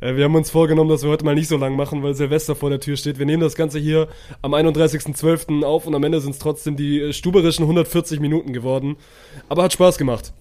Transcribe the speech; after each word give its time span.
Äh, 0.00 0.16
wir 0.16 0.24
haben 0.24 0.34
uns 0.34 0.50
vorgenommen, 0.50 0.90
dass 0.90 1.02
wir 1.02 1.10
heute 1.10 1.24
mal 1.24 1.34
nicht 1.34 1.48
so 1.48 1.56
lang 1.56 1.76
machen, 1.76 2.02
weil 2.02 2.14
Silvester 2.14 2.54
vor 2.54 2.70
der 2.70 2.80
Tür 2.80 2.96
steht. 2.96 3.18
Wir 3.18 3.26
nehmen 3.26 3.42
das 3.42 3.54
Ganze 3.54 3.78
hier 3.78 4.08
am 4.42 4.54
31.12. 4.54 5.64
auf 5.64 5.86
und 5.86 5.94
am 5.94 6.04
Ende 6.04 6.20
sind 6.20 6.32
es 6.32 6.38
trotzdem 6.38 6.76
die 6.76 7.00
äh, 7.00 7.12
stuberischen 7.12 7.64
140 7.64 8.20
Minuten 8.20 8.52
geworden. 8.52 8.96
Aber 9.48 9.64
hat 9.64 9.72
Spaß 9.72 9.98
gemacht. 9.98 10.32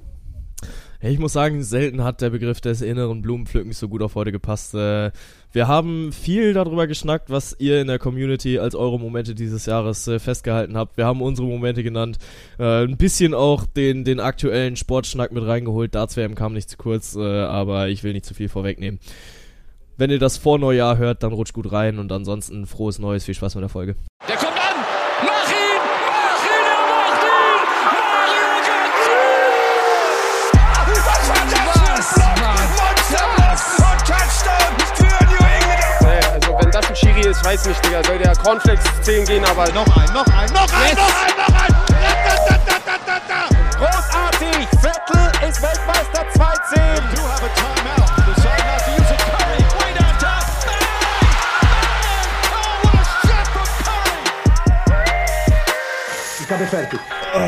Ich 1.05 1.19
muss 1.19 1.33
sagen, 1.33 1.63
selten 1.63 2.01
hat 2.05 2.21
der 2.21 2.29
Begriff 2.29 2.61
des 2.61 2.81
inneren 2.81 3.21
Blumenpflückens 3.21 3.77
so 3.77 3.89
gut 3.89 4.01
auf 4.01 4.15
heute 4.15 4.31
gepasst. 4.31 4.73
Äh, 4.73 5.11
wir 5.51 5.67
haben 5.67 6.13
viel 6.13 6.53
darüber 6.53 6.87
geschnackt, 6.87 7.29
was 7.29 7.57
ihr 7.59 7.81
in 7.81 7.87
der 7.87 7.99
Community 7.99 8.57
als 8.57 8.73
eure 8.73 8.97
Momente 8.97 9.35
dieses 9.35 9.65
Jahres 9.65 10.07
äh, 10.07 10.19
festgehalten 10.19 10.77
habt. 10.77 10.95
Wir 10.95 11.05
haben 11.05 11.21
unsere 11.21 11.45
Momente 11.45 11.83
genannt. 11.83 12.19
Äh, 12.57 12.85
ein 12.85 12.95
bisschen 12.95 13.33
auch 13.33 13.65
den, 13.65 14.05
den 14.05 14.21
aktuellen 14.21 14.77
Sportschnack 14.77 15.33
mit 15.33 15.45
reingeholt. 15.45 15.93
Darts-WM 15.93 16.35
kam 16.35 16.53
nicht 16.53 16.69
zu 16.69 16.77
kurz, 16.77 17.17
aber 17.17 17.89
ich 17.89 18.03
will 18.03 18.13
nicht 18.13 18.25
zu 18.25 18.33
viel 18.33 18.47
vorwegnehmen. 18.47 19.01
Wenn 19.97 20.09
ihr 20.09 20.19
das 20.19 20.37
vor 20.37 20.57
Neujahr 20.57 20.97
hört, 20.97 21.21
dann 21.21 21.33
rutscht 21.33 21.53
gut 21.53 21.69
rein 21.73 21.99
und 21.99 22.13
ansonsten 22.13 22.65
frohes 22.65 22.97
Neues, 22.97 23.25
viel 23.25 23.35
Spaß 23.35 23.55
mit 23.55 23.63
der 23.63 23.69
Folge. 23.69 23.95
Der 24.29 24.37
ist, 37.43 37.45
weiß 37.45 37.65
nicht, 37.65 37.85
Digga. 37.85 38.03
Soll 38.03 38.17
der 38.17 38.35
Cornflakes 38.35 38.83
10 39.01 39.25
gehen, 39.25 39.45
aber. 39.45 39.67
Noch 39.71 39.85
ein, 39.97 40.13
noch 40.13 40.25
ein, 40.27 40.51
noch 40.53 40.73
ein, 40.73 40.89
yes. 40.89 40.97
noch 40.97 41.21
ein, 41.21 41.35
noch 41.37 41.61
ein! 41.61 41.73
Großartig! 43.77 44.67
Vettel 44.81 45.49
ist 45.49 45.61
Weltmeister 45.61 46.25
2-10. 46.35 47.03
Ich 56.39 56.51
habe 56.51 56.67
fertig. 56.67 56.99
Oh, 57.35 57.39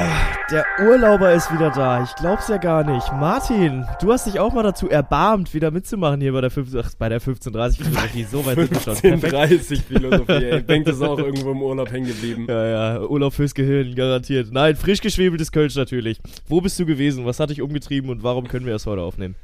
der 0.52 0.66
Urlauber 0.80 1.34
ist 1.34 1.54
wieder 1.54 1.70
da. 1.70 2.02
Ich 2.02 2.16
glaub's 2.16 2.48
ja 2.48 2.58
gar 2.58 2.84
nicht. 2.84 3.06
Martin, 3.14 3.86
du 4.02 4.12
hast 4.12 4.26
dich 4.26 4.40
auch 4.40 4.52
mal 4.52 4.64
dazu 4.64 4.90
erbarmt, 4.90 5.54
wieder 5.54 5.70
mitzumachen 5.70 6.22
hier 6.22 6.34
bei 6.34 6.42
der, 6.42 6.50
15, 6.50 6.80
ach, 6.80 6.90
bei 6.98 7.08
der 7.08 7.20
1530 7.20 7.86
Philosophie. 7.86 8.24
So 8.24 8.44
weit 8.48 8.56
sind 8.56 8.72
wir 8.72 8.80
schon. 8.80 8.96
1530 8.96 9.82
Philosophie. 9.84 10.58
Ich 10.58 10.66
denke, 10.66 10.90
das 10.90 10.96
ist 10.98 11.04
auch 11.04 11.20
irgendwo 11.20 11.52
im 11.52 11.62
Urlaub 11.62 11.92
hängen 11.92 12.08
geblieben. 12.08 12.48
Ja, 12.50 12.66
ja. 12.66 13.02
Urlaub 13.02 13.34
fürs 13.34 13.54
Gehirn, 13.54 13.94
garantiert. 13.94 14.52
Nein, 14.52 14.76
frisch 14.76 15.02
geschwebeltes 15.02 15.52
Kölsch 15.52 15.76
natürlich. 15.76 16.20
Wo 16.48 16.62
bist 16.62 16.80
du 16.80 16.88
gewesen? 16.88 17.28
Was 17.28 17.40
hat 17.40 17.52
dich 17.52 17.62
umgetrieben 17.62 18.10
und 18.10 18.24
warum 18.24 18.48
können 18.48 18.66
wir 18.66 18.74
das 18.74 18.88
heute 18.88 19.04
aufnehmen? 19.04 19.36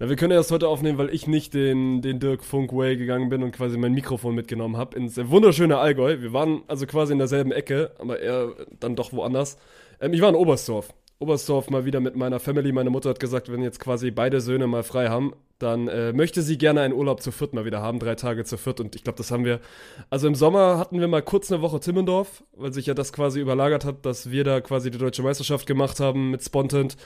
Ja, 0.00 0.08
wir 0.08 0.16
können 0.16 0.32
erst 0.32 0.50
heute 0.50 0.66
aufnehmen, 0.66 0.96
weil 0.96 1.10
ich 1.10 1.26
nicht 1.26 1.52
den, 1.52 2.00
den 2.00 2.20
Dirk 2.20 2.42
Funk 2.42 2.72
Way 2.72 2.96
gegangen 2.96 3.28
bin 3.28 3.42
und 3.42 3.52
quasi 3.52 3.76
mein 3.76 3.92
Mikrofon 3.92 4.34
mitgenommen 4.34 4.78
habe 4.78 4.96
ins 4.96 5.18
wunderschöne 5.18 5.76
Allgäu. 5.76 6.22
Wir 6.22 6.32
waren 6.32 6.62
also 6.68 6.86
quasi 6.86 7.12
in 7.12 7.18
derselben 7.18 7.52
Ecke, 7.52 7.90
aber 7.98 8.18
er 8.18 8.54
dann 8.80 8.96
doch 8.96 9.12
woanders. 9.12 9.58
Ähm, 10.00 10.14
ich 10.14 10.22
war 10.22 10.30
in 10.30 10.36
Oberstdorf. 10.36 10.94
Oberstdorf 11.18 11.68
mal 11.68 11.84
wieder 11.84 12.00
mit 12.00 12.16
meiner 12.16 12.40
Family. 12.40 12.72
Meine 12.72 12.88
Mutter 12.88 13.10
hat 13.10 13.20
gesagt, 13.20 13.52
wenn 13.52 13.62
jetzt 13.62 13.78
quasi 13.78 14.10
beide 14.10 14.40
Söhne 14.40 14.66
mal 14.66 14.84
frei 14.84 15.10
haben, 15.10 15.34
dann 15.58 15.86
äh, 15.88 16.14
möchte 16.14 16.40
sie 16.40 16.56
gerne 16.56 16.80
einen 16.80 16.94
Urlaub 16.94 17.20
zu 17.20 17.30
viert 17.30 17.52
mal 17.52 17.66
wieder 17.66 17.82
haben, 17.82 17.98
drei 17.98 18.14
Tage 18.14 18.44
zu 18.44 18.56
viert. 18.56 18.80
Und 18.80 18.96
ich 18.96 19.04
glaube, 19.04 19.18
das 19.18 19.30
haben 19.30 19.44
wir. 19.44 19.60
Also 20.08 20.26
im 20.26 20.34
Sommer 20.34 20.78
hatten 20.78 20.98
wir 20.98 21.08
mal 21.08 21.20
kurz 21.20 21.52
eine 21.52 21.60
Woche 21.60 21.78
Timmendorf, 21.78 22.42
weil 22.56 22.72
sich 22.72 22.86
ja 22.86 22.94
das 22.94 23.12
quasi 23.12 23.38
überlagert 23.38 23.84
hat, 23.84 24.06
dass 24.06 24.30
wir 24.30 24.44
da 24.44 24.62
quasi 24.62 24.90
die 24.90 24.96
deutsche 24.96 25.22
Meisterschaft 25.22 25.66
gemacht 25.66 26.00
haben 26.00 26.30
mit 26.30 26.42
Spontant 26.42 26.96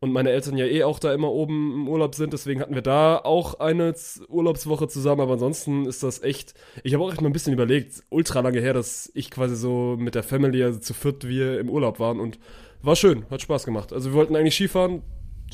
und 0.00 0.12
meine 0.12 0.30
Eltern 0.30 0.56
ja 0.56 0.64
eh 0.64 0.82
auch 0.82 0.98
da 0.98 1.12
immer 1.12 1.30
oben 1.30 1.74
im 1.74 1.88
Urlaub 1.88 2.14
sind, 2.14 2.32
deswegen 2.32 2.60
hatten 2.60 2.74
wir 2.74 2.82
da 2.82 3.18
auch 3.18 3.60
eine 3.60 3.94
Urlaubswoche 4.28 4.88
zusammen, 4.88 5.20
aber 5.20 5.34
ansonsten 5.34 5.84
ist 5.84 6.02
das 6.02 6.22
echt, 6.22 6.54
ich 6.82 6.94
habe 6.94 7.04
auch 7.04 7.12
echt 7.12 7.20
mal 7.20 7.28
ein 7.28 7.34
bisschen 7.34 7.52
überlegt, 7.52 8.02
ultra 8.08 8.40
lange 8.40 8.60
her, 8.60 8.72
dass 8.72 9.10
ich 9.14 9.30
quasi 9.30 9.56
so 9.56 9.96
mit 9.98 10.14
der 10.14 10.22
Family, 10.22 10.62
also 10.64 10.78
zu 10.78 10.94
viert 10.94 11.28
wir 11.28 11.60
im 11.60 11.68
Urlaub 11.68 12.00
waren 12.00 12.18
und 12.18 12.38
war 12.82 12.96
schön, 12.96 13.26
hat 13.30 13.42
Spaß 13.42 13.64
gemacht. 13.64 13.92
Also 13.92 14.10
wir 14.10 14.14
wollten 14.14 14.34
eigentlich 14.36 14.54
Skifahren, 14.54 15.02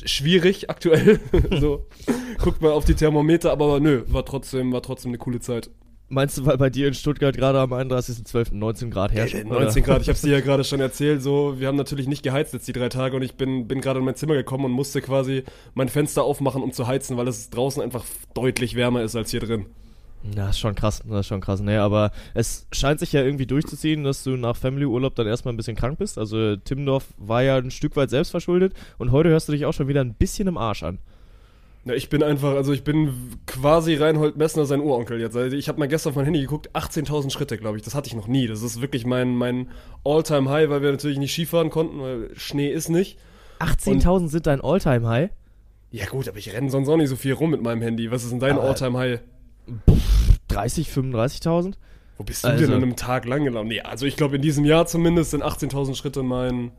schwierig 0.05 0.69
aktuell, 0.69 1.19
so, 1.59 1.85
guckt 2.41 2.61
mal 2.61 2.71
auf 2.71 2.85
die 2.85 2.95
Thermometer, 2.95 3.51
aber 3.51 3.81
nö, 3.81 4.03
war 4.07 4.25
trotzdem, 4.25 4.71
war 4.71 4.81
trotzdem 4.81 5.09
eine 5.09 5.17
coole 5.17 5.41
Zeit. 5.41 5.69
Meinst 6.09 6.37
du, 6.37 6.45
weil 6.45 6.57
bei 6.57 6.69
dir 6.69 6.87
in 6.87 6.93
Stuttgart 6.93 7.35
gerade 7.35 7.59
am 7.59 7.73
31.12. 7.73 8.53
19 8.53 8.91
Grad 8.91 9.11
herrscht? 9.11 9.35
Äh, 9.35 9.43
19 9.43 9.83
Grad, 9.83 10.01
ich 10.01 10.07
habe 10.07 10.17
dir 10.17 10.31
ja 10.31 10.39
gerade 10.41 10.63
schon 10.63 10.79
erzählt, 10.79 11.21
so, 11.21 11.59
wir 11.59 11.67
haben 11.67 11.75
natürlich 11.75 12.07
nicht 12.07 12.23
geheizt 12.23 12.53
jetzt 12.53 12.67
die 12.67 12.73
drei 12.73 12.87
Tage 12.87 13.15
und 13.17 13.23
ich 13.23 13.35
bin, 13.35 13.67
bin 13.67 13.81
gerade 13.81 13.99
in 13.99 14.05
mein 14.05 14.15
Zimmer 14.15 14.35
gekommen 14.35 14.65
und 14.65 14.71
musste 14.71 15.01
quasi 15.01 15.43
mein 15.73 15.89
Fenster 15.89 16.23
aufmachen, 16.23 16.63
um 16.63 16.71
zu 16.71 16.87
heizen, 16.87 17.17
weil 17.17 17.27
es 17.27 17.49
draußen 17.49 17.81
einfach 17.81 18.05
deutlich 18.33 18.75
wärmer 18.75 19.01
ist 19.03 19.15
als 19.17 19.31
hier 19.31 19.41
drin. 19.41 19.65
Ja, 20.35 20.49
ist 20.49 20.59
schon 20.59 20.75
krass, 20.75 21.03
das 21.07 21.21
ist 21.21 21.27
schon 21.27 21.41
krass. 21.41 21.59
Nee, 21.59 21.77
aber 21.77 22.11
es 22.33 22.67
scheint 22.71 22.99
sich 22.99 23.13
ja 23.13 23.21
irgendwie 23.21 23.45
durchzuziehen, 23.45 24.03
dass 24.03 24.23
du 24.23 24.31
nach 24.31 24.55
Family-Urlaub 24.55 25.15
dann 25.15 25.27
erstmal 25.27 25.53
ein 25.53 25.57
bisschen 25.57 25.77
krank 25.77 25.99
bist. 25.99 26.17
Also 26.17 26.55
Timmendorf 26.55 27.05
war 27.17 27.43
ja 27.43 27.57
ein 27.57 27.71
Stück 27.71 27.95
weit 27.95 28.09
selbst 28.09 28.31
verschuldet 28.31 28.73
und 28.97 29.11
heute 29.11 29.29
hörst 29.29 29.47
du 29.47 29.51
dich 29.51 29.65
auch 29.65 29.73
schon 29.73 29.87
wieder 29.87 30.01
ein 30.01 30.15
bisschen 30.15 30.47
im 30.47 30.57
Arsch 30.57 30.83
an. 30.83 30.99
Ja, 31.87 31.93
ich 31.93 32.09
bin 32.09 32.21
einfach, 32.21 32.55
also 32.55 32.73
ich 32.73 32.83
bin 32.83 33.13
quasi 33.45 33.95
Reinhold 33.95 34.35
Messner, 34.35 34.65
sein 34.65 34.81
Uronkel 34.81 35.21
jetzt. 35.21 35.37
Also 35.37 35.55
ich 35.55 35.69
habe 35.69 35.79
mal 35.79 35.87
gestern 35.87 36.09
auf 36.11 36.15
mein 36.15 36.25
Handy 36.25 36.41
geguckt, 36.41 36.69
18.000 36.75 37.31
Schritte, 37.31 37.57
glaube 37.57 37.77
ich. 37.77 37.83
Das 37.83 37.95
hatte 37.95 38.07
ich 38.07 38.15
noch 38.15 38.27
nie. 38.27 38.47
Das 38.47 38.61
ist 38.61 38.81
wirklich 38.81 39.05
mein, 39.05 39.35
mein 39.35 39.69
All-Time-High, 40.03 40.69
weil 40.69 40.81
wir 40.81 40.91
natürlich 40.91 41.17
nicht 41.17 41.31
Skifahren 41.31 41.69
konnten, 41.69 42.01
weil 42.01 42.29
Schnee 42.35 42.69
ist 42.69 42.89
nicht. 42.89 43.17
18.000 43.59 44.27
sind 44.27 44.47
dein 44.47 44.61
All-Time-High? 44.61 45.29
Ja 45.91 46.05
gut, 46.07 46.27
aber 46.27 46.37
ich 46.37 46.53
renne 46.53 46.69
sonst 46.69 46.89
auch 46.89 46.97
nicht 46.97 47.09
so 47.09 47.15
viel 47.15 47.33
rum 47.33 47.51
mit 47.51 47.61
meinem 47.61 47.81
Handy. 47.81 48.11
Was 48.11 48.23
ist 48.23 48.31
denn 48.31 48.39
dein 48.39 48.59
All-Time-High? 48.59 49.21
30, 50.49 50.89
35.000? 50.89 51.75
Wo 52.17 52.23
bist 52.23 52.43
du 52.43 52.49
also, 52.49 52.65
denn 52.65 52.73
an 52.73 52.83
einem 52.83 52.95
Tag 52.95 53.25
lang 53.25 53.43
gelaufen? 53.43 53.67
Nee, 53.67 53.81
also 53.81 54.05
ich 54.05 54.17
glaube 54.17 54.37
in 54.37 54.41
diesem 54.41 54.65
Jahr 54.65 54.87
zumindest 54.87 55.31
sind 55.31 55.43
18.000 55.43 55.95
Schritte 55.95 56.23
mein, 56.23 56.71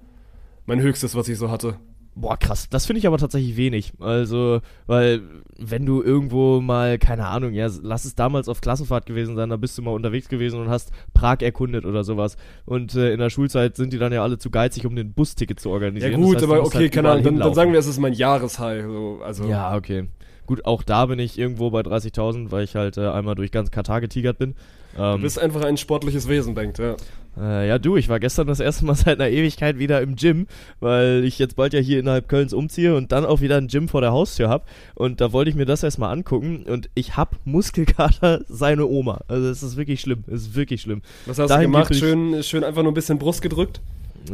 mein 0.66 0.80
höchstes, 0.80 1.14
was 1.14 1.28
ich 1.28 1.38
so 1.38 1.50
hatte. 1.50 1.78
Boah, 2.14 2.36
krass. 2.36 2.68
Das 2.68 2.86
finde 2.86 2.98
ich 2.98 3.06
aber 3.06 3.18
tatsächlich 3.18 3.56
wenig. 3.56 3.92
Also, 4.00 4.60
weil, 4.86 5.22
wenn 5.56 5.86
du 5.86 6.02
irgendwo 6.02 6.60
mal, 6.60 6.98
keine 6.98 7.26
Ahnung, 7.26 7.52
ja, 7.52 7.68
lass 7.82 8.04
es 8.04 8.16
damals 8.16 8.48
auf 8.48 8.60
Klassenfahrt 8.60 9.06
gewesen 9.06 9.36
sein, 9.36 9.50
da 9.50 9.56
bist 9.56 9.78
du 9.78 9.82
mal 9.82 9.92
unterwegs 9.92 10.28
gewesen 10.28 10.60
und 10.60 10.68
hast 10.68 10.90
Prag 11.14 11.42
erkundet 11.42 11.84
oder 11.84 12.02
sowas. 12.02 12.36
Und 12.64 12.94
äh, 12.96 13.12
in 13.12 13.20
der 13.20 13.30
Schulzeit 13.30 13.76
sind 13.76 13.92
die 13.92 13.98
dann 13.98 14.12
ja 14.12 14.22
alle 14.22 14.38
zu 14.38 14.50
geizig, 14.50 14.84
um 14.84 14.96
den 14.96 15.12
Busticket 15.12 15.60
zu 15.60 15.70
organisieren. 15.70 16.12
Ja, 16.12 16.18
gut, 16.18 16.36
das 16.36 16.42
heißt, 16.42 16.52
aber 16.52 16.62
okay, 16.64 16.78
halt 16.78 16.92
keine 16.92 17.10
Ahnung, 17.10 17.24
dann, 17.24 17.38
dann, 17.38 17.54
sagen 17.54 17.72
wir, 17.72 17.78
es 17.78 17.86
ist 17.86 18.00
mein 18.00 18.14
Jahreshigh. 18.14 18.82
So, 18.84 19.20
also. 19.24 19.44
Ja, 19.44 19.76
okay. 19.76 20.08
Gut, 20.46 20.64
auch 20.64 20.82
da 20.82 21.06
bin 21.06 21.18
ich 21.18 21.38
irgendwo 21.38 21.70
bei 21.70 21.82
30.000, 21.82 22.50
weil 22.50 22.64
ich 22.64 22.74
halt 22.74 22.96
äh, 22.96 23.06
einmal 23.06 23.34
durch 23.34 23.52
ganz 23.52 23.70
Katar 23.70 24.00
getigert 24.00 24.38
bin. 24.38 24.54
Ähm, 24.98 25.16
du 25.16 25.22
bist 25.22 25.38
einfach 25.38 25.62
ein 25.62 25.76
sportliches 25.76 26.26
Wesen, 26.26 26.54
denkt, 26.54 26.78
ja. 26.78 26.96
Äh, 27.40 27.68
ja, 27.68 27.78
du, 27.78 27.96
ich 27.96 28.08
war 28.08 28.20
gestern 28.20 28.46
das 28.46 28.60
erste 28.60 28.84
Mal 28.84 28.94
seit 28.96 29.20
einer 29.20 29.30
Ewigkeit 29.30 29.78
wieder 29.78 30.00
im 30.00 30.16
Gym, 30.16 30.46
weil 30.80 31.24
ich 31.24 31.38
jetzt 31.38 31.56
bald 31.56 31.72
ja 31.72 31.80
hier 31.80 32.00
innerhalb 32.00 32.28
Kölns 32.28 32.52
umziehe 32.52 32.96
und 32.96 33.12
dann 33.12 33.24
auch 33.24 33.40
wieder 33.40 33.56
ein 33.56 33.68
Gym 33.68 33.88
vor 33.88 34.00
der 34.00 34.12
Haustür 34.12 34.48
habe. 34.48 34.64
Und 34.94 35.20
da 35.20 35.32
wollte 35.32 35.50
ich 35.50 35.56
mir 35.56 35.66
das 35.66 35.82
erstmal 35.82 36.12
angucken 36.12 36.64
und 36.64 36.90
ich 36.94 37.16
hab 37.16 37.36
Muskelkater 37.44 38.42
seine 38.48 38.86
Oma. 38.86 39.20
Also 39.28 39.48
es 39.48 39.62
ist 39.62 39.76
wirklich 39.76 40.00
schlimm, 40.00 40.24
es 40.26 40.42
ist 40.42 40.54
wirklich 40.54 40.82
schlimm. 40.82 41.02
Was 41.26 41.38
hast 41.38 41.50
Dahin 41.50 41.70
du 41.70 41.78
gemacht? 41.78 41.94
Schön, 41.94 42.42
schön 42.42 42.64
einfach 42.64 42.82
nur 42.82 42.92
ein 42.92 42.94
bisschen 42.94 43.18
Brust 43.18 43.42
gedrückt? 43.42 43.80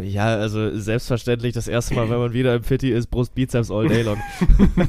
Ja, 0.03 0.37
also 0.37 0.77
selbstverständlich 0.77 1.55
das 1.55 1.69
erste 1.69 1.95
Mal, 1.95 2.11
wenn 2.11 2.19
man 2.19 2.33
wieder 2.33 2.55
im 2.55 2.65
Fitti 2.65 2.91
ist, 2.91 3.09
Brust, 3.09 3.35
Bizeps 3.35 3.71
all 3.71 3.87
day 3.87 4.03
long. 4.03 4.19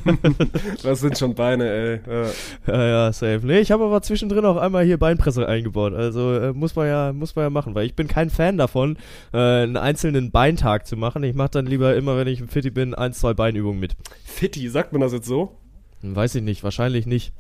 das 0.84 1.00
sind 1.00 1.18
schon 1.18 1.36
Beine, 1.36 1.70
ey. 1.70 2.00
Ja, 2.08 2.74
ja, 2.74 2.88
ja 2.88 3.14
safe. 3.14 3.42
Nee, 3.44 3.60
ich 3.60 3.72
habe 3.72 3.84
aber 3.84 4.02
zwischendrin 4.02 4.46
auch 4.46 4.58
einmal 4.58 4.84
hier 4.84 4.98
Beinpresse 4.98 5.48
eingebaut. 5.48 5.94
Also 5.94 6.34
äh, 6.34 6.54
muss 6.54 6.76
man 6.76 6.88
ja, 6.88 7.14
muss 7.14 7.36
man 7.36 7.44
ja 7.46 7.50
machen, 7.50 7.76
weil 7.76 7.86
ich 7.86 7.96
bin 7.96 8.08
kein 8.08 8.30
Fan 8.30 8.58
davon, 8.58 8.98
äh, 9.34 9.38
einen 9.38 9.78
einzelnen 9.78 10.32
Beintag 10.32 10.88
zu 10.88 10.98
machen. 10.98 11.24
Ich 11.24 11.36
mache 11.36 11.52
dann 11.52 11.68
lieber 11.68 11.96
immer, 11.96 12.18
wenn 12.18 12.28
ich 12.28 12.40
im 12.40 12.48
Fitti 12.48 12.72
bin, 12.72 12.96
ein, 12.96 13.14
zwei 13.14 13.34
Beinübungen 13.34 13.80
mit. 13.80 13.96
Fitti, 14.24 14.68
sagt 14.70 14.92
man 14.92 15.02
das 15.02 15.14
jetzt 15.14 15.28
so? 15.28 15.58
Weiß 16.02 16.36
ich 16.36 16.44
nicht, 16.44 16.64
wahrscheinlich 16.64 17.06
nicht. 17.06 17.34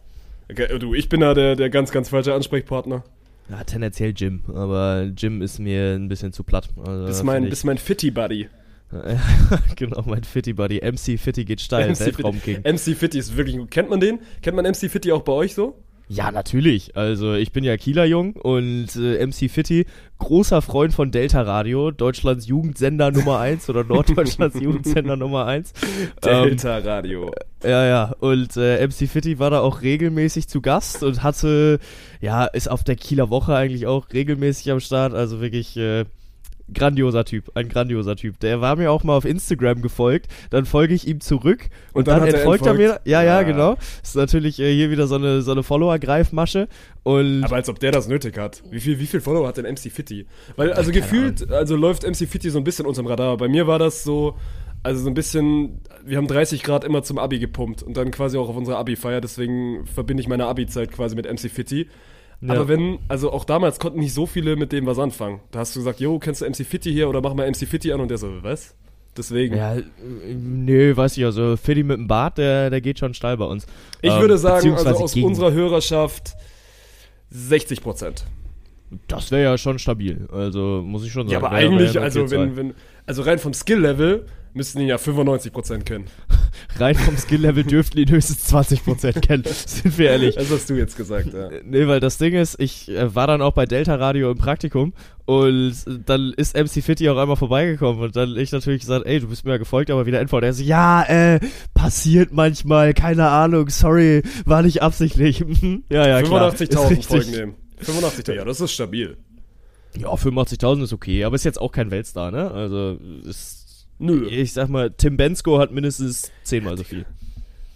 Okay, 0.51 0.77
du, 0.77 0.93
ich 0.93 1.09
bin 1.09 1.21
da 1.21 1.33
der, 1.33 1.55
der 1.55 1.69
ganz, 1.69 1.91
ganz 1.91 2.09
falsche 2.09 2.33
Ansprechpartner. 2.33 3.03
Ja, 3.49 3.63
tendenziell 3.63 4.13
Gym, 4.13 4.43
aber 4.47 5.07
Gym 5.15 5.41
ist 5.41 5.59
mir 5.59 5.93
ein 5.93 6.07
bisschen 6.07 6.33
zu 6.33 6.43
platt. 6.43 6.69
Also, 6.77 7.05
bist 7.05 7.23
mein, 7.23 7.49
bist 7.49 7.65
mein 7.65 7.77
Fitty-Buddy. 7.77 8.49
genau, 9.75 10.03
mein 10.05 10.23
Fitty-Buddy. 10.23 10.81
MC 10.83 11.19
Fitty 11.19 11.45
geht 11.45 11.61
steil, 11.61 11.89
MC 11.91 11.99
Weltraum 11.99 12.41
King. 12.41 12.61
MC 12.61 12.95
Fitty 12.95 13.19
ist 13.19 13.35
wirklich 13.35 13.57
gut. 13.57 13.71
Kennt 13.71 13.89
man 13.89 13.99
den? 13.99 14.19
Kennt 14.41 14.55
man 14.55 14.65
MC 14.65 14.89
Fitty 14.89 15.11
auch 15.11 15.21
bei 15.21 15.33
euch 15.33 15.53
so? 15.53 15.75
Ja, 16.07 16.31
natürlich. 16.31 16.95
Also 16.95 17.33
ich 17.33 17.51
bin 17.51 17.63
ja 17.63 17.77
Kieler 17.77 18.05
Jung 18.05 18.33
und 18.35 18.95
äh, 18.95 19.25
MC 19.25 19.49
Fitty, 19.49 19.85
großer 20.19 20.61
Freund 20.61 20.93
von 20.93 21.11
Delta 21.11 21.41
Radio, 21.41 21.89
Deutschlands 21.89 22.47
Jugendsender 22.47 23.11
Nummer 23.11 23.39
1 23.39 23.69
oder 23.69 23.83
Norddeutschlands 23.83 24.59
Jugendsender 24.61 25.15
Nummer 25.15 25.45
1. 25.47 25.73
Delta 26.23 26.77
ähm, 26.77 26.85
Radio. 26.85 27.31
Ja, 27.63 27.85
ja. 27.85 28.15
Und 28.19 28.55
äh, 28.55 28.85
MC 28.85 29.09
Fitty 29.09 29.39
war 29.39 29.49
da 29.49 29.61
auch 29.61 29.81
regelmäßig 29.81 30.47
zu 30.47 30.61
Gast 30.61 31.01
und 31.01 31.23
hatte, 31.23 31.79
ja, 32.21 32.45
ist 32.45 32.69
auf 32.69 32.83
der 32.83 32.95
Kieler 32.95 33.31
Woche 33.31 33.55
eigentlich 33.55 33.87
auch 33.87 34.07
regelmäßig 34.13 34.71
am 34.71 34.79
Start. 34.79 35.13
Also 35.15 35.41
wirklich 35.41 35.75
äh, 35.75 36.05
grandioser 36.73 37.25
Typ, 37.25 37.51
ein 37.55 37.69
grandioser 37.69 38.15
Typ. 38.15 38.39
Der 38.39 38.61
war 38.61 38.75
mir 38.75 38.91
auch 38.91 39.03
mal 39.03 39.15
auf 39.15 39.25
Instagram 39.25 39.81
gefolgt, 39.81 40.27
dann 40.49 40.65
folge 40.65 40.93
ich 40.93 41.07
ihm 41.07 41.19
zurück 41.21 41.69
und, 41.93 41.99
Und 41.99 42.07
dann 42.07 42.19
dann, 42.19 42.27
hat 42.27 42.33
er 42.33 42.39
entfolgt 42.41 42.65
er 42.65 42.73
mir. 42.73 42.83
entfolgt? 42.85 43.07
Ja, 43.07 43.21
ja, 43.23 43.41
Ja. 43.41 43.43
genau. 43.43 43.77
Ist 44.01 44.15
natürlich 44.15 44.59
äh, 44.59 44.73
hier 44.73 44.89
wieder 44.89 45.07
so 45.07 45.15
eine, 45.15 45.41
so 45.41 45.51
eine 45.51 45.63
Follower-Greifmasche. 45.63 46.67
Und 47.03 47.43
Aber 47.43 47.55
als 47.57 47.69
ob 47.69 47.79
der 47.79 47.91
das 47.91 48.07
nötig 48.07 48.37
hat. 48.37 48.63
Wie 48.71 48.79
viel, 48.79 48.99
wie 48.99 49.05
viel 49.05 49.21
Follower 49.21 49.47
hat 49.47 49.57
denn 49.57 49.65
MC 49.65 49.91
Fitty? 49.91 50.25
Weil, 50.55 50.73
also 50.73 50.91
keine 50.91 51.01
gefühlt, 51.03 51.51
also 51.51 51.75
läuft 51.75 52.03
MC 52.03 52.27
Fitty 52.27 52.49
so 52.49 52.57
ein 52.57 52.63
bisschen 52.63 52.85
unterm 52.85 53.05
Radar. 53.07 53.37
Bei 53.37 53.47
mir 53.47 53.67
war 53.67 53.77
das 53.79 54.03
so, 54.03 54.35
also 54.81 55.03
so 55.03 55.09
ein 55.09 55.13
bisschen, 55.13 55.81
wir 56.03 56.17
haben 56.17 56.27
30 56.27 56.63
Grad 56.63 56.83
immer 56.83 57.03
zum 57.03 57.19
Abi 57.19 57.39
gepumpt 57.39 57.83
und 57.83 57.95
dann 57.97 58.11
quasi 58.11 58.37
auch 58.37 58.49
auf 58.49 58.55
unsere 58.55 58.77
Abi-Feier, 58.77 59.21
deswegen 59.21 59.85
verbinde 59.85 60.21
ich 60.21 60.27
meine 60.27 60.45
Abi-Zeit 60.47 60.91
quasi 60.91 61.15
mit 61.15 61.25
MC 61.31 61.49
Fitty. 61.51 61.87
Ja. 62.41 62.53
Aber 62.53 62.67
wenn, 62.67 62.99
also 63.07 63.31
auch 63.31 63.45
damals 63.45 63.79
konnten 63.79 63.99
nicht 63.99 64.13
so 64.13 64.25
viele 64.25 64.55
mit 64.55 64.71
dem 64.71 64.85
was 64.85 64.99
anfangen. 64.99 65.39
Da 65.51 65.59
hast 65.59 65.75
du 65.75 65.79
gesagt, 65.79 65.99
jo, 65.99 66.19
kennst 66.19 66.41
du 66.41 66.45
MC 66.49 66.65
Fitty 66.65 66.91
hier 66.91 67.09
oder 67.09 67.21
mach 67.21 67.33
mal 67.33 67.49
MC 67.49 67.67
Fitty 67.67 67.91
an 67.93 68.01
und 68.01 68.09
der 68.09 68.17
so, 68.17 68.29
was? 68.43 68.75
Deswegen. 69.17 69.55
ja, 69.55 69.77
nö, 70.37 70.95
weiß 70.95 71.15
ich, 71.17 71.23
also 71.23 71.55
Fiddy 71.55 71.83
mit 71.83 71.97
dem 71.97 72.07
Bart, 72.07 72.37
der, 72.37 72.69
der 72.69 72.81
geht 72.81 72.99
schon 72.99 73.13
steil 73.13 73.37
bei 73.37 73.45
uns. 73.45 73.65
Ich 74.01 74.11
Ähm, 74.11 74.19
würde 74.19 74.37
sagen, 74.37 74.73
also 74.73 74.89
aus 74.89 75.13
gegen. 75.13 75.25
unserer 75.25 75.53
Hörerschaft 75.53 76.33
60 77.29 77.81
Prozent. 77.81 78.25
Das 79.07 79.31
wäre 79.31 79.43
ja 79.43 79.57
schon 79.57 79.79
stabil, 79.79 80.27
also 80.31 80.83
muss 80.85 81.05
ich 81.05 81.11
schon 81.11 81.27
sagen. 81.27 81.31
Ja, 81.41 81.47
aber 81.47 81.51
eigentlich, 81.55 81.99
also 81.99 82.29
wenn, 82.29 82.55
wenn, 82.55 82.73
also 83.05 83.23
rein 83.23 83.39
vom 83.39 83.53
Skill-Level 83.53 84.25
müssten 84.55 84.79
die 84.79 84.85
ja 84.85 84.95
95% 84.95 85.83
können. 85.83 86.05
Rein 86.77 86.95
vom 86.95 87.17
Skill-Level 87.17 87.63
dürften 87.63 87.97
die 87.97 88.11
höchstens 88.11 88.51
20% 88.51 89.19
kennen, 89.19 89.43
sind 89.65 89.97
wir 89.97 90.09
ehrlich. 90.09 90.35
Das 90.35 90.49
hast 90.49 90.69
du 90.69 90.75
jetzt 90.75 90.95
gesagt, 90.95 91.33
ja. 91.33 91.49
Nee, 91.63 91.87
weil 91.87 91.99
das 91.99 92.17
Ding 92.17 92.33
ist, 92.33 92.59
ich 92.59 92.89
äh, 92.89 93.13
war 93.13 93.27
dann 93.27 93.41
auch 93.41 93.53
bei 93.53 93.65
Delta 93.65 93.95
Radio 93.95 94.31
im 94.31 94.37
Praktikum 94.37 94.93
und 95.25 95.75
dann 96.05 96.33
ist 96.37 96.55
MC 96.55 96.83
Fitty 96.83 97.09
auch 97.09 97.17
einmal 97.17 97.35
vorbeigekommen 97.35 98.01
und 98.01 98.15
dann 98.15 98.35
ich 98.37 98.51
natürlich 98.51 98.81
gesagt, 98.81 99.05
ey, 99.05 99.19
du 99.19 99.27
bist 99.27 99.45
mir 99.45 99.51
ja 99.51 99.57
gefolgt, 99.57 99.91
aber 99.91 100.05
wieder 100.05 100.19
entfolgt. 100.19 100.45
Er 100.45 100.53
so, 100.53 100.63
ja, 100.63 101.03
äh, 101.03 101.39
passiert 101.73 102.31
manchmal, 102.31 102.93
keine 102.93 103.27
Ahnung, 103.29 103.69
sorry, 103.69 104.23
war 104.45 104.61
nicht 104.61 104.81
absichtlich. 104.81 105.39
ja, 105.89 106.07
ja, 106.07 106.19
ist 106.19 106.31
85.000 106.31 106.89
richtig. 106.89 107.07
Folgen 107.07 107.31
nehmen. 107.31 107.55
85.000, 107.83 108.33
ja, 108.33 108.45
das 108.45 108.61
ist 108.61 108.71
stabil. 108.71 109.17
Ja, 109.97 110.13
85.000 110.13 110.83
ist 110.83 110.93
okay, 110.93 111.23
aber 111.23 111.35
ist 111.35 111.45
jetzt 111.45 111.59
auch 111.59 111.71
kein 111.71 111.91
Weltstar, 111.91 112.31
ne? 112.31 112.51
Also, 112.51 112.97
ist, 113.23 113.64
Nö. 113.97 114.27
ich 114.27 114.53
sag 114.53 114.69
mal, 114.69 114.91
Tim 114.91 115.17
Bensko 115.17 115.57
hat 115.59 115.71
mindestens 115.71 116.31
zehnmal 116.43 116.77
so 116.77 116.83
viel. 116.83 117.05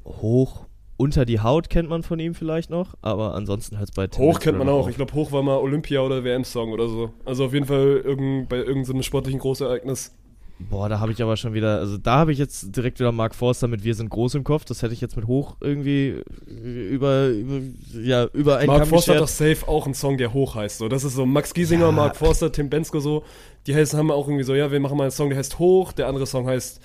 hoch 0.05 0.64
unter 0.97 1.25
die 1.25 1.39
Haut 1.41 1.69
kennt 1.69 1.89
man 1.89 2.03
von 2.03 2.19
ihm 2.19 2.33
vielleicht 2.33 2.69
noch, 2.69 2.95
aber 3.01 3.35
ansonsten 3.35 3.77
halt 3.77 3.93
bei 3.95 4.07
Tim 4.07 4.23
Hoch 4.23 4.39
kennt 4.39 4.57
man 4.57 4.69
auch. 4.69 4.87
Ich 4.87 4.95
glaube, 4.95 5.13
Hoch 5.13 5.31
war 5.31 5.43
mal 5.43 5.57
Olympia- 5.57 6.01
oder 6.01 6.23
WM-Song 6.23 6.71
oder 6.71 6.87
so. 6.87 7.11
Also 7.25 7.45
auf 7.45 7.53
jeden 7.53 7.65
Fall 7.65 8.01
irgend, 8.03 8.47
bei 8.49 8.57
irgendeinem 8.57 9.03
sportlichen 9.03 9.39
Großereignis. 9.39 10.13
Boah, 10.57 10.87
da 10.87 11.01
habe 11.01 11.11
ich 11.11 11.21
aber 11.21 11.35
schon 11.35 11.53
wieder, 11.53 11.79
also 11.79 11.97
da 11.97 12.15
habe 12.19 12.31
ich 12.31 12.37
jetzt 12.37 12.73
direkt 12.77 13.01
wieder 13.01 13.11
Mark 13.11 13.35
Forster 13.35 13.67
mit 13.67 13.83
Wir 13.83 13.93
sind 13.93 14.09
groß 14.09 14.35
im 14.35 14.45
Kopf. 14.45 14.63
Das 14.63 14.81
hätte 14.83 14.93
ich 14.93 15.01
jetzt 15.01 15.17
mit 15.17 15.27
Hoch 15.27 15.57
irgendwie 15.59 16.21
über, 16.47 17.27
über 17.27 17.59
ja, 18.01 18.23
über 18.31 18.57
einen 18.59 18.67
Mark 18.67 18.79
Kamm 18.83 18.89
Forster 18.89 19.15
hat 19.15 19.19
doch 19.21 19.25
geschert. 19.27 19.57
safe 19.57 19.67
auch 19.69 19.83
einen 19.83 19.95
Song, 19.95 20.17
der 20.17 20.31
Hoch 20.33 20.55
heißt. 20.55 20.77
So, 20.77 20.87
das 20.87 21.03
ist 21.03 21.15
so 21.15 21.25
Max 21.25 21.53
Giesinger, 21.53 21.87
Ja. 21.87 21.91
Mark 21.91 22.15
Forster, 22.15 22.53
Tim 22.53 22.69
Bensko 22.69 23.01
so. 23.01 23.23
Die 23.67 23.75
heißen, 23.75 23.99
haben 23.99 24.11
auch 24.11 24.27
irgendwie 24.29 24.45
so, 24.45 24.55
ja, 24.55 24.71
wir 24.71 24.79
machen 24.79 24.95
mal 24.95 25.03
einen 25.03 25.11
Song, 25.11 25.27
der 25.27 25.39
heißt 25.39 25.59
Hoch. 25.59 25.91
Der 25.91 26.07
andere 26.07 26.25
Song 26.25 26.47
heißt 26.47 26.79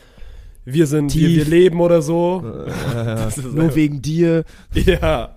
Wir 0.64 0.86
sind, 0.86 1.14
wir, 1.14 1.28
Tief. 1.28 1.36
wir 1.36 1.44
leben 1.46 1.80
oder 1.80 2.02
so. 2.02 2.44
Äh, 2.94 3.28
ist 3.28 3.44
nur 3.44 3.74
wegen 3.74 4.02
dir. 4.02 4.44
Ja. 4.74 5.34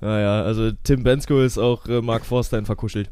Naja, 0.00 0.42
also 0.42 0.70
Tim 0.82 1.02
Bensko 1.02 1.40
ist 1.40 1.58
auch 1.58 1.86
äh, 1.86 2.00
Mark 2.02 2.24
Forster 2.24 2.58
in 2.58 2.66
verkuschelt. 2.66 3.10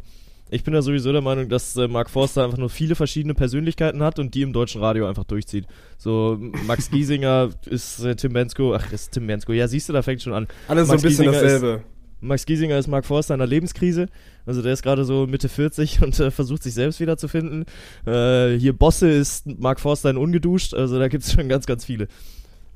Ich 0.51 0.65
bin 0.65 0.73
da 0.73 0.81
sowieso 0.81 1.13
der 1.13 1.21
Meinung, 1.21 1.49
dass 1.49 1.77
äh, 1.77 1.89
Mark 1.89 2.09
Forster 2.09 2.45
einfach 2.45 2.57
nur 2.57 2.71
viele 2.71 2.95
verschiedene 2.95 3.35
Persönlichkeiten 3.35 4.03
hat 4.03 4.19
und 4.19 4.35
die 4.35 4.43
im 4.43 4.53
deutschen 4.53 4.81
Radio 4.81 5.07
einfach 5.07 5.25
durchzieht. 5.25 5.67
So, 5.99 6.39
Max 6.67 6.91
Giesinger 6.91 7.51
ist 7.67 8.03
äh, 8.03 8.17
Tim 8.17 8.33
Bensko, 8.33 8.75
ach, 8.75 8.91
ist 8.91 9.13
Tim 9.13 9.27
Bensko. 9.27 9.53
Ja, 9.53 9.69
siehst 9.69 9.89
du, 9.89 9.93
da 9.93 10.03
fängt 10.03 10.23
schon 10.23 10.33
an. 10.33 10.49
Alles 10.67 10.87
so 10.87 10.93
ein 10.93 10.97
Max 10.97 11.03
bisschen 11.03 11.25
Giesinger 11.25 11.43
dasselbe. 11.43 11.83
Max 12.21 12.47
Giesinger 12.47 12.79
ist 12.79 12.89
Mark 12.89 13.05
Forster 13.05 13.35
in 13.35 13.41
einer 13.41 13.49
Lebenskrise. 13.49 14.07
Also 14.49 14.63
der 14.63 14.73
ist 14.73 14.83
gerade 14.83 15.05
so 15.05 15.27
Mitte 15.27 15.51
40 15.51 16.03
und 16.03 16.19
äh, 16.19 16.31
versucht 16.31 16.63
sich 16.63 16.73
selbst 16.73 17.01
wiederzufinden. 17.01 17.67
Äh, 18.07 18.57
hier 18.59 18.73
Bosse 18.73 19.11
ist 19.11 19.47
Mark 19.61 19.79
Forster 19.79 20.09
in 20.09 20.17
ungeduscht. 20.17 20.73
Also 20.73 20.99
da 20.99 21.09
gibt 21.09 21.25
es 21.25 21.33
schon 21.35 21.51
ganz, 21.51 21.67
ganz 21.67 21.85
viele. 21.85 22.09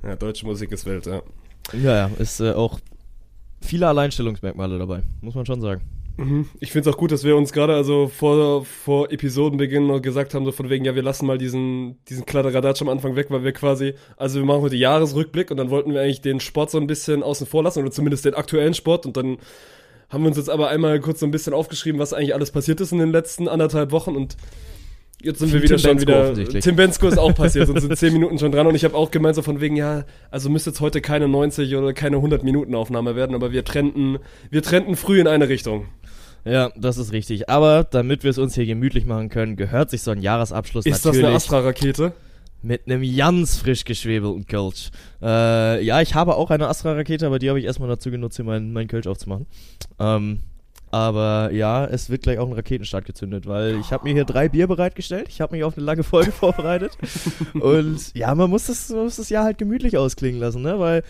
Ja, 0.03 0.15
deutsche 0.15 0.45
Musik 0.45 0.71
ist 0.71 0.85
Welt, 0.85 1.07
ja. 1.07 1.23
Ja, 1.73 1.97
ja, 1.97 2.11
ist 2.19 2.41
äh, 2.41 2.53
auch 2.53 2.79
viele 3.63 3.89
Alleinstellungsmerkmale 3.89 4.79
dabei, 4.79 5.03
muss 5.23 5.35
man 5.35 5.47
schon 5.47 5.63
sagen. 5.63 5.81
Mhm. 6.19 6.47
Ich 6.61 6.73
finde 6.73 6.91
es 6.91 6.95
auch 6.95 6.99
gut, 6.99 7.11
dass 7.11 7.25
wir 7.25 7.37
uns 7.37 7.53
gerade 7.53 7.75
also 7.75 8.09
vor, 8.09 8.67
vor 8.67 9.11
Episodenbeginn 9.11 9.87
noch 9.87 10.03
gesagt 10.03 10.35
haben, 10.35 10.45
so 10.45 10.53
von 10.53 10.69
wegen, 10.69 10.85
ja, 10.85 10.95
wir 10.95 11.03
lassen 11.03 11.25
mal 11.25 11.39
diesen, 11.39 12.05
diesen 12.05 12.27
Kladderadatsch 12.27 12.83
am 12.83 12.91
Anfang 12.91 13.17
weg, 13.17 13.29
weil 13.31 13.45
wir 13.45 13.53
quasi, 13.53 13.95
also 14.19 14.39
wir 14.39 14.45
machen 14.45 14.61
heute 14.61 14.77
Jahresrückblick 14.77 15.51
und 15.51 15.57
dann 15.57 15.71
wollten 15.71 15.95
wir 15.95 16.03
eigentlich 16.03 16.21
den 16.21 16.41
Sport 16.41 16.71
so 16.71 16.79
ein 16.79 16.87
bisschen 16.87 17.23
außen 17.23 17.47
vor 17.47 17.63
lassen 17.63 17.81
oder 17.81 17.91
zumindest 17.91 18.27
den 18.27 18.35
aktuellen 18.35 18.75
Sport 18.75 19.07
und 19.07 19.17
dann 19.17 19.39
haben 20.13 20.23
wir 20.23 20.29
uns 20.29 20.37
jetzt 20.37 20.51
aber 20.51 20.69
einmal 20.69 21.01
kurz 21.01 21.21
so 21.21 21.27
ein 21.27 21.31
bisschen 21.31 21.55
aufgeschrieben, 21.55 21.99
was 21.99 22.13
eigentlich 22.13 22.35
alles 22.35 22.51
passiert 22.51 22.81
ist 22.81 22.93
in 22.93 22.99
den 22.99 23.13
letzten 23.13 23.49
anderthalb 23.49 23.91
Wochen 23.93 24.15
und 24.15 24.37
jetzt 25.23 25.39
sind 25.39 25.53
wir 25.53 25.63
wieder 25.63 25.77
Tim 25.77 25.97
schon 25.97 26.05
Bensko 26.05 26.37
wieder. 26.37 26.61
Tim 26.61 26.77
Bensko 26.77 27.09
ist 27.09 27.19
auch 27.19 27.35
passiert 27.35 27.69
und 27.71 27.81
sind 27.81 27.97
zehn 27.99 28.13
Minuten 28.13 28.39
schon 28.39 28.53
dran 28.53 28.67
und 28.67 28.75
ich 28.75 28.85
habe 28.85 28.95
auch 28.95 29.11
gemeint 29.11 29.37
so 29.37 29.43
von 29.43 29.61
wegen, 29.61 29.75
ja, 29.75 30.05
also 30.31 30.51
müsste 30.51 30.71
jetzt 30.71 30.81
heute 30.81 31.01
keine 31.01 31.29
90 31.29 31.75
oder 31.77 31.95
keine 31.95 32.17
100 32.17 32.45
Minuten 32.45 32.75
Aufnahme 32.75 33.17
werden, 33.17 33.35
aber 33.35 33.53
wir 33.53 33.65
trennten, 33.65 34.19
wir 34.51 34.63
trennten 34.63 34.97
früh 34.97 35.19
in 35.19 35.27
eine 35.27 35.49
Richtung. 35.49 35.87
Ja, 36.45 36.73
das 36.77 36.99
ist 36.99 37.13
richtig. 37.13 37.49
Aber 37.49 37.85
damit 37.85 38.25
wir 38.25 38.31
es 38.31 38.39
uns 38.39 38.55
hier 38.55 38.67
gemütlich 38.67 39.07
machen 39.07 39.29
können, 39.29 39.57
gehört 39.57 39.91
sich 39.91 40.03
so 40.03 40.11
ein 40.11 40.21
Jahresabschluss 40.21 40.85
Ist 40.87 40.97
das 40.97 41.05
natürlich 41.05 41.27
eine 41.27 41.37
Astra-Rakete? 41.37 42.13
Mit 42.63 42.87
einem 42.87 43.03
ganz 43.17 43.59
frisch 43.59 43.85
geschwebelten 43.85 44.47
Kölsch. 44.47 44.91
Äh, 45.21 45.85
ja, 45.85 46.01
ich 46.01 46.15
habe 46.15 46.37
auch 46.37 46.51
eine 46.51 46.69
Astra-Rakete, 46.69 47.27
aber 47.27 47.39
die 47.39 47.49
habe 47.49 47.59
ich 47.59 47.65
erstmal 47.65 47.89
dazu 47.89 48.11
genutzt, 48.11 48.37
hier 48.37 48.45
meinen 48.45 48.73
mein 48.73 48.89
Kölsch 48.89 49.07
aufzumachen. 49.07 49.47
Ähm, 49.99 50.41
aber 50.93 51.51
ja, 51.53 51.87
es 51.87 52.11
wird 52.11 52.23
gleich 52.23 52.39
auch 52.39 52.47
ein 52.47 52.53
Raketenstart 52.53 53.07
gezündet, 53.07 53.47
weil 53.47 53.81
ich 53.81 53.93
habe 53.93 54.05
mir 54.05 54.13
hier 54.13 54.27
drei 54.27 54.51
Bier 54.51 54.67
bereitgestellt. 54.67 55.27
Ich 55.31 55.41
habe 55.41 55.57
mich 55.57 55.65
auf 55.65 55.77
eine 55.77 55.87
lange 55.87 56.03
Folge 56.03 56.33
vorbereitet. 56.33 56.99
Und 57.55 58.15
ja, 58.15 58.35
man 58.35 58.51
muss 58.51 58.67
das, 58.67 58.91
man 58.91 59.05
muss 59.05 59.17
das 59.17 59.31
Jahr 59.31 59.45
halt 59.45 59.57
gemütlich 59.57 59.97
ausklingen 59.97 60.39
lassen, 60.39 60.61
ne? 60.61 60.79
Weil 60.79 61.03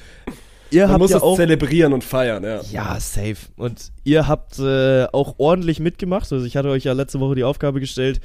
ihr 0.72 0.82
Man 0.82 0.92
habt 0.92 1.00
muss 1.00 1.10
ja 1.10 1.18
es 1.18 1.22
auch 1.22 1.36
zelebrieren 1.36 1.92
und 1.92 2.04
feiern, 2.04 2.42
ja. 2.42 2.60
ja, 2.70 3.00
safe. 3.00 3.36
Und 3.56 3.92
ihr 4.04 4.28
habt 4.28 4.58
äh, 4.58 5.06
auch 5.12 5.34
ordentlich 5.38 5.80
mitgemacht. 5.80 6.32
Also 6.32 6.44
ich 6.44 6.56
hatte 6.56 6.68
euch 6.68 6.84
ja 6.84 6.92
letzte 6.92 7.20
Woche 7.20 7.34
die 7.34 7.44
Aufgabe 7.44 7.80
gestellt. 7.80 8.20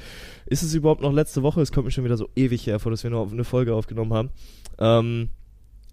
Ist 0.46 0.62
es 0.62 0.74
überhaupt 0.74 1.02
noch 1.02 1.12
letzte 1.12 1.42
Woche? 1.42 1.60
Es 1.60 1.72
kommt 1.72 1.86
mir 1.86 1.90
schon 1.90 2.04
wieder 2.04 2.16
so 2.16 2.28
ewig 2.36 2.66
hervor, 2.66 2.90
dass 2.90 3.02
wir 3.04 3.10
noch 3.10 3.30
eine 3.30 3.44
Folge 3.44 3.74
aufgenommen 3.74 4.12
haben. 4.12 4.30
Ähm, 4.78 5.28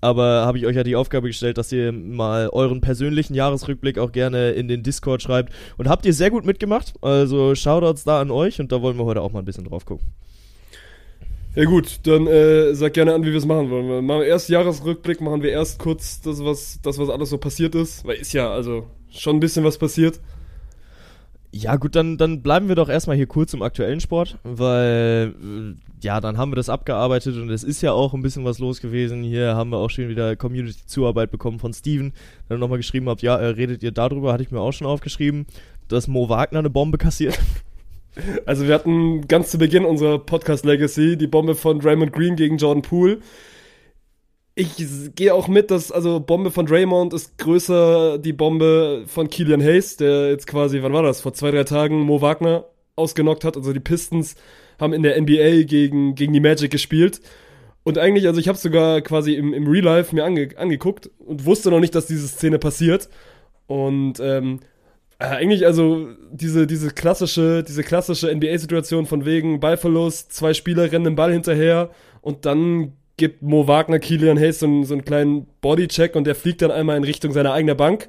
aber 0.02 0.46
habe 0.46 0.58
ich 0.58 0.66
euch 0.66 0.76
ja 0.76 0.84
die 0.84 0.96
Aufgabe 0.96 1.28
gestellt, 1.28 1.58
dass 1.58 1.72
ihr 1.72 1.92
mal 1.92 2.50
euren 2.50 2.80
persönlichen 2.80 3.34
Jahresrückblick 3.34 3.98
auch 3.98 4.12
gerne 4.12 4.52
in 4.52 4.68
den 4.68 4.84
Discord 4.84 5.22
schreibt. 5.22 5.52
Und 5.78 5.90
habt 5.90 6.06
ihr 6.06 6.14
sehr 6.14 6.30
gut 6.30 6.46
mitgemacht. 6.46 6.94
Also 7.02 7.56
Shoutouts 7.56 8.04
da 8.04 8.22
an 8.22 8.32
euch 8.32 8.60
und 8.60 8.72
da 8.72 8.82
wollen 8.82 8.98
wir 8.98 9.06
heute 9.06 9.22
auch 9.22 9.32
mal 9.32 9.40
ein 9.40 9.46
bisschen 9.46 9.66
drauf 9.66 9.86
gucken. 9.86 10.08
Ja 11.56 11.64
gut, 11.64 12.00
dann 12.04 12.28
äh, 12.28 12.74
sag 12.76 12.94
gerne 12.94 13.14
an, 13.14 13.24
wie 13.24 13.32
wir 13.32 13.38
es 13.38 13.46
machen 13.46 13.70
wollen. 13.70 13.88
Wir 13.88 14.02
machen 14.02 14.24
erst 14.24 14.50
Jahresrückblick, 14.50 15.22
machen 15.22 15.42
wir 15.42 15.52
erst 15.52 15.80
kurz 15.80 16.20
das, 16.20 16.44
was, 16.44 16.80
das, 16.82 16.98
was 16.98 17.10
alles 17.10 17.30
so 17.30 17.38
passiert 17.38 17.76
ist. 17.76 18.06
Weil 18.06 18.18
ist 18.18 18.34
ja, 18.34 18.52
also, 18.52 18.88
schon 19.10 19.38
ein 19.38 19.40
bisschen 19.40 19.64
was 19.64 19.78
passiert. 19.78 20.20
Ja, 21.54 21.78
gut, 21.78 21.96
dann, 21.96 22.18
dann 22.18 22.42
bleiben 22.42 22.68
wir 22.68 22.76
doch 22.76 22.90
erstmal 22.90 23.16
hier 23.16 23.28
kurz 23.28 23.54
im 23.54 23.62
aktuellen 23.62 24.02
Sport, 24.02 24.38
weil 24.44 25.34
äh, 25.42 26.04
ja, 26.06 26.20
dann 26.20 26.38
haben 26.38 26.52
wir 26.52 26.58
das 26.58 26.68
abgearbeitet 26.68 27.38
und 27.38 27.50
es 27.50 27.64
ist 27.64 27.82
ja 27.82 27.94
auch 27.94 28.14
ein 28.14 28.22
bisschen 28.22 28.44
was 28.44 28.60
los 28.60 28.82
gewesen. 28.82 29.24
Hier 29.24 29.56
haben 29.56 29.70
wir 29.70 29.78
auch 29.78 29.90
schon 29.90 30.10
wieder 30.10 30.36
Community-Zuarbeit 30.36 31.32
bekommen 31.32 31.60
von 31.60 31.74
Steven, 31.74 32.12
der 32.50 32.58
nochmal 32.58 32.80
geschrieben 32.80 33.08
hat, 33.08 33.22
ja, 33.22 33.38
äh, 33.38 33.48
redet 33.48 33.82
ihr 33.82 33.92
darüber, 33.92 34.34
hatte 34.34 34.44
ich 34.44 34.52
mir 34.52 34.60
auch 34.60 34.74
schon 34.74 34.88
aufgeschrieben, 34.88 35.46
dass 35.88 36.10
Mo 36.10 36.28
Wagner 36.28 36.60
eine 36.60 36.70
Bombe 36.70 36.98
kassiert. 36.98 37.40
Also 38.46 38.68
wir 38.68 38.74
hatten 38.74 39.28
ganz 39.28 39.52
zu 39.52 39.58
Beginn 39.58 39.86
unserer 39.86 40.20
Podcast 40.20 40.66
Legacy 40.66 41.18
die 41.18 41.28
Bombe 41.28 41.56
von 41.56 41.80
Draymond 41.80 42.14
Green 42.14 42.36
gegen 42.36 42.58
Jordan 42.58 42.82
Poole. 42.82 43.20
Ich 44.58 44.72
gehe 45.16 45.34
auch 45.34 45.50
mit, 45.50 45.70
dass 45.70 45.92
also 45.92 46.22
Bombe 46.22 46.50
von 46.50 46.66
Draymond 46.66 47.14
ist 47.14 47.38
größer 47.38 48.18
die 48.18 48.32
Bombe 48.32 49.04
von 49.06 49.30
Killian 49.30 49.62
Hayes, 49.62 49.98
der 49.98 50.30
jetzt 50.30 50.48
quasi, 50.48 50.82
wann 50.82 50.94
war 50.94 51.04
das, 51.04 51.20
vor 51.20 51.34
zwei, 51.34 51.52
drei 51.52 51.66
Tagen 51.66 52.00
Mo 52.00 52.22
Wagner 52.22 52.66
ausgenockt 52.96 53.44
hat. 53.44 53.58
Also 53.58 53.74
die 53.74 53.82
Pistons 53.82 54.36
haben 54.80 54.94
in 54.94 55.04
der 55.04 55.20
NBA 55.20 55.64
gegen, 55.64 56.16
gegen 56.16 56.32
die 56.32 56.40
Magic 56.40 56.72
gespielt. 56.72 57.20
Und 57.84 57.98
eigentlich, 57.98 58.28
also 58.28 58.40
ich 58.40 58.48
habe 58.48 58.58
sogar 58.58 59.02
quasi 59.02 59.34
im, 59.34 59.54
im 59.54 59.68
Real 59.68 59.84
Life 59.84 60.16
mir 60.16 60.24
ange, 60.24 60.50
angeguckt 60.56 61.10
und 61.20 61.46
wusste 61.46 61.70
noch 61.70 61.82
nicht, 61.82 61.94
dass 61.94 62.08
diese 62.08 62.28
Szene 62.28 62.58
passiert. 62.58 63.10
Und 63.68 64.20
ähm, 64.22 64.60
äh, 64.62 64.75
eigentlich, 65.20 65.66
also 65.66 66.10
diese, 66.32 66.68
diese 66.68 66.92
klassische, 66.92 67.64
diese 67.64 67.84
klassische 67.84 68.34
NBA-Situation 68.34 69.06
von 69.06 69.26
wegen 69.26 69.60
Ballverlust, 69.60 70.34
zwei 70.34 70.54
Spieler 70.54 70.92
rennen 70.92 71.06
den 71.06 71.16
Ball 71.16 71.32
hinterher 71.32 71.90
und 72.22 72.46
dann 72.46 72.94
gibt 73.18 73.42
Mo 73.42 73.68
Wagner 73.68 74.00
Killian 74.00 74.38
Hayes 74.38 74.60
so 74.60 74.66
einen, 74.66 74.84
so 74.84 74.94
einen 74.94 75.06
kleinen 75.06 75.48
Bodycheck 75.62 76.16
und 76.16 76.28
der 76.28 76.36
fliegt 76.36 76.62
dann 76.62 76.72
einmal 76.72 76.98
in 76.98 77.04
Richtung 77.04 77.32
seiner 77.32 77.54
eigenen 77.54 77.78
Bank. 77.78 78.08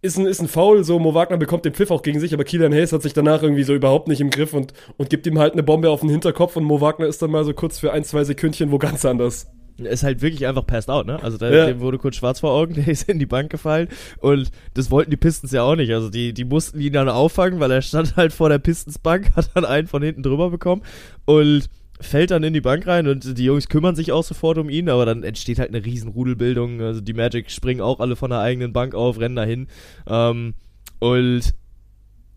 Ist 0.00 0.18
ein, 0.18 0.26
ist 0.26 0.40
ein 0.40 0.48
Foul, 0.48 0.84
so 0.84 0.98
Mo 0.98 1.14
Wagner 1.14 1.38
bekommt 1.38 1.64
den 1.64 1.74
Pfiff 1.74 1.90
auch 1.90 2.02
gegen 2.02 2.20
sich, 2.20 2.34
aber 2.34 2.44
Killian 2.44 2.72
Hayes 2.72 2.92
hat 2.92 3.02
sich 3.02 3.14
danach 3.14 3.42
irgendwie 3.42 3.64
so 3.64 3.74
überhaupt 3.74 4.08
nicht 4.08 4.20
im 4.20 4.30
Griff 4.30 4.52
und, 4.52 4.74
und 4.96 5.10
gibt 5.10 5.26
ihm 5.26 5.38
halt 5.38 5.54
eine 5.54 5.62
Bombe 5.62 5.90
auf 5.90 6.00
den 6.00 6.10
Hinterkopf 6.10 6.56
und 6.56 6.64
Mo 6.64 6.80
Wagner 6.80 7.06
ist 7.06 7.22
dann 7.22 7.30
mal 7.30 7.44
so 7.44 7.54
kurz 7.54 7.78
für 7.78 7.92
ein, 7.92 8.04
zwei 8.04 8.24
Sekündchen 8.24 8.70
wo 8.70 8.78
ganz 8.78 9.04
anders. 9.04 9.50
Ist 9.78 10.02
halt 10.02 10.22
wirklich 10.22 10.46
einfach 10.46 10.66
passed 10.66 10.90
out, 10.90 11.06
ne? 11.06 11.22
Also 11.22 11.38
da, 11.38 11.50
Ja. 11.52 11.66
dem 11.66 11.80
wurde 11.80 11.98
kurz 11.98 12.16
schwarz 12.16 12.40
vor 12.40 12.50
Augen, 12.52 12.74
der 12.76 12.88
ist 12.88 13.08
in 13.08 13.18
die 13.18 13.26
Bank 13.26 13.50
gefallen 13.50 13.88
und 14.20 14.50
das 14.74 14.90
wollten 14.90 15.10
die 15.10 15.16
Pistons 15.16 15.52
ja 15.52 15.62
auch 15.62 15.76
nicht. 15.76 15.92
Also 15.92 16.10
die, 16.10 16.32
die 16.34 16.44
mussten 16.44 16.80
ihn 16.80 16.92
dann 16.92 17.08
auffangen, 17.08 17.60
weil 17.60 17.70
er 17.70 17.82
stand 17.82 18.16
halt 18.16 18.32
vor 18.32 18.48
der 18.48 18.58
Pistons-Bank, 18.58 19.30
hat 19.36 19.50
dann 19.54 19.64
einen 19.64 19.86
von 19.86 20.02
hinten 20.02 20.22
drüber 20.22 20.50
bekommen 20.50 20.82
und 21.26 21.68
fällt 22.00 22.30
dann 22.30 22.44
in 22.44 22.52
die 22.52 22.60
Bank 22.60 22.86
rein 22.86 23.08
und 23.08 23.36
die 23.38 23.44
Jungs 23.44 23.68
kümmern 23.68 23.96
sich 23.96 24.12
auch 24.12 24.22
sofort 24.22 24.58
um 24.58 24.70
ihn, 24.70 24.88
aber 24.88 25.04
dann 25.04 25.24
entsteht 25.24 25.58
halt 25.58 25.70
eine 25.74 25.84
riesen 25.84 26.10
Rudelbildung. 26.10 26.80
Also 26.80 27.00
die 27.00 27.12
Magic 27.12 27.50
springen 27.50 27.80
auch 27.80 27.98
alle 28.00 28.14
von 28.14 28.30
der 28.30 28.38
eigenen 28.40 28.72
Bank 28.72 28.94
auf, 28.94 29.18
rennen 29.18 29.34
dahin. 29.36 29.66
Ähm, 30.08 30.54
und 31.00 31.54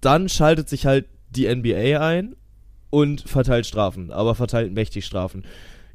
dann 0.02 0.30
schaltet 0.30 0.68
sich 0.68 0.86
halt 0.88 1.06
die 1.30 1.48
NBA 1.54 2.00
ein 2.00 2.36
und 2.90 3.22
verteilt 3.22 3.66
Strafen, 3.68 4.12
aber 4.12 4.34
verteilt 4.36 4.74
mächtig 4.74 5.06
Strafen. 5.06 5.44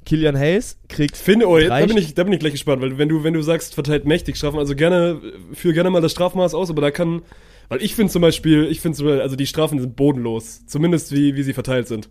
Killian 0.07 0.39
Hayes 0.39 0.79
kriegt 0.89 1.17
Finde, 1.17 1.47
oh, 1.49 1.59
Drei 1.59 1.81
da 1.81 1.87
bin 1.87 1.99
ich, 1.99 2.15
da 2.15 2.23
bin 2.23 2.33
ich 2.33 2.39
gleich 2.39 2.53
gespannt, 2.53 2.81
weil 2.81 2.97
wenn 2.97 3.09
du, 3.09 3.25
wenn 3.25 3.35
du 3.35 3.43
sagst, 3.43 3.75
verteilt 3.75 4.07
mächtig 4.07 4.37
Strafen, 4.37 4.59
also 4.59 4.75
gerne, 4.75 5.21
führ 5.53 5.73
gerne 5.75 5.91
mal 5.91 6.01
das 6.01 6.13
Strafmaß 6.13 6.55
aus, 6.55 6.71
aber 6.71 6.81
da 6.81 6.91
kann, 6.91 7.23
weil 7.69 7.83
ich 7.83 7.95
finde 7.95 8.13
zum 8.13 8.23
Beispiel, 8.23 8.69
ich 8.71 8.81
finde 8.81 9.21
also 9.21 9.37
die 9.37 9.47
Strafen 9.47 9.81
sind 9.81 9.97
bodenlos, 9.97 10.65
zumindest 10.67 11.13
wie, 11.13 11.35
wie 11.35 11.43
sie 11.43 11.53
verteilt 11.53 11.89
sind. 11.89 12.09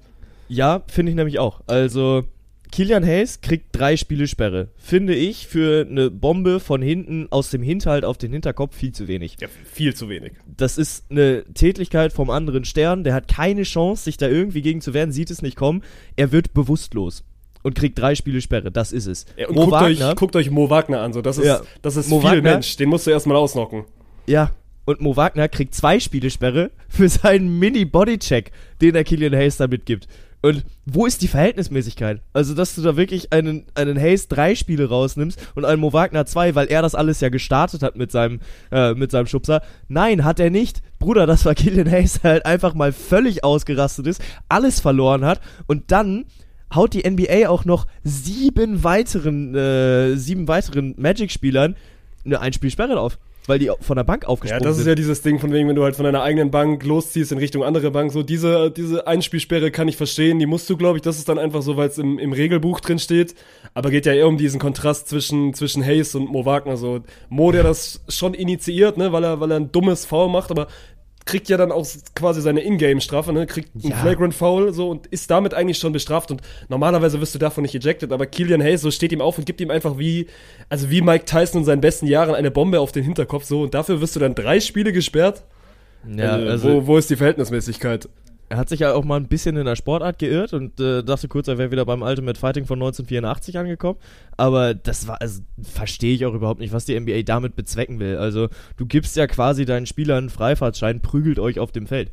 Ja, 0.50 0.84
finde 0.88 1.12
ich 1.12 1.16
nämlich 1.16 1.40
auch. 1.40 1.62
Also, 1.68 2.26
Kilian 2.72 3.06
Hayes 3.06 3.40
kriegt 3.40 3.68
drei 3.72 3.96
Spiele 3.96 4.28
Sperre. 4.28 4.68
Finde 4.76 5.16
ich 5.16 5.48
für 5.48 5.88
eine 5.90 6.12
Bombe 6.12 6.60
von 6.60 6.82
hinten 6.82 7.28
aus 7.32 7.50
dem 7.50 7.64
Hinterhalt 7.64 8.04
auf 8.04 8.18
den 8.18 8.34
Hinterkopf 8.34 8.76
viel 8.76 8.92
zu 8.92 9.08
wenig. 9.08 9.38
Ja, 9.40 9.48
viel 9.64 9.96
zu 9.96 10.10
wenig. 10.10 10.34
Das 10.46 10.78
ist 10.78 11.10
eine 11.10 11.46
Tätigkeit 11.54 12.12
vom 12.12 12.30
anderen 12.30 12.66
Stern. 12.66 13.06
Der 13.06 13.14
hat 13.14 13.30
keine 13.30 13.64
Chance, 13.64 14.04
sich 14.04 14.18
da 14.18 14.28
irgendwie 14.28 14.62
gegen 14.62 14.82
zu 14.82 14.94
wehren, 14.94 15.14
sieht 15.14 15.32
es 15.32 15.42
nicht 15.42 15.56
kommen. 15.56 15.84
Er 16.18 16.34
wird 16.34 16.54
bewusstlos 16.54 17.24
und 17.66 17.74
kriegt 17.76 17.98
drei 17.98 18.14
Spiele 18.14 18.40
Sperre. 18.42 18.72
Das 18.72 18.92
ist 18.92 19.08
es. 19.08 19.26
Ja, 19.36 19.48
und 19.48 19.56
Mo 19.56 19.62
guckt, 19.62 19.72
Wagner, 19.74 20.10
euch, 20.12 20.16
guckt 20.16 20.36
euch 20.36 20.52
Mo 20.52 20.70
Wagner 20.70 21.02
an, 21.02 21.14
so, 21.14 21.22
das 21.24 21.40
ist, 21.40 21.48
Ja. 21.48 21.62
das 21.82 21.96
ist 21.98 22.10
Mo 22.10 22.22
viel 22.22 22.30
Wagner- 22.30 22.52
Mensch, 22.54 22.78
den 22.78 22.90
musst 22.90 23.08
du 23.08 23.12
erstmal 23.12 23.38
ausnocken. 23.38 23.86
ja, 24.28 24.52
und 24.86 25.02
Mo 25.02 25.18
Wagner 25.18 25.48
kriegt 25.50 25.74
zwei 25.74 26.00
Spiele 26.00 26.30
Sperre 26.30 26.70
für 26.88 27.10
seinen 27.10 27.58
Mini-Bodycheck, 27.58 28.52
den 28.82 28.94
der 28.94 29.04
Killian 29.04 29.34
Hayes 29.34 29.58
da 29.58 29.66
mitgibt. 29.68 30.08
Und 30.44 30.64
wo 30.86 31.08
ist 31.08 31.24
die 31.24 31.28
Verhältnismäßigkeit? 31.28 32.22
Also, 32.34 32.54
dass 32.54 32.76
du 32.76 32.84
da 32.84 32.96
wirklich 32.96 33.34
einen, 33.34 33.66
einen 33.74 34.00
Hayes 34.00 34.28
drei 34.28 34.54
Spiele 34.54 34.88
rausnimmst 34.88 35.40
und 35.56 35.66
einen 35.66 35.82
Mo 35.82 35.92
Wagner 35.92 36.28
zwei, 36.28 36.54
weil 36.54 36.68
er 36.68 36.84
das 36.84 36.94
alles 36.94 37.20
ja 37.20 37.30
gestartet 37.30 37.82
hat 37.82 37.96
mit 37.96 38.12
seinem, 38.12 38.42
äh, 38.72 38.94
mit 38.94 39.10
seinem 39.10 39.26
Schubser. 39.26 39.64
Nein, 39.88 40.24
hat 40.24 40.40
er 40.40 40.52
nicht. 40.52 40.84
Bruder, 41.00 41.26
das 41.26 41.46
war 41.46 41.56
Killian 41.56 41.90
Hayes, 41.90 42.22
der 42.22 42.32
halt 42.34 42.46
einfach 42.46 42.76
mal 42.76 42.92
völlig 42.94 43.44
ausgerastet 43.44 44.06
ist, 44.06 44.22
alles 44.48 44.80
verloren 44.82 45.26
hat 45.26 45.42
und 45.66 45.90
dann 45.92 46.26
haut 46.74 46.94
die 46.94 47.10
NBA 47.10 47.48
auch 47.50 47.66
noch 47.66 47.86
sieben 48.04 48.84
weiteren, 48.84 49.54
äh, 49.56 50.16
sieben 50.16 50.48
weiteren 50.48 50.96
Magic-Spielern 50.98 51.76
eine 52.26 52.40
Einspielsperre 52.40 53.00
auf, 53.00 53.20
weil 53.48 53.60
die 53.60 53.70
von 53.82 53.96
der 53.98 54.04
Bank 54.04 54.24
Ja, 54.24 54.30
aufgesprungen 54.30 54.64
das 54.64 54.78
ist 54.78 54.84
sind. 54.86 54.90
ja 54.90 54.96
dieses 54.96 55.22
Ding 55.22 55.38
von 55.40 55.54
wegen, 55.54 55.70
wenn 55.70 55.76
du 55.76 55.84
halt 55.84 55.96
von 55.96 56.06
deiner 56.06 56.24
eigenen 56.24 56.50
Bank 56.50 56.84
losziehst 56.84 57.32
in 57.32 57.38
Richtung 57.38 57.64
andere 57.64 57.92
Bank, 57.92 58.12
so 58.12 58.24
diese, 58.24 58.72
diese 58.72 59.06
Einspielsperre 59.06 59.70
kann 59.70 59.88
ich 59.88 59.96
verstehen, 59.96 60.40
die 60.40 60.48
musst 60.48 60.68
du, 60.70 60.76
glaube 60.76 60.98
ich, 60.98 61.04
das 61.04 61.20
ist 61.20 61.30
dann 61.30 61.38
einfach 61.38 61.62
so, 61.62 61.78
weil 61.78 61.90
es 61.90 62.00
im, 62.00 62.18
im 62.18 62.34
Regelbuch 62.34 62.80
drin 62.80 62.98
steht, 62.98 63.36
aber 63.76 63.92
geht 63.92 64.08
ja 64.08 64.14
eher 64.14 64.28
um 64.28 64.38
diesen 64.38 64.60
Kontrast 64.60 65.08
zwischen, 65.08 65.54
zwischen 65.54 65.86
Hayes 65.86 66.16
und 66.16 66.32
Mo 66.32 66.46
Wagner, 66.46 66.78
so 66.78 67.02
Mo, 67.30 67.52
der 67.52 67.62
das 67.62 68.02
schon 68.10 68.34
initiiert, 68.34 68.98
ne, 68.98 69.12
weil 69.12 69.24
er, 69.24 69.40
weil 69.40 69.52
er 69.52 69.58
ein 69.58 69.72
dummes 69.72 70.06
Foul 70.06 70.30
macht, 70.30 70.50
aber 70.50 70.68
kriegt 71.26 71.50
ja 71.50 71.58
dann 71.58 71.72
auch 71.72 71.86
quasi 72.14 72.42
seine 72.42 72.62
Ingame-Strafe, 72.62 73.34
ne, 73.34 73.46
kriegt 73.48 73.70
einen 73.76 73.92
Ja. 73.92 73.98
Flagrant 73.98 74.34
Foul, 74.34 74.74
so, 74.74 74.90
und 74.92 75.08
ist 75.08 75.30
damit 75.32 75.54
eigentlich 75.54 75.80
schon 75.80 75.92
bestraft 75.92 76.32
und 76.32 76.42
normalerweise 76.70 77.20
wirst 77.20 77.34
du 77.34 77.40
davon 77.40 77.64
nicht 77.64 77.76
ejected, 77.76 78.12
aber 78.12 78.28
Killian 78.28 78.62
Hayes, 78.62 78.82
so 78.82 78.92
steht 78.92 79.12
ihm 79.12 79.22
auf 79.22 79.38
und 79.38 79.46
gibt 79.46 79.60
ihm 79.60 79.72
einfach 79.72 79.98
wie, 79.98 80.28
also 80.70 80.90
wie 80.90 81.02
Mike 81.02 81.26
Tyson 81.26 81.62
in 81.62 81.66
seinen 81.66 81.82
besten 81.82 82.06
Jahren 82.06 82.36
eine 82.36 82.52
Bombe 82.52 82.80
auf 82.80 82.92
den 82.92 83.04
Hinterkopf, 83.04 83.46
so, 83.46 83.64
und 83.64 83.74
dafür 83.74 84.02
wirst 84.02 84.16
du 84.16 84.20
dann 84.20 84.36
drei 84.36 84.60
Spiele 84.60 84.94
gesperrt? 84.94 85.44
Ja, 86.16 86.34
also, 86.34 86.48
also 86.48 86.70
wo, 86.70 86.88
wo 86.88 86.98
ist 86.98 87.10
die 87.10 87.16
Verhältnismäßigkeit? 87.16 88.08
Er 88.50 88.58
hat 88.58 88.70
sich 88.70 88.82
ja 88.82 88.94
auch 88.94 89.04
mal 89.04 89.18
ein 89.18 89.28
bisschen 89.28 89.58
in 89.58 89.66
der 89.66 89.76
Sportart 89.76 90.20
geirrt 90.20 90.54
und 90.54 90.80
äh, 90.80 91.04
dachte 91.04 91.28
kurz, 91.28 91.48
er 91.48 91.58
wäre 91.58 91.72
wieder 91.72 91.86
beim 91.86 92.02
Ultimate 92.02 92.40
Fighting 92.40 92.66
von 92.66 92.78
1984 92.78 93.58
angekommen. 93.58 94.00
Aber 94.38 94.74
das 94.74 95.08
war, 95.08 95.20
also 95.22 95.42
verstehe 95.62 96.14
ich 96.14 96.26
auch 96.26 96.34
überhaupt 96.34 96.60
nicht, 96.60 96.74
was 96.74 96.86
die 96.86 97.00
NBA 97.00 97.24
damit 97.24 97.56
bezwecken 97.56 98.00
will. 98.00 98.18
Also 98.18 98.50
du 98.78 98.86
gibst 98.86 99.16
ja 99.16 99.28
quasi 99.28 99.66
deinen 99.66 99.88
Spielern 99.88 100.18
einen 100.18 100.30
Freifahrtschein, 100.30 101.02
prügelt 101.02 101.40
euch 101.40 101.60
auf 101.60 101.72
dem 101.72 101.88
Feld. 101.88 102.12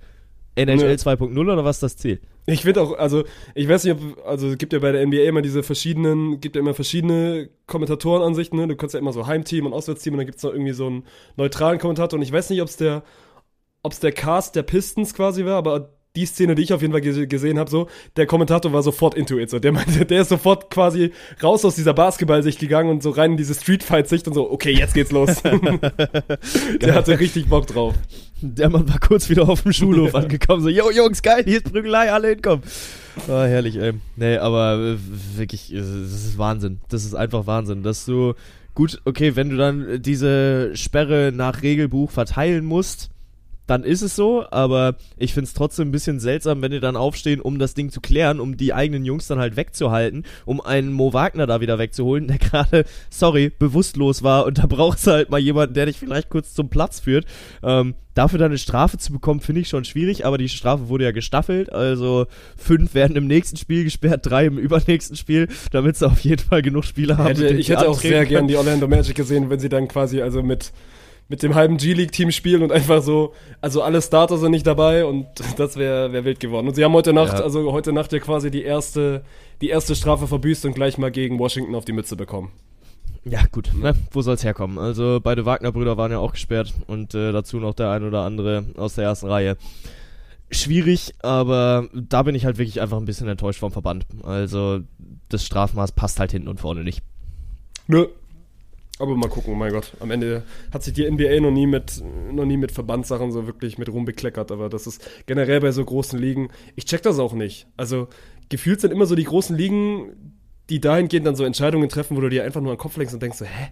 NHL 0.54 0.76
Ne. 0.76 0.94
2.0 0.94 1.38
oder 1.38 1.64
was 1.64 1.76
ist 1.76 1.82
das 1.82 1.96
Ziel? 1.96 2.20
Ich 2.44 2.62
finde 2.62 2.82
auch, 2.82 2.98
also, 2.98 3.24
ich 3.54 3.68
weiß 3.68 3.84
nicht, 3.84 3.94
ob, 3.94 4.26
also, 4.26 4.48
es 4.48 4.58
gibt 4.58 4.72
ja 4.72 4.80
bei 4.80 4.92
der 4.92 5.06
NBA 5.06 5.22
immer 5.22 5.42
diese 5.42 5.62
verschiedenen, 5.62 6.40
gibt 6.40 6.56
ja 6.56 6.60
immer 6.60 6.74
verschiedene 6.74 7.48
Kommentatorenansichten, 7.66 8.58
ne? 8.58 8.66
Du 8.66 8.76
kannst 8.76 8.94
ja 8.94 9.00
immer 9.00 9.12
so 9.12 9.26
Heimteam 9.26 9.64
und 9.64 9.72
Auswärtsteam 9.72 10.14
und 10.14 10.18
dann 10.18 10.26
gibt's 10.26 10.42
noch 10.42 10.52
irgendwie 10.52 10.72
so 10.72 10.86
einen 10.88 11.04
neutralen 11.36 11.78
Kommentator 11.78 12.18
und 12.18 12.22
ich 12.22 12.32
weiß 12.32 12.50
nicht, 12.50 12.60
ob's 12.60 12.76
der, 12.76 13.04
ob's 13.82 14.00
der 14.00 14.12
Cast 14.12 14.56
der 14.56 14.64
Pistons 14.64 15.14
quasi 15.14 15.44
war, 15.44 15.56
aber 15.56 15.90
die 16.14 16.26
Szene, 16.26 16.54
die 16.54 16.62
ich 16.62 16.72
auf 16.72 16.82
jeden 16.82 16.92
Fall 16.92 17.00
ge 17.00 17.26
gesehen 17.26 17.58
habe, 17.58 17.70
so, 17.70 17.88
der 18.16 18.26
Kommentator 18.26 18.72
war 18.72 18.82
sofort 18.82 19.14
into 19.14 19.38
it, 19.38 19.48
so, 19.50 19.58
der 19.58 19.72
meinte, 19.72 20.04
der 20.06 20.22
ist 20.22 20.28
sofort 20.28 20.70
quasi 20.70 21.12
raus 21.42 21.64
aus 21.64 21.74
dieser 21.74 21.94
Basketball-Sicht 21.94 22.58
gegangen 22.58 22.90
und 22.90 23.02
so 23.02 23.10
rein 23.10 23.32
in 23.32 23.36
diese 23.36 23.54
Street-Fight-Sicht 23.54 24.28
und 24.28 24.34
so, 24.34 24.50
okay, 24.50 24.72
jetzt 24.72 24.94
geht's 24.94 25.10
los. 25.10 25.42
der 26.80 26.94
hatte 26.94 27.18
richtig 27.18 27.48
Bock 27.48 27.66
drauf. 27.66 27.94
Der 28.42 28.68
Mann 28.68 28.88
war 28.88 28.98
kurz 28.98 29.30
wieder 29.30 29.48
auf 29.48 29.62
dem 29.62 29.72
Schulhof 29.72 30.14
angekommen, 30.14 30.62
so, 30.62 30.68
yo 30.68 30.90
Jungs, 30.90 31.22
geil, 31.22 31.44
hier 31.44 31.58
ist 31.58 31.72
Prügelei, 31.72 32.12
alle 32.12 32.28
hinkommen. 32.28 32.62
Ah, 33.28 33.44
herrlich, 33.44 33.76
ey. 33.76 33.92
Nee, 34.16 34.36
aber 34.36 34.96
äh, 34.96 34.98
wirklich, 35.36 35.72
das 35.74 35.86
ist 35.86 36.38
Wahnsinn. 36.38 36.80
Das 36.88 37.04
ist 37.04 37.14
einfach 37.14 37.46
Wahnsinn, 37.46 37.82
dass 37.82 38.04
du, 38.04 38.34
gut, 38.74 39.00
okay, 39.04 39.36
wenn 39.36 39.50
du 39.50 39.56
dann 39.56 40.02
diese 40.02 40.74
Sperre 40.74 41.30
nach 41.34 41.62
Regelbuch 41.62 42.10
verteilen 42.10 42.64
musst, 42.64 43.11
dann 43.66 43.84
ist 43.84 44.02
es 44.02 44.16
so, 44.16 44.44
aber 44.50 44.96
ich 45.16 45.34
find's 45.34 45.54
trotzdem 45.54 45.88
ein 45.88 45.92
bisschen 45.92 46.20
seltsam, 46.20 46.62
wenn 46.62 46.72
die 46.72 46.80
dann 46.80 46.96
aufstehen, 46.96 47.40
um 47.40 47.58
das 47.58 47.74
Ding 47.74 47.90
zu 47.90 48.00
klären, 48.00 48.40
um 48.40 48.56
die 48.56 48.74
eigenen 48.74 49.04
Jungs 49.04 49.26
dann 49.26 49.38
halt 49.38 49.56
wegzuhalten, 49.56 50.24
um 50.44 50.60
einen 50.60 50.92
Mo 50.92 51.12
Wagner 51.12 51.46
da 51.46 51.60
wieder 51.60 51.78
wegzuholen, 51.78 52.26
der 52.28 52.38
gerade, 52.38 52.84
sorry, 53.10 53.50
bewusstlos 53.50 54.22
war 54.22 54.46
und 54.46 54.58
da 54.58 54.66
brauchst 54.66 55.06
du 55.06 55.12
halt 55.12 55.30
mal 55.30 55.38
jemanden, 55.38 55.74
der 55.74 55.86
dich 55.86 55.98
vielleicht 55.98 56.30
kurz 56.30 56.54
zum 56.54 56.68
Platz 56.68 57.00
führt. 57.00 57.26
Ähm, 57.62 57.94
dafür 58.14 58.38
dann 58.38 58.50
eine 58.50 58.58
Strafe 58.58 58.98
zu 58.98 59.12
bekommen, 59.12 59.40
finde 59.40 59.62
ich 59.62 59.68
schon 59.68 59.84
schwierig, 59.84 60.26
aber 60.26 60.38
die 60.38 60.48
Strafe 60.48 60.88
wurde 60.88 61.04
ja 61.04 61.12
gestaffelt, 61.12 61.72
also 61.72 62.26
fünf 62.56 62.94
werden 62.94 63.16
im 63.16 63.26
nächsten 63.26 63.56
Spiel 63.56 63.84
gesperrt, 63.84 64.20
drei 64.24 64.46
im 64.46 64.58
übernächsten 64.58 65.16
Spiel, 65.16 65.48
damit 65.70 65.96
sie 65.96 66.06
auf 66.06 66.20
jeden 66.20 66.42
Fall 66.42 66.62
genug 66.62 66.84
Spiele 66.84 67.16
haben. 67.16 67.28
Hätte, 67.28 67.48
ich 67.54 67.68
hätte 67.68 67.88
auch 67.88 67.98
sehr 67.98 68.26
gern 68.26 68.40
können. 68.40 68.48
die 68.48 68.56
Orlando 68.56 68.86
Magic 68.86 69.16
gesehen, 69.16 69.48
wenn 69.50 69.60
sie 69.60 69.68
dann 69.68 69.88
quasi 69.88 70.20
also 70.20 70.42
mit, 70.42 70.72
mit 71.32 71.42
dem 71.42 71.54
halben 71.54 71.78
G-League-Team 71.78 72.30
spielen 72.30 72.62
und 72.62 72.70
einfach 72.72 73.02
so, 73.02 73.32
also 73.62 73.82
alle 73.82 74.02
Starter 74.02 74.36
sind 74.36 74.50
nicht 74.50 74.66
dabei 74.66 75.06
und 75.06 75.26
das 75.56 75.76
wäre 75.76 76.12
wär 76.12 76.26
wild 76.26 76.40
geworden. 76.40 76.68
Und 76.68 76.74
sie 76.74 76.84
haben 76.84 76.92
heute 76.92 77.14
Nacht, 77.14 77.38
Ja. 77.38 77.42
also 77.42 77.72
heute 77.72 77.90
Nacht 77.94 78.12
ja 78.12 78.18
quasi 78.18 78.50
die 78.50 78.62
erste, 78.62 79.24
die 79.62 79.70
erste 79.70 79.94
Strafe 79.96 80.26
verbüßt 80.26 80.66
und 80.66 80.74
gleich 80.74 80.98
mal 80.98 81.10
gegen 81.10 81.38
Washington 81.38 81.74
auf 81.74 81.86
die 81.86 81.92
Mütze 81.92 82.16
bekommen. 82.16 82.52
Ja, 83.24 83.40
gut, 83.50 83.70
ne? 83.74 83.94
wo 84.10 84.20
soll's 84.20 84.44
herkommen? 84.44 84.78
Also 84.78 85.20
beide 85.22 85.46
Wagner-Brüder 85.46 85.96
waren 85.96 86.12
ja 86.12 86.18
auch 86.18 86.32
gesperrt 86.32 86.74
und 86.86 87.14
äh, 87.14 87.32
dazu 87.32 87.56
noch 87.56 87.72
der 87.72 87.90
ein 87.90 88.04
oder 88.04 88.24
andere 88.24 88.66
aus 88.76 88.96
der 88.96 89.04
ersten 89.04 89.28
Reihe. 89.28 89.56
Schwierig, 90.50 91.14
aber 91.22 91.88
da 91.94 92.24
bin 92.24 92.34
ich 92.34 92.44
halt 92.44 92.58
wirklich 92.58 92.82
einfach 92.82 92.98
ein 92.98 93.06
bisschen 93.06 93.26
enttäuscht 93.28 93.60
vom 93.60 93.72
Verband. 93.72 94.04
Also 94.22 94.80
das 95.30 95.46
Strafmaß 95.46 95.92
passt 95.92 96.20
halt 96.20 96.32
hinten 96.32 96.48
und 96.48 96.60
vorne 96.60 96.84
nicht. 96.84 97.02
Nö. 97.86 98.06
Aber 98.98 99.16
mal 99.16 99.28
gucken, 99.28 99.56
mein 99.58 99.72
Gott. 99.72 99.92
Am 100.00 100.10
Ende 100.10 100.44
hat 100.72 100.82
sich 100.82 100.92
die 100.92 101.10
NBA 101.10 101.40
noch 101.40 101.50
nie 101.50 101.66
mit, 101.66 102.02
noch 102.30 102.44
nie 102.44 102.56
mit 102.56 102.72
Verbandssachen 102.72 103.32
so 103.32 103.46
wirklich 103.46 103.78
mit 103.78 103.88
rumbekleckert. 103.88 104.52
Aber 104.52 104.68
das 104.68 104.86
ist 104.86 105.08
generell 105.26 105.60
bei 105.60 105.72
so 105.72 105.84
großen 105.84 106.18
Ligen. 106.18 106.50
Ich 106.76 106.84
check 106.84 107.02
das 107.02 107.18
auch 107.18 107.32
nicht. 107.32 107.66
Also 107.76 108.08
gefühlt 108.48 108.80
sind 108.80 108.92
immer 108.92 109.06
so 109.06 109.14
die 109.14 109.24
großen 109.24 109.56
Ligen, 109.56 110.36
die 110.68 110.80
dahingehend 110.80 111.26
dann 111.26 111.36
so 111.36 111.44
Entscheidungen 111.44 111.88
treffen, 111.88 112.16
wo 112.16 112.20
du 112.20 112.28
dir 112.28 112.44
einfach 112.44 112.60
nur 112.60 112.70
an 112.70 112.76
den 112.76 112.80
Kopf 112.80 112.96
lenkst 112.96 113.14
und 113.14 113.22
denkst 113.22 113.38
so, 113.38 113.44
hä? 113.44 113.70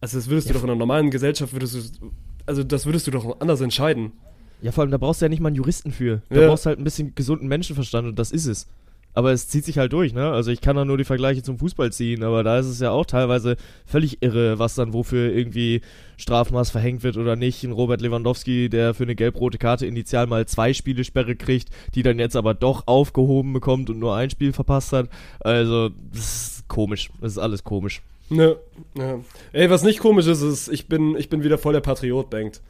Also 0.00 0.18
das 0.18 0.28
würdest 0.28 0.48
ja. 0.48 0.52
du 0.52 0.58
doch 0.58 0.64
in 0.64 0.70
einer 0.70 0.78
normalen 0.78 1.10
Gesellschaft, 1.10 1.52
würdest 1.52 2.00
du, 2.00 2.10
also 2.46 2.64
das 2.64 2.86
würdest 2.86 3.06
du 3.06 3.10
doch 3.10 3.40
anders 3.40 3.60
entscheiden. 3.60 4.12
Ja, 4.60 4.72
vor 4.72 4.82
allem, 4.82 4.90
da 4.90 4.98
brauchst 4.98 5.20
du 5.20 5.26
ja 5.26 5.28
nicht 5.28 5.40
mal 5.40 5.48
einen 5.48 5.56
Juristen 5.56 5.92
für. 5.92 6.22
Da 6.30 6.40
ja. 6.40 6.48
brauchst 6.48 6.64
du 6.64 6.68
halt 6.68 6.78
ein 6.78 6.84
bisschen 6.84 7.14
gesunden 7.14 7.48
Menschenverstand 7.48 8.08
und 8.08 8.18
das 8.18 8.32
ist 8.32 8.46
es. 8.46 8.66
Aber 9.14 9.32
es 9.32 9.48
zieht 9.48 9.64
sich 9.64 9.78
halt 9.78 9.92
durch, 9.92 10.12
ne? 10.12 10.30
Also 10.30 10.50
ich 10.50 10.60
kann 10.60 10.76
da 10.76 10.84
nur 10.84 10.98
die 10.98 11.04
Vergleiche 11.04 11.42
zum 11.42 11.58
Fußball 11.58 11.92
ziehen, 11.92 12.24
aber 12.24 12.42
da 12.42 12.58
ist 12.58 12.66
es 12.66 12.80
ja 12.80 12.90
auch 12.90 13.06
teilweise 13.06 13.56
völlig 13.86 14.22
irre, 14.22 14.58
was 14.58 14.74
dann 14.74 14.92
wofür 14.92 15.32
irgendwie 15.32 15.82
Strafmaß 16.16 16.70
verhängt 16.70 17.04
wird 17.04 17.16
oder 17.16 17.36
nicht. 17.36 17.62
Ein 17.62 17.72
Robert 17.72 18.00
Lewandowski, 18.00 18.68
der 18.68 18.92
für 18.92 19.04
eine 19.04 19.14
gelb-rote 19.14 19.58
Karte 19.58 19.86
initial 19.86 20.26
mal 20.26 20.46
zwei 20.46 20.72
Spiele 20.72 21.04
Sperre 21.04 21.36
kriegt, 21.36 21.68
die 21.94 22.02
dann 22.02 22.18
jetzt 22.18 22.36
aber 22.36 22.54
doch 22.54 22.86
aufgehoben 22.86 23.52
bekommt 23.52 23.88
und 23.88 24.00
nur 24.00 24.16
ein 24.16 24.30
Spiel 24.30 24.52
verpasst 24.52 24.92
hat. 24.92 25.08
Also, 25.40 25.90
das 26.12 26.58
ist 26.58 26.68
komisch. 26.68 27.10
Das 27.20 27.32
ist 27.32 27.38
alles 27.38 27.62
komisch. 27.62 28.02
Ne, 28.30 28.56
ja. 28.96 29.20
Ey, 29.52 29.70
was 29.70 29.84
nicht 29.84 30.00
komisch 30.00 30.26
ist, 30.26 30.42
ist, 30.42 30.68
ich 30.68 30.88
bin, 30.88 31.16
ich 31.16 31.28
bin 31.28 31.44
wieder 31.44 31.58
voll 31.58 31.74
der 31.74 31.80
Patriot, 31.80 32.32
denkt. 32.32 32.62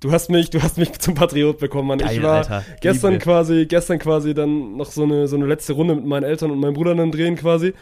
Du 0.00 0.12
hast 0.12 0.30
mich, 0.30 0.50
du 0.50 0.62
hast 0.62 0.78
mich 0.78 0.92
zum 0.98 1.14
Patriot 1.14 1.58
bekommen, 1.58 1.88
Mann. 1.88 1.98
Geil, 1.98 2.16
ich 2.16 2.22
war 2.22 2.36
Alter. 2.36 2.64
gestern 2.80 3.12
Liebe. 3.12 3.24
quasi, 3.24 3.66
gestern 3.66 3.98
quasi 3.98 4.32
dann 4.32 4.76
noch 4.76 4.90
so 4.90 5.02
eine, 5.02 5.26
so 5.26 5.36
eine 5.36 5.46
letzte 5.46 5.72
Runde 5.72 5.96
mit 5.96 6.06
meinen 6.06 6.22
Eltern 6.22 6.50
und 6.50 6.60
meinem 6.60 6.74
Bruder 6.74 6.94
dann 6.94 7.10
drehen 7.10 7.36
quasi. 7.36 7.74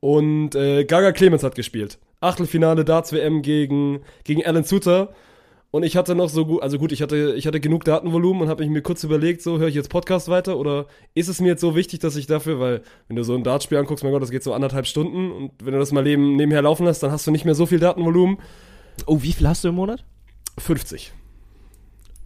Und 0.00 0.54
äh, 0.54 0.84
Gaga 0.84 1.12
Clemens 1.12 1.44
hat 1.44 1.54
gespielt. 1.54 1.98
Achtelfinale 2.20 2.84
Darts 2.84 3.12
WM 3.12 3.42
gegen, 3.42 4.00
gegen 4.24 4.44
Alan 4.44 4.64
Suter. 4.64 5.14
Und 5.70 5.84
ich 5.84 5.96
hatte 5.96 6.16
noch 6.16 6.28
so 6.28 6.44
gut, 6.46 6.62
also 6.62 6.78
gut, 6.78 6.90
ich 6.90 7.00
hatte, 7.00 7.34
ich 7.36 7.46
hatte 7.46 7.60
genug 7.60 7.84
Datenvolumen 7.84 8.42
und 8.42 8.48
habe 8.48 8.64
mich 8.64 8.72
mir 8.72 8.82
kurz 8.82 9.04
überlegt, 9.04 9.40
so 9.40 9.60
höre 9.60 9.68
ich 9.68 9.76
jetzt 9.76 9.88
Podcast 9.88 10.28
weiter 10.28 10.56
oder 10.56 10.86
ist 11.14 11.28
es 11.28 11.40
mir 11.40 11.48
jetzt 11.48 11.60
so 11.60 11.76
wichtig, 11.76 12.00
dass 12.00 12.16
ich 12.16 12.26
dafür, 12.26 12.58
weil 12.58 12.82
wenn 13.06 13.14
du 13.14 13.22
so 13.22 13.36
ein 13.36 13.44
Dartspiel 13.44 13.78
anguckst, 13.78 14.02
mein 14.02 14.12
Gott, 14.12 14.20
das 14.20 14.32
geht 14.32 14.42
so 14.42 14.52
anderthalb 14.52 14.86
Stunden 14.86 15.30
und 15.30 15.52
wenn 15.62 15.72
du 15.72 15.78
das 15.78 15.92
mal 15.92 16.02
neben, 16.02 16.34
nebenher 16.34 16.62
laufen 16.62 16.86
lässt, 16.86 17.04
dann 17.04 17.12
hast 17.12 17.24
du 17.28 17.30
nicht 17.30 17.44
mehr 17.44 17.54
so 17.54 17.66
viel 17.66 17.78
Datenvolumen. 17.78 18.38
Oh, 19.06 19.22
wie 19.22 19.32
viel 19.32 19.46
hast 19.46 19.62
du 19.62 19.68
im 19.68 19.76
Monat? 19.76 20.04
50. 20.58 21.12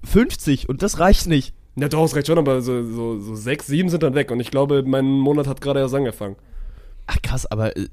50 0.05 0.69
und 0.69 0.83
das 0.83 0.99
reicht 0.99 1.27
nicht. 1.27 1.55
Ja, 1.77 1.89
doch, 1.89 2.05
es 2.05 2.15
reicht 2.15 2.29
schon, 2.29 2.39
aber 2.39 2.63
so, 2.63 2.85
so, 2.85 3.19
so 3.19 3.35
sechs, 3.35 3.67
sieben 3.67 3.89
sind 3.89 4.03
dann 4.03 4.15
weg 4.15 4.31
und 4.31 4.41
ich 4.41 4.51
glaube, 4.51 4.83
mein 4.87 5.07
Monat 5.07 5.47
hat 5.47 5.61
gerade 5.61 5.81
erst 5.81 5.95
angefangen. 5.95 6.37
Ach 7.07 7.21
krass, 7.21 7.45
aber 7.47 7.77
äh, 7.77 7.87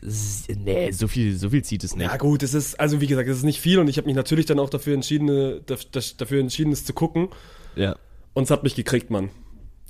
nee, 0.55 0.91
so 0.91 1.07
viel, 1.07 1.35
so 1.35 1.49
viel 1.49 1.63
zieht 1.63 1.83
es 1.83 1.95
nicht. 1.95 2.09
Ja 2.09 2.17
gut, 2.17 2.43
es 2.43 2.53
ist, 2.53 2.79
also 2.79 3.01
wie 3.01 3.07
gesagt, 3.07 3.27
es 3.27 3.37
ist 3.37 3.43
nicht 3.43 3.59
viel 3.59 3.79
und 3.79 3.89
ich 3.89 3.97
habe 3.97 4.07
mich 4.07 4.15
natürlich 4.15 4.45
dann 4.45 4.59
auch 4.59 4.69
dafür 4.69 4.93
entschieden, 4.93 5.27
äh, 5.29 5.61
dafür 6.17 6.39
entschieden, 6.39 6.71
es 6.71 6.85
zu 6.85 6.93
gucken. 6.93 7.29
Ja. 7.75 7.95
Und 8.33 8.43
es 8.43 8.51
hat 8.51 8.63
mich 8.63 8.75
gekriegt, 8.75 9.09
Mann. 9.09 9.29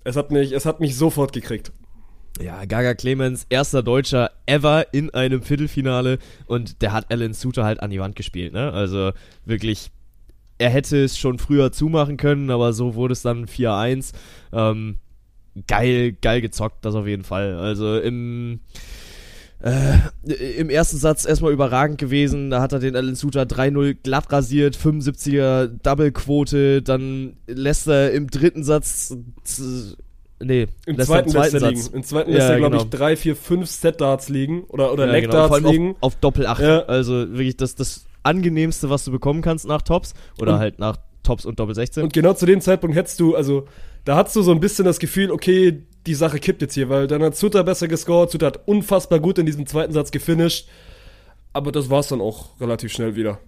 Es 0.03 0.15
hat 0.15 0.31
mich, 0.31 0.51
es 0.53 0.65
hat 0.65 0.79
mich 0.79 0.95
sofort 0.95 1.33
gekriegt. 1.33 1.71
Ja, 2.41 2.65
Gaga 2.65 2.95
Clemens, 2.95 3.45
erster 3.49 3.83
Deutscher 3.83 4.31
ever 4.45 4.93
in 4.93 5.13
einem 5.13 5.43
Viertelfinale 5.43 6.17
und 6.47 6.81
der 6.81 6.93
hat 6.93 7.11
Alan 7.11 7.33
Suter 7.33 7.65
halt 7.65 7.81
an 7.81 7.91
die 7.91 7.99
Wand 7.99 8.15
gespielt, 8.15 8.53
ne? 8.53 8.71
Also 8.71 9.11
wirklich 9.45 9.91
er 10.61 10.69
hätte 10.69 11.03
es 11.03 11.17
schon 11.17 11.39
früher 11.39 11.71
zumachen 11.71 12.17
können, 12.17 12.51
aber 12.51 12.71
so 12.71 12.93
wurde 12.93 13.13
es 13.13 13.23
dann 13.23 13.47
4-1. 13.47 14.13
Ähm, 14.53 14.99
geil, 15.67 16.15
geil 16.21 16.41
gezockt, 16.41 16.85
das 16.85 16.93
auf 16.93 17.07
jeden 17.07 17.23
Fall. 17.23 17.55
Also 17.55 17.97
im, 17.97 18.59
äh, 19.63 19.97
im 20.57 20.69
ersten 20.69 20.97
Satz 20.97 21.25
erstmal 21.25 21.51
überragend 21.51 21.97
gewesen. 21.97 22.51
Da 22.51 22.61
hat 22.61 22.73
er 22.73 22.79
den 22.79 22.95
Alan 22.95 23.15
Suter 23.15 23.41
3-0 23.41 23.95
glatt 24.03 24.31
rasiert, 24.31 24.77
75er 24.77 25.67
Double-Quote. 25.81 26.83
Dann 26.83 27.37
lässt 27.47 27.87
er 27.87 28.11
im 28.11 28.29
dritten 28.29 28.63
Satz. 28.63 29.17
Nee, 30.43 30.67
im 30.85 30.99
zweiten, 30.99 31.29
im 31.29 31.33
zweiten 31.33 31.59
Satz. 31.59 31.85
Liegen. 31.85 31.95
Im 31.95 32.03
zweiten 32.03 32.29
ja, 32.29 32.37
lässt 32.37 32.49
er, 32.49 32.57
glaube 32.57 32.77
genau. 32.77 32.83
ich, 32.83 32.89
3, 32.91 33.15
4, 33.17 33.35
5 33.35 33.67
Set-Darts 33.67 34.29
liegen. 34.29 34.63
Oder, 34.65 34.93
oder 34.93 35.07
ja, 35.07 35.11
Leg-Darts 35.11 35.55
genau. 35.57 35.71
liegen. 35.71 35.89
Auf, 36.01 36.13
auf 36.13 36.15
Doppel 36.17 36.45
8. 36.45 36.61
Ja. 36.61 36.79
Also 36.83 37.13
wirklich, 37.31 37.57
das, 37.57 37.73
das 37.73 38.05
angenehmste, 38.23 38.89
was 38.89 39.05
du 39.05 39.11
bekommen 39.11 39.41
kannst 39.41 39.67
nach 39.67 39.81
Tops 39.81 40.13
oder 40.39 40.53
und, 40.53 40.59
halt 40.59 40.79
nach 40.79 40.97
Tops 41.23 41.45
und 41.45 41.59
Doppel 41.59 41.75
16. 41.75 42.03
Und 42.03 42.13
genau 42.13 42.33
zu 42.33 42.45
dem 42.45 42.61
Zeitpunkt 42.61 42.95
hättest 42.95 43.19
du, 43.19 43.35
also 43.35 43.65
da 44.05 44.15
hast 44.15 44.35
du 44.35 44.41
so 44.41 44.51
ein 44.51 44.59
bisschen 44.59 44.85
das 44.85 44.99
Gefühl, 44.99 45.31
okay, 45.31 45.83
die 46.07 46.15
Sache 46.15 46.39
kippt 46.39 46.61
jetzt 46.61 46.73
hier, 46.73 46.89
weil 46.89 47.07
dann 47.07 47.21
hat 47.21 47.35
Suter 47.35 47.63
besser 47.63 47.87
gescored, 47.87 48.31
Suter 48.31 48.47
hat 48.47 48.67
unfassbar 48.67 49.19
gut 49.19 49.37
in 49.37 49.45
diesem 49.45 49.67
zweiten 49.67 49.93
Satz 49.93 50.11
gefinisht, 50.11 50.67
aber 51.53 51.71
das 51.71 51.89
war's 51.89 52.07
dann 52.07 52.21
auch 52.21 52.59
relativ 52.59 52.91
schnell 52.91 53.15
wieder. 53.15 53.39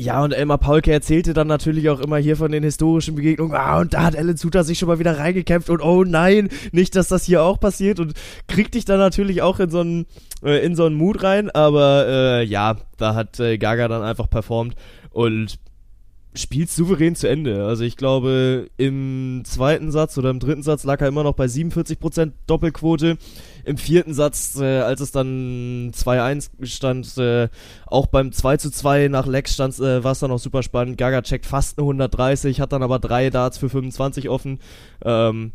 Ja, 0.00 0.24
und 0.24 0.32
Elmar 0.32 0.56
Paulke 0.56 0.92
erzählte 0.92 1.34
dann 1.34 1.46
natürlich 1.46 1.90
auch 1.90 2.00
immer 2.00 2.16
hier 2.16 2.34
von 2.34 2.50
den 2.50 2.62
historischen 2.62 3.16
Begegnungen. 3.16 3.54
Ah, 3.54 3.80
und 3.80 3.92
da 3.92 4.04
hat 4.04 4.16
Alan 4.16 4.38
Suter 4.38 4.64
sich 4.64 4.78
schon 4.78 4.88
mal 4.88 4.98
wieder 4.98 5.18
reingekämpft 5.18 5.68
und 5.68 5.82
oh 5.82 6.04
nein, 6.04 6.48
nicht, 6.72 6.96
dass 6.96 7.08
das 7.08 7.24
hier 7.24 7.42
auch 7.42 7.60
passiert 7.60 8.00
und 8.00 8.14
kriegt 8.48 8.74
dich 8.74 8.86
dann 8.86 8.98
natürlich 8.98 9.42
auch 9.42 9.60
in 9.60 9.68
so 9.68 9.80
einen, 9.80 10.06
äh, 10.42 10.64
in 10.64 10.74
so 10.74 10.86
einen 10.86 10.94
Mut 10.94 11.22
rein. 11.22 11.50
Aber 11.50 12.06
äh, 12.08 12.44
ja, 12.44 12.78
da 12.96 13.14
hat 13.14 13.38
äh, 13.40 13.58
Gaga 13.58 13.88
dann 13.88 14.02
einfach 14.02 14.30
performt 14.30 14.74
und 15.10 15.58
spielt 16.34 16.70
souverän 16.70 17.16
zu 17.16 17.28
Ende. 17.28 17.66
Also 17.66 17.82
ich 17.82 17.96
glaube, 17.96 18.70
im 18.76 19.42
zweiten 19.44 19.90
Satz 19.90 20.16
oder 20.16 20.30
im 20.30 20.38
dritten 20.38 20.62
Satz 20.62 20.84
lag 20.84 21.00
er 21.00 21.08
immer 21.08 21.24
noch 21.24 21.34
bei 21.34 21.46
47% 21.46 22.32
Doppelquote. 22.46 23.18
Im 23.64 23.76
vierten 23.76 24.14
Satz, 24.14 24.58
äh, 24.60 24.78
als 24.78 25.00
es 25.00 25.10
dann 25.10 25.90
2-1 25.92 26.50
stand, 26.62 27.18
äh, 27.18 27.48
auch 27.86 28.06
beim 28.06 28.30
2-2 28.30 29.08
nach 29.08 29.26
Lex 29.26 29.54
stand, 29.54 29.78
äh, 29.80 30.04
war 30.04 30.12
es 30.12 30.20
dann 30.20 30.30
auch 30.30 30.38
super 30.38 30.62
spannend. 30.62 30.98
Gaga 30.98 31.22
checkt 31.22 31.46
fast 31.46 31.78
eine 31.78 31.86
130, 31.86 32.60
hat 32.60 32.72
dann 32.72 32.82
aber 32.82 33.00
drei 33.00 33.30
Darts 33.30 33.58
für 33.58 33.68
25 33.68 34.28
offen. 34.28 34.60
Ähm, 35.04 35.52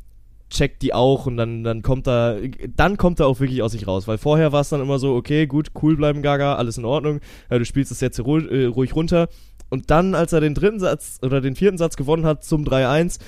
checkt 0.49 0.81
die 0.81 0.93
auch 0.93 1.25
und 1.25 1.37
dann, 1.37 1.63
dann 1.63 1.81
kommt 1.81 2.07
er, 2.07 2.39
dann 2.75 2.97
kommt 2.97 3.19
er 3.19 3.27
auch 3.27 3.39
wirklich 3.39 3.63
aus 3.63 3.71
sich 3.71 3.87
raus, 3.87 4.07
weil 4.07 4.17
vorher 4.17 4.51
war 4.51 4.61
es 4.61 4.69
dann 4.69 4.81
immer 4.81 4.99
so, 4.99 5.15
okay, 5.15 5.47
gut, 5.47 5.71
cool 5.81 5.95
bleiben 5.95 6.21
Gaga, 6.21 6.55
alles 6.55 6.77
in 6.77 6.85
Ordnung, 6.85 7.19
ja, 7.49 7.57
du 7.57 7.65
spielst 7.65 7.91
es 7.91 7.99
jetzt 7.99 8.19
äh, 8.19 8.65
ruhig 8.65 8.95
runter 8.95 9.27
und 9.69 9.91
dann, 9.91 10.15
als 10.15 10.33
er 10.33 10.41
den 10.41 10.53
dritten 10.53 10.79
Satz 10.79 11.19
oder 11.21 11.41
den 11.41 11.55
vierten 11.55 11.77
Satz 11.77 11.95
gewonnen 11.95 12.25
hat 12.25 12.43
zum 12.43 12.63
3-1, 12.63 13.19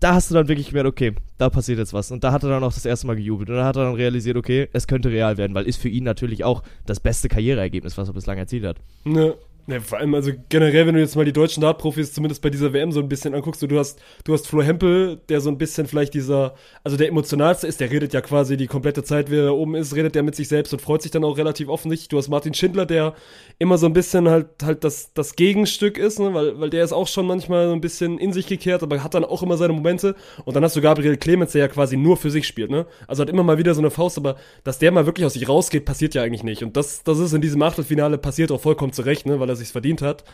da 0.00 0.14
hast 0.14 0.30
du 0.30 0.34
dann 0.34 0.48
wirklich 0.48 0.68
gemerkt, 0.68 0.88
okay, 0.88 1.14
da 1.38 1.48
passiert 1.48 1.78
jetzt 1.78 1.94
was. 1.94 2.10
Und 2.10 2.22
da 2.22 2.32
hat 2.32 2.42
er 2.42 2.50
dann 2.50 2.64
auch 2.64 2.72
das 2.72 2.84
erste 2.84 3.06
Mal 3.06 3.16
gejubelt. 3.16 3.48
Und 3.48 3.56
da 3.56 3.64
hat 3.64 3.76
er 3.76 3.84
dann 3.84 3.94
realisiert, 3.94 4.36
okay, 4.36 4.68
es 4.72 4.86
könnte 4.86 5.10
real 5.10 5.38
werden, 5.38 5.54
weil 5.54 5.66
ist 5.66 5.80
für 5.80 5.88
ihn 5.88 6.04
natürlich 6.04 6.44
auch 6.44 6.62
das 6.84 7.00
beste 7.00 7.28
Karriereergebnis, 7.28 7.96
was 7.96 8.08
er 8.08 8.14
bislang 8.14 8.36
erzielt 8.36 8.64
hat. 8.64 8.76
Ne, 9.04 9.34
ja, 9.68 9.80
vor 9.80 9.98
allem, 9.98 10.14
also 10.14 10.30
generell, 10.48 10.86
wenn 10.86 10.94
du 10.94 11.00
jetzt 11.00 11.16
mal 11.16 11.24
die 11.24 11.32
deutschen 11.32 11.60
Dartprofis 11.60 12.12
zumindest 12.12 12.40
bei 12.40 12.50
dieser 12.50 12.72
WM 12.72 12.92
so 12.92 13.00
ein 13.00 13.08
bisschen 13.08 13.34
anguckst, 13.34 13.62
du 13.62 13.78
hast, 13.78 14.00
du 14.22 14.32
hast 14.32 14.46
Flo 14.46 14.62
Hempel, 14.62 15.20
der 15.28 15.40
so 15.40 15.50
ein 15.50 15.58
bisschen 15.58 15.88
vielleicht 15.88 16.14
dieser, 16.14 16.54
also 16.84 16.96
der 16.96 17.08
emotionalste 17.08 17.66
ist, 17.66 17.80
der 17.80 17.90
redet 17.90 18.14
ja 18.14 18.20
quasi 18.20 18.56
die 18.56 18.68
komplette 18.68 19.02
Zeit, 19.02 19.28
wie 19.28 19.38
er 19.38 19.56
oben 19.56 19.74
ist, 19.74 19.96
redet 19.96 20.14
der 20.14 20.22
mit 20.22 20.36
sich 20.36 20.46
selbst 20.46 20.72
und 20.72 20.80
freut 20.80 21.02
sich 21.02 21.10
dann 21.10 21.24
auch 21.24 21.36
relativ 21.36 21.68
offensichtlich. 21.68 22.08
Du 22.08 22.16
hast 22.16 22.28
Martin 22.28 22.54
Schindler, 22.54 22.86
der 22.86 23.14
immer 23.58 23.76
so 23.76 23.86
ein 23.86 23.92
bisschen 23.92 24.28
halt, 24.28 24.46
halt 24.62 24.84
das, 24.84 25.12
das 25.14 25.34
Gegenstück 25.34 25.98
ist, 25.98 26.20
ne? 26.20 26.32
weil, 26.32 26.60
weil 26.60 26.70
der 26.70 26.84
ist 26.84 26.92
auch 26.92 27.08
schon 27.08 27.26
manchmal 27.26 27.66
so 27.66 27.72
ein 27.72 27.80
bisschen 27.80 28.18
in 28.18 28.32
sich 28.32 28.46
gekehrt, 28.46 28.84
aber 28.84 29.02
hat 29.02 29.14
dann 29.14 29.24
auch 29.24 29.42
immer 29.42 29.56
seine 29.56 29.72
Momente. 29.72 30.14
Und 30.44 30.54
dann 30.54 30.62
hast 30.62 30.76
du 30.76 30.80
Gabriel 30.80 31.16
Clemens, 31.16 31.52
der 31.52 31.62
ja 31.62 31.68
quasi 31.68 31.96
nur 31.96 32.16
für 32.16 32.30
sich 32.30 32.46
spielt, 32.46 32.70
ne? 32.70 32.86
Also 33.08 33.22
hat 33.22 33.30
immer 33.30 33.42
mal 33.42 33.58
wieder 33.58 33.74
so 33.74 33.80
eine 33.80 33.90
Faust, 33.90 34.16
aber 34.16 34.36
dass 34.62 34.78
der 34.78 34.92
mal 34.92 35.06
wirklich 35.06 35.26
aus 35.26 35.32
sich 35.32 35.48
rausgeht, 35.48 35.84
passiert 35.84 36.14
ja 36.14 36.22
eigentlich 36.22 36.44
nicht. 36.44 36.62
Und 36.62 36.76
das, 36.76 37.02
das 37.02 37.18
ist 37.18 37.32
in 37.32 37.40
diesem 37.40 37.60
Achtelfinale 37.62 38.16
passiert 38.16 38.52
auch 38.52 38.60
vollkommen 38.60 38.92
zurecht, 38.92 39.26
ne? 39.26 39.40
Weil 39.40 39.48
er 39.48 39.55
sich's 39.56 39.72
verdient 39.72 40.02
hat. 40.02 40.24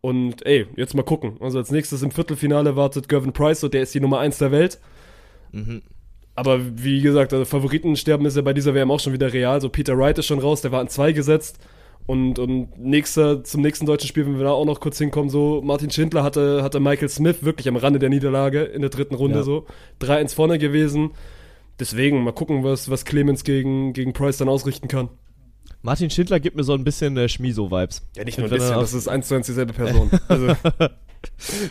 Und 0.00 0.44
ey, 0.44 0.66
jetzt 0.76 0.94
mal 0.94 1.04
gucken. 1.04 1.36
Also 1.40 1.58
als 1.58 1.70
nächstes 1.70 2.02
im 2.02 2.10
Viertelfinale 2.10 2.74
wartet 2.74 3.08
Gervin 3.08 3.32
Price, 3.32 3.60
so 3.60 3.68
der 3.68 3.82
ist 3.82 3.94
die 3.94 4.00
Nummer 4.00 4.18
1 4.18 4.38
der 4.38 4.50
Welt. 4.50 4.80
Mhm. 5.52 5.82
Aber 6.34 6.60
wie 6.82 7.00
gesagt, 7.00 7.32
also 7.32 7.44
Favoritensterben 7.44 8.26
ist 8.26 8.36
ja 8.36 8.42
bei 8.42 8.54
dieser 8.54 8.74
WM 8.74 8.90
auch 8.90 9.00
schon 9.00 9.12
wieder 9.12 9.32
real. 9.32 9.60
So 9.60 9.68
Peter 9.68 9.96
Wright 9.96 10.18
ist 10.18 10.26
schon 10.26 10.38
raus, 10.38 10.62
der 10.62 10.72
war 10.72 10.80
an 10.80 10.88
zwei 10.88 11.12
gesetzt. 11.12 11.58
Und, 12.06 12.38
und 12.38 12.78
nächster, 12.78 13.44
zum 13.44 13.60
nächsten 13.60 13.86
deutschen 13.86 14.08
Spiel, 14.08 14.26
wenn 14.26 14.38
wir 14.38 14.44
da 14.44 14.50
auch 14.50 14.64
noch 14.64 14.80
kurz 14.80 14.98
hinkommen, 14.98 15.30
so 15.30 15.60
Martin 15.62 15.90
Schindler 15.90 16.24
hatte, 16.24 16.62
hatte 16.62 16.80
Michael 16.80 17.08
Smith 17.08 17.44
wirklich 17.44 17.68
am 17.68 17.76
Rande 17.76 18.00
der 18.00 18.08
Niederlage 18.08 18.62
in 18.62 18.80
der 18.80 18.90
dritten 18.90 19.14
Runde 19.14 19.38
ja. 19.38 19.42
so. 19.44 19.66
3-1 20.00 20.34
vorne 20.34 20.58
gewesen. 20.58 21.12
Deswegen 21.78 22.24
mal 22.24 22.32
gucken, 22.32 22.64
was, 22.64 22.90
was 22.90 23.04
Clemens 23.04 23.44
gegen, 23.44 23.92
gegen 23.92 24.12
Price 24.14 24.36
dann 24.36 24.48
ausrichten 24.48 24.88
kann. 24.88 25.10
Martin 25.82 26.10
Schindler 26.10 26.38
gibt 26.40 26.56
mir 26.56 26.64
so 26.64 26.74
ein 26.74 26.84
bisschen 26.84 27.16
äh, 27.16 27.28
Schmiso-Vibes. 27.28 28.02
Ja, 28.16 28.24
nicht 28.24 28.38
nur 28.38 28.46
ein 28.46 28.50
bisschen, 28.50 28.74
das 28.74 28.94
ist 28.94 29.08
eins 29.08 29.28
zu 29.28 29.34
eins 29.34 29.46
dieselbe 29.46 29.72
Person. 29.72 30.10
Also, 30.28 30.46
das 30.76 30.90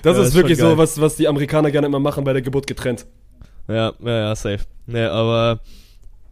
ja, 0.03 0.11
ist, 0.11 0.27
ist 0.29 0.33
wirklich 0.35 0.57
so, 0.57 0.77
was, 0.77 0.99
was 0.99 1.15
die 1.15 1.27
Amerikaner 1.27 1.71
gerne 1.71 1.87
immer 1.87 1.99
machen, 1.99 2.23
bei 2.23 2.33
der 2.33 2.41
Geburt 2.41 2.67
getrennt. 2.67 3.05
Ja, 3.67 3.93
ja, 4.03 4.19
ja, 4.19 4.35
safe. 4.35 4.65
Ja, 4.87 5.11
aber 5.11 5.61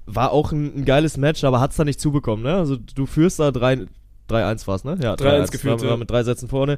war 0.05 0.31
auch 0.31 0.51
ein, 0.51 0.79
ein 0.79 0.85
geiles 0.85 1.17
Match, 1.17 1.43
aber 1.43 1.59
hat's 1.59 1.77
da 1.77 1.85
nicht 1.85 1.99
zubekommen, 1.99 2.43
ne? 2.43 2.55
Also 2.55 2.75
du 2.75 3.05
führst 3.05 3.39
da 3.39 3.51
3 3.51 3.87
3-1 4.29 4.67
war's, 4.67 4.83
ne? 4.83 4.97
Ja, 5.01 5.13
3-1 5.15 5.51
geführt. 5.51 5.81
War, 5.81 5.89
war 5.89 5.97
mit 5.97 6.09
drei 6.09 6.23
Sätzen 6.23 6.47
vorne, 6.47 6.77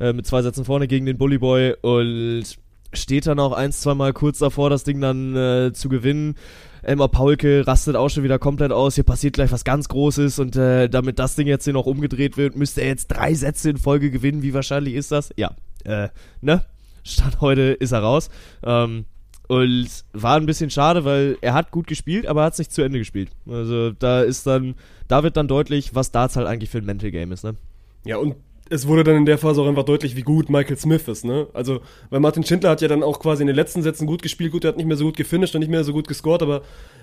äh, 0.00 0.12
mit 0.12 0.26
zwei 0.26 0.42
Sätzen 0.42 0.64
vorne 0.64 0.86
gegen 0.86 1.06
den 1.06 1.18
Bully 1.18 1.38
Boy 1.38 1.74
und 1.80 2.44
steht 2.92 3.26
dann 3.26 3.40
auch 3.40 3.52
ein, 3.52 3.72
zwei 3.72 3.94
Mal 3.94 4.12
kurz 4.12 4.38
davor, 4.38 4.70
das 4.70 4.84
Ding 4.84 5.00
dann 5.00 5.34
äh, 5.34 5.72
zu 5.72 5.88
gewinnen. 5.88 6.36
Elmar 6.82 7.08
Paulke 7.08 7.66
rastet 7.66 7.96
auch 7.96 8.08
schon 8.08 8.24
wieder 8.24 8.38
komplett 8.38 8.72
aus. 8.72 8.96
Hier 8.96 9.04
passiert 9.04 9.34
gleich 9.34 9.52
was 9.52 9.64
ganz 9.64 9.88
Großes 9.88 10.38
und 10.38 10.56
äh, 10.56 10.88
damit 10.88 11.18
das 11.18 11.36
Ding 11.36 11.46
jetzt 11.46 11.64
hier 11.64 11.72
noch 11.72 11.86
umgedreht 11.86 12.36
wird, 12.36 12.56
müsste 12.56 12.80
er 12.80 12.88
jetzt 12.88 13.08
drei 13.08 13.34
Sätze 13.34 13.70
in 13.70 13.76
Folge 13.76 14.10
gewinnen. 14.10 14.42
Wie 14.42 14.54
wahrscheinlich 14.54 14.94
ist 14.94 15.12
das? 15.12 15.30
Ja, 15.36 15.52
äh, 15.84 16.08
ne? 16.40 16.64
Stand 17.04 17.40
heute 17.40 17.62
ist 17.62 17.92
er 17.92 18.00
raus. 18.00 18.30
Ähm, 18.64 19.06
und 19.48 19.88
war 20.12 20.36
ein 20.36 20.46
bisschen 20.46 20.70
schade, 20.70 21.04
weil 21.04 21.36
er 21.40 21.52
hat 21.52 21.72
gut 21.72 21.86
gespielt, 21.86 22.26
aber 22.26 22.42
er 22.42 22.46
hat 22.46 22.52
es 22.54 22.58
nicht 22.58 22.72
zu 22.72 22.82
Ende 22.82 22.98
gespielt. 22.98 23.30
Also 23.46 23.90
da 23.90 24.22
ist 24.22 24.46
dann, 24.46 24.76
da 25.08 25.22
wird 25.22 25.36
dann 25.36 25.48
deutlich, 25.48 25.94
was 25.94 26.10
Darts 26.10 26.36
halt 26.36 26.46
eigentlich 26.46 26.70
für 26.70 26.78
ein 26.78 26.86
Mental 26.86 27.10
Game 27.10 27.32
ist, 27.32 27.44
ne? 27.44 27.56
Ja, 28.04 28.16
und 28.16 28.36
es 28.72 28.88
wurde 28.88 29.04
dann 29.04 29.16
in 29.16 29.26
der 29.26 29.36
Phase 29.36 29.60
auch 29.60 29.66
einfach 29.66 29.84
deutlich, 29.84 30.16
wie 30.16 30.22
gut 30.22 30.48
Michael 30.48 30.78
Smith 30.78 31.06
ist, 31.06 31.24
ne? 31.24 31.46
Also, 31.52 31.80
weil 32.08 32.20
Martin 32.20 32.42
Schindler 32.42 32.70
hat 32.70 32.80
ja 32.80 32.88
dann 32.88 33.02
auch 33.02 33.20
quasi 33.20 33.42
in 33.42 33.46
den 33.46 33.56
letzten 33.56 33.82
Sätzen 33.82 34.06
gut 34.06 34.22
gespielt, 34.22 34.52
gut, 34.52 34.64
er 34.64 34.68
hat 34.68 34.78
nicht 34.78 34.86
mehr 34.86 34.96
so 34.96 35.04
gut 35.04 35.16
gefinisht 35.16 35.54
und 35.54 35.60
nicht 35.60 35.70
mehr 35.70 35.84
so 35.84 35.92
gut 35.92 36.08
gescored, 36.08 36.42
aber 36.42 36.62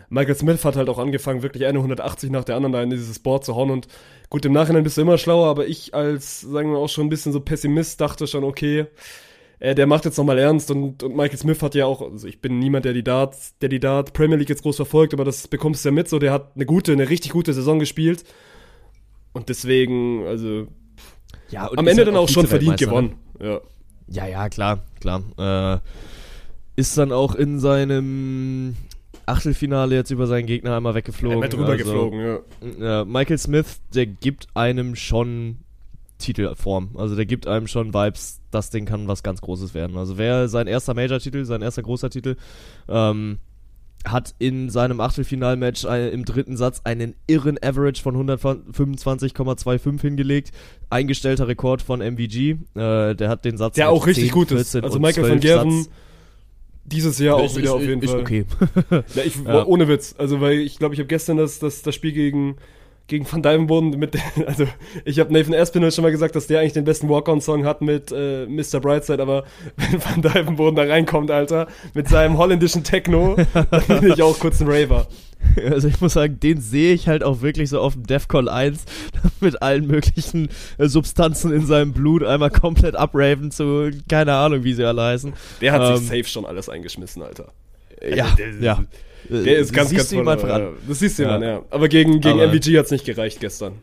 Michael 0.09 0.35
Smith 0.35 0.65
hat 0.65 0.75
halt 0.75 0.89
auch 0.89 0.97
angefangen, 0.97 1.43
wirklich 1.43 1.67
eine 1.67 1.77
180 1.77 2.31
nach 2.31 2.43
der 2.43 2.55
anderen 2.55 2.73
da 2.73 2.81
in 2.81 2.89
dieses 2.89 3.19
Board 3.19 3.45
zu 3.45 3.55
hauen. 3.55 3.69
Und 3.69 3.87
gut, 4.29 4.43
im 4.45 4.53
Nachhinein 4.53 4.83
bist 4.83 4.97
du 4.97 5.01
immer 5.01 5.19
schlauer, 5.19 5.47
aber 5.47 5.67
ich 5.67 5.93
als, 5.93 6.41
sagen 6.41 6.71
wir 6.71 6.79
auch 6.79 6.89
schon 6.89 7.05
ein 7.05 7.09
bisschen 7.09 7.31
so 7.31 7.39
Pessimist 7.39 8.01
dachte 8.01 8.25
schon, 8.25 8.43
okay, 8.43 8.87
äh, 9.59 9.75
der 9.75 9.85
macht 9.85 10.05
jetzt 10.05 10.17
nochmal 10.17 10.39
ernst. 10.39 10.71
Und, 10.71 11.03
und 11.03 11.15
Michael 11.15 11.37
Smith 11.37 11.61
hat 11.61 11.75
ja 11.75 11.85
auch, 11.85 12.01
also 12.01 12.27
ich 12.27 12.41
bin 12.41 12.57
niemand, 12.57 12.85
der 12.85 12.93
die 12.93 13.03
Darts, 13.03 13.55
der 13.59 13.69
die 13.69 13.79
Dart 13.79 14.13
Premier 14.13 14.37
League 14.37 14.49
jetzt 14.49 14.63
groß 14.63 14.77
verfolgt, 14.77 15.13
aber 15.13 15.25
das 15.25 15.47
bekommst 15.47 15.85
du 15.85 15.89
ja 15.89 15.93
mit, 15.93 16.09
so, 16.09 16.17
der 16.17 16.33
hat 16.33 16.53
eine 16.55 16.65
gute, 16.65 16.91
eine 16.91 17.09
richtig 17.09 17.31
gute 17.31 17.53
Saison 17.53 17.77
gespielt. 17.77 18.23
Und 19.33 19.49
deswegen, 19.49 20.25
also 20.25 20.67
Ja, 21.49 21.67
und 21.67 21.79
am 21.79 21.87
Ende 21.87 22.01
halt 22.01 22.07
dann 22.09 22.15
auch 22.15 22.29
schon 22.29 22.47
verdient 22.47 22.79
Vize-Weltmeister, 22.79 22.85
gewonnen. 22.85 23.15
Ja. 23.39 23.53
Ne? 23.55 23.61
Ja, 24.11 24.27
ja, 24.27 24.49
klar, 24.49 24.83
klar. 24.99 25.23
Äh, 25.37 25.79
ist 26.75 26.97
dann 26.97 27.11
auch 27.11 27.35
in 27.35 27.59
seinem 27.59 28.75
Achtelfinale 29.25 29.95
jetzt 29.95 30.11
über 30.11 30.27
seinen 30.27 30.47
Gegner 30.47 30.75
einmal 30.75 30.95
weggeflogen. 30.95 31.35
Einmal 31.35 31.49
drüber 31.49 31.69
also, 31.69 31.83
geflogen, 31.83 32.19
ja. 32.19 32.39
Ja, 32.79 33.05
Michael 33.05 33.37
Smith, 33.37 33.81
der 33.93 34.07
gibt 34.07 34.47
einem 34.55 34.95
schon 34.95 35.59
Titelform. 36.17 36.95
Also 36.97 37.15
der 37.15 37.25
gibt 37.25 37.47
einem 37.47 37.67
schon 37.67 37.93
Vibes, 37.93 38.41
das 38.51 38.69
Ding 38.69 38.85
kann 38.85 39.07
was 39.07 39.23
ganz 39.23 39.41
Großes 39.41 39.73
werden. 39.73 39.97
Also 39.97 40.17
wer 40.17 40.47
sein 40.49 40.67
erster 40.67 40.93
Major-Titel, 40.93 41.45
sein 41.45 41.61
erster 41.61 41.83
großer 41.83 42.09
Titel, 42.09 42.35
ähm, 42.87 43.37
hat 44.05 44.33
in 44.39 44.69
seinem 44.69 45.01
Achtelfinalmatch 45.01 45.83
im 45.83 46.23
dritten 46.25 46.55
Satz 46.57 46.81
einen 46.85 47.15
irren 47.27 47.57
Average 47.61 48.01
von 48.01 48.15
125,25 48.29 50.01
hingelegt. 50.01 50.51
Eingestellter 50.89 51.47
Rekord 51.47 51.81
von 51.81 51.99
MVG. 52.01 52.51
Äh, 52.75 53.15
der 53.15 53.29
hat 53.29 53.45
den 53.45 53.57
Satz 53.57 53.75
Der 53.75 53.89
auch 53.89 54.07
richtig 54.07 54.25
10, 54.25 54.33
gut 54.33 54.51
ist. 54.51 54.71
14 54.71 54.83
Also 54.83 54.99
Michael 54.99 55.25
12 55.25 55.29
van 55.31 55.39
Gerven 55.41 55.87
dieses 56.85 57.19
Jahr 57.19 57.35
auch 57.35 57.45
Ist- 57.45 57.55
wieder 57.57 57.65
ist- 57.67 57.71
auf 57.73 57.81
jeden 57.81 58.01
ist 58.01 58.09
Fall. 58.11 58.21
okay. 58.21 58.45
Ja, 59.15 59.23
ich, 59.23 59.35
Ja. 59.45 59.65
Ohne 59.65 59.87
Witz. 59.87 60.15
Also, 60.17 60.41
weil 60.41 60.59
ich 60.59 60.79
glaube, 60.79 60.95
ich 60.95 60.99
habe 60.99 61.07
gestern 61.07 61.37
das, 61.37 61.59
das, 61.59 61.81
das 61.83 61.93
Spiel 61.93 62.13
gegen, 62.13 62.55
gegen 63.09 63.29
Van 63.29 63.43
Dyvenboden 63.43 63.99
mit, 63.99 64.17
also 64.47 64.65
ich 65.03 65.19
habe 65.19 65.33
Nathan 65.33 65.53
Aspinall 65.53 65.91
schon 65.91 66.03
mal 66.03 66.11
gesagt, 66.11 66.35
dass 66.35 66.47
der 66.47 66.59
eigentlich 66.61 66.73
den 66.73 66.85
besten 66.85 67.09
Walk-On-Song 67.09 67.65
hat 67.65 67.81
mit 67.81 68.11
äh, 68.13 68.45
Mr. 68.45 68.79
Brightside, 68.79 69.21
aber 69.21 69.43
wenn 69.75 70.01
Van 70.01 70.21
Dyvenboden 70.21 70.75
da 70.75 70.83
reinkommt, 70.83 71.29
Alter, 71.31 71.67
mit 71.93 72.07
seinem 72.07 72.37
holländischen 72.37 72.83
Techno, 72.85 73.35
dann 73.53 73.83
bin 74.01 74.13
ich 74.13 74.21
auch 74.23 74.39
kurz 74.39 74.61
ein 74.61 74.67
Raver. 74.69 75.07
Also 75.69 75.87
ich 75.87 75.99
muss 76.01 76.13
sagen, 76.13 76.39
den 76.41 76.59
sehe 76.59 76.93
ich 76.93 77.07
halt 77.07 77.23
auch 77.23 77.41
wirklich 77.41 77.69
so 77.69 77.79
auf 77.79 77.93
dem 77.93 78.05
Defcon 78.05 78.49
1 78.49 78.83
mit 79.39 79.61
allen 79.61 79.87
möglichen 79.87 80.49
äh, 80.77 80.87
Substanzen 80.87 81.53
in 81.53 81.65
seinem 81.65 81.93
Blut 81.93 82.23
einmal 82.23 82.49
komplett 82.51 82.95
abraven 82.95 83.49
zu, 83.49 83.89
keine 84.09 84.33
Ahnung, 84.33 84.63
wie 84.65 84.73
sie 84.73 84.83
alle 84.83 85.01
heißen. 85.01 85.33
Der 85.61 85.71
hat 85.71 85.81
Ähm, 85.81 85.97
sich 85.97 86.07
safe 86.07 86.23
schon 86.25 86.45
alles 86.45 86.67
eingeschmissen, 86.69 87.21
Alter. 87.23 87.51
Ja, 88.01 88.27
der- 88.37 88.59
ja. 88.61 88.83
Der 89.29 89.57
ist 89.57 89.73
ganz, 89.73 89.93
ganz 89.93 90.13
voll, 90.13 90.27
einfach 90.27 90.47
ja, 90.47 90.55
an. 90.55 90.67
Das 90.87 90.99
siehst 90.99 91.19
du 91.19 91.23
Ja. 91.23 91.41
ja. 91.41 91.61
Aber 91.69 91.87
gegen, 91.87 92.19
gegen 92.21 92.39
Aber- 92.39 92.47
MVG 92.53 92.77
hat's 92.77 92.91
nicht 92.91 93.05
gereicht 93.05 93.39
gestern. 93.39 93.73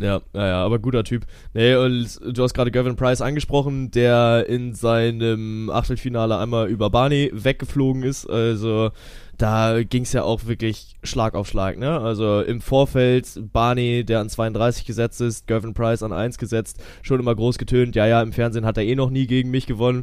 Ja, 0.00 0.20
ja, 0.32 0.46
ja, 0.48 0.64
aber 0.64 0.80
guter 0.80 1.04
Typ. 1.04 1.24
Nee, 1.52 1.76
und 1.76 2.18
du 2.36 2.42
hast 2.42 2.52
gerade 2.52 2.72
Gavin 2.72 2.96
Price 2.96 3.20
angesprochen, 3.20 3.92
der 3.92 4.46
in 4.48 4.74
seinem 4.74 5.70
Achtelfinale 5.70 6.36
einmal 6.36 6.68
über 6.68 6.90
Barney 6.90 7.30
weggeflogen 7.32 8.02
ist. 8.02 8.28
Also 8.28 8.90
da 9.38 9.82
ging's 9.84 10.12
ja 10.12 10.24
auch 10.24 10.46
wirklich 10.46 10.96
Schlag 11.04 11.34
auf 11.34 11.46
Schlag, 11.46 11.78
ne? 11.78 12.00
Also 12.00 12.40
im 12.40 12.60
Vorfeld 12.60 13.40
Barney, 13.52 14.04
der 14.04 14.18
an 14.18 14.28
32 14.28 14.84
gesetzt 14.84 15.20
ist, 15.20 15.46
Gavin 15.46 15.74
Price 15.74 16.02
an 16.02 16.12
1 16.12 16.38
gesetzt, 16.38 16.82
schon 17.02 17.20
immer 17.20 17.34
groß 17.36 17.56
getönt, 17.58 17.94
ja, 17.94 18.06
ja, 18.06 18.20
im 18.20 18.32
Fernsehen 18.32 18.64
hat 18.66 18.76
er 18.76 18.84
eh 18.84 18.96
noch 18.96 19.10
nie 19.10 19.26
gegen 19.28 19.50
mich 19.52 19.66
gewonnen. 19.66 20.02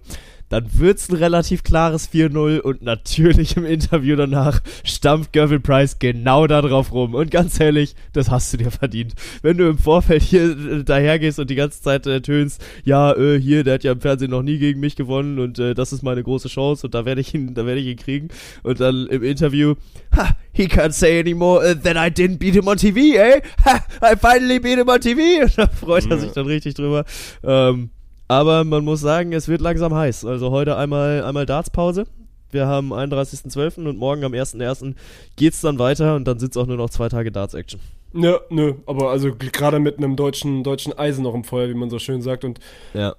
Dann 0.52 0.68
wird's 0.74 1.10
ein 1.10 1.16
relativ 1.16 1.64
klares 1.64 2.12
4-0 2.12 2.60
und 2.60 2.82
natürlich 2.82 3.56
im 3.56 3.66
Interview 3.66 4.18
danach 4.18 4.60
stampft 4.84 5.32
Gavin 5.32 5.62
Price 5.62 5.98
genau 5.98 6.46
da 6.46 6.62
drauf 6.62 6.92
rum. 6.92 7.16
Und 7.16 7.32
ganz 7.32 7.58
ehrlich, 7.58 7.96
das 8.12 8.30
hast 8.30 8.52
du 8.52 8.58
dir 8.58 8.70
verdient. 8.70 9.14
Wenn 9.42 9.58
du 9.58 9.70
im 9.70 9.78
Vorfeld 9.78 10.22
hier 10.22 10.52
äh, 10.52 10.84
dahergehst 10.84 11.40
und 11.40 11.50
die 11.50 11.56
ganze 11.56 11.82
Zeit 11.82 12.06
äh, 12.06 12.22
tönst, 12.22 12.62
ja, 12.84 13.14
äh, 13.14 13.40
hier, 13.40 13.64
der 13.64 13.76
hat 13.76 13.86
ja 13.86 13.94
im 13.94 14.02
Fernsehen 14.02 14.32
noch 14.32 14.44
nie 14.44 14.58
gegen 14.58 14.82
mich 14.82 14.98
gewonnen 14.98 15.40
und 15.40 15.58
äh, 15.58 15.74
das 15.74 15.94
ist 15.94 16.04
meine 16.04 16.22
große 16.22 16.50
Chance 16.50 16.86
und 16.88 16.94
da 16.94 17.06
werde 17.06 17.22
ich 17.22 17.34
ihn, 17.34 17.54
da 17.54 17.66
werde 17.66 17.80
ich 17.80 17.88
ihn 17.88 17.98
kriegen. 17.98 18.28
Und 18.64 18.82
dann 18.82 19.08
im 19.08 19.24
Interview, 19.24 19.76
ha, 20.18 20.36
he 20.52 20.66
can't 20.66 20.92
say 20.92 21.18
anymore 21.18 21.66
uh, 21.66 21.74
that 21.74 21.96
I 21.96 22.12
didn't 22.12 22.40
beat 22.40 22.56
him 22.56 22.68
on 22.68 22.76
TV, 22.76 23.16
eh? 23.16 23.42
Ha, 23.64 23.86
I 24.04 24.18
finally 24.18 24.60
beat 24.60 24.78
him 24.78 24.90
on 24.90 25.00
TV. 25.00 25.44
Und 25.44 25.54
da 25.58 25.68
freut 25.68 26.12
er 26.12 26.18
sich 26.18 26.34
dann 26.34 26.46
richtig 26.46 26.74
drüber. 26.74 27.06
Ähm, 27.42 27.90
aber 28.32 28.64
man 28.64 28.86
muss 28.86 29.02
sagen, 29.02 29.34
es 29.34 29.50
wird 29.50 29.60
langsam 29.60 29.94
heiß. 29.94 30.24
Also 30.24 30.52
heute 30.52 30.78
einmal, 30.78 31.22
einmal 31.22 31.46
Dartspause. 31.46 32.06
Wir 32.50 32.66
haben 32.66 32.94
31.12. 32.94 33.86
und 33.90 33.98
morgen 33.98 34.24
am 34.24 34.32
1.1. 34.32 34.96
geht's 35.36 35.60
dann 35.60 35.80
weiter 35.80 36.16
und 36.16 36.26
dann 36.26 36.40
sind's 36.40 36.56
auch 36.56 36.66
nur 36.66 36.78
noch 36.78 36.90
zwei 36.90 37.10
Tage 37.10 37.30
Darts-Action. 37.30 37.82
Ja, 38.14 38.40
nö, 38.50 38.76
aber 38.86 39.10
also 39.10 39.36
gerade 39.36 39.80
mit 39.80 39.98
einem 39.98 40.16
deutschen, 40.16 40.64
deutschen 40.64 40.98
Eisen 40.98 41.24
noch 41.26 41.34
im 41.34 41.44
Feuer, 41.44 41.68
wie 41.68 41.74
man 41.74 41.90
so 41.90 42.00
schön 42.00 42.22
sagt. 42.22 42.46
Und 42.46 42.62
Ja. 42.94 43.16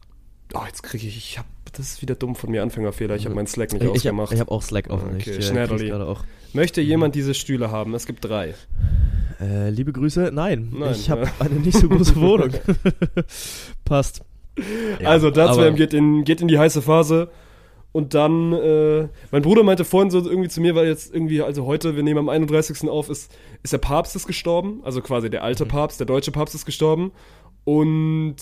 oh, 0.55 0.61
jetzt 0.67 0.83
kriege 0.83 1.07
ich, 1.07 1.19
ich 1.19 1.39
hab, 1.39 1.45
das 1.73 1.93
ist 1.93 2.01
wieder 2.01 2.15
dumm 2.15 2.35
von 2.35 2.51
mir, 2.51 2.63
Anfängerfehler. 2.63 3.15
Ich 3.15 3.27
habe 3.27 3.35
meinen 3.35 3.47
Slack 3.47 3.75
nicht 3.75 3.83
Ich, 3.83 3.89
ich 3.89 3.95
ausgemacht. 3.97 4.31
habe 4.31 4.41
hab 4.41 4.51
auch 4.51 4.63
Slack 4.63 4.89
offen. 4.89 5.17
Okay, 5.17 5.37
ich, 5.39 5.51
äh, 5.53 5.93
auch. 5.93 6.25
Möchte 6.55 6.81
jemand 6.81 7.15
diese 7.15 7.35
Stühle 7.35 7.71
haben? 7.71 7.95
Es 7.95 8.07
gibt 8.07 8.25
drei. 8.25 8.55
Äh, 9.43 9.69
liebe 9.69 9.93
Grüße, 9.93 10.31
nein. 10.33 10.73
Nein, 10.73 10.93
ich 10.93 11.11
habe 11.11 11.25
ja. 11.25 11.33
eine 11.39 11.57
nicht 11.57 11.77
so 11.77 11.91
große 11.91 12.17
Wohnung. 12.17 12.51
Passt. 13.85 14.23
Ja, 15.01 15.09
also, 15.09 15.31
Darts 15.31 15.57
aber- 15.57 15.67
WM 15.67 15.77
geht 15.77 15.95
in, 15.95 16.25
geht 16.25 16.41
in 16.41 16.49
die 16.49 16.59
heiße 16.59 16.83
Phase. 16.83 17.31
Und 17.93 18.15
dann, 18.15 18.53
äh, 18.55 19.09
mein 19.33 19.43
Bruder 19.43 19.63
meinte 19.65 19.85
vorhin 19.85 20.11
so 20.11 20.19
irgendwie 20.27 20.49
zu 20.49 20.63
mir, 20.63 20.75
weil 20.75 20.87
jetzt 20.87 21.13
irgendwie, 21.15 21.43
also 21.43 21.67
heute, 21.67 21.95
wir 21.95 22.03
nehmen 22.03 22.21
am 22.21 22.29
31. 22.31 22.89
auf, 22.89 23.11
ist, 23.11 23.37
ist 23.63 23.73
der 23.75 23.79
Papst 23.79 24.17
ist 24.17 24.27
gestorben. 24.27 24.81
Also 24.83 25.03
quasi 25.03 25.29
der 25.29 25.41
Mhm. 25.41 25.47
alte 25.47 25.67
Papst, 25.67 26.01
der 26.01 26.07
deutsche 26.07 26.33
Papst 26.33 26.55
ist 26.55 26.65
gestorben. 26.65 27.13
Und, 27.65 28.37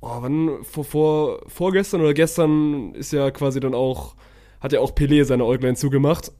oh, 0.00 0.08
wann, 0.20 0.58
vor, 0.62 0.84
vor, 0.84 1.40
vorgestern 1.46 2.00
oder 2.00 2.14
gestern 2.14 2.94
ist 2.94 3.12
ja 3.12 3.30
quasi 3.30 3.60
dann 3.60 3.74
auch, 3.74 4.14
hat 4.60 4.72
ja 4.72 4.80
auch 4.80 4.92
Pelé 4.94 5.24
seine 5.24 5.44
Äuglein 5.44 5.76
zugemacht. 5.76 6.32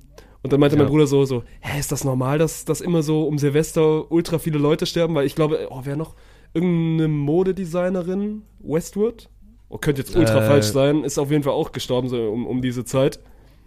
Und 0.43 0.53
dann 0.53 0.61
meinte 0.61 0.77
Ja. 0.77 0.83
mein 0.83 0.91
Bruder 0.91 1.07
so, 1.07 1.25
so, 1.25 1.43
hä, 1.61 1.79
ist 1.79 1.93
das 1.93 2.05
normal, 2.05 2.39
dass, 2.39 2.65
dass 2.65 2.81
immer 2.81 3.03
so 3.03 3.25
um 3.25 3.39
Silvester 3.39 4.11
ultra 4.11 4.39
viele 4.39 4.59
Leute 4.59 4.87
sterben? 4.87 5.15
Weil 5.15 5.27
ich 5.27 5.35
glaube, 5.35 5.69
oh, 5.71 5.81
wer 5.85 5.97
noch? 5.97 6.15
Irgendeine 6.55 7.09
Modedesignerin, 7.09 8.43
Westwood? 8.61 9.29
Oh, 9.69 9.79
könnte 9.79 10.03
jetzt 10.03 10.17
ultra 10.17 10.45
Äh. 10.45 10.47
falsch 10.49 10.67
sein, 10.67 11.05
ist 11.05 11.19
auf 11.19 11.31
jeden 11.31 11.43
Fall 11.45 11.53
auch 11.53 11.71
gestorben 11.73 12.09
so 12.09 12.17
um, 12.31 12.47
um 12.47 12.61
diese 12.61 12.85
Zeit. 12.85 13.21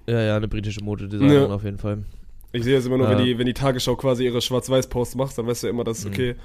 Ja, 0.08 0.22
ja, 0.22 0.36
eine 0.36 0.48
britische 0.50 0.84
Modedesignerin 0.84 1.50
Ja. 1.50 1.56
auf 1.56 1.64
jeden 1.64 1.78
Fall. 1.78 2.00
Ich 2.52 2.64
sehe 2.64 2.78
es 2.78 2.86
immer 2.86 2.98
nur, 2.98 3.10
Ja. 3.10 3.18
wenn, 3.18 3.26
die, 3.26 3.38
wenn 3.40 3.46
die 3.46 3.54
Tagesschau 3.54 3.96
quasi 3.96 4.26
ihre 4.26 4.42
Schwarz-Weiß-Post 4.42 5.16
macht, 5.16 5.38
dann 5.38 5.48
weißt 5.48 5.64
du 5.64 5.68
ja 5.68 5.72
immer, 5.72 5.84
Mhm. 5.84 5.86
dass, 5.86 6.06
okay, 6.06 6.36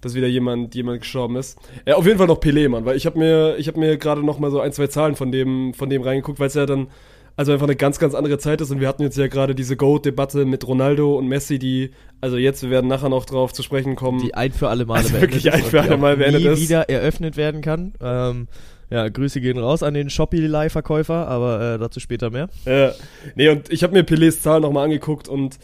dass 0.00 0.14
wieder 0.14 0.26
jemand, 0.28 0.74
jemand 0.74 1.00
gestorben 1.02 1.36
ist. 1.36 1.58
Ja, 1.86 1.96
auf 1.96 2.06
jeden 2.06 2.16
Fall 2.18 2.26
noch 2.26 2.40
Pelé, 2.40 2.68
Mann, 2.70 2.84
weil 2.86 2.96
ich 2.96 3.04
habe 3.06 3.18
mir, 3.18 3.56
ich 3.58 3.68
habe 3.68 3.78
mir 3.78 3.98
gerade 3.98 4.24
noch 4.24 4.38
mal 4.38 4.50
so 4.50 4.60
ein, 4.60 4.72
zwei 4.72 4.86
Zahlen 4.86 5.14
von 5.14 5.30
dem, 5.30 5.74
von 5.74 5.90
dem 5.90 6.02
reingeguckt, 6.02 6.40
weil 6.40 6.46
es 6.48 6.54
ja 6.54 6.64
dann, 6.66 6.88
also 7.36 7.52
einfach 7.52 7.66
eine 7.66 7.76
ganz, 7.76 7.98
ganz 7.98 8.14
andere 8.14 8.38
Zeit 8.38 8.60
ist 8.60 8.70
und 8.70 8.80
wir 8.80 8.88
hatten 8.88 9.02
jetzt 9.02 9.16
ja 9.16 9.26
gerade 9.26 9.54
diese 9.54 9.76
Goat-Debatte 9.76 10.44
mit 10.44 10.66
Ronaldo 10.66 11.16
und 11.16 11.28
Messi, 11.28 11.58
die, 11.58 11.90
also 12.20 12.36
jetzt, 12.36 12.62
wir 12.62 12.70
werden 12.70 12.88
nachher 12.88 13.08
noch 13.08 13.24
drauf 13.24 13.52
zu 13.52 13.62
sprechen 13.62 13.96
kommen. 13.96 14.20
Die 14.20 14.34
ein 14.34 14.52
für 14.52 14.68
alle 14.68 14.84
Male 14.84 14.98
Also 15.00 15.12
beendet 15.12 15.32
wirklich 15.32 15.46
ist 15.46 15.64
ein 15.64 15.70
für 15.70 15.80
alle 15.80 15.96
Mal 15.96 16.16
beendet 16.16 16.42
nie 16.42 16.48
ist. 16.48 16.60
wieder 16.60 16.88
eröffnet 16.88 17.36
werden 17.36 17.62
kann. 17.62 17.94
Ähm, 18.00 18.48
ja, 18.90 19.08
Grüße 19.08 19.40
gehen 19.40 19.58
raus 19.58 19.82
an 19.82 19.94
den 19.94 20.10
Shopify-Verkäufer, 20.10 21.26
aber 21.26 21.74
äh, 21.74 21.78
dazu 21.78 21.98
später 21.98 22.30
mehr. 22.30 22.48
Ja. 22.66 22.92
Nee, 23.34 23.48
und 23.48 23.72
ich 23.72 23.82
habe 23.82 23.94
mir 23.94 24.02
Pelés 24.02 24.42
Zahlen 24.42 24.62
nochmal 24.62 24.84
angeguckt 24.84 25.28
und 25.28 25.58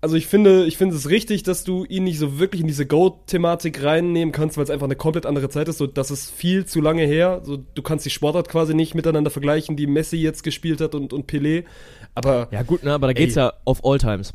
also 0.00 0.14
ich 0.16 0.26
finde, 0.26 0.64
ich 0.66 0.76
finde 0.76 0.94
es 0.94 1.08
richtig, 1.08 1.42
dass 1.42 1.64
du 1.64 1.84
ihn 1.84 2.04
nicht 2.04 2.18
so 2.18 2.38
wirklich 2.38 2.60
in 2.60 2.66
diese 2.68 2.86
Goat-Thematik 2.86 3.82
reinnehmen 3.82 4.30
kannst, 4.32 4.56
weil 4.56 4.64
es 4.64 4.70
einfach 4.70 4.86
eine 4.86 4.94
komplett 4.96 5.26
andere 5.26 5.48
Zeit 5.48 5.68
ist. 5.68 5.78
So, 5.78 5.86
das 5.86 6.10
ist 6.10 6.30
viel 6.30 6.66
zu 6.66 6.80
lange 6.80 7.04
her. 7.04 7.40
So, 7.44 7.56
du 7.56 7.82
kannst 7.82 8.06
die 8.06 8.10
Sportart 8.10 8.48
quasi 8.48 8.74
nicht 8.74 8.94
miteinander 8.94 9.30
vergleichen, 9.30 9.76
die 9.76 9.86
Messi 9.88 10.16
jetzt 10.16 10.42
gespielt 10.44 10.80
hat 10.80 10.94
und, 10.94 11.12
und 11.12 11.28
Pelé. 11.30 11.64
Aber 12.14 12.48
Ja 12.52 12.62
gut, 12.62 12.84
ne, 12.84 12.92
aber 12.92 13.08
da 13.08 13.12
geht's 13.12 13.36
Ey. 13.36 13.42
ja 13.44 13.52
auf 13.64 13.84
All 13.84 13.98
Times. 13.98 14.32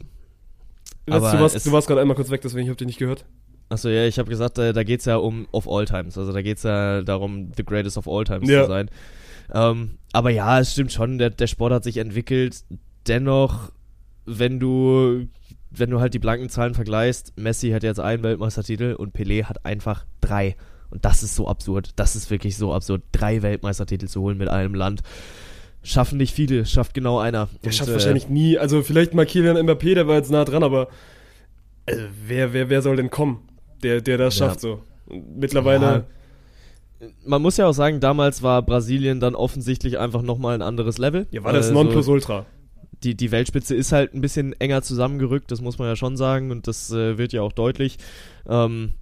weißt, 1.06 1.34
du 1.34 1.40
warst, 1.40 1.66
du 1.66 1.72
warst 1.72 1.88
gerade 1.88 2.02
einmal 2.02 2.16
kurz 2.16 2.30
weg, 2.30 2.42
deswegen 2.42 2.66
habe 2.68 2.74
ich 2.74 2.78
dich 2.78 2.88
nicht 2.88 3.00
gehört. 3.00 3.26
Achso, 3.70 3.90
ja, 3.90 4.06
ich 4.06 4.20
habe 4.20 4.30
gesagt, 4.30 4.58
äh, 4.58 4.74
da 4.74 4.84
geht's 4.84 5.06
ja 5.06 5.16
um 5.16 5.48
of 5.52 5.68
all 5.68 5.86
times. 5.86 6.18
Also 6.18 6.32
da 6.34 6.42
geht's 6.42 6.64
ja 6.64 7.02
darum, 7.02 7.52
the 7.56 7.64
greatest 7.64 7.98
of 7.98 8.08
all 8.08 8.24
times 8.24 8.50
Ja. 8.50 8.64
zu 8.64 8.68
sein. 8.68 8.90
Ähm, 9.54 9.98
aber 10.12 10.30
ja, 10.30 10.60
es 10.60 10.74
stimmt 10.74 10.92
schon, 10.92 11.18
der, 11.18 11.30
der 11.30 11.48
Sport 11.48 11.74
hat 11.74 11.84
sich 11.84 11.98
entwickelt. 11.98 12.64
Dennoch, 13.08 13.72
wenn 14.26 14.60
du, 14.60 15.28
wenn 15.76 15.90
du 15.90 16.00
halt 16.00 16.14
die 16.14 16.20
blanken 16.20 16.50
Zahlen 16.50 16.74
vergleichst, 16.74 17.34
Messi 17.38 17.72
hat 17.72 17.84
jetzt 17.84 18.00
einen 18.00 18.24
Weltmeistertitel 18.24 18.94
und 18.98 19.16
Pelé 19.16 19.46
hat 19.46 19.66
einfach 19.66 20.06
drei. 20.22 20.56
Und 20.90 21.06
das 21.06 21.24
ist 21.24 21.36
so 21.36 21.48
absurd. 21.48 21.92
Das 21.96 22.16
ist 22.16 22.30
wirklich 22.30 22.56
so 22.58 22.74
absurd. 22.74 23.02
Drei 23.12 23.42
Weltmeistertitel 23.42 24.08
zu 24.08 24.22
holen 24.22 24.38
mit 24.38 24.50
einem 24.50 24.76
Land. 24.76 25.02
Schaffen 25.82 26.18
nicht 26.18 26.34
viele, 26.34 26.66
schafft 26.66 26.94
genau 26.94 27.20
einer. 27.20 27.50
Der 27.64 27.68
Und, 27.68 27.74
schafft 27.74 27.90
äh, 27.90 27.94
wahrscheinlich 27.94 28.30
nie. 28.30 28.58
Also 28.58 28.84
vielleicht 28.84 29.14
mal 29.14 29.26
Kylian 29.26 29.58
Mbappé, 29.58 29.96
der 29.96 30.08
war 30.08 30.16
jetzt 30.16 30.32
nah 30.32 30.46
dran, 30.46 30.64
aber 30.64 30.88
äh, 31.88 31.96
wer, 32.28 32.54
wer, 32.54 32.70
wer 32.70 32.82
soll 32.82 32.96
denn 32.96 33.10
kommen, 33.10 33.40
der, 33.82 34.02
der 34.02 34.18
das 34.18 34.38
Ja. 34.38 34.48
schafft 34.48 34.62
so? 34.62 34.82
Mittlerweile, 35.36 36.06
Man 37.26 37.42
muss 37.42 37.58
ja 37.58 37.68
auch 37.68 37.74
sagen, 37.74 38.00
damals 38.00 38.42
war 38.44 38.62
Brasilien 38.62 39.20
dann 39.20 39.36
offensichtlich 39.36 40.00
einfach 40.00 40.22
nochmal 40.22 40.56
ein 40.56 40.62
anderes 40.62 40.98
Level. 41.00 41.28
ja, 41.32 41.44
war 41.44 41.52
das 41.52 41.68
Also, 41.68 41.84
Nonplusultra. 41.84 42.46
Die, 43.04 43.16
die 43.16 43.32
Weltspitze 43.32 43.76
ist 43.76 43.92
halt 43.92 44.14
ein 44.14 44.22
bisschen 44.22 44.54
enger 44.60 44.82
zusammengerückt, 44.82 45.52
das 45.52 45.62
muss 45.62 45.78
man 45.78 45.88
ja 45.88 45.96
schon 45.96 46.18
sagen, 46.18 46.52
und 46.52 46.68
das 46.68 46.92
äh, 46.92 47.18
wird 47.18 47.34
ja 47.34 47.42
auch 47.42 47.54
deutlich. 47.54 47.98
Ähm, 48.48 48.94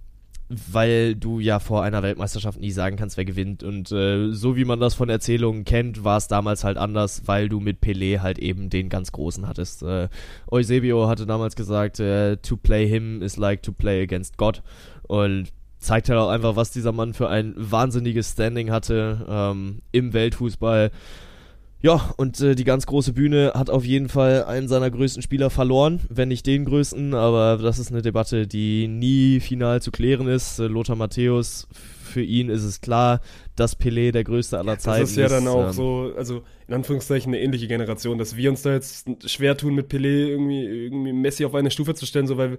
weil 0.72 1.14
du 1.14 1.40
ja 1.40 1.58
vor 1.60 1.82
einer 1.82 2.02
Weltmeisterschaft 2.02 2.60
nie 2.60 2.72
sagen 2.72 2.96
kannst, 2.96 3.16
wer 3.16 3.24
gewinnt. 3.24 3.62
Und 3.62 3.90
äh, 3.90 4.32
so 4.32 4.56
wie 4.56 4.64
man 4.64 4.80
das 4.80 4.94
von 4.94 5.08
Erzählungen 5.08 5.64
kennt, 5.64 6.04
war 6.04 6.18
es 6.18 6.28
damals 6.28 6.64
halt 6.64 6.76
anders, 6.76 7.22
weil 7.26 7.48
du 7.48 7.60
mit 7.60 7.80
Pelé 7.80 8.20
halt 8.20 8.38
eben 8.38 8.68
den 8.68 8.88
ganz 8.88 9.12
Großen 9.12 9.46
hattest. 9.48 9.82
Äh, 9.82 10.08
Eusebio 10.50 11.08
hatte 11.08 11.26
damals 11.26 11.56
gesagt, 11.56 12.00
äh, 12.00 12.36
to 12.36 12.56
play 12.56 12.86
him 12.86 13.22
is 13.22 13.36
like 13.36 13.62
to 13.62 13.72
play 13.72 14.02
against 14.02 14.36
God. 14.36 14.62
Und 15.08 15.52
zeigt 15.78 16.08
halt 16.08 16.18
auch 16.18 16.28
einfach, 16.28 16.54
was 16.56 16.70
dieser 16.70 16.92
Mann 16.92 17.12
für 17.14 17.28
ein 17.28 17.54
wahnsinniges 17.56 18.32
Standing 18.32 18.70
hatte 18.70 19.26
ähm, 19.28 19.80
im 19.90 20.12
Weltfußball. 20.12 20.90
Ja, 21.82 22.14
und 22.16 22.40
äh, 22.40 22.54
die 22.54 22.62
ganz 22.62 22.86
große 22.86 23.12
Bühne 23.12 23.52
hat 23.56 23.68
auf 23.68 23.84
jeden 23.84 24.08
Fall 24.08 24.44
einen 24.44 24.68
seiner 24.68 24.88
größten 24.88 25.20
Spieler 25.20 25.50
verloren, 25.50 26.00
wenn 26.08 26.28
nicht 26.28 26.46
den 26.46 26.64
größten, 26.64 27.12
aber 27.12 27.58
das 27.60 27.80
ist 27.80 27.90
eine 27.90 28.02
Debatte, 28.02 28.46
die 28.46 28.86
nie 28.86 29.40
final 29.40 29.82
zu 29.82 29.90
klären 29.90 30.28
ist. 30.28 30.60
Äh, 30.60 30.68
Lothar 30.68 30.94
Matthäus, 30.94 31.66
für 32.04 32.22
ihn 32.22 32.50
ist 32.50 32.62
es 32.62 32.80
klar, 32.80 33.20
dass 33.56 33.78
Pelé 33.78 34.12
der 34.12 34.22
größte 34.22 34.58
aller 34.58 34.76
Das 34.76 34.84
Zeiten 34.84 35.04
ist 35.04 35.16
ja 35.16 35.26
dann 35.26 35.48
auch 35.48 35.66
ähm, 35.66 35.72
so, 35.72 36.12
also 36.16 36.42
in 36.68 36.74
Anführungszeichen 36.74 37.32
eine 37.34 37.42
ähnliche 37.42 37.66
Generation, 37.66 38.16
dass 38.16 38.36
wir 38.36 38.50
uns 38.50 38.62
da 38.62 38.72
jetzt 38.74 39.08
schwer 39.28 39.56
tun, 39.56 39.74
mit 39.74 39.90
Pelé 39.90 40.28
irgendwie, 40.28 40.64
irgendwie 40.64 41.12
Messi 41.12 41.44
auf 41.44 41.54
eine 41.56 41.72
Stufe 41.72 41.94
zu 41.94 42.06
stellen, 42.06 42.28
so 42.28 42.36
weil 42.36 42.58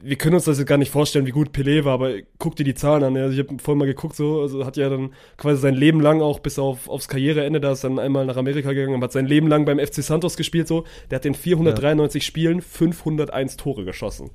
wir 0.00 0.16
können 0.16 0.34
uns 0.34 0.44
das 0.44 0.58
jetzt 0.58 0.66
gar 0.66 0.78
nicht 0.78 0.90
vorstellen, 0.90 1.26
wie 1.26 1.30
gut 1.32 1.50
Pelé 1.50 1.84
war, 1.84 1.94
aber 1.94 2.14
guck 2.38 2.56
dir 2.56 2.64
die 2.64 2.74
Zahlen 2.74 3.04
an. 3.04 3.16
Also 3.16 3.40
ich 3.40 3.46
habe 3.46 3.58
vorhin 3.58 3.78
mal 3.78 3.86
geguckt, 3.86 4.16
so, 4.16 4.40
also 4.40 4.64
hat 4.64 4.76
ja 4.76 4.88
dann 4.88 5.12
quasi 5.36 5.60
sein 5.60 5.74
Leben 5.74 6.00
lang 6.00 6.20
auch 6.20 6.40
bis 6.40 6.58
auf, 6.58 6.88
aufs 6.88 7.08
Karriereende, 7.08 7.60
da 7.60 7.72
ist 7.72 7.84
dann 7.84 7.98
einmal 7.98 8.26
nach 8.26 8.36
Amerika 8.36 8.72
gegangen, 8.72 9.02
hat 9.02 9.12
sein 9.12 9.26
Leben 9.26 9.48
lang 9.48 9.64
beim 9.64 9.78
FC 9.78 10.02
Santos 10.02 10.36
gespielt, 10.36 10.68
so. 10.68 10.84
Der 11.10 11.16
hat 11.16 11.26
in 11.26 11.34
493 11.34 12.24
Spielen 12.24 12.60
501 12.62 13.56
Tore 13.56 13.84
geschossen. 13.84 14.30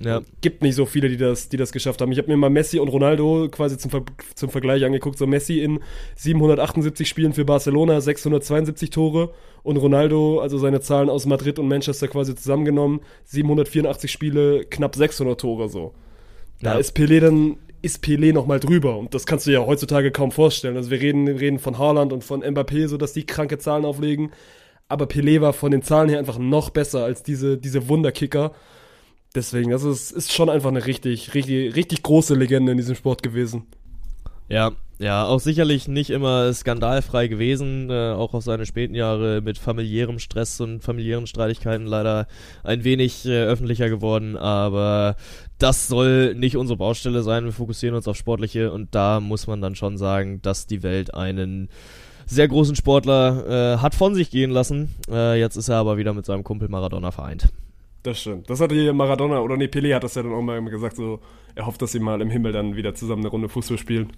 Ja. 0.00 0.20
Gibt 0.40 0.62
nicht 0.62 0.74
so 0.74 0.86
viele, 0.86 1.08
die 1.08 1.16
das, 1.16 1.48
die 1.48 1.56
das 1.56 1.72
geschafft 1.72 2.00
haben. 2.00 2.10
Ich 2.12 2.18
habe 2.18 2.28
mir 2.28 2.36
mal 2.36 2.50
Messi 2.50 2.78
und 2.78 2.88
Ronaldo 2.88 3.48
quasi 3.50 3.78
zum, 3.78 3.90
Ver 3.90 4.02
zum 4.34 4.50
Vergleich 4.50 4.84
angeguckt. 4.84 5.18
So 5.18 5.26
Messi 5.26 5.60
in 5.60 5.80
778 6.16 7.08
Spielen 7.08 7.32
für 7.32 7.44
Barcelona, 7.44 8.00
672 8.00 8.90
Tore 8.90 9.32
und 9.62 9.76
Ronaldo, 9.76 10.40
also 10.40 10.58
seine 10.58 10.80
Zahlen 10.80 11.08
aus 11.08 11.26
Madrid 11.26 11.58
und 11.58 11.68
Manchester 11.68 12.08
quasi 12.08 12.34
zusammengenommen, 12.34 13.00
784 13.24 14.10
Spiele, 14.10 14.64
knapp 14.64 14.96
600 14.96 15.40
Tore 15.40 15.68
so. 15.68 15.92
Da 16.60 16.74
Ja. 16.74 16.78
ist 16.78 16.96
Pelé 16.96 17.20
dann 17.20 17.56
ist 17.80 18.04
Pelé 18.04 18.32
noch 18.32 18.46
mal 18.46 18.60
drüber 18.60 18.96
und 18.96 19.12
das 19.12 19.26
kannst 19.26 19.46
du 19.46 19.50
ja 19.50 19.66
heutzutage 19.66 20.12
kaum 20.12 20.30
vorstellen. 20.30 20.76
Also 20.76 20.90
wir 20.90 21.00
reden, 21.00 21.26
reden 21.28 21.58
von 21.58 21.78
Haaland 21.78 22.12
und 22.12 22.22
von 22.22 22.42
Mbappé, 22.44 22.86
so 22.86 22.96
dass 22.96 23.12
die 23.12 23.26
kranke 23.26 23.58
Zahlen 23.58 23.84
auflegen, 23.84 24.30
aber 24.88 25.06
Pelé 25.06 25.40
war 25.40 25.52
von 25.52 25.72
den 25.72 25.82
Zahlen 25.82 26.08
her 26.08 26.18
einfach 26.20 26.38
noch 26.38 26.70
besser 26.70 27.04
als 27.04 27.22
diese 27.24 27.58
diese 27.58 27.88
Wunderkicker. 27.88 28.52
Deswegen, 29.34 29.70
das 29.70 29.82
ist, 29.82 30.10
ist 30.10 30.32
schon 30.32 30.50
einfach 30.50 30.68
eine 30.68 30.86
richtig, 30.86 31.34
richtig, 31.34 31.74
richtig 31.74 32.02
große 32.02 32.34
Legende 32.34 32.72
in 32.72 32.78
diesem 32.78 32.94
Sport 32.94 33.22
gewesen. 33.22 33.66
Ja, 34.48 34.72
ja, 34.98 35.24
auch 35.24 35.40
sicherlich 35.40 35.88
nicht 35.88 36.10
immer 36.10 36.52
skandalfrei 36.52 37.26
gewesen, 37.26 37.90
äh, 37.90 38.12
auch 38.12 38.34
auf 38.34 38.44
seine 38.44 38.66
späten 38.66 38.94
Jahre 38.94 39.40
mit 39.40 39.58
familiärem 39.58 40.18
Stress 40.18 40.60
und 40.60 40.80
familiären 40.84 41.26
Streitigkeiten 41.26 41.86
leider 41.86 42.26
ein 42.62 42.84
wenig 42.84 43.24
äh, 43.26 43.42
öffentlicher 43.44 43.88
geworden, 43.88 44.36
aber 44.36 45.16
das 45.58 45.88
soll 45.88 46.34
nicht 46.34 46.56
unsere 46.56 46.76
Baustelle 46.76 47.22
sein, 47.22 47.46
wir 47.46 47.52
fokussieren 47.52 47.96
uns 47.96 48.06
auf 48.06 48.16
Sportliche 48.16 48.70
und 48.72 48.94
da 48.94 49.20
muss 49.20 49.46
man 49.46 49.60
dann 49.60 49.74
schon 49.74 49.96
sagen, 49.96 50.40
dass 50.42 50.66
die 50.66 50.82
Welt 50.82 51.14
einen 51.14 51.68
sehr 52.26 52.46
großen 52.46 52.76
Sportler 52.76 53.76
äh, 53.76 53.78
hat 53.78 53.94
von 53.94 54.14
sich 54.14 54.30
gehen 54.30 54.50
lassen. 54.50 54.94
Äh, 55.10 55.40
jetzt 55.40 55.56
ist 55.56 55.68
er 55.68 55.76
aber 55.76 55.96
wieder 55.96 56.14
mit 56.14 56.26
seinem 56.26 56.44
Kumpel 56.44 56.68
Maradona 56.68 57.10
vereint. 57.10 57.48
Das 58.02 58.20
stimmt. 58.20 58.50
Das 58.50 58.60
hatte 58.60 58.74
hier 58.74 58.92
Maradona, 58.92 59.40
oder 59.40 59.56
nee, 59.56 59.66
Pelé 59.66 59.94
hat 59.94 60.02
das 60.04 60.14
ja 60.16 60.22
dann 60.22 60.32
auch 60.32 60.42
mal 60.42 60.60
gesagt, 60.64 60.96
so, 60.96 61.20
er 61.54 61.66
hofft, 61.66 61.80
dass 61.82 61.92
sie 61.92 62.00
mal 62.00 62.20
im 62.20 62.30
Himmel 62.30 62.52
dann 62.52 62.74
wieder 62.76 62.94
zusammen 62.94 63.22
eine 63.22 63.28
Runde 63.28 63.48
Fußball 63.48 63.78
spielen. 63.78 64.12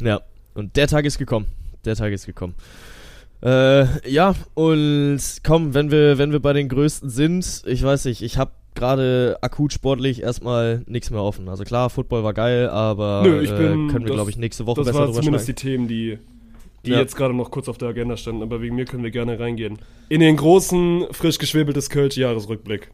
Ja, 0.00 0.20
und 0.54 0.76
der 0.76 0.86
Tag 0.86 1.04
ist 1.04 1.18
gekommen. 1.18 1.46
Der 1.84 1.96
Tag 1.96 2.12
ist 2.12 2.26
gekommen. 2.26 2.54
Äh, 3.42 3.86
ja, 4.08 4.34
und 4.54 5.18
komm, 5.44 5.74
wenn 5.74 5.90
wir, 5.90 6.18
wenn 6.18 6.30
wir 6.32 6.40
bei 6.40 6.52
den 6.52 6.68
Größten 6.68 7.08
sind, 7.10 7.62
ich 7.66 7.82
weiß 7.82 8.04
nicht, 8.04 8.22
ich 8.22 8.36
habe 8.38 8.52
gerade 8.74 9.38
akut 9.40 9.72
sportlich 9.72 10.22
erstmal 10.22 10.82
nichts 10.86 11.10
mehr 11.10 11.22
offen. 11.22 11.48
Also 11.48 11.64
klar, 11.64 11.90
Football 11.90 12.22
war 12.22 12.34
geil, 12.34 12.68
aber 12.68 13.22
Nö, 13.24 13.40
ich 13.42 13.50
äh, 13.50 13.56
bin- 13.56 13.88
können 13.88 14.04
wir, 14.04 14.08
das- 14.08 14.14
glaube 14.14 14.30
ich, 14.30 14.36
nächste 14.36 14.66
Woche 14.66 14.80
Das 14.82 14.86
besser 14.88 14.98
waren 15.00 15.06
drüber 15.08 15.20
zumindest 15.22 15.44
sprechen. 15.48 15.56
die 15.56 15.62
Themen, 15.70 15.88
die, 15.88 16.18
die 16.86 16.90
Ja. 16.92 16.98
jetzt 17.00 17.16
gerade 17.16 17.34
noch 17.34 17.50
kurz 17.50 17.68
auf 17.68 17.78
der 17.78 17.88
Agenda 17.88 18.16
standen, 18.16 18.42
aber 18.42 18.60
wegen 18.60 18.76
mir 18.76 18.84
können 18.84 19.02
wir 19.02 19.10
gerne 19.10 19.40
reingehen. 19.40 19.78
In 20.10 20.20
den 20.20 20.36
großen, 20.36 21.06
frisch 21.10 21.38
geschwebeltes 21.38 21.88
Kölsch-Jahresrückblick. 21.90 22.90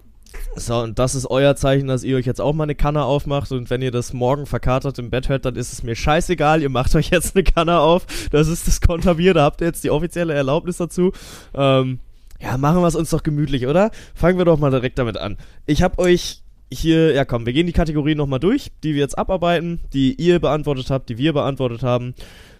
So, 0.57 0.79
und 0.79 0.99
das 0.99 1.15
ist 1.15 1.27
euer 1.27 1.55
Zeichen, 1.55 1.87
dass 1.87 2.03
ihr 2.03 2.17
euch 2.17 2.25
jetzt 2.25 2.41
auch 2.41 2.55
mal 2.55 2.65
eine 2.65 2.75
Kanne 2.75 3.05
aufmacht 3.05 3.53
und 3.53 3.69
wenn 3.69 3.83
ihr 3.83 3.91
das 3.91 4.13
morgen 4.13 4.47
verkatert 4.47 4.99
im 4.99 5.11
Bett 5.11 5.29
hört, 5.29 5.45
dann 5.45 5.55
ist 5.55 5.73
es 5.73 5.83
mir 5.83 5.95
scheißegal, 5.95 6.63
ihr 6.63 6.71
macht 6.71 6.95
euch 6.97 7.11
jetzt 7.11 7.37
eine 7.37 7.45
Kanne 7.45 7.79
auf. 7.79 8.07
Das 8.31 8.49
ist 8.49 8.67
das 8.67 8.81
Konterbier, 8.81 9.35
da 9.35 9.45
habt 9.45 9.61
ihr 9.61 9.67
jetzt 9.67 9.85
die 9.85 9.91
offizielle 9.91 10.35
Erlaubnis 10.35 10.79
dazu. 10.79 11.13
Ähm, 11.55 12.01
ja, 12.41 12.57
machen 12.59 12.81
wir 12.81 12.87
es 12.87 12.95
uns 12.95 13.11
doch 13.11 13.23
gemütlich, 13.23 13.67
oder? 13.67 13.91
Fangen 14.15 14.39
wir 14.39 14.45
doch 14.45 14.59
mal 14.59 14.71
direkt 14.71 14.99
damit 14.99 15.17
an. 15.17 15.37
Ich 15.67 15.83
hab 15.83 15.99
euch 15.99 16.43
hier, 16.73 17.13
ja 17.13 17.25
komm, 17.25 17.47
wir 17.47 17.53
gehen 17.53 17.67
die 17.67 17.73
Kategorien 17.73 18.19
nochmal 18.19 18.41
durch, 18.41 18.73
die 18.83 18.95
wir 18.95 19.01
jetzt 19.01 19.17
abarbeiten, 19.17 19.81
die 19.93 20.15
ihr 20.15 20.41
beantwortet 20.41 20.91
habt, 20.91 21.09
die 21.09 21.19
wir 21.19 21.33
beantwortet 21.33 21.83
haben. 21.83 22.15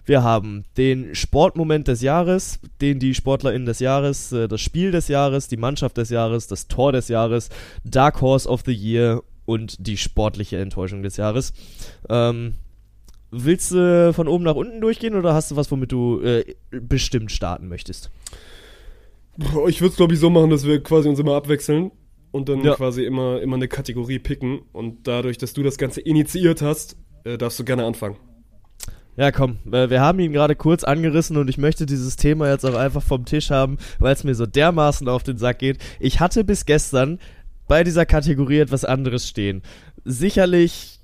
Wir 0.07 0.23
haben 0.23 0.63
den 0.77 1.13
Sportmoment 1.13 1.87
des 1.89 2.01
Jahres, 2.01 2.59
den 2.81 2.97
die 2.97 3.13
SportlerInnen 3.13 3.65
des 3.65 3.79
Jahres, 3.79 4.31
äh, 4.31 4.47
das 4.47 4.61
Spiel 4.61 4.91
des 4.91 5.09
Jahres, 5.09 5.49
die 5.49 5.57
Mannschaft 5.57 5.97
des 5.97 6.09
Jahres, 6.09 6.47
das 6.47 6.69
Tor 6.69 6.93
des 6.93 7.09
Jahres, 7.09 7.49
Dark 7.83 8.21
Horse 8.21 8.47
of 8.49 8.61
the 8.65 8.73
Year 8.73 9.21
und 9.45 9.85
die 9.85 9.97
sportliche 9.97 10.57
Enttäuschung 10.59 11.03
des 11.03 11.17
Jahres. 11.17 11.51
Ähm, 12.09 12.53
willst 13.31 13.71
du 13.71 14.13
von 14.13 14.29
oben 14.29 14.45
nach 14.45 14.55
unten 14.55 14.79
durchgehen 14.79 15.13
oder 15.13 15.33
hast 15.33 15.51
du 15.51 15.57
was, 15.57 15.69
womit 15.71 15.91
du 15.91 16.21
äh, 16.21 16.55
bestimmt 16.71 17.31
starten 17.31 17.67
möchtest? 17.67 18.09
Ich 19.67 19.81
würde 19.81 19.91
es, 19.91 19.97
glaube 19.97 20.13
ich, 20.13 20.19
so 20.21 20.29
machen, 20.29 20.49
dass 20.49 20.65
wir 20.65 20.81
quasi 20.81 21.09
uns 21.09 21.19
immer 21.19 21.35
abwechseln 21.35 21.91
und 22.31 22.47
dann 22.47 22.63
Ja. 22.63 22.75
quasi 22.75 23.03
immer, 23.03 23.41
immer 23.41 23.57
eine 23.57 23.67
Kategorie 23.67 24.19
picken. 24.19 24.61
Und 24.71 25.05
dadurch, 25.05 25.37
dass 25.37 25.51
du 25.51 25.63
das 25.63 25.77
Ganze 25.77 25.99
initiiert 25.99 26.61
hast, 26.61 26.95
äh, 27.25 27.37
darfst 27.37 27.59
du 27.59 27.65
gerne 27.65 27.85
anfangen. 27.85 28.15
Ja, 29.17 29.31
komm, 29.31 29.57
äh, 29.71 29.89
wir 29.89 29.99
haben 29.99 30.19
ihn 30.19 30.31
gerade 30.31 30.55
kurz 30.55 30.83
angerissen 30.83 31.37
und 31.37 31.49
ich 31.49 31.57
möchte 31.57 31.87
dieses 31.87 32.17
Thema 32.17 32.49
jetzt 32.51 32.65
auch 32.65 32.75
einfach 32.75 33.01
vom 33.01 33.25
Tisch 33.25 33.49
haben, 33.49 33.79
weil 33.97 34.13
es 34.13 34.23
mir 34.23 34.35
so 34.35 34.45
dermaßen 34.45 35.09
auf 35.09 35.23
den 35.23 35.39
Sack 35.39 35.57
geht. 35.57 35.79
Ich 35.99 36.19
hatte 36.19 36.43
bis 36.43 36.67
gestern 36.67 37.17
bei 37.67 37.83
dieser 37.83 38.05
Kategorie 38.05 38.59
etwas 38.59 38.85
anderes 38.85 39.27
stehen. 39.27 39.63
Sicherlich 40.05 40.99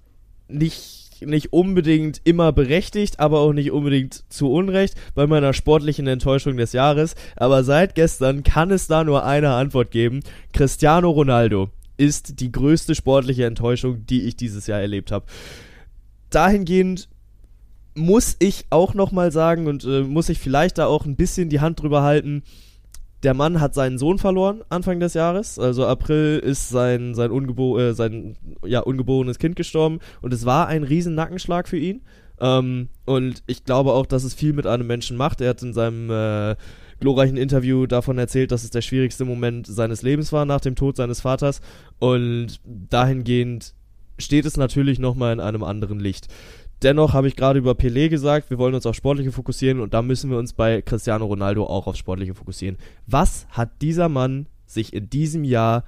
nicht, 0.47 1.25
nicht 1.25 1.53
unbedingt 1.53 2.21
immer 2.23 2.51
berechtigt, 2.51 3.19
aber 3.19 3.39
auch 3.39 3.51
nicht 3.51 3.71
unbedingt 3.71 4.31
zu 4.31 4.51
Unrecht 4.51 4.93
bei 5.15 5.25
meiner 5.25 5.53
sportlichen 5.53 6.05
Enttäuschung 6.05 6.55
des 6.55 6.71
Jahres. 6.71 7.15
Aber 7.35 7.63
seit 7.63 7.95
gestern 7.95 8.43
kann 8.43 8.69
es 8.69 8.85
da 8.85 9.03
nur 9.03 9.25
eine 9.25 9.53
Antwort 9.53 9.89
geben. 9.89 10.19
Cristiano 10.53 11.09
Ronaldo 11.09 11.69
ist 11.97 12.39
die 12.41 12.51
größte 12.51 12.93
sportliche 12.93 13.45
Enttäuschung, 13.45 14.05
die 14.05 14.21
ich 14.21 14.35
dieses 14.35 14.67
Jahr 14.67 14.81
erlebt 14.81 15.11
habe. 15.11 15.25
Dahingehend 16.29 17.09
muss 17.95 18.35
ich 18.39 18.65
auch 18.69 18.93
nochmal 18.93 19.31
sagen 19.31 19.67
und 19.67 19.83
äh, 19.83 20.01
muss 20.01 20.29
ich 20.29 20.39
vielleicht 20.39 20.77
da 20.77 20.87
auch 20.87 21.05
ein 21.05 21.15
bisschen 21.15 21.49
die 21.49 21.59
Hand 21.59 21.81
drüber 21.81 22.01
halten. 22.01 22.43
Der 23.21 23.33
Mann 23.33 23.61
hat 23.61 23.73
seinen 23.73 23.97
Sohn 23.97 24.17
verloren 24.17 24.63
Anfang 24.69 24.99
des 24.99 25.13
Jahres. 25.13 25.57
Also 25.57 25.85
April 25.85 26.39
ist 26.39 26.69
sein, 26.69 27.15
sein, 27.15 27.31
ungebo 27.31 27.79
äh, 27.79 27.93
sein 27.93 28.35
ja, 28.65 28.81
ungeborenes 28.81 29.39
Kind 29.39 29.55
gestorben 29.55 29.99
und 30.21 30.33
es 30.33 30.45
war 30.45 30.67
ein 30.67 30.83
riesen 30.83 31.15
Nackenschlag 31.15 31.67
für 31.67 31.77
ihn. 31.77 32.01
Ähm, 32.39 32.89
und 33.05 33.43
ich 33.47 33.63
glaube 33.63 33.93
auch, 33.93 34.05
dass 34.05 34.23
es 34.23 34.33
viel 34.33 34.53
mit 34.53 34.67
einem 34.67 34.87
Menschen 34.87 35.15
macht. 35.15 35.39
Er 35.39 35.51
hat 35.51 35.61
in 35.61 35.73
seinem 35.73 36.09
äh, 36.09 36.55
glorreichen 36.99 37.37
Interview 37.37 37.85
davon 37.85 38.17
erzählt, 38.17 38.51
dass 38.51 38.63
es 38.63 38.71
der 38.71 38.81
schwierigste 38.81 39.25
Moment 39.25 39.67
seines 39.67 40.01
Lebens 40.01 40.33
war 40.33 40.45
nach 40.45 40.61
dem 40.61 40.75
Tod 40.75 40.97
seines 40.97 41.21
Vaters. 41.21 41.61
Und 41.99 42.59
dahingehend 42.65 43.73
steht 44.19 44.45
es 44.45 44.57
natürlich 44.57 44.99
nochmal 44.99 45.33
in 45.33 45.39
einem 45.39 45.63
anderen 45.63 45.99
Licht. 45.99 46.27
Dennoch 46.83 47.13
habe 47.13 47.27
ich 47.27 47.35
gerade 47.35 47.59
über 47.59 47.71
Pelé 47.71 48.09
gesagt, 48.09 48.49
wir 48.49 48.57
wollen 48.57 48.75
uns 48.75 48.85
auf 48.85 48.95
Sportliche 48.95 49.31
fokussieren 49.31 49.79
und 49.79 49.93
da 49.93 50.01
müssen 50.01 50.29
wir 50.29 50.37
uns 50.37 50.53
bei 50.53 50.81
Cristiano 50.81 51.25
Ronaldo 51.25 51.65
auch 51.65 51.87
auf 51.87 51.95
Sportliche 51.95 52.35
fokussieren. 52.35 52.77
Was 53.07 53.47
hat 53.49 53.81
dieser 53.81 54.09
Mann 54.09 54.47
sich 54.65 54.93
in 54.93 55.09
diesem 55.09 55.43
Jahr 55.43 55.83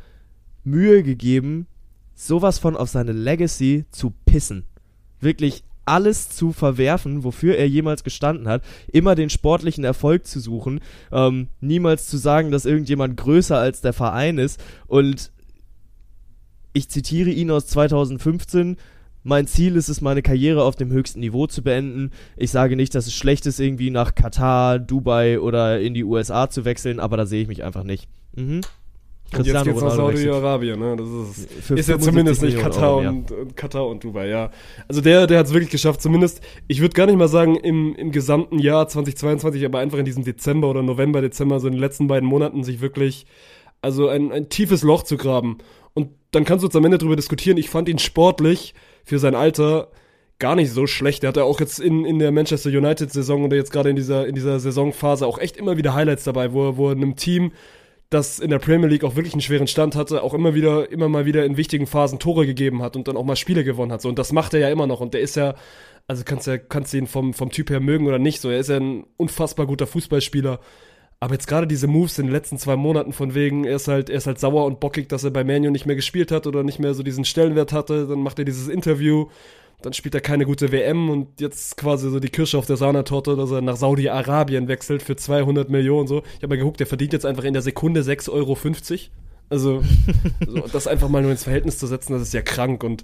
Mühe 0.63 1.03
gegeben, 1.03 1.67
sowas 2.13 2.59
von 2.59 2.75
auf 2.75 2.89
seine 2.89 3.11
Legacy 3.11 3.85
zu 3.91 4.13
pissen? 4.25 4.65
Wirklich 5.19 5.63
alles 5.85 6.29
zu 6.29 6.51
verwerfen, 6.51 7.23
wofür 7.23 7.57
er 7.57 7.69
jemals 7.69 8.03
gestanden 8.03 8.47
hat, 8.47 8.63
immer 8.91 9.15
den 9.15 9.29
sportlichen 9.29 9.83
Erfolg 9.83 10.25
zu 10.25 10.39
suchen, 10.39 10.79
ähm, 11.11 11.47
niemals 11.61 12.07
zu 12.07 12.17
sagen, 12.17 12.51
dass 12.51 12.65
irgendjemand 12.65 13.17
größer 13.17 13.57
als 13.57 13.81
der 13.81 13.93
Verein 13.93 14.39
ist 14.39 14.59
und 14.87 15.31
ich 16.73 16.89
zitiere 16.89 17.29
ihn 17.29 17.51
aus 17.51 17.67
2015, 17.67 18.77
mein 19.25 19.47
Ziel 19.47 19.75
ist 19.75 19.89
es, 19.89 20.01
meine 20.01 20.21
Karriere 20.21 20.63
auf 20.63 20.75
dem 20.75 20.91
höchsten 20.91 21.19
Niveau 21.19 21.47
zu 21.47 21.63
beenden. 21.63 22.11
Ich 22.37 22.51
sage 22.51 22.75
nicht, 22.75 22.93
dass 22.93 23.07
es 23.07 23.13
schlecht 23.15 23.47
ist, 23.47 23.59
irgendwie 23.59 23.89
nach 23.89 24.13
Katar, 24.13 24.77
Dubai 24.77 25.39
oder 25.39 25.81
in 25.81 25.95
die 25.95 26.03
USA 26.03 26.47
zu 26.47 26.63
wechseln, 26.63 26.99
aber 26.99 27.17
da 27.17 27.25
sehe 27.25 27.41
ich 27.41 27.47
mich 27.47 27.63
einfach 27.63 27.83
nicht. 27.83 28.07
Mhm. 28.35 28.61
Und 29.33 29.47
jetzt 29.47 29.63
geht's 29.63 29.81
nach 29.81 29.95
Saudi-Arabien, 29.95 30.79
ne? 30.79 30.95
Das 30.95 31.07
ist, 31.09 31.71
ist 31.71 31.89
ja 31.89 31.97
zumindest 31.97 32.43
nicht 32.43 32.59
Katar 32.59 32.97
Euro, 32.97 33.09
und, 33.09 33.31
ja. 33.31 33.37
Katar 33.55 33.87
und 33.87 34.03
Dubai, 34.03 34.29
ja. 34.29 34.51
Also 34.87 35.01
der, 35.01 35.25
der 35.25 35.39
hat 35.39 35.47
es 35.47 35.53
wirklich 35.53 35.71
geschafft, 35.71 36.03
zumindest, 36.03 36.41
ich 36.67 36.79
würde 36.79 36.93
gar 36.93 37.07
nicht 37.07 37.17
mal 37.17 37.27
sagen 37.27 37.55
im, 37.55 37.95
im 37.95 38.11
gesamten 38.11 38.59
Jahr 38.59 38.87
2022, 38.87 39.65
aber 39.65 39.79
einfach 39.79 39.97
in 39.97 40.05
diesem 40.05 40.23
Dezember 40.23 40.69
oder 40.69 40.83
November, 40.83 41.21
Dezember, 41.21 41.59
so 41.59 41.65
in 41.65 41.73
den 41.73 41.81
letzten 41.81 42.05
beiden 42.05 42.29
Monaten 42.29 42.63
sich 42.63 42.79
wirklich, 42.79 43.25
also 43.81 44.07
ein, 44.07 44.31
ein 44.31 44.49
tiefes 44.49 44.83
Loch 44.83 45.01
zu 45.01 45.17
graben. 45.17 45.57
Und 45.95 46.09
dann 46.29 46.45
kannst 46.45 46.61
du 46.61 46.67
uns 46.67 46.75
am 46.75 46.85
Ende 46.85 46.99
drüber 46.99 47.15
diskutieren. 47.15 47.57
Ich 47.57 47.71
fand 47.71 47.89
ihn 47.89 47.97
sportlich 47.97 48.75
für 49.05 49.19
sein 49.19 49.35
Alter 49.35 49.89
gar 50.39 50.55
nicht 50.55 50.71
so 50.71 50.87
schlecht. 50.87 51.23
Der 51.23 51.29
hatte 51.29 51.45
auch 51.45 51.59
jetzt 51.59 51.79
in, 51.79 52.05
in 52.05 52.19
der 52.19 52.31
Manchester 52.31 52.69
United-Saison 52.69 53.45
oder 53.45 53.55
jetzt 53.55 53.71
gerade 53.71 53.89
in 53.89 53.95
dieser, 53.95 54.27
in 54.27 54.35
dieser 54.35 54.59
Saisonphase 54.59 55.25
auch 55.25 55.39
echt 55.39 55.57
immer 55.57 55.77
wieder 55.77 55.93
Highlights 55.93 56.25
dabei, 56.25 56.51
wo 56.51 56.67
er, 56.67 56.77
wo 56.77 56.89
er 56.89 56.95
einem 56.95 57.15
Team, 57.15 57.53
das 58.09 58.39
in 58.39 58.49
der 58.49 58.59
Premier 58.59 58.87
League 58.87 59.03
auch 59.03 59.15
wirklich 59.15 59.33
einen 59.33 59.41
schweren 59.41 59.67
Stand 59.67 59.95
hatte, 59.95 60.23
auch 60.23 60.33
immer 60.33 60.53
wieder, 60.53 60.91
immer 60.91 61.09
mal 61.09 61.25
wieder 61.25 61.45
in 61.45 61.57
wichtigen 61.57 61.87
Phasen 61.87 62.19
Tore 62.19 62.45
gegeben 62.45 62.81
hat 62.81 62.95
und 62.95 63.07
dann 63.07 63.17
auch 63.17 63.23
mal 63.23 63.35
Spiele 63.35 63.63
gewonnen 63.63 63.91
hat. 63.91 64.01
So, 64.01 64.09
und 64.09 64.19
das 64.19 64.31
macht 64.31 64.53
er 64.53 64.59
ja 64.59 64.69
immer 64.69 64.87
noch. 64.87 64.99
Und 64.99 65.13
der 65.13 65.21
ist 65.21 65.35
ja, 65.35 65.55
also 66.07 66.23
kannst 66.23 66.47
ja, 66.47 66.57
kannst 66.57 66.93
du 66.93 66.97
ihn 66.97 67.07
vom, 67.07 67.33
vom 67.33 67.49
Typ 67.49 67.69
her 67.69 67.79
mögen 67.79 68.05
oder 68.05 68.19
nicht. 68.19 68.41
So, 68.41 68.49
er 68.49 68.59
ist 68.59 68.69
ja 68.69 68.77
ein 68.77 69.05
unfassbar 69.17 69.65
guter 69.65 69.87
Fußballspieler. 69.87 70.59
Aber 71.19 71.33
jetzt 71.33 71.47
gerade 71.47 71.65
diese 71.65 71.87
Moves 71.87 72.19
in 72.19 72.27
den 72.27 72.33
letzten 72.33 72.57
zwei 72.57 72.75
Monaten 72.75 73.13
von 73.13 73.33
wegen, 73.33 73.63
er 73.63 73.77
ist 73.77 73.87
halt, 73.87 74.09
er 74.09 74.17
ist 74.17 74.27
halt 74.27 74.39
sauer 74.39 74.65
und 74.65 74.79
bockig, 74.79 75.07
dass 75.09 75.23
er 75.23 75.31
bei 75.31 75.43
Manu 75.43 75.71
nicht 75.71 75.85
mehr 75.85 75.95
gespielt 75.95 76.31
hat 76.31 76.45
oder 76.45 76.63
nicht 76.63 76.79
mehr 76.79 76.93
so 76.93 77.03
diesen 77.03 77.25
Stellenwert 77.25 77.71
hatte. 77.71 78.07
Dann 78.07 78.19
macht 78.19 78.37
er 78.37 78.45
dieses 78.45 78.67
Interview, 78.67 79.27
dann 79.81 79.93
spielt 79.93 80.15
er 80.15 80.21
keine 80.21 80.45
gute 80.45 80.71
WM 80.71 81.09
und 81.09 81.39
jetzt 81.39 81.77
quasi 81.77 82.09
so 82.09 82.19
die 82.19 82.29
Kirsche 82.29 82.57
auf 82.57 82.65
der 82.65 82.77
Sahnetorte, 82.77 83.35
dass 83.35 83.51
er 83.51 83.61
nach 83.61 83.77
Saudi-Arabien 83.77 84.67
wechselt 84.67 85.03
für 85.03 85.15
200 85.15 85.69
Millionen 85.69 86.07
so. 86.07 86.23
Ich 86.35 86.43
habe 86.43 86.49
mal 86.49 86.57
geguckt, 86.57 86.79
der 86.79 86.87
verdient 86.87 87.13
jetzt 87.13 87.25
einfach 87.25 87.43
in 87.43 87.53
der 87.53 87.61
Sekunde 87.61 88.01
6,50 88.01 88.29
Euro. 88.31 88.57
Also, 89.49 89.83
so, 90.45 90.67
das 90.71 90.87
einfach 90.87 91.07
mal 91.09 91.21
nur 91.21 91.31
ins 91.31 91.43
Verhältnis 91.43 91.77
zu 91.77 91.87
setzen, 91.87 92.13
das 92.13 92.23
ist 92.23 92.33
ja 92.33 92.41
krank 92.41 92.83
und 92.83 93.03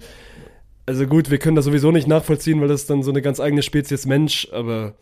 also 0.85 1.05
gut, 1.05 1.29
wir 1.29 1.37
können 1.37 1.55
das 1.55 1.65
sowieso 1.65 1.91
nicht 1.91 2.07
nachvollziehen, 2.07 2.59
weil 2.59 2.67
das 2.67 2.81
ist 2.81 2.89
dann 2.89 3.03
so 3.03 3.11
eine 3.11 3.21
ganz 3.21 3.39
eigene 3.39 3.61
Spezies 3.61 4.05
Mensch, 4.05 4.47
aber 4.51 4.95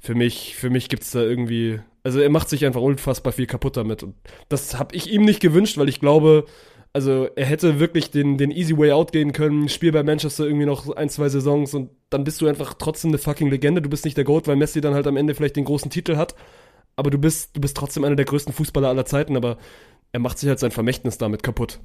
für 0.00 0.14
mich, 0.14 0.56
für 0.56 0.68
mich 0.68 0.88
gibt's 0.88 1.12
da 1.12 1.22
irgendwie, 1.22 1.78
also 2.02 2.20
er 2.20 2.30
macht 2.30 2.48
sich 2.48 2.64
einfach 2.64 2.80
unfassbar 2.80 3.32
viel 3.32 3.46
kaputt 3.46 3.76
damit. 3.76 4.02
Und 4.02 4.14
das 4.48 4.78
habe 4.78 4.94
ich 4.94 5.10
ihm 5.10 5.24
nicht 5.24 5.40
gewünscht, 5.40 5.78
weil 5.78 5.88
ich 5.88 6.00
glaube, 6.00 6.46
also 6.92 7.28
er 7.36 7.46
hätte 7.46 7.80
wirklich 7.80 8.10
den, 8.10 8.36
den 8.36 8.50
easy 8.50 8.76
way 8.76 8.92
out 8.92 9.12
gehen 9.12 9.32
können, 9.32 9.68
Spiel 9.68 9.92
bei 9.92 10.02
Manchester 10.02 10.44
irgendwie 10.44 10.66
noch 10.66 10.94
ein, 10.94 11.08
zwei 11.08 11.28
Saisons 11.28 11.74
und 11.74 11.90
dann 12.10 12.24
bist 12.24 12.40
du 12.40 12.48
einfach 12.48 12.74
trotzdem 12.74 13.10
eine 13.10 13.18
fucking 13.18 13.48
Legende. 13.48 13.80
Du 13.80 13.88
bist 13.88 14.04
nicht 14.04 14.16
der 14.16 14.24
Goat, 14.24 14.46
weil 14.46 14.56
Messi 14.56 14.80
dann 14.80 14.94
halt 14.94 15.06
am 15.06 15.16
Ende 15.16 15.34
vielleicht 15.34 15.56
den 15.56 15.64
großen 15.64 15.90
Titel 15.90 16.16
hat. 16.16 16.34
Aber 16.96 17.10
du 17.10 17.18
bist, 17.18 17.56
du 17.56 17.60
bist 17.60 17.76
trotzdem 17.76 18.04
einer 18.04 18.16
der 18.16 18.26
größten 18.26 18.52
Fußballer 18.52 18.88
aller 18.88 19.06
Zeiten, 19.06 19.36
aber 19.36 19.56
er 20.12 20.20
macht 20.20 20.38
sich 20.38 20.48
halt 20.48 20.58
sein 20.58 20.70
Vermächtnis 20.70 21.16
damit 21.16 21.42
kaputt. 21.42 21.80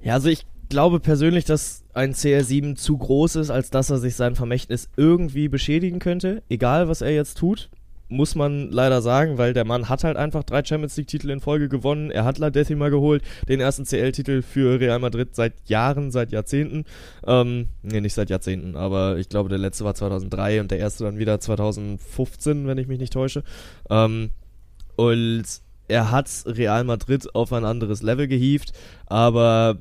Ja, 0.00 0.14
also 0.14 0.30
ich 0.30 0.46
glaube 0.70 1.00
persönlich, 1.00 1.44
dass 1.44 1.84
ein 1.92 2.14
CR7 2.14 2.76
zu 2.76 2.96
groß 2.96 3.36
ist, 3.36 3.50
als 3.50 3.70
dass 3.70 3.90
er 3.90 3.98
sich 3.98 4.16
sein 4.16 4.34
Vermächtnis 4.34 4.88
irgendwie 4.96 5.48
beschädigen 5.48 5.98
könnte. 5.98 6.42
Egal, 6.48 6.88
was 6.88 7.02
er 7.02 7.10
jetzt 7.10 7.36
tut, 7.36 7.68
muss 8.08 8.34
man 8.34 8.70
leider 8.70 9.02
sagen, 9.02 9.38
weil 9.38 9.52
der 9.52 9.64
Mann 9.64 9.88
hat 9.88 10.04
halt 10.04 10.16
einfach 10.16 10.44
drei 10.44 10.64
Champions 10.64 10.96
League-Titel 10.96 11.30
in 11.30 11.40
Folge 11.40 11.68
gewonnen. 11.68 12.10
Er 12.10 12.24
hat 12.24 12.38
La 12.38 12.50
Decima 12.50 12.88
geholt, 12.88 13.22
den 13.48 13.60
ersten 13.60 13.84
CL-Titel 13.84 14.42
für 14.42 14.78
Real 14.78 14.98
Madrid 14.98 15.34
seit 15.34 15.54
Jahren, 15.66 16.10
seit 16.10 16.30
Jahrzehnten. 16.30 16.84
Ähm, 17.26 17.68
nee, 17.82 18.00
nicht 18.00 18.14
seit 18.14 18.30
Jahrzehnten, 18.30 18.76
aber 18.76 19.18
ich 19.18 19.28
glaube, 19.28 19.48
der 19.48 19.58
letzte 19.58 19.84
war 19.84 19.94
2003 19.94 20.60
und 20.60 20.70
der 20.70 20.78
erste 20.78 21.04
dann 21.04 21.18
wieder 21.18 21.40
2015, 21.40 22.66
wenn 22.66 22.78
ich 22.78 22.86
mich 22.86 23.00
nicht 23.00 23.12
täusche. 23.12 23.42
Ähm, 23.90 24.30
und 24.96 25.44
er 25.88 26.10
hat 26.10 26.28
Real 26.46 26.84
Madrid 26.84 27.34
auf 27.34 27.52
ein 27.52 27.64
anderes 27.64 28.02
Level 28.02 28.28
gehievt, 28.28 28.72
aber 29.06 29.78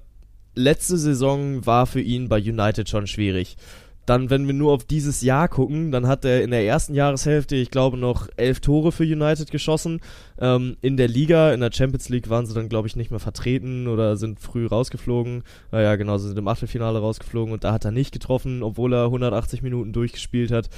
letzte 0.56 0.98
Saison 0.98 1.66
war 1.66 1.86
für 1.86 2.02
ihn 2.02 2.30
bei 2.30 2.38
United 2.38 2.90
schon 2.90 3.08
schwierig. 3.08 3.58
Dann, 4.06 4.30
wenn 4.30 4.46
wir 4.46 4.54
nur 4.54 4.74
auf 4.74 4.84
dieses 4.84 5.22
Jahr 5.22 5.48
gucken, 5.48 5.92
dann 5.92 6.08
hat 6.08 6.26
er 6.26 6.44
in 6.44 6.52
der 6.52 6.66
ersten 6.66 6.94
Jahreshälfte, 6.94 7.56
ich 7.56 7.72
glaube, 7.72 7.98
noch 7.98 8.28
elf 8.38 8.60
Tore 8.60 8.92
für 8.92 9.04
United 9.04 9.52
geschossen. 9.52 10.00
Ähm, 10.38 10.78
in 10.82 10.98
der 10.98 11.08
Liga, 11.08 11.54
in 11.54 11.62
der 11.62 11.72
Champions 11.72 12.10
League 12.10 12.30
waren 12.30 12.46
sie 12.46 12.54
dann, 12.54 12.70
glaube 12.70 12.88
ich, 12.88 12.96
nicht 12.96 13.10
mehr 13.10 13.20
vertreten 13.20 13.88
oder 13.88 14.18
sind 14.18 14.40
früh 14.40 14.68
rausgeflogen. 14.68 15.44
Naja, 15.72 15.96
genau, 15.96 16.18
sie 16.18 16.28
sind 16.28 16.38
im 16.38 16.48
Achtelfinale 16.48 17.00
rausgeflogen 17.00 17.54
und 17.54 17.64
da 17.64 17.72
hat 17.72 17.86
er 17.86 17.92
nicht 17.92 18.12
getroffen, 18.12 18.62
obwohl 18.62 18.94
er 18.94 19.06
180 19.06 19.62
Minuten 19.62 19.94
durchgespielt 19.94 20.52
hat. 20.52 20.70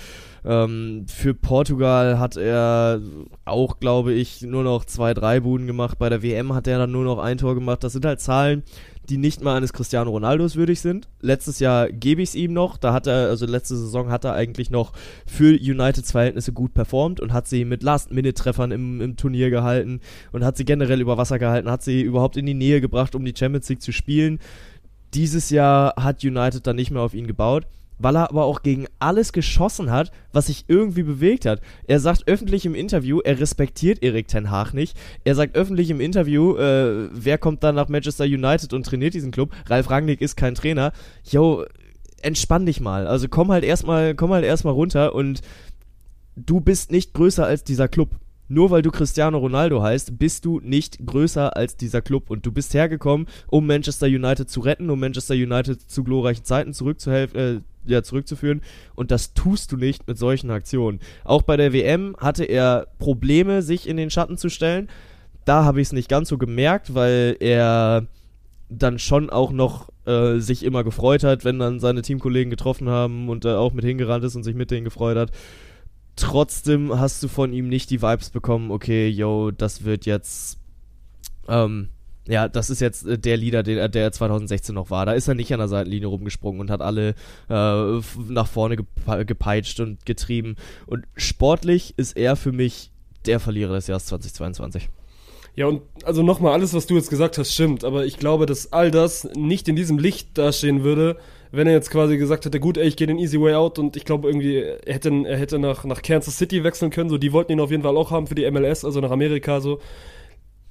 Ähm, 0.46 1.06
für 1.08 1.34
Portugal 1.34 2.20
hat 2.20 2.38
er 2.38 3.02
auch, 3.46 3.80
glaube 3.80 4.14
ich, 4.14 4.42
nur 4.44 4.64
noch 4.64 4.86
zwei, 4.86 5.14
drei 5.14 5.42
Buden 5.42 5.68
gemacht. 5.68 6.00
Bei 6.00 6.10
der 6.10 6.24
WM 6.24 6.54
hat 6.54 6.68
er 6.68 6.78
dann 6.78 6.92
nur 6.92 7.04
noch 7.04 7.20
ein 7.20 7.38
Tor 7.38 7.56
gemacht. 7.56 7.84
Das 7.84 7.94
sind 7.94 8.06
halt 8.06 8.22
Zahlen, 8.22 8.64
die 9.10 9.18
nicht 9.18 9.42
mal 9.42 9.56
eines 9.56 9.74
Cristiano 9.74 10.12
Ronaldos 10.12 10.56
würdig 10.56 10.82
sind. 10.82 11.08
Letztes 11.22 11.60
Jahr 11.60 11.90
gebe 11.90 12.22
ich 12.22 12.30
es 12.30 12.36
ihm 12.36 12.54
noch. 12.54 12.78
Da 12.78 12.94
hat 12.94 13.08
er, 13.08 13.30
also 13.30 13.46
letzte 13.46 13.78
Saison 13.78 14.10
hat 14.10 14.26
er 14.26 14.34
eigentlich 14.34 14.70
noch 14.70 14.94
für 15.26 15.52
Uniteds 15.52 16.12
Verhältnisse 16.12 16.52
gut 16.52 16.74
performt 16.74 17.20
und 17.20 17.34
hat 17.34 17.48
sie 17.48 17.66
mit 17.66 17.84
Last-Minute-Treffern 17.84 18.72
im, 18.72 19.02
im 19.02 19.16
Turnier 19.16 19.50
gehalten 19.50 20.02
und 20.32 20.44
hat 20.44 20.58
sie 20.58 20.66
generell 20.66 21.02
über 21.02 21.18
Wasser 21.18 21.40
gehalten, 21.40 21.72
hat 21.72 21.84
sie 21.84 22.02
überhaupt 22.02 22.38
in 22.38 22.46
die 22.46 22.54
Nähe 22.54 22.82
gebracht, 22.82 23.16
um 23.16 23.24
die 23.24 23.34
Champions 23.38 23.70
League 23.70 23.82
zu 23.82 23.94
spielen. 23.94 24.40
Dieses 25.14 25.50
Jahr 25.50 25.94
hat 25.96 26.24
United 26.24 26.68
dann 26.68 26.76
nicht 26.76 26.92
mehr 26.92 27.02
auf 27.02 27.14
ihn 27.14 27.28
gebaut 27.28 27.66
weil 28.00 28.16
er 28.16 28.30
aber 28.30 28.46
auch 28.46 28.64
gegen 28.64 28.86
alles 29.00 29.34
geschossen 29.34 29.92
hat, 29.92 30.12
was 30.32 30.48
sich 30.48 30.66
irgendwie 30.68 31.04
bewegt 31.04 31.46
hat. 31.46 31.62
Er 31.88 32.00
sagt 32.00 32.28
öffentlich 32.28 32.66
im 32.66 32.76
Interview, 32.76 33.20
er 33.20 33.40
respektiert 33.40 34.04
Erik 34.04 34.28
Ten 34.28 34.52
Haag 34.52 34.74
nicht. 34.74 34.98
Er 35.24 35.36
sagt 35.36 35.56
öffentlich 35.56 35.90
im 35.90 36.02
Interview, 36.02 36.56
äh, 36.56 37.10
wer 37.12 37.38
kommt 37.38 37.64
dann 37.64 37.76
nach 37.76 37.90
Manchester 37.90 38.26
United 38.26 38.74
und 38.74 38.86
trainiert 38.86 39.14
diesen 39.14 39.32
Club? 39.32 39.52
Ralf 39.68 39.90
Rangnick 39.90 40.22
ist 40.22 40.38
kein 40.38 40.56
Trainer. 40.56 40.92
Yo, 41.24 41.66
entspann 42.22 42.66
dich 42.66 42.82
mal. 42.82 43.08
Also 43.08 43.28
komm 43.30 43.52
halt 43.52 43.64
erstmal, 43.64 44.16
komm 44.16 44.32
halt 44.32 44.46
erstmal 44.46 44.74
runter 44.74 45.14
und 45.16 45.42
du 46.36 46.60
bist 46.60 46.92
nicht 46.92 47.14
größer 47.14 47.46
als 47.46 47.64
dieser 47.64 47.88
Club. 47.88 48.12
Nur 48.48 48.72
weil 48.72 48.82
du 48.82 48.92
Cristiano 48.92 49.38
Ronaldo 49.38 49.82
heißt, 49.82 50.18
bist 50.18 50.46
du 50.46 50.60
nicht 50.62 51.06
größer 51.06 51.56
als 51.56 51.76
dieser 51.76 52.02
Club. 52.02 52.30
Und 52.30 52.46
du 52.46 52.52
bist 52.52 52.74
hergekommen, 52.74 53.28
um 53.48 53.68
Manchester 53.68 54.08
United 54.08 54.50
zu 54.50 54.62
retten, 54.62 54.90
um 54.90 55.00
Manchester 55.00 55.34
United 55.34 55.82
zu 55.82 56.04
glorreichen 56.04 56.46
Zeiten 56.46 56.74
zurückzuhelfen, 56.74 57.40
äh, 57.40 57.62
ja, 57.86 58.04
zurückzuführen. 58.04 58.62
Und 58.96 59.12
das 59.12 59.34
tust 59.34 59.72
du 59.72 59.78
nicht 59.78 60.08
mit 60.08 60.18
solchen 60.18 60.52
Aktionen. 60.52 61.00
Auch 61.24 61.42
bei 61.42 61.58
der 61.58 61.74
WM 61.74 62.16
hatte 62.20 62.46
er 62.46 62.88
Probleme, 63.00 63.62
sich 63.62 63.88
in 63.88 63.98
den 63.98 64.10
Schatten 64.10 64.38
zu 64.38 64.50
stellen. 64.50 64.90
Da 65.46 65.64
habe 65.64 65.82
ich 65.82 65.88
es 65.88 65.94
nicht 65.94 66.10
ganz 66.10 66.30
so 66.30 66.38
gemerkt, 66.38 66.94
weil 66.94 67.38
er 67.40 68.08
dann 68.70 69.00
schon 69.00 69.30
auch 69.30 69.52
noch 69.52 69.90
äh, 70.06 70.40
sich 70.40 70.64
immer 70.64 70.84
gefreut 70.84 71.24
hat, 71.24 71.46
wenn 71.46 71.60
dann 71.60 71.80
seine 71.80 72.02
Teamkollegen 72.02 72.50
getroffen 72.50 72.90
haben 72.90 73.30
und 73.30 73.46
äh, 73.46 73.54
auch 73.54 73.74
mit 73.74 73.86
hingerannt 73.86 74.26
ist 74.26 74.36
und 74.36 74.44
sich 74.44 74.56
mit 74.56 74.72
denen 74.72 74.84
gefreut 74.84 75.18
hat. 75.18 75.32
Trotzdem 76.18 77.00
hast 77.00 77.24
du 77.24 77.30
von 77.30 77.54
ihm 77.54 77.70
nicht 77.70 77.90
die 77.90 78.02
Vibes 78.02 78.30
bekommen, 78.32 78.72
okay, 78.72 79.08
yo, 79.08 79.52
das 79.52 79.86
wird 79.86 80.06
jetzt 80.06 80.60
ähm, 81.48 81.90
ja, 82.28 82.48
das 82.48 82.70
ist 82.70 82.82
jetzt 82.82 83.06
äh, 83.06 83.18
der 83.18 83.38
Leader, 83.38 83.64
der, 83.64 83.88
der 83.88 84.12
2016 84.12 84.76
noch 84.76 84.90
war. 84.90 85.06
Da 85.06 85.14
ist 85.14 85.28
er 85.28 85.36
nicht 85.36 85.54
an 85.54 85.60
der 85.60 85.68
Seitenlinie 85.68 86.08
rumgesprungen 86.08 86.60
und 86.60 86.70
hat 86.70 86.82
alle 86.82 87.16
äh, 87.50 88.02
nach 88.30 88.48
vorne 88.48 88.76
gepeitscht 88.76 89.80
und 89.80 90.06
getrieben. 90.06 90.56
Und 90.86 91.06
sportlich 91.16 91.94
ist 91.98 92.18
er 92.18 92.36
für 92.36 92.52
mich 92.52 92.92
der 93.26 93.40
Verlierer 93.40 93.76
des 93.76 93.88
Jahres 93.88 94.06
2022. 94.08 94.90
Ja, 95.56 95.66
und 95.66 95.82
also 96.04 96.22
nochmal, 96.22 96.54
alles, 96.54 96.74
was 96.74 96.86
du 96.86 96.96
jetzt 96.96 97.10
gesagt 97.10 97.38
hast, 97.38 97.54
stimmt. 97.54 97.84
Aber 97.84 98.06
ich 98.06 98.20
glaube, 98.20 98.46
dass 98.46 98.74
all 98.74 98.92
das 98.92 99.28
nicht 99.36 99.68
in 99.68 99.76
diesem 99.76 99.98
Licht 99.98 100.38
dastehen 100.38 100.84
würde, 100.84 101.18
wenn 101.52 101.68
er 101.68 101.74
jetzt 101.74 101.90
quasi 101.90 102.18
gesagt 102.18 102.46
hätte, 102.46 102.60
gut, 102.60 102.78
ey, 102.78 102.88
ich 102.88 102.96
gehe 102.96 103.08
den 103.08 103.18
easy 103.20 103.40
way 103.40 103.54
out 103.54 103.80
und 103.80 103.96
ich 103.96 104.06
glaube 104.06 104.28
irgendwie, 104.28 104.58
er 104.58 104.94
hätte, 104.94 105.10
er 105.26 105.38
hätte 105.38 105.60
nach, 105.60 105.84
nach 105.86 106.02
Kansas 106.02 106.38
City 106.38 106.64
wechseln 106.64 106.90
können, 106.92 107.10
so, 107.10 107.18
die 107.18 107.32
wollten 107.34 107.52
ihn 107.52 107.60
auf 107.60 107.72
jeden 107.72 107.84
Fall 107.84 107.96
auch 107.98 108.12
haben 108.12 108.28
für 108.28 108.36
die 108.36 108.50
MLS, 108.50 108.84
also 108.86 109.00
nach 109.00 109.12
Amerika, 109.12 109.62
so 109.62 109.80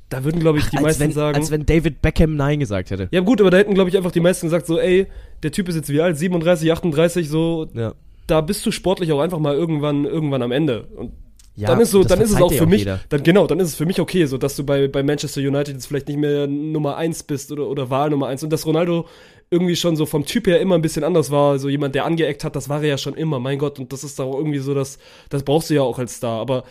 da 0.08 0.22
würden, 0.22 0.40
glaube 0.40 0.58
ich, 0.58 0.66
die 0.70 0.76
als 0.76 0.84
meisten 0.84 1.00
wenn, 1.02 1.12
sagen. 1.12 1.36
Als 1.36 1.50
wenn 1.50 1.66
David 1.66 2.00
Beckham 2.00 2.36
Nein 2.36 2.60
gesagt 2.60 2.90
hätte. 2.90 3.08
ja, 3.10 3.20
gut, 3.20 3.40
aber 3.40 3.50
da 3.50 3.56
hätten, 3.56 3.74
glaube 3.74 3.90
ich, 3.90 3.96
einfach 3.96 4.12
die 4.12 4.20
meisten 4.20 4.46
gesagt, 4.46 4.66
so, 4.66 4.78
ey, 4.78 5.06
der 5.42 5.50
Typ 5.50 5.68
ist 5.68 5.74
jetzt 5.74 5.88
wie 5.90 6.00
alt? 6.00 6.16
37, 6.16 6.70
38, 6.70 7.28
so, 7.28 7.66
Ja. 7.74 7.94
da 8.26 8.40
bist 8.40 8.64
du 8.64 8.70
sportlich 8.70 9.10
auch 9.12 9.20
einfach 9.20 9.38
mal 9.40 9.54
irgendwann, 9.54 10.04
irgendwann 10.04 10.42
am 10.42 10.52
Ende. 10.52 10.86
Und 10.96 11.10
Ja, 11.56 11.68
dann 11.68 11.80
ist 11.80 11.90
so, 11.90 12.04
dann 12.04 12.20
ist 12.20 12.30
es 12.30 12.40
auch 12.40 12.52
für 12.52 12.66
mich, 12.66 12.80
jeder. 12.80 13.00
dann 13.08 13.22
genau, 13.24 13.46
dann 13.48 13.58
ist 13.58 13.68
es 13.68 13.74
für 13.74 13.86
mich 13.86 13.98
okay, 14.00 14.26
so 14.26 14.38
dass 14.38 14.54
du 14.54 14.64
bei, 14.64 14.86
bei 14.88 15.02
Manchester 15.02 15.40
United 15.40 15.74
jetzt 15.74 15.86
vielleicht 15.86 16.06
nicht 16.06 16.18
mehr 16.18 16.46
Nummer 16.46 16.96
eins 16.96 17.22
bist 17.24 17.50
oder, 17.50 17.66
oder 17.66 17.90
Wahl 17.90 18.10
Nummer 18.10 18.28
eins 18.28 18.44
und 18.44 18.50
dass 18.52 18.64
Ronaldo 18.64 19.06
irgendwie 19.50 19.76
schon 19.76 19.96
so 19.96 20.06
vom 20.06 20.24
Typ 20.24 20.46
her 20.46 20.60
immer 20.60 20.74
ein 20.74 20.82
bisschen 20.82 21.04
anders 21.04 21.30
war, 21.30 21.58
so 21.58 21.68
jemand, 21.68 21.94
der 21.94 22.04
angeeckt 22.04 22.42
hat, 22.44 22.56
das 22.56 22.68
war 22.68 22.82
er 22.82 22.88
ja 22.88 22.98
schon 22.98 23.14
immer, 23.14 23.38
mein 23.38 23.58
Gott, 23.58 23.78
und 23.78 23.92
das 23.92 24.02
ist 24.04 24.20
auch 24.20 24.36
irgendwie 24.36 24.58
so, 24.58 24.74
das, 24.74 24.98
das 25.28 25.42
brauchst 25.44 25.70
du 25.70 25.74
ja 25.74 25.82
auch 25.82 25.98
als 25.98 26.16
Star, 26.16 26.40
aber 26.40 26.64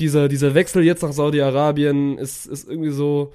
dieser, 0.00 0.28
dieser 0.28 0.54
Wechsel 0.54 0.82
jetzt 0.82 1.02
nach 1.02 1.12
Saudi-Arabien 1.12 2.18
ist, 2.18 2.46
ist 2.46 2.68
irgendwie 2.68 2.90
so, 2.90 3.32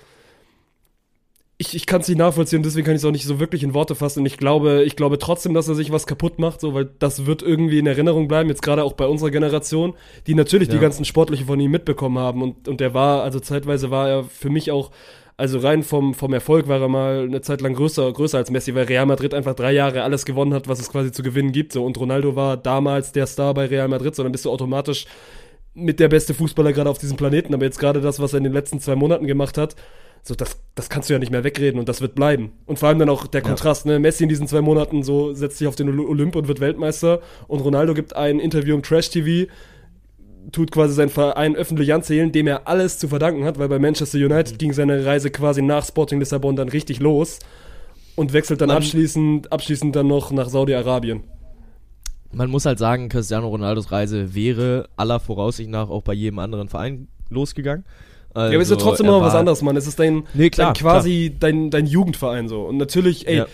ich, 1.58 1.76
ich 1.76 1.86
kann 1.86 2.02
es 2.02 2.08
nicht 2.08 2.18
nachvollziehen, 2.18 2.64
deswegen 2.64 2.86
kann 2.86 2.96
ich 2.96 3.02
es 3.02 3.06
auch 3.06 3.12
nicht 3.12 3.26
so 3.26 3.40
wirklich 3.40 3.62
in 3.62 3.76
Worte 3.76 3.94
fassen. 3.94 4.22
Und 4.22 4.26
ich 4.26 4.38
glaube, 4.38 4.84
ich 4.84 4.96
glaube 4.96 5.20
trotzdem, 5.20 5.54
dass 5.54 5.68
er 5.68 5.76
sich 5.76 5.92
was 5.92 6.08
kaputt 6.08 6.40
macht, 6.40 6.60
so, 6.60 6.74
weil 6.74 6.90
das 6.98 7.28
wird 7.28 7.44
irgendwie 7.44 7.78
in 7.78 7.86
Erinnerung 7.86 8.28
bleiben, 8.28 8.50
jetzt 8.50 8.64
gerade 8.64 8.84
auch 8.84 8.94
bei 8.94 9.06
unserer 9.06 9.30
Generation, 9.30 9.94
die 10.26 10.34
natürlich 10.34 10.70
die 10.70 10.76
Ja. 10.76 10.82
ganzen 10.82 11.06
Sportlichen 11.06 11.46
von 11.46 11.60
ihm 11.60 11.70
mitbekommen 11.70 12.18
haben. 12.18 12.42
Und, 12.42 12.68
und 12.68 12.80
der 12.80 12.96
war, 12.96 13.22
also 13.22 13.40
zeitweise 13.40 13.92
war 13.92 14.10
er 14.10 14.24
für 14.24 14.50
mich 14.50 14.72
auch, 14.72 14.90
also 15.42 15.58
rein 15.58 15.82
vom, 15.82 16.14
vom 16.14 16.34
Erfolg 16.34 16.68
war 16.68 16.80
er 16.80 16.88
mal 16.88 17.24
eine 17.24 17.42
Zeit 17.42 17.62
lang 17.62 17.74
größer, 17.74 18.14
größer 18.14 18.38
als 18.38 18.52
Messi, 18.52 18.76
weil 18.76 18.86
Real 18.86 19.08
Madrid 19.08 19.34
einfach 19.34 19.56
drei 19.56 19.72
Jahre 19.72 20.04
alles 20.04 20.24
gewonnen 20.24 20.54
hat, 20.54 20.68
was 20.68 20.80
es 20.80 20.92
quasi 20.92 21.12
zu 21.12 21.24
gewinnen 21.24 21.52
gibt. 21.52 21.74
So. 21.74 21.84
Und 21.84 22.00
Ronaldo 22.00 22.36
war 22.36 22.58
damals 22.58 23.12
der 23.12 23.26
Star 23.26 23.56
bei 23.56 23.66
Real 23.66 23.88
Madrid, 23.88 24.16
sondern 24.16 24.32
bist 24.32 24.46
du 24.46 24.52
automatisch 24.52 25.08
mit 25.74 26.00
der 26.00 26.10
beste 26.10 26.36
Fußballer 26.36 26.74
gerade 26.74 26.92
auf 26.92 27.00
diesem 27.00 27.18
Planeten. 27.18 27.56
Aber 27.56 27.66
jetzt 27.66 27.80
gerade 27.80 28.02
das, 28.02 28.20
was 28.20 28.34
er 28.34 28.38
in 28.38 28.44
den 28.44 28.54
letzten 28.54 28.80
zwei 28.80 28.96
Monaten 28.96 29.26
gemacht 29.26 29.58
hat, 29.58 29.76
so 30.22 30.36
das, 30.36 30.60
das 30.76 30.90
kannst 30.90 31.10
du 31.10 31.14
ja 31.14 31.20
nicht 31.20 31.32
mehr 31.32 31.44
wegreden 31.44 31.80
und 31.80 31.90
das 31.90 32.02
wird 32.02 32.14
bleiben. 32.14 32.52
Und 32.68 32.78
vor 32.78 32.90
allem 32.90 33.00
dann 33.00 33.10
auch 33.10 33.26
der 33.26 33.42
Kontrast, 33.42 33.88
ne? 33.88 33.98
Messi 33.98 34.22
in 34.22 34.30
diesen 34.30 34.46
zwei 34.48 34.62
Monaten 34.62 35.02
so 35.02 35.34
setzt 35.34 35.58
sich 35.58 35.68
auf 35.68 35.76
den 35.76 35.90
Oly- 35.90 36.06
Olymp 36.08 36.36
und 36.36 36.48
wird 36.48 36.60
Weltmeister 36.60 37.20
und 37.48 37.62
Ronaldo 37.62 37.96
gibt 37.96 38.16
ein 38.16 38.40
Interview 38.40 38.76
im 38.76 38.84
Trash 38.84 39.10
TV, 39.10 39.52
tut 40.52 40.72
quasi 40.72 40.94
seinen 40.94 41.10
Verein 41.10 41.56
öffentlich 41.56 41.94
anzählen, 41.94 42.32
dem 42.32 42.48
er 42.48 42.68
alles 42.68 42.98
zu 42.98 43.08
verdanken 43.08 43.44
hat, 43.46 43.60
weil 43.60 43.70
bei 43.70 43.80
Manchester 43.80 44.18
United 44.18 44.58
ging 44.60 44.74
seine 44.74 45.06
Reise 45.06 45.30
quasi 45.30 45.62
nach 45.62 45.86
Sporting 45.86 46.20
Lissabon 46.20 46.56
dann 46.56 46.70
richtig 46.70 47.00
los 47.00 47.40
und 48.16 48.34
wechselt 48.34 48.62
dann 48.62 48.68
Man- 48.70 48.78
abschließend, 48.78 49.52
abschließend 49.52 49.96
dann 49.96 50.08
noch 50.08 50.32
nach 50.32 50.50
Saudi-Arabien. 50.50 51.24
Man 52.34 52.50
muss 52.50 52.66
halt 52.66 52.80
sagen, 52.80 53.10
Cristiano 53.10 53.48
Ronaldos 53.50 53.92
Reise 53.92 54.34
wäre 54.34 54.88
aller 54.96 55.20
Voraussicht 55.20 55.70
nach 55.70 55.90
auch 55.90 56.02
bei 56.02 56.14
jedem 56.14 56.40
anderen 56.40 56.70
Verein 56.70 57.08
losgegangen. 57.30 57.84
Also, 58.34 58.54
ja, 58.54 58.58
aber 58.58 58.62
es 58.64 58.70
ist 58.72 58.78
ja 58.80 58.84
trotzdem 58.84 59.08
er 59.08 59.12
noch 59.12 59.22
was 59.22 59.36
anderes, 59.36 59.62
Mann. 59.62 59.76
Es 59.76 59.86
ist 59.88 60.00
dein, 60.00 60.24
Nee, 60.34 60.50
klar, 60.50 60.74
dein 60.74 60.82
quasi 60.82 61.36
Dein, 61.38 61.70
dein 61.70 61.86
Jugendverein 61.86 62.48
so. 62.48 62.62
Und 62.64 62.78
natürlich, 62.78 63.28
ey, 63.28 63.38
Ja. 63.40 63.46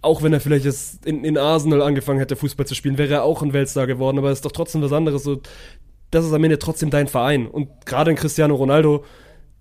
auch 0.00 0.22
wenn 0.22 0.32
er 0.32 0.40
vielleicht 0.40 0.64
jetzt 0.64 1.04
in, 1.04 1.22
in 1.24 1.36
Arsenal 1.36 1.82
angefangen 1.82 2.18
hätte, 2.18 2.34
Fußball 2.34 2.66
zu 2.66 2.74
spielen, 2.74 2.96
wäre 2.96 3.12
er 3.12 3.22
auch 3.24 3.42
ein 3.42 3.52
Weltstar 3.52 3.86
geworden, 3.86 4.16
aber 4.16 4.30
es 4.30 4.38
ist 4.38 4.44
doch 4.46 4.52
trotzdem 4.52 4.80
was 4.80 4.92
anderes. 4.94 5.22
So, 5.24 5.40
das 6.14 6.24
ist 6.24 6.32
am 6.32 6.44
Ende 6.44 6.58
trotzdem 6.58 6.90
dein 6.90 7.08
Verein. 7.08 7.46
Und 7.46 7.68
gerade 7.86 8.10
in 8.10 8.16
Cristiano 8.16 8.54
Ronaldo, 8.54 9.04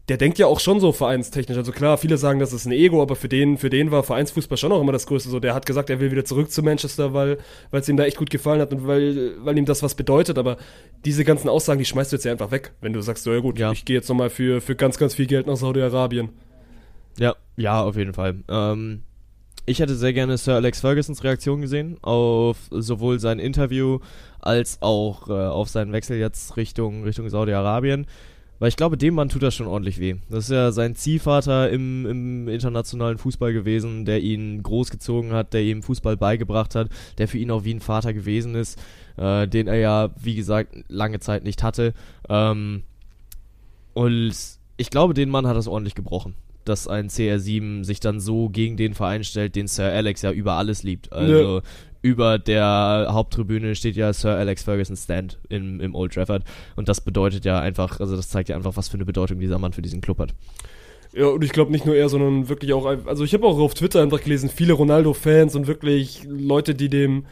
der 0.09 0.17
denkt 0.17 0.37
ja 0.37 0.47
auch 0.47 0.59
schon 0.59 0.81
so 0.81 0.91
vereinstechnisch. 0.91 1.57
Also 1.57 1.71
klar, 1.71 1.97
viele 1.97 2.17
sagen, 2.17 2.39
das 2.39 2.51
ist 2.51 2.65
ein 2.65 2.73
Ego, 2.73 3.01
aber 3.01 3.15
für 3.15 3.29
den, 3.29 3.57
für 3.57 3.69
den 3.69 3.89
war 3.89 4.03
Vereinsfußball 4.03 4.57
schon 4.57 4.71
auch 4.73 4.81
immer 4.81 4.91
das 4.91 5.07
Größte. 5.07 5.29
So, 5.29 5.39
der 5.39 5.53
hat 5.53 5.65
gesagt, 5.65 5.89
er 5.89 5.99
will 6.01 6.11
wieder 6.11 6.25
zurück 6.25 6.51
zu 6.51 6.61
Manchester, 6.61 7.13
weil 7.13 7.37
es 7.71 7.87
ihm 7.87 7.95
da 7.95 8.03
echt 8.03 8.17
gut 8.17 8.29
gefallen 8.29 8.59
hat 8.59 8.73
und 8.73 8.85
weil, 8.85 9.33
weil 9.45 9.57
ihm 9.57 9.65
das 9.65 9.81
was 9.81 9.95
bedeutet. 9.95 10.37
Aber 10.37 10.57
diese 11.05 11.23
ganzen 11.23 11.47
Aussagen, 11.47 11.79
die 11.79 11.85
schmeißt 11.85 12.11
du 12.11 12.17
jetzt 12.17 12.25
ja 12.25 12.33
einfach 12.33 12.51
weg, 12.51 12.73
wenn 12.81 12.91
du 12.91 13.01
sagst, 13.01 13.23
so 13.23 13.31
ja 13.33 13.39
gut, 13.39 13.57
Ja. 13.57 13.71
ich 13.71 13.85
gehe 13.85 13.95
jetzt 13.95 14.09
nochmal 14.09 14.29
für, 14.29 14.59
für 14.59 14.75
ganz, 14.75 14.97
ganz 14.97 15.15
viel 15.15 15.25
Geld 15.25 15.47
nach 15.47 15.55
Saudi-Arabien. 15.55 16.29
Ja, 17.17 17.35
ja, 17.55 17.81
auf 17.81 17.95
jeden 17.95 18.13
Fall. 18.13 18.35
Ähm, 18.49 19.03
ich 19.65 19.79
hätte 19.79 19.95
sehr 19.95 20.11
gerne 20.11 20.37
Sir 20.37 20.55
Alex 20.55 20.81
Fergusons 20.81 21.23
Reaktion 21.23 21.61
gesehen 21.61 21.97
auf 22.01 22.57
sowohl 22.71 23.19
sein 23.19 23.39
Interview 23.39 23.99
als 24.43 24.81
auch 24.81 25.29
äh, 25.29 25.33
auf 25.33 25.69
seinen 25.69 25.93
Wechsel 25.93 26.17
jetzt 26.17 26.57
Richtung, 26.57 27.03
Richtung 27.03 27.29
Saudi-Arabien. 27.29 28.05
Weil 28.59 28.69
ich 28.69 28.77
glaube, 28.77 28.97
dem 28.97 29.15
Mann 29.15 29.29
tut 29.29 29.43
das 29.43 29.55
schon 29.55 29.67
ordentlich 29.67 29.99
weh. 29.99 30.15
Das 30.29 30.45
ist 30.45 30.51
ja 30.51 30.71
sein 30.71 30.95
Ziehvater 30.95 31.69
im, 31.69 32.05
im 32.05 32.47
internationalen 32.47 33.17
Fußball 33.17 33.51
gewesen, 33.51 34.05
der 34.05 34.21
ihn 34.21 34.63
großgezogen 34.63 35.33
hat, 35.33 35.53
der 35.53 35.63
ihm 35.63 35.83
Fußball 35.83 36.15
beigebracht 36.15 36.75
hat, 36.75 36.89
der 37.17 37.27
für 37.27 37.39
ihn 37.39 37.51
auch 37.51 37.65
wie 37.65 37.73
ein 37.73 37.81
Vater 37.81 38.13
gewesen 38.13 38.55
ist, 38.55 38.79
äh, 39.17 39.47
den 39.47 39.67
er 39.67 39.77
ja, 39.77 40.09
wie 40.21 40.35
gesagt, 40.35 40.75
lange 40.87 41.19
Zeit 41.19 41.43
nicht 41.43 41.63
hatte. 41.63 41.93
Ähm, 42.29 42.83
und 43.93 44.33
ich 44.77 44.89
glaube, 44.89 45.13
den 45.13 45.29
Mann 45.29 45.47
hat 45.47 45.57
das 45.57 45.67
ordentlich 45.67 45.95
gebrochen, 45.95 46.35
dass 46.63 46.87
ein 46.87 47.09
CR7 47.09 47.83
sich 47.83 47.99
dann 47.99 48.19
so 48.19 48.49
gegen 48.49 48.77
den 48.77 48.93
Verein 48.93 49.23
stellt, 49.23 49.55
den 49.55 49.67
Sir 49.67 49.91
Alex 49.91 50.21
ja 50.21 50.31
über 50.31 50.53
alles 50.53 50.83
liebt. 50.83 51.11
Also 51.11 51.61
über 52.03 52.37
der 52.37 53.07
Haupttribüne 53.09 53.75
steht 53.75 53.95
ja 53.95 54.11
Sir 54.13 54.35
Alex 54.35 54.63
Ferguson 54.63 54.95
Stand 54.95 55.39
im, 55.49 55.79
im 55.79 55.95
Old 55.95 56.13
Trafford. 56.13 56.43
Und 56.75 56.89
das 56.89 57.01
bedeutet 57.01 57.45
ja 57.45 57.59
einfach, 57.59 57.99
also 57.99 58.15
das 58.15 58.29
zeigt 58.29 58.49
ja 58.49 58.55
einfach, 58.55 58.75
was 58.75 58.89
für 58.89 58.95
eine 58.95 59.05
Bedeutung 59.05 59.39
dieser 59.39 59.57
Mann 59.57 59.73
für 59.73 59.81
diesen 59.81 60.01
Club 60.01 60.19
hat. 60.19 60.35
Ja, 61.13 61.27
und 61.27 61.43
ich 61.43 61.51
glaube 61.51 61.71
nicht 61.71 61.85
nur 61.85 61.95
er, 61.95 62.09
sondern 62.09 62.49
wirklich 62.49 62.73
auch, 62.73 62.85
also 62.85 63.23
ich 63.23 63.33
habe 63.33 63.47
auch 63.47 63.57
auf 63.57 63.73
Twitter 63.73 64.01
einfach 64.01 64.21
gelesen, 64.21 64.49
viele 64.49 64.73
Ronaldo-Fans 64.73 65.55
und 65.55 65.65
wirklich 65.65 66.25
Leute, 66.27 66.75
die 66.75 66.89
dem, 66.89 67.25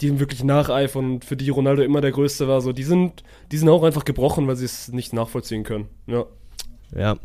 die 0.00 0.06
ihm 0.06 0.20
wirklich 0.20 0.42
nacheifern 0.42 1.14
und 1.14 1.24
für 1.24 1.36
die 1.36 1.50
Ronaldo 1.50 1.82
immer 1.82 2.00
der 2.00 2.12
Größte 2.12 2.48
war, 2.48 2.62
so, 2.62 2.72
die 2.72 2.84
sind, 2.84 3.24
die 3.52 3.58
sind 3.58 3.68
auch 3.68 3.82
einfach 3.82 4.06
gebrochen, 4.06 4.46
weil 4.46 4.56
sie 4.56 4.64
es 4.64 4.88
nicht 4.88 5.12
nachvollziehen 5.12 5.64
können. 5.64 5.88
Ja. 6.06 6.24
Ja. 6.96 7.16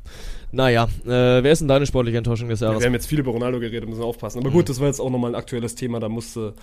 Naja, 0.51 0.85
äh, 1.05 1.07
wer 1.09 1.51
ist 1.51 1.59
denn 1.59 1.67
deine 1.67 1.85
sportliche 1.85 2.17
Enttäuschung 2.17 2.49
des 2.49 2.59
Jahres? 2.59 2.79
Wir 2.79 2.87
haben 2.87 2.93
jetzt 2.93 3.05
viel 3.07 3.19
über 3.19 3.31
Ronaldo 3.31 3.59
geredet, 3.59 3.87
müssen 3.87 4.01
aufpassen. 4.01 4.39
Aber 4.39 4.49
gut, 4.49 4.67
das 4.67 4.79
war 4.79 4.87
jetzt 4.87 4.99
auch 4.99 5.09
nochmal 5.11 5.31
ein 5.31 5.35
aktuelles 5.35 5.75
Thema, 5.75 5.99
da 5.99 6.09
musste, 6.09 6.53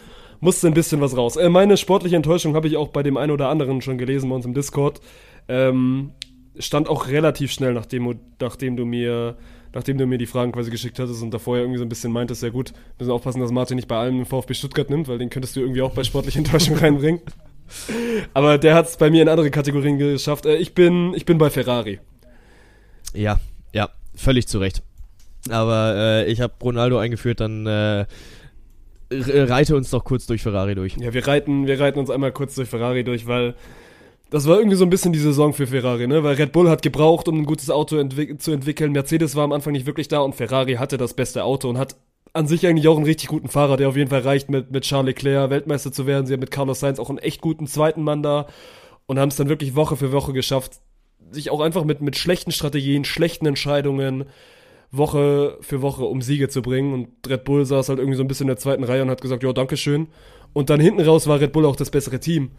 musste 0.40 0.66
ein 0.66 0.74
bisschen 0.74 1.00
was 1.00 1.16
raus. 1.16 1.36
Äh, 1.36 1.48
meine 1.48 1.76
sportliche 1.76 2.16
Enttäuschung 2.16 2.54
habe 2.56 2.66
ich 2.66 2.76
auch 2.76 2.88
bei 2.88 3.02
dem 3.04 3.16
einen 3.16 3.30
oder 3.30 3.48
anderen 3.48 3.80
schon 3.82 3.96
gelesen 3.96 4.28
bei 4.28 4.34
uns 4.36 4.44
im 4.44 4.54
Discord. 4.54 5.00
Ähm, 5.48 6.10
stand 6.58 6.88
auch 6.88 7.06
relativ 7.08 7.52
schnell, 7.52 7.74
nachdem, 7.74 8.04
du- 8.10 8.18
nachdem 8.40 8.76
du 8.76 8.84
mir 8.84 9.36
nachdem 9.72 9.98
du 9.98 10.06
mir 10.06 10.16
die 10.16 10.24
Fragen 10.26 10.52
quasi 10.52 10.70
geschickt 10.70 10.98
hattest 10.98 11.22
und 11.22 11.34
davor 11.34 11.56
ja 11.56 11.62
irgendwie 11.62 11.78
so 11.78 11.84
ein 11.84 11.90
bisschen 11.90 12.10
meintest, 12.10 12.42
ja 12.42 12.48
gut, 12.48 12.72
müssen 12.98 13.10
aufpassen, 13.10 13.40
dass 13.40 13.50
Martin 13.50 13.76
nicht 13.76 13.88
bei 13.88 13.96
allem 13.98 14.16
den 14.16 14.24
VfB 14.24 14.54
Stuttgart 14.54 14.88
nimmt, 14.88 15.06
weil 15.06 15.18
den 15.18 15.28
könntest 15.28 15.54
du 15.54 15.60
irgendwie 15.60 15.82
auch 15.82 15.90
bei 15.92 16.02
sportlicher 16.02 16.38
Enttäuschung 16.38 16.76
reinbringen. 16.76 17.20
Aber 18.32 18.56
der 18.56 18.74
hat 18.74 18.86
es 18.86 18.96
bei 18.96 19.10
mir 19.10 19.20
in 19.20 19.28
andere 19.28 19.50
Kategorien 19.50 19.98
geschafft. 19.98 20.46
Äh, 20.46 20.56
ich, 20.56 20.72
bin, 20.74 21.12
ich 21.14 21.26
bin 21.26 21.36
bei 21.36 21.50
Ferrari. 21.50 22.00
Ja, 23.12 23.38
völlig 24.16 24.48
zu 24.48 24.58
Recht. 24.58 24.82
Aber 25.48 25.94
äh, 25.96 26.30
ich 26.30 26.40
habe 26.40 26.54
Ronaldo 26.62 26.98
eingeführt, 26.98 27.40
dann 27.40 27.66
äh, 27.66 28.06
re- 29.12 29.48
reite 29.48 29.76
uns 29.76 29.90
doch 29.90 30.04
kurz 30.04 30.26
durch 30.26 30.42
Ferrari 30.42 30.74
durch. 30.74 30.96
Ja, 30.96 31.12
wir 31.12 31.26
reiten, 31.26 31.66
wir 31.66 31.78
reiten 31.78 31.98
uns 31.98 32.10
einmal 32.10 32.32
kurz 32.32 32.54
durch 32.56 32.68
Ferrari 32.68 33.04
durch, 33.04 33.26
weil 33.26 33.54
das 34.30 34.48
war 34.48 34.58
irgendwie 34.58 34.76
so 34.76 34.84
ein 34.84 34.90
bisschen 34.90 35.12
die 35.12 35.20
Saison 35.20 35.52
für 35.52 35.68
Ferrari, 35.68 36.08
ne? 36.08 36.24
Weil 36.24 36.34
Red 36.34 36.50
Bull 36.50 36.68
hat 36.68 36.82
gebraucht, 36.82 37.28
um 37.28 37.38
ein 37.38 37.46
gutes 37.46 37.70
Auto 37.70 37.96
entwick 37.96 38.42
zu 38.42 38.50
entwickeln. 38.50 38.90
Mercedes 38.90 39.36
war 39.36 39.44
am 39.44 39.52
Anfang 39.52 39.72
nicht 39.72 39.86
wirklich 39.86 40.08
da 40.08 40.18
und 40.18 40.34
Ferrari 40.34 40.74
hatte 40.74 40.96
das 40.96 41.14
beste 41.14 41.44
Auto 41.44 41.68
und 41.68 41.78
hat 41.78 41.94
an 42.32 42.48
sich 42.48 42.66
eigentlich 42.66 42.88
auch 42.88 42.96
einen 42.96 43.06
richtig 43.06 43.28
guten 43.28 43.48
Fahrer, 43.48 43.76
der 43.76 43.88
auf 43.88 43.96
jeden 43.96 44.10
Fall 44.10 44.22
reicht, 44.22 44.50
mit, 44.50 44.72
mit 44.72 44.82
Charles 44.82 45.06
Leclerc 45.06 45.48
Weltmeister 45.48 45.92
zu 45.92 46.06
werden. 46.08 46.26
Sie 46.26 46.32
haben 46.32 46.40
mit 46.40 46.50
Carlos 46.50 46.80
Sainz 46.80 46.98
auch 46.98 47.08
einen 47.08 47.18
echt 47.18 47.40
guten 47.40 47.68
zweiten 47.68 48.02
Mann 48.02 48.22
da 48.24 48.48
und 49.06 49.20
haben 49.20 49.28
es 49.28 49.36
dann 49.36 49.48
wirklich 49.48 49.76
Woche 49.76 49.96
für 49.96 50.10
Woche 50.10 50.32
geschafft, 50.32 50.80
sich 51.30 51.50
auch 51.50 51.60
einfach 51.60 51.84
mit, 51.84 52.00
mit 52.00 52.16
schlechten 52.16 52.52
Strategien, 52.52 53.04
schlechten 53.04 53.46
Entscheidungen 53.46 54.24
Woche 54.92 55.58
für 55.60 55.82
Woche 55.82 56.04
um 56.04 56.22
Siege 56.22 56.48
zu 56.48 56.62
bringen. 56.62 56.92
Und 56.92 57.08
Red 57.28 57.44
Bull 57.44 57.64
saß 57.64 57.88
halt 57.88 57.98
irgendwie 57.98 58.16
so 58.16 58.22
ein 58.22 58.28
bisschen 58.28 58.44
in 58.44 58.48
der 58.48 58.56
zweiten 58.56 58.84
Reihe 58.84 59.02
und 59.02 59.10
hat 59.10 59.20
gesagt, 59.20 59.42
ja, 59.42 59.52
Dankeschön. 59.52 60.08
Und 60.52 60.70
dann 60.70 60.80
hinten 60.80 61.00
raus 61.02 61.26
war 61.26 61.40
Red 61.40 61.52
Bull 61.52 61.66
auch 61.66 61.76
das 61.76 61.90
bessere 61.90 62.20
Team. 62.20 62.52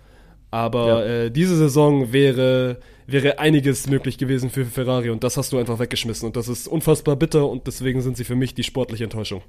Aber 0.49 1.05
äh, 1.05 1.31
diese 1.31 1.57
Saison 1.57 2.13
wäre, 2.13 2.79
wäre 3.05 3.39
einiges 3.39 3.87
möglich 3.87 4.17
gewesen 4.17 4.49
für 4.49 4.65
Ferrari 4.65 5.09
und 5.09 5.23
das 5.23 5.35
hast 5.35 5.51
du 5.51 5.57
einfach 5.57 5.79
weggeschmissen. 5.79 6.25
Und 6.25 6.37
das 6.37 6.47
ist 6.47 6.67
unfassbar 6.67 7.17
bitter 7.17 7.49
und 7.49 7.67
deswegen 7.67 8.01
sind 8.01 8.15
sie 8.15 8.23
für 8.23 8.35
mich 8.35 8.53
die 8.53 8.63
sportliche 8.63 9.03
Enttäuschung. 9.03 9.41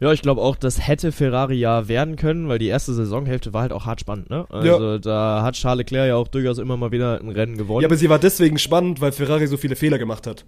Ja, 0.00 0.12
ich 0.12 0.22
glaube 0.22 0.40
auch, 0.40 0.54
das 0.54 0.86
hätte 0.86 1.10
Ferrari 1.10 1.56
ja 1.56 1.88
werden 1.88 2.16
können, 2.16 2.48
weil 2.48 2.58
die 2.58 2.68
erste 2.68 2.92
Saisonhälfte 2.92 3.52
war 3.52 3.62
halt 3.62 3.72
auch 3.72 3.84
hart 3.84 4.00
spannend, 4.00 4.30
ne? 4.30 4.46
Also 4.48 4.98
da 4.98 5.42
hat 5.42 5.54
Charles 5.56 5.78
Leclerc 5.78 6.08
ja 6.08 6.16
auch 6.16 6.28
durchaus 6.28 6.58
immer 6.58 6.76
mal 6.76 6.92
wieder 6.92 7.20
ein 7.20 7.30
Rennen 7.30 7.56
gewonnen. 7.56 7.82
Ja, 7.82 7.88
aber 7.88 7.96
sie 7.96 8.08
war 8.08 8.18
deswegen 8.20 8.58
spannend, 8.58 9.00
weil 9.00 9.10
Ferrari 9.12 9.46
so 9.48 9.56
viele 9.56 9.74
Fehler 9.74 9.98
gemacht 9.98 10.26
hat. 10.26 10.44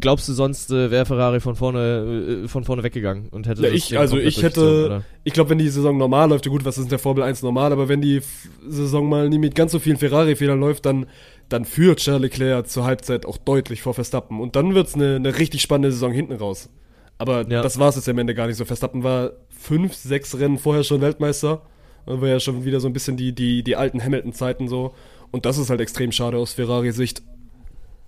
Glaubst 0.00 0.26
du 0.26 0.32
sonst, 0.32 0.70
äh, 0.70 0.90
wäre 0.90 1.04
Ferrari 1.04 1.38
von 1.38 1.54
vorne 1.54 2.44
äh, 2.44 2.48
von 2.48 2.64
vorne 2.64 2.82
weggegangen 2.82 3.28
und 3.28 3.46
hätte 3.46 3.60
Ja, 3.62 3.68
ich, 3.68 3.98
also 3.98 4.16
ich 4.16 4.42
hätte, 4.42 4.86
oder? 4.86 5.02
ich 5.22 5.34
glaube, 5.34 5.50
wenn 5.50 5.58
die 5.58 5.68
Saison 5.68 5.98
normal 5.98 6.30
läuft, 6.30 6.46
ja 6.46 6.50
gut, 6.50 6.64
was 6.64 6.78
ist 6.78 6.84
in 6.84 6.88
der 6.88 6.98
Formel 6.98 7.22
1 7.22 7.42
normal, 7.42 7.72
aber 7.72 7.86
wenn 7.86 8.00
die 8.00 8.22
Saison 8.66 9.06
mal 9.06 9.28
nie 9.28 9.38
mit 9.38 9.54
ganz 9.54 9.72
so 9.72 9.78
vielen 9.78 9.98
Ferrari-Fehlern 9.98 10.58
läuft, 10.58 10.86
dann, 10.86 11.04
dann 11.50 11.66
führt 11.66 11.98
Charles 11.98 12.22
Leclerc 12.22 12.66
zur 12.70 12.84
Halbzeit 12.86 13.26
auch 13.26 13.36
deutlich 13.36 13.82
vor 13.82 13.92
Verstappen. 13.92 14.40
Und 14.40 14.56
dann 14.56 14.74
wird's 14.74 14.94
eine, 14.94 15.16
eine 15.16 15.36
richtig 15.36 15.60
spannende 15.60 15.92
Saison 15.92 16.10
hinten 16.10 16.36
raus. 16.36 16.70
Aber 17.18 17.48
Ja. 17.48 17.62
das 17.62 17.78
war 17.78 17.88
es 17.88 17.96
jetzt 17.96 18.08
am 18.08 18.18
Ende 18.18 18.34
gar 18.34 18.46
nicht 18.46 18.56
so. 18.56 18.64
Verstappen 18.64 19.02
war 19.02 19.32
fünf, 19.48 19.94
sechs 19.94 20.38
Rennen 20.38 20.58
vorher 20.58 20.84
schon 20.84 21.00
Weltmeister. 21.00 21.62
Dann 22.04 22.20
war 22.20 22.28
ja 22.28 22.40
schon 22.40 22.64
wieder 22.64 22.80
so 22.80 22.86
ein 22.88 22.92
bisschen 22.92 23.16
die, 23.16 23.32
die, 23.32 23.62
die 23.62 23.76
alten 23.76 24.02
Hamilton-Zeiten 24.02 24.68
so. 24.68 24.94
Und 25.32 25.44
das 25.46 25.58
ist 25.58 25.70
halt 25.70 25.80
extrem 25.80 26.12
schade 26.12 26.36
aus 26.36 26.52
Ferrari-Sicht. 26.52 27.22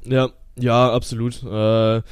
Ja, 0.04 0.30
Ja, 0.56 0.92
absolut. 0.92 1.42
Äh, 1.42 2.02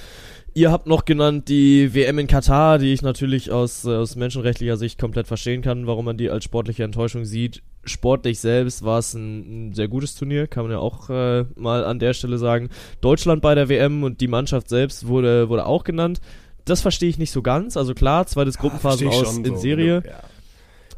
ihr 0.54 0.70
habt 0.72 0.86
noch 0.86 1.04
genannt 1.04 1.48
die 1.48 1.94
WM 1.94 2.18
in 2.20 2.26
Katar, 2.28 2.78
die 2.78 2.92
ich 2.92 3.02
natürlich 3.02 3.50
aus, 3.50 3.84
äh, 3.84 3.90
aus 3.94 4.16
menschenrechtlicher 4.16 4.76
Sicht 4.76 4.98
komplett 4.98 5.26
verstehen 5.26 5.62
kann, 5.62 5.86
warum 5.86 6.04
man 6.04 6.16
die 6.16 6.30
als 6.30 6.44
sportliche 6.44 6.84
Enttäuschung 6.84 7.24
sieht. 7.24 7.62
Sportlich 7.84 8.40
selbst 8.40 8.84
war 8.84 8.98
es 9.00 9.14
ein, 9.14 9.68
ein, 9.70 9.74
sehr 9.74 9.86
gutes 9.88 10.14
Turnier, 10.16 10.46
kann 10.48 10.64
man 10.64 10.72
ja 10.72 10.78
auch 10.78 11.08
äh, 11.10 11.44
mal 11.56 11.84
an 11.84 11.98
der 11.98 12.14
Stelle 12.14 12.38
sagen. 12.38 12.70
Deutschland 13.00 13.42
bei 13.42 13.54
der 13.54 13.68
WM 13.68 14.02
und 14.02 14.20
die 14.20 14.28
Mannschaft 14.28 14.68
selbst 14.68 15.06
wurde, 15.06 15.48
wurde 15.48 15.66
auch 15.66 15.84
genannt. 15.84 16.20
Das 16.66 16.82
verstehe 16.82 17.08
ich 17.08 17.16
nicht 17.16 17.30
so 17.30 17.40
ganz. 17.40 17.76
Also 17.76 17.94
klar, 17.94 18.26
zweites 18.26 18.58
Gruppenphasen 18.58 19.08
ja, 19.08 19.14
aus 19.14 19.36
in 19.38 19.44
so, 19.44 19.56
Serie. 19.56 20.02
Ja. 20.04 20.12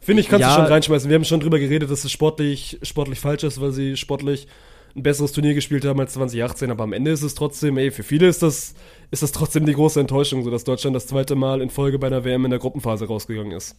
Finde 0.00 0.22
ich, 0.22 0.28
kannst 0.28 0.40
ja, 0.40 0.54
du 0.54 0.62
schon 0.62 0.72
reinschmeißen. 0.72 1.08
Wir 1.08 1.14
haben 1.14 1.24
schon 1.24 1.40
drüber 1.40 1.58
geredet, 1.58 1.90
dass 1.90 2.04
es 2.04 2.10
sportlich, 2.10 2.78
sportlich 2.82 3.20
falsch 3.20 3.44
ist, 3.44 3.60
weil 3.60 3.72
sie 3.72 3.96
sportlich 3.96 4.48
ein 4.96 5.02
besseres 5.02 5.32
Turnier 5.32 5.54
gespielt 5.54 5.84
haben 5.84 6.00
als 6.00 6.14
2018, 6.14 6.70
aber 6.70 6.84
am 6.84 6.92
Ende 6.92 7.10
ist 7.10 7.22
es 7.22 7.34
trotzdem, 7.34 7.76
ey, 7.76 7.90
für 7.90 8.02
viele 8.02 8.26
ist 8.26 8.42
das, 8.42 8.74
ist 9.10 9.22
das 9.22 9.32
trotzdem 9.32 9.66
die 9.66 9.74
große 9.74 10.00
Enttäuschung, 10.00 10.42
so 10.42 10.50
dass 10.50 10.64
Deutschland 10.64 10.96
das 10.96 11.06
zweite 11.06 11.34
Mal 11.34 11.60
in 11.60 11.70
Folge 11.70 11.98
bei 11.98 12.06
einer 12.06 12.24
WM 12.24 12.46
in 12.46 12.50
der 12.50 12.58
Gruppenphase 12.58 13.06
rausgegangen 13.06 13.52
ist. 13.52 13.76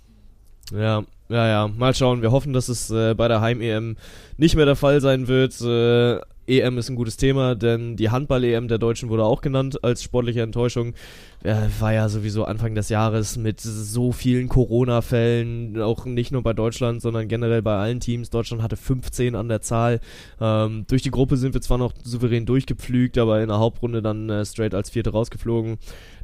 Ja, 0.72 1.04
ja, 1.30 1.48
ja. 1.48 1.68
Mal 1.68 1.96
schauen. 1.96 2.22
Wir 2.22 2.32
hoffen, 2.32 2.54
dass 2.54 2.70
es 2.70 2.92
äh, 2.92 3.16
bei 3.16 3.28
der 3.28 3.42
Heim-EM 3.42 3.98
nicht 4.38 4.56
mehr 4.56 4.66
der 4.66 4.76
Fall 4.76 5.02
sein 5.02 5.28
wird. 5.28 5.60
Äh, 5.62 6.22
EM 6.50 6.78
ist 6.78 6.90
ein 6.90 6.96
gutes 6.96 7.16
Thema, 7.16 7.56
denn 7.56 7.96
die 7.96 8.10
Handball-EM 8.10 8.68
der 8.68 8.80
Deutschen 8.80 9.10
wurde 9.10 9.24
auch 9.24 9.42
genannt 9.42 9.84
als 9.84 10.02
sportliche 10.04 10.42
Enttäuschung. 10.42 10.94
Äh, 11.44 11.56
war 11.80 11.94
ja 11.94 12.10
sowieso 12.10 12.44
Anfang 12.44 12.76
des 12.76 12.90
Jahres 12.90 13.38
mit 13.38 13.62
so 13.62 14.12
vielen 14.12 14.50
Corona-Fällen, 14.50 15.82
auch 15.82 16.06
nicht 16.06 16.32
nur 16.32 16.44
bei 16.44 16.54
Deutschland, 16.54 17.02
sondern 17.02 17.28
generell 17.28 17.62
bei 17.62 17.78
allen 17.78 18.00
Teams. 18.00 18.30
Deutschland 18.30 18.64
hatte 18.64 18.76
15 18.76 19.36
an 19.36 19.48
der 19.48 19.62
Zahl. 19.62 20.02
Ähm, 20.42 20.86
durch 20.90 21.04
die 21.04 21.12
Gruppe 21.12 21.38
sind 21.38 21.54
wir 21.54 21.62
zwar 21.62 21.78
noch 21.78 21.94
souverän 22.04 22.46
durchgepflügt, 22.46 23.18
aber 23.18 23.42
in 23.42 23.48
der 23.48 23.60
Hauptrunde 23.60 24.02
dann 24.02 24.30
äh, 24.30 24.44
straight 24.44 24.74
als 24.74 24.90
Vierte 24.90 25.12
rausgeflogen. 25.12 25.78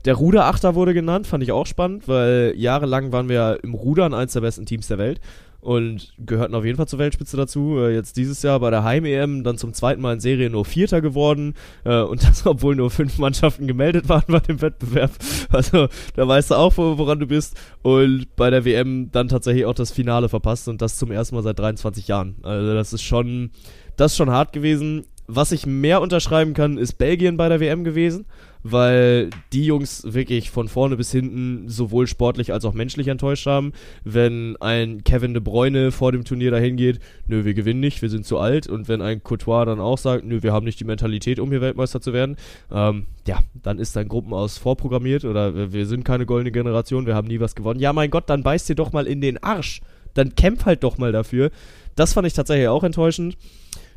Der 0.06 0.16
Ruderachter 0.16 0.76
wurde 0.76 0.94
genannt, 0.94 1.28
fand 1.28 1.44
ich 1.44 1.52
auch 1.52 1.66
spannend, 1.66 2.08
weil 2.08 2.54
jahrelang 2.58 3.12
waren 3.12 3.30
wir 3.30 3.60
im 3.64 3.74
Rudern 3.74 4.14
eins 4.14 4.34
der 4.34 4.42
besten 4.42 4.66
Teams 4.66 4.88
der 4.88 4.98
Welt 4.98 5.20
und 5.66 6.14
gehörten 6.20 6.54
auf 6.54 6.64
jeden 6.64 6.78
Fall 6.78 6.88
zur 6.88 7.00
Weltspitze 7.00 7.38
dazu. 7.38 7.80
Äh, 7.80 7.96
jetzt 7.96 8.18
dieses 8.18 8.44
Jahr 8.44 8.60
bei 8.60 8.70
der 8.70 8.84
Heim-EM 8.84 9.44
dann 9.44 9.58
zum 9.58 9.74
zweiten 9.74 10.00
Mal 10.00 10.14
in 10.14 10.20
Serie 10.20 10.52
nur 10.52 10.64
Vierter 10.64 11.02
geworden 11.02 11.56
äh, 11.86 12.02
und 12.02 12.24
das, 12.24 12.46
obwohl 12.46 12.76
nur 12.76 12.92
fünf 12.92 13.18
Mannschaften 13.18 13.66
gemeldet 13.66 14.08
waren 14.08 14.26
bei 14.28 14.40
dem 14.40 14.62
Wettbewerb. 14.62 15.12
Also 15.50 15.88
da 16.16 16.28
weißt 16.28 16.52
du 16.52 16.56
auch, 16.56 16.78
woran 16.78 17.20
du 17.20 17.28
bist. 17.28 17.56
Und 17.82 18.28
bei 18.36 18.50
der 18.50 18.66
WM 18.66 19.10
dann 19.12 19.28
tatsächlich 19.28 19.66
auch 19.66 19.74
das 19.74 19.92
Finale 19.92 20.28
verpasst 20.30 20.68
und 20.68 20.82
das 20.82 20.98
zum 20.98 21.12
ersten 21.12 21.36
Mal 21.36 21.44
seit 21.44 21.58
23 21.58 22.08
Jahren. 22.08 22.36
Also 22.44 22.74
das 22.74 22.94
ist 22.94 23.04
schon, 23.04 23.52
das 23.96 24.12
ist 24.12 24.18
schon 24.18 24.30
hart 24.30 24.54
gewesen. 24.54 25.06
Was 25.28 25.52
ich 25.52 25.66
mehr 25.66 26.02
unterschreiben 26.02 26.54
kann, 26.54 26.78
ist 26.78 26.98
Belgien 27.00 27.38
bei 27.38 27.50
der 27.50 27.60
WM 27.60 27.84
gewesen 27.84 28.26
weil 28.68 29.30
die 29.54 29.64
Jungs 29.64 30.12
wirklich 30.12 30.50
von 30.50 30.68
vorne 30.68 30.98
bis 30.98 31.12
hinten 31.12 31.70
sowohl 31.70 32.08
sportlich 32.08 32.52
als 32.52 32.66
auch 32.66 32.74
menschlich 32.74 33.08
enttäuscht 33.10 33.46
haben. 33.46 33.74
Wenn 34.04 34.58
ein 34.60 35.04
Kevin 35.04 35.36
de 35.36 35.44
Bruyne 35.44 35.92
vor 35.92 36.12
dem 36.12 36.26
Turnier 36.26 36.50
dahin 36.50 36.76
geht, 36.76 37.00
nö, 37.28 37.46
wir 37.46 37.54
gewinnen 37.54 37.80
nicht, 37.80 38.02
wir 38.02 38.10
sind 38.10 38.26
zu 38.26 38.40
alt. 38.40 38.66
Und 38.66 38.88
wenn 38.88 39.04
ein 39.04 39.22
Courtois 39.22 39.66
dann 39.66 39.80
auch 39.80 40.00
sagt, 40.00 40.26
nö, 40.26 40.42
wir 40.42 40.52
haben 40.52 40.66
nicht 40.66 40.80
die 40.80 40.84
Mentalität, 40.84 41.40
um 41.40 41.52
hier 41.52 41.62
Weltmeister 41.62 42.02
zu 42.02 42.12
werden, 42.12 42.38
ähm, 42.72 43.06
ja, 43.28 43.42
dann 43.54 43.78
ist 43.78 43.96
dein 43.96 44.08
Gruppenaus 44.08 44.58
vorprogrammiert 44.58 45.26
oder 45.26 45.72
wir 45.72 45.86
sind 45.86 46.04
keine 46.04 46.26
goldene 46.26 46.52
Generation, 46.52 47.06
wir 47.06 47.14
haben 47.14 47.28
nie 47.28 47.40
was 47.40 47.54
gewonnen. 47.54 47.80
Ja, 47.80 47.94
mein 47.94 48.10
Gott, 48.10 48.32
dann 48.32 48.42
beißt 48.42 48.68
dir 48.68 48.76
doch 48.76 48.92
mal 48.92 49.06
in 49.06 49.22
den 49.22 49.44
Arsch. 49.44 49.82
Dann 50.16 50.34
kämpf 50.34 50.66
halt 50.66 50.84
doch 50.84 50.98
mal 50.98 51.12
dafür. 51.12 51.52
Das 51.96 52.14
fand 52.14 52.26
ich 52.26 52.34
tatsächlich 52.34 52.68
auch 52.68 52.84
enttäuschend 52.84 53.38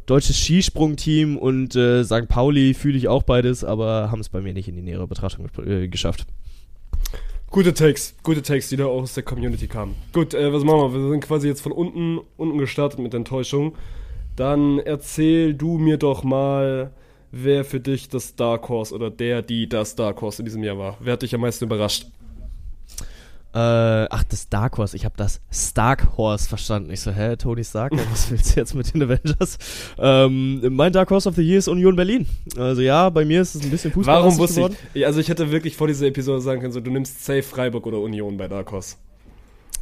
deutsches 0.08 0.38
Skisprungteam 0.38 1.36
und 1.36 1.76
äh, 1.76 2.02
St. 2.02 2.28
Pauli 2.28 2.74
fühle 2.74 2.96
ich 2.96 3.08
auch 3.08 3.22
beides, 3.22 3.62
aber 3.62 4.10
haben 4.10 4.20
es 4.20 4.28
bei 4.28 4.40
mir 4.40 4.54
nicht 4.54 4.68
in 4.68 4.74
die 4.74 4.82
nähere 4.82 5.06
Betrachtung 5.06 5.48
äh, 5.64 5.88
geschafft. 5.88 6.26
Gute 7.50 7.72
Takes, 7.72 8.14
gute 8.22 8.42
Takes, 8.42 8.68
die 8.68 8.76
da 8.76 8.86
auch 8.86 9.02
aus 9.02 9.14
der 9.14 9.22
Community 9.22 9.68
kamen. 9.68 9.94
Gut, 10.12 10.34
äh, 10.34 10.52
was 10.52 10.64
machen 10.64 10.92
wir? 10.92 11.00
Wir 11.00 11.10
sind 11.10 11.20
quasi 11.20 11.48
jetzt 11.48 11.60
von 11.60 11.72
unten, 11.72 12.20
unten 12.36 12.58
gestartet 12.58 13.00
mit 13.00 13.14
Enttäuschung. 13.14 13.74
Dann 14.36 14.78
erzähl 14.78 15.54
du 15.54 15.78
mir 15.78 15.96
doch 15.96 16.24
mal, 16.24 16.92
wer 17.30 17.64
für 17.64 17.80
dich 17.80 18.08
das 18.08 18.34
Dark 18.36 18.68
Horse 18.68 18.94
oder 18.94 19.10
der, 19.10 19.42
die 19.42 19.68
das 19.68 19.94
Dark 19.94 20.20
Horse 20.20 20.42
in 20.42 20.46
diesem 20.46 20.62
Jahr 20.62 20.78
war. 20.78 20.96
Wer 21.00 21.14
hat 21.14 21.22
dich 21.22 21.34
am 21.34 21.42
meisten 21.42 21.64
überrascht? 21.64 22.06
Äh, 23.54 23.58
ach, 24.10 24.24
das 24.24 24.50
Dark 24.50 24.76
Horse. 24.76 24.94
Ich 24.94 25.06
habe 25.06 25.14
das 25.16 25.40
Stark 25.50 26.18
Horse 26.18 26.48
verstanden. 26.48 26.90
Ich 26.90 27.00
so, 27.00 27.10
hä, 27.10 27.36
Tony 27.36 27.64
Stark? 27.64 27.92
was 28.10 28.30
willst 28.30 28.54
du 28.54 28.60
jetzt 28.60 28.74
mit 28.74 28.92
den 28.92 29.02
Avengers? 29.02 29.58
Ähm, 29.98 30.60
mein 30.74 30.92
Dark 30.92 31.10
Horse 31.10 31.28
of 31.28 31.34
the 31.34 31.42
Year 31.42 31.58
ist 31.58 31.68
Union 31.68 31.96
Berlin. 31.96 32.26
Also 32.58 32.82
ja, 32.82 33.08
bei 33.08 33.24
mir 33.24 33.40
ist 33.40 33.54
es 33.54 33.62
ein 33.62 33.70
bisschen 33.70 33.90
Fußball 33.92 34.16
Warum 34.16 34.36
wusste 34.36 34.70
ich? 34.92 35.06
Also 35.06 35.20
ich 35.20 35.28
hätte 35.28 35.50
wirklich 35.50 35.76
vor 35.76 35.86
dieser 35.86 36.06
Episode 36.06 36.42
sagen 36.42 36.60
können, 36.60 36.72
so, 36.72 36.80
du 36.80 36.90
nimmst 36.90 37.24
Safe 37.24 37.42
Freiburg 37.42 37.86
oder 37.86 38.00
Union 38.00 38.36
bei 38.36 38.48
Dark 38.48 38.70
Horse. 38.70 38.96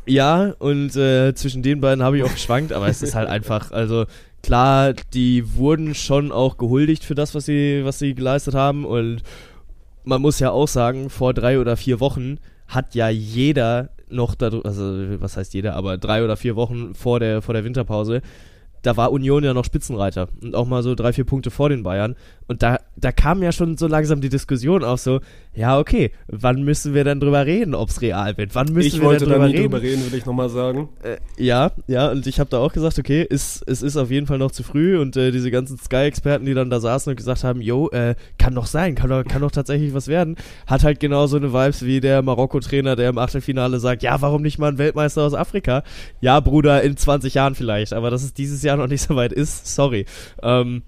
Ja, 0.07 0.55
und 0.61 0.95
äh, 0.95 1.35
zwischen 1.35 1.63
den 1.63 1.81
beiden 1.81 2.05
habe 2.05 2.17
ich 2.17 2.23
auch 2.23 2.33
geschwankt, 2.33 2.73
aber 2.73 2.87
es 2.87 3.03
ist 3.03 3.17
halt 3.17 3.29
einfach, 3.29 3.73
also 3.73 4.07
klar, 4.45 4.95
die 5.13 5.57
wurden 5.57 5.97
schon 5.97 6.31
auch 6.31 6.57
gehuldigt 6.57 7.03
für 7.03 7.17
das, 7.17 7.35
was 7.35 7.47
sie, 7.47 7.81
was 7.85 7.99
sie 7.99 8.15
geleistet 8.15 8.55
haben 8.55 8.85
und 8.85 9.23
man 10.05 10.23
muss 10.23 10.39
ja 10.39 10.53
auch 10.53 10.69
sagen, 10.69 11.11
vor 11.11 11.35
drei 11.35 11.59
oder 11.59 11.77
vier 11.77 11.99
Wochen 11.99 12.39
hat 12.69 12.95
ja 12.95 13.09
jeder 13.09 13.91
noch, 14.09 14.37
also 14.41 15.21
was 15.21 15.37
heißt 15.37 15.55
jeder, 15.55 15.75
aber 15.75 15.99
drei 15.99 16.25
oder 16.25 16.37
vier 16.37 16.57
Wochen 16.57 16.95
vor 16.95 17.21
der, 17.21 17.43
vor 17.43 17.55
der 17.55 17.65
Winterpause, 17.65 18.23
da 18.83 18.97
war 18.97 19.13
Union 19.13 19.43
ja 19.45 19.55
noch 19.55 19.65
Spitzenreiter 19.65 20.29
und 20.43 20.55
auch 20.55 20.67
mal 20.67 20.83
so 20.83 20.95
drei, 20.95 21.13
vier 21.13 21.25
Punkte 21.25 21.51
vor 21.51 21.69
den 21.69 21.83
Bayern. 21.83 22.17
Und 22.49 22.63
da, 22.63 22.79
da 22.97 23.11
kam 23.11 23.43
ja 23.43 23.51
schon 23.51 23.77
so 23.77 23.89
langsam 23.89 24.21
die 24.21 24.29
Diskussion 24.29 24.85
auf 24.85 25.01
so, 25.01 25.21
ja, 25.53 25.79
okay, 25.79 26.13
wann 26.29 26.63
müssen 26.63 26.95
wir 26.95 27.03
dann 27.03 27.19
drüber 27.19 27.45
reden, 27.45 27.75
ob 27.75 27.89
es 27.89 28.01
real 28.01 28.37
wird? 28.37 28.55
Wann 28.55 28.73
müssen 28.73 28.87
ich 28.87 29.01
wir 29.01 29.11
denn 29.11 29.29
drüber 29.29 29.39
da 29.39 29.47
nie 29.47 29.53
reden? 29.57 29.63
drüber 29.65 29.83
reden, 29.83 30.11
will 30.11 30.19
ich 30.19 30.27
nochmal 30.27 30.49
sagen. 30.49 30.89
Äh, 31.03 31.17
ja, 31.43 31.73
ja, 31.89 32.11
und 32.11 32.27
ich 32.27 32.39
habe 32.39 32.49
da 32.51 32.59
auch 32.59 32.73
gesagt, 32.73 32.99
okay, 32.99 33.27
ist, 33.29 33.65
es 33.67 33.83
ist 33.83 33.97
auf 33.97 34.11
jeden 34.11 34.27
Fall 34.27 34.39
noch 34.39 34.53
zu 34.53 34.63
früh 34.63 34.97
und 34.99 35.17
äh, 35.17 35.33
diese 35.33 35.51
ganzen 35.51 35.79
Sky-Experten, 35.79 36.47
die 36.47 36.55
dann 36.55 36.71
da 36.71 36.79
saßen 36.79 37.11
und 37.11 37.17
gesagt 37.17 37.43
haben, 37.43 37.61
yo, 37.61 37.89
äh, 37.89 38.15
kann 38.39 38.55
doch 38.55 38.67
sein, 38.67 38.95
kann 38.95 39.11
doch, 39.11 39.25
kann 39.25 39.43
doch 39.43 39.51
tatsächlich 39.51 39.93
was 39.93 40.07
werden, 40.07 40.37
hat 40.69 40.85
halt 40.85 41.01
genauso 41.01 41.39
eine 41.39 41.53
Vibes 41.53 41.85
wie 41.85 42.01
der 42.01 42.23
Marokko-Trainer, 42.23 42.95
der 42.95 43.11
im 43.11 43.19
Achtelfinale 43.19 43.81
sagt, 43.81 44.05
ja, 44.05 44.21
warum 44.21 44.43
nicht 44.43 44.59
mal 44.59 44.69
ein 44.69 44.79
Weltmeister 44.79 45.23
aus 45.23 45.35
Afrika? 45.35 45.83
Ja, 46.21 46.39
Bruder, 46.39 46.83
in 46.83 46.97
20 46.97 47.35
Jahren 47.35 47.57
vielleicht, 47.57 47.93
aber 47.93 48.11
dass 48.11 48.23
es 48.23 48.35
dieses 48.35 48.63
Jahr 48.63 48.66
noch 48.75 48.89
nicht 48.89 49.03
so 49.03 49.15
weit 49.15 49.33
ist, 49.33 49.73
sorry. 49.73 50.07
Ähm, 50.43 50.83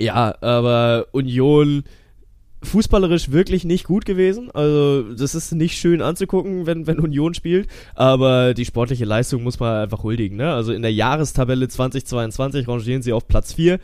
ja, 0.00 0.34
aber 0.40 1.08
Union 1.12 1.84
fußballerisch 2.62 3.30
wirklich 3.30 3.64
nicht 3.64 3.84
gut 3.84 4.04
gewesen. 4.04 4.50
Also, 4.50 5.14
das 5.14 5.34
ist 5.34 5.52
nicht 5.52 5.78
schön 5.78 6.02
anzugucken, 6.02 6.66
wenn, 6.66 6.86
wenn 6.86 6.98
Union 6.98 7.34
spielt. 7.34 7.68
Aber 7.94 8.54
die 8.54 8.64
sportliche 8.64 9.04
Leistung 9.04 9.42
muss 9.42 9.60
man 9.60 9.82
einfach 9.82 10.02
huldigen. 10.02 10.36
Ne? 10.36 10.52
Also 10.52 10.72
in 10.72 10.82
der 10.82 10.92
Jahrestabelle 10.92 11.68
2022 11.68 12.68
rangieren 12.68 13.02
sie 13.02 13.12
auf 13.12 13.26
Platz 13.28 13.54
4. 13.54 13.78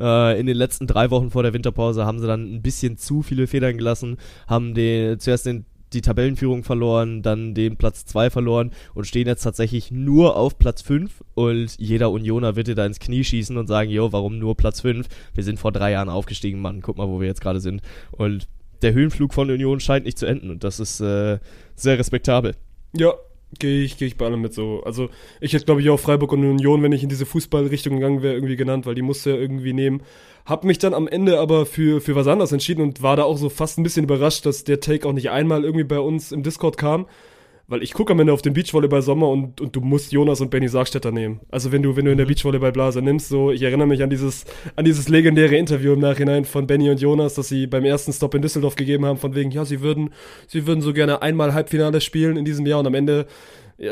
Äh, 0.00 0.40
in 0.40 0.46
den 0.46 0.56
letzten 0.56 0.86
drei 0.86 1.10
Wochen 1.10 1.30
vor 1.30 1.42
der 1.42 1.52
Winterpause 1.52 2.04
haben 2.04 2.18
sie 2.18 2.26
dann 2.26 2.54
ein 2.54 2.62
bisschen 2.62 2.96
zu 2.98 3.22
viele 3.22 3.46
Federn 3.46 3.76
gelassen, 3.76 4.16
haben 4.48 4.74
den, 4.74 5.20
zuerst 5.20 5.46
den 5.46 5.64
die 5.96 6.02
Tabellenführung 6.02 6.62
verloren, 6.62 7.22
dann 7.22 7.54
den 7.54 7.76
Platz 7.76 8.04
2 8.06 8.30
verloren 8.30 8.70
und 8.94 9.06
stehen 9.06 9.26
jetzt 9.26 9.42
tatsächlich 9.42 9.90
nur 9.90 10.36
auf 10.36 10.58
Platz 10.58 10.82
5 10.82 11.24
und 11.34 11.76
jeder 11.78 12.10
Unioner 12.10 12.54
wird 12.54 12.68
dir 12.68 12.74
da 12.74 12.86
ins 12.86 13.00
Knie 13.00 13.24
schießen 13.24 13.56
und 13.56 13.66
sagen, 13.66 13.90
jo, 13.90 14.12
warum 14.12 14.38
nur 14.38 14.56
Platz 14.56 14.80
5? 14.82 15.06
Wir 15.34 15.44
sind 15.44 15.58
vor 15.58 15.72
drei 15.72 15.92
Jahren 15.92 16.08
aufgestiegen, 16.08 16.60
Mann, 16.60 16.82
guck 16.82 16.96
mal, 16.96 17.08
wo 17.08 17.20
wir 17.20 17.26
jetzt 17.26 17.40
gerade 17.40 17.60
sind. 17.60 17.82
Und 18.12 18.46
der 18.82 18.92
Höhenflug 18.92 19.34
von 19.34 19.50
Union 19.50 19.80
scheint 19.80 20.04
nicht 20.04 20.18
zu 20.18 20.26
enden 20.26 20.50
und 20.50 20.62
das 20.62 20.80
ist 20.80 21.00
äh, 21.00 21.38
sehr 21.74 21.98
respektabel. 21.98 22.54
Ja, 22.94 23.14
gehe 23.58 23.82
ich, 23.82 23.96
geh 23.96 24.06
ich 24.06 24.16
bei 24.16 24.26
allem 24.26 24.40
mit 24.40 24.54
so. 24.54 24.82
Also 24.84 25.08
ich 25.40 25.52
hätte, 25.52 25.64
glaube 25.64 25.80
ich, 25.80 25.88
auch 25.90 25.98
Freiburg 25.98 26.32
und 26.32 26.44
Union, 26.44 26.82
wenn 26.82 26.92
ich 26.92 27.02
in 27.02 27.08
diese 27.08 27.26
Fußballrichtung 27.26 27.94
gegangen 27.94 28.22
wäre, 28.22 28.34
irgendwie 28.34 28.56
genannt, 28.56 28.86
weil 28.86 28.94
die 28.94 29.02
musste 29.02 29.30
ja 29.30 29.36
irgendwie 29.36 29.72
nehmen. 29.72 30.02
Hab 30.46 30.62
mich 30.62 30.78
dann 30.78 30.94
am 30.94 31.08
Ende 31.08 31.40
aber 31.40 31.66
für, 31.66 32.00
für 32.00 32.14
was 32.14 32.28
anderes 32.28 32.52
entschieden 32.52 32.80
und 32.80 33.02
war 33.02 33.16
da 33.16 33.24
auch 33.24 33.36
so 33.36 33.48
fast 33.48 33.78
ein 33.78 33.82
bisschen 33.82 34.04
überrascht, 34.04 34.46
dass 34.46 34.62
der 34.62 34.78
Take 34.78 35.06
auch 35.06 35.12
nicht 35.12 35.30
einmal 35.30 35.64
irgendwie 35.64 35.84
bei 35.84 35.98
uns 35.98 36.30
im 36.30 36.44
Discord 36.44 36.78
kam. 36.78 37.06
Weil 37.68 37.82
ich 37.82 37.94
gucke 37.94 38.12
am 38.12 38.20
Ende 38.20 38.32
auf 38.32 38.42
den 38.42 38.52
Beachvolleyball 38.52 39.02
Sommer 39.02 39.28
und, 39.28 39.60
und 39.60 39.74
du 39.74 39.80
musst 39.80 40.12
Jonas 40.12 40.40
und 40.40 40.50
Benny 40.50 40.68
Sargstetter 40.68 41.10
nehmen. 41.10 41.40
Also 41.50 41.72
wenn 41.72 41.82
du, 41.82 41.96
wenn 41.96 42.04
du 42.04 42.12
in 42.12 42.16
der 42.16 42.26
mhm. 42.26 42.30
Beachvolleyball-Blase 42.30 43.02
nimmst, 43.02 43.28
so, 43.28 43.50
ich 43.50 43.60
erinnere 43.62 43.88
mich 43.88 44.04
an 44.04 44.10
dieses, 44.10 44.44
an 44.76 44.84
dieses 44.84 45.08
legendäre 45.08 45.56
Interview 45.56 45.94
im 45.94 45.98
Nachhinein 45.98 46.44
von 46.44 46.68
Benny 46.68 46.90
und 46.90 47.00
Jonas, 47.00 47.34
das 47.34 47.48
sie 47.48 47.66
beim 47.66 47.84
ersten 47.84 48.12
Stop 48.12 48.34
in 48.36 48.42
Düsseldorf 48.42 48.76
gegeben 48.76 49.04
haben, 49.04 49.18
von 49.18 49.34
wegen, 49.34 49.50
ja, 49.50 49.64
sie 49.64 49.80
würden, 49.80 50.10
sie 50.46 50.64
würden 50.68 50.80
so 50.80 50.92
gerne 50.92 51.22
einmal 51.22 51.54
Halbfinale 51.54 52.00
spielen 52.00 52.36
in 52.36 52.44
diesem 52.44 52.66
Jahr 52.66 52.78
und 52.78 52.86
am 52.86 52.94
Ende 52.94 53.26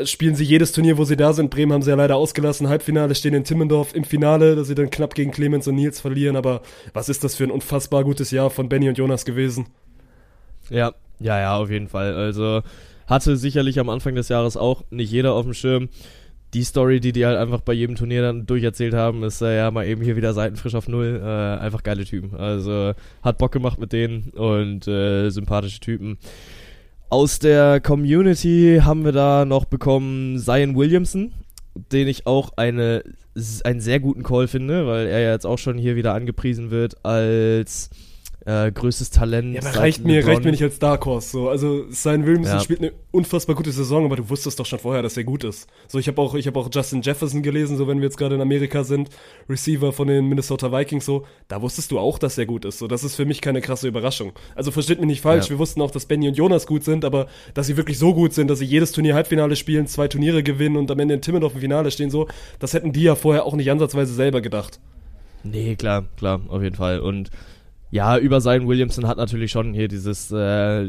spielen 0.05 0.35
sie 0.35 0.43
jedes 0.43 0.71
Turnier, 0.71 0.97
wo 0.97 1.03
sie 1.03 1.15
da 1.15 1.33
sind. 1.33 1.51
Bremen 1.51 1.73
haben 1.73 1.81
sie 1.81 1.91
ja 1.91 1.95
leider 1.95 2.15
ausgelassen. 2.15 2.69
Halbfinale 2.69 3.13
stehen 3.13 3.33
in 3.33 3.43
Timmendorf 3.43 3.93
im 3.93 4.03
Finale, 4.03 4.55
dass 4.55 4.67
sie 4.67 4.75
dann 4.75 4.89
knapp 4.89 5.13
gegen 5.13 5.31
Clemens 5.31 5.67
und 5.67 5.75
Nils 5.75 5.99
verlieren. 6.01 6.35
Aber 6.35 6.61
was 6.93 7.09
ist 7.09 7.23
das 7.23 7.35
für 7.35 7.43
ein 7.43 7.51
unfassbar 7.51 8.03
gutes 8.03 8.31
Jahr 8.31 8.49
von 8.49 8.67
Benny 8.67 8.89
und 8.89 8.97
Jonas 8.97 9.25
gewesen? 9.25 9.67
Ja, 10.69 10.93
ja, 11.19 11.39
ja, 11.39 11.57
auf 11.57 11.69
jeden 11.69 11.87
Fall. 11.87 12.15
Also 12.15 12.61
hatte 13.07 13.37
sicherlich 13.37 13.79
am 13.79 13.89
Anfang 13.89 14.15
des 14.15 14.29
Jahres 14.29 14.57
auch 14.57 14.83
nicht 14.89 15.11
jeder 15.11 15.33
auf 15.33 15.43
dem 15.45 15.53
Schirm. 15.53 15.89
die 16.55 16.63
Story, 16.63 17.01
die 17.01 17.11
die 17.11 17.25
halt 17.25 17.37
einfach 17.37 17.59
bei 17.59 17.73
jedem 17.73 17.95
Turnier 17.95 18.21
dann 18.21 18.45
durcherzählt 18.45 18.93
haben, 18.93 19.23
ist 19.23 19.41
äh, 19.41 19.57
ja 19.57 19.71
mal 19.71 19.85
eben 19.85 20.01
hier 20.01 20.15
wieder 20.15 20.33
seitenfrisch 20.33 20.73
auf 20.73 20.87
Null. 20.87 21.21
Äh, 21.21 21.61
einfach 21.61 21.83
geile 21.83 22.05
Typen. 22.05 22.33
Also 22.35 22.93
hat 23.21 23.37
Bock 23.37 23.51
gemacht 23.51 23.77
mit 23.77 23.91
denen 23.91 24.29
und 24.29 24.87
äh, 24.87 25.29
sympathische 25.29 25.81
Typen. 25.81 26.17
Aus 27.09 27.39
der 27.39 27.79
Community 27.81 28.81
haben 28.83 29.05
wir 29.05 29.11
da 29.11 29.45
noch 29.45 29.65
bekommen 29.65 30.39
Zion 30.39 30.75
Williamson, 30.75 31.33
den 31.91 32.07
ich 32.07 32.25
auch 32.25 32.53
eine, 32.57 33.03
einen 33.63 33.79
sehr 33.79 33.99
guten 33.99 34.23
Call 34.23 34.47
finde, 34.47 34.87
weil 34.87 35.07
er 35.07 35.19
ja 35.19 35.31
jetzt 35.31 35.45
auch 35.45 35.59
schon 35.59 35.77
hier 35.77 35.95
wieder 35.95 36.13
angepriesen 36.13 36.71
wird 36.71 37.05
als 37.05 37.89
äh, 38.45 38.71
größtes 38.71 39.09
Talent. 39.09 39.55
Ja, 39.55 39.61
aber 39.61 39.79
reicht 39.79 40.05
mir, 40.05 40.25
reicht 40.25 40.43
mir 40.43 40.51
nicht 40.51 40.61
als 40.61 40.77
Dark 40.77 41.05
Horse. 41.05 41.29
So. 41.29 41.49
Also 41.49 41.85
Zion 41.89 42.25
Williamson 42.25 42.57
ja. 42.57 42.59
spielt 42.59 42.79
eine 42.79 42.91
unfassbar 43.11 43.55
gute 43.55 43.71
Saison, 43.71 44.05
aber 44.05 44.15
du 44.15 44.29
wusstest 44.29 44.59
doch 44.59 44.67
schon 44.67 44.77
vorher, 44.77 45.01
dass 45.01 45.17
er 45.17 45.23
gut 45.23 45.43
ist. 45.43 45.67
So, 45.87 45.97
ich 45.97 46.07
habe 46.07 46.21
auch, 46.21 46.35
ich 46.35 46.45
habe 46.45 46.59
auch 46.59 46.69
Justin 46.71 47.01
Jefferson 47.01 47.41
gelesen, 47.41 47.75
so 47.75 47.87
wenn 47.87 47.97
wir 47.97 48.05
jetzt 48.05 48.17
gerade 48.17 48.35
in 48.35 48.41
Amerika 48.41 48.83
sind, 48.83 49.09
Receiver 49.49 49.91
von 49.91 50.07
den 50.07 50.29
Minnesota 50.29 50.71
Vikings, 50.71 51.05
so, 51.05 51.25
da 51.47 51.61
wusstest 51.61 51.91
du 51.91 51.97
auch, 51.97 52.19
dass 52.19 52.37
er 52.37 52.45
gut 52.45 52.65
ist. 52.65 52.77
So, 52.77 52.87
das 52.87 53.03
ist 53.03 53.15
für 53.15 53.25
mich 53.25 53.41
keine 53.41 53.61
krasse 53.61 53.87
Überraschung. 53.87 54.33
Also 54.53 54.69
versteht 54.69 54.99
mich 54.99 55.07
nicht 55.07 55.21
falsch, 55.21 55.45
ja. 55.45 55.51
wir 55.51 55.59
wussten 55.59 55.81
auch, 55.81 55.91
dass 55.91 56.05
Benny 56.05 56.27
und 56.27 56.37
Jonas 56.37 56.67
gut 56.67 56.83
sind, 56.83 57.03
aber 57.03 57.27
dass 57.55 57.65
sie 57.65 57.77
wirklich 57.77 57.97
so 57.97 58.13
gut 58.13 58.33
sind, 58.33 58.47
dass 58.47 58.59
sie 58.59 58.65
jedes 58.65 58.91
Turnier 58.91 59.15
Halbfinale 59.15 59.55
spielen, 59.55 59.87
zwei 59.87 60.07
Turniere 60.07 60.43
gewinnen 60.43 60.77
und 60.77 60.91
am 60.91 60.99
Ende 60.99 61.15
in 61.15 61.21
Timmendorf 61.21 61.55
im 61.55 61.61
Finale 61.61 61.89
stehen, 61.89 62.11
so, 62.11 62.27
das 62.59 62.73
hätten 62.73 62.93
die 62.93 63.01
ja 63.01 63.15
vorher 63.15 63.45
auch 63.45 63.55
nicht 63.55 63.71
ansatzweise 63.71 64.13
selber 64.13 64.41
gedacht. 64.41 64.79
Nee, 65.43 65.75
klar, 65.75 66.05
klar, 66.17 66.41
auf 66.47 66.61
jeden 66.61 66.75
Fall. 66.75 66.99
Und 66.99 67.29
ja, 67.95 68.17
über 68.17 68.41
Zion 68.41 68.67
Williamson 68.67 69.07
hat 69.07 69.15
natürlich 69.15 69.51
schon 69.51 69.73
hier 69.73 69.87
dieses, 69.87 70.29
äh, 70.29 70.85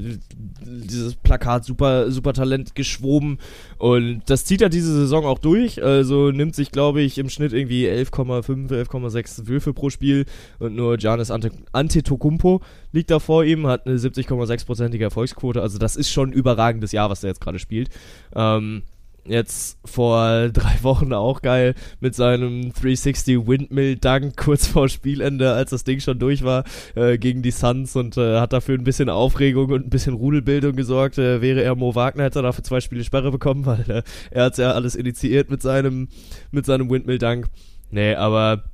dieses 0.60 1.14
Plakat 1.14 1.64
super, 1.64 2.10
super 2.10 2.32
Talent 2.32 2.74
geschwoben. 2.74 3.38
Und 3.78 4.22
das 4.26 4.44
zieht 4.44 4.60
er 4.60 4.70
diese 4.70 4.92
Saison 4.92 5.24
auch 5.24 5.38
durch. 5.38 5.80
Also 5.80 6.32
nimmt 6.32 6.56
sich, 6.56 6.72
glaube 6.72 7.02
ich, 7.02 7.18
im 7.18 7.28
Schnitt 7.28 7.52
irgendwie 7.52 7.86
11,5, 7.86 8.72
11,6 8.72 9.46
Würfe 9.46 9.72
pro 9.72 9.88
Spiel. 9.88 10.24
Und 10.58 10.74
nur 10.74 10.96
Giannis 10.96 11.30
Ante 11.30 11.52
Antetokounmpo 11.70 12.60
liegt 12.90 13.12
da 13.12 13.20
vor 13.20 13.44
ihm, 13.44 13.68
hat 13.68 13.86
eine 13.86 13.98
70,6%ige 13.98 15.04
Erfolgsquote. 15.04 15.62
Also 15.62 15.78
das 15.78 15.94
ist 15.94 16.10
schon 16.10 16.30
ein 16.30 16.32
überragendes 16.32 16.90
Jahr, 16.90 17.08
was 17.08 17.22
er 17.22 17.28
jetzt 17.28 17.40
gerade 17.40 17.60
spielt. 17.60 17.88
Ähm, 18.34 18.82
jetzt 19.28 19.78
vor 19.84 20.48
drei 20.48 20.78
Wochen 20.82 21.12
auch 21.12 21.42
geil 21.42 21.74
mit 22.00 22.14
seinem 22.14 22.72
360 22.72 23.46
Windmill 23.46 23.96
Dunk 23.96 24.36
kurz 24.36 24.66
vor 24.66 24.88
Spielende, 24.88 25.52
als 25.52 25.70
das 25.70 25.84
Ding 25.84 26.00
schon 26.00 26.18
durch 26.18 26.42
war, 26.42 26.64
äh, 26.94 27.18
gegen 27.18 27.42
die 27.42 27.50
Suns 27.50 27.96
und 27.96 28.16
äh, 28.16 28.38
hat 28.38 28.52
dafür 28.52 28.76
ein 28.76 28.84
bisschen 28.84 29.08
Aufregung 29.08 29.70
und 29.70 29.86
ein 29.86 29.90
bisschen 29.90 30.14
Rudelbildung 30.14 30.76
gesorgt. 30.76 31.18
Äh, 31.18 31.40
wäre 31.40 31.62
er 31.62 31.74
Mo 31.74 31.94
Wagner, 31.94 32.24
hätte 32.24 32.40
er 32.40 32.42
dafür 32.42 32.64
zwei 32.64 32.80
Spiele 32.80 33.04
Sperre 33.04 33.30
bekommen, 33.30 33.66
weil 33.66 33.88
äh, 33.90 34.02
er 34.30 34.44
hat 34.44 34.58
ja 34.58 34.72
alles 34.72 34.94
initiiert 34.94 35.50
mit 35.50 35.62
seinem, 35.62 36.08
mit 36.50 36.66
seinem 36.66 36.90
Windmill 36.90 37.18
Dunk. 37.18 37.46
Nee, 37.90 38.14
aber 38.14 38.64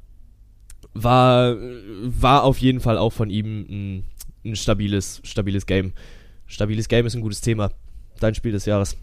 war, 0.95 1.57
war 2.03 2.45
auf 2.45 2.59
jeden 2.59 2.81
Fall 2.81 2.99
auch 2.99 3.13
von 3.13 3.31
ihm 3.31 3.67
ein, 3.69 4.05
ein 4.45 4.57
stabiles, 4.57 5.21
stabiles 5.25 5.67
Game. 5.67 5.93
Stabiles 6.47 6.89
Game 6.89 7.07
ist 7.07 7.15
ein 7.15 7.23
gutes 7.23 7.41
Thema. 7.41 7.71
Dein 8.21 8.35
Spiel 8.35 8.53
des 8.53 8.67
Jahres. 8.67 8.97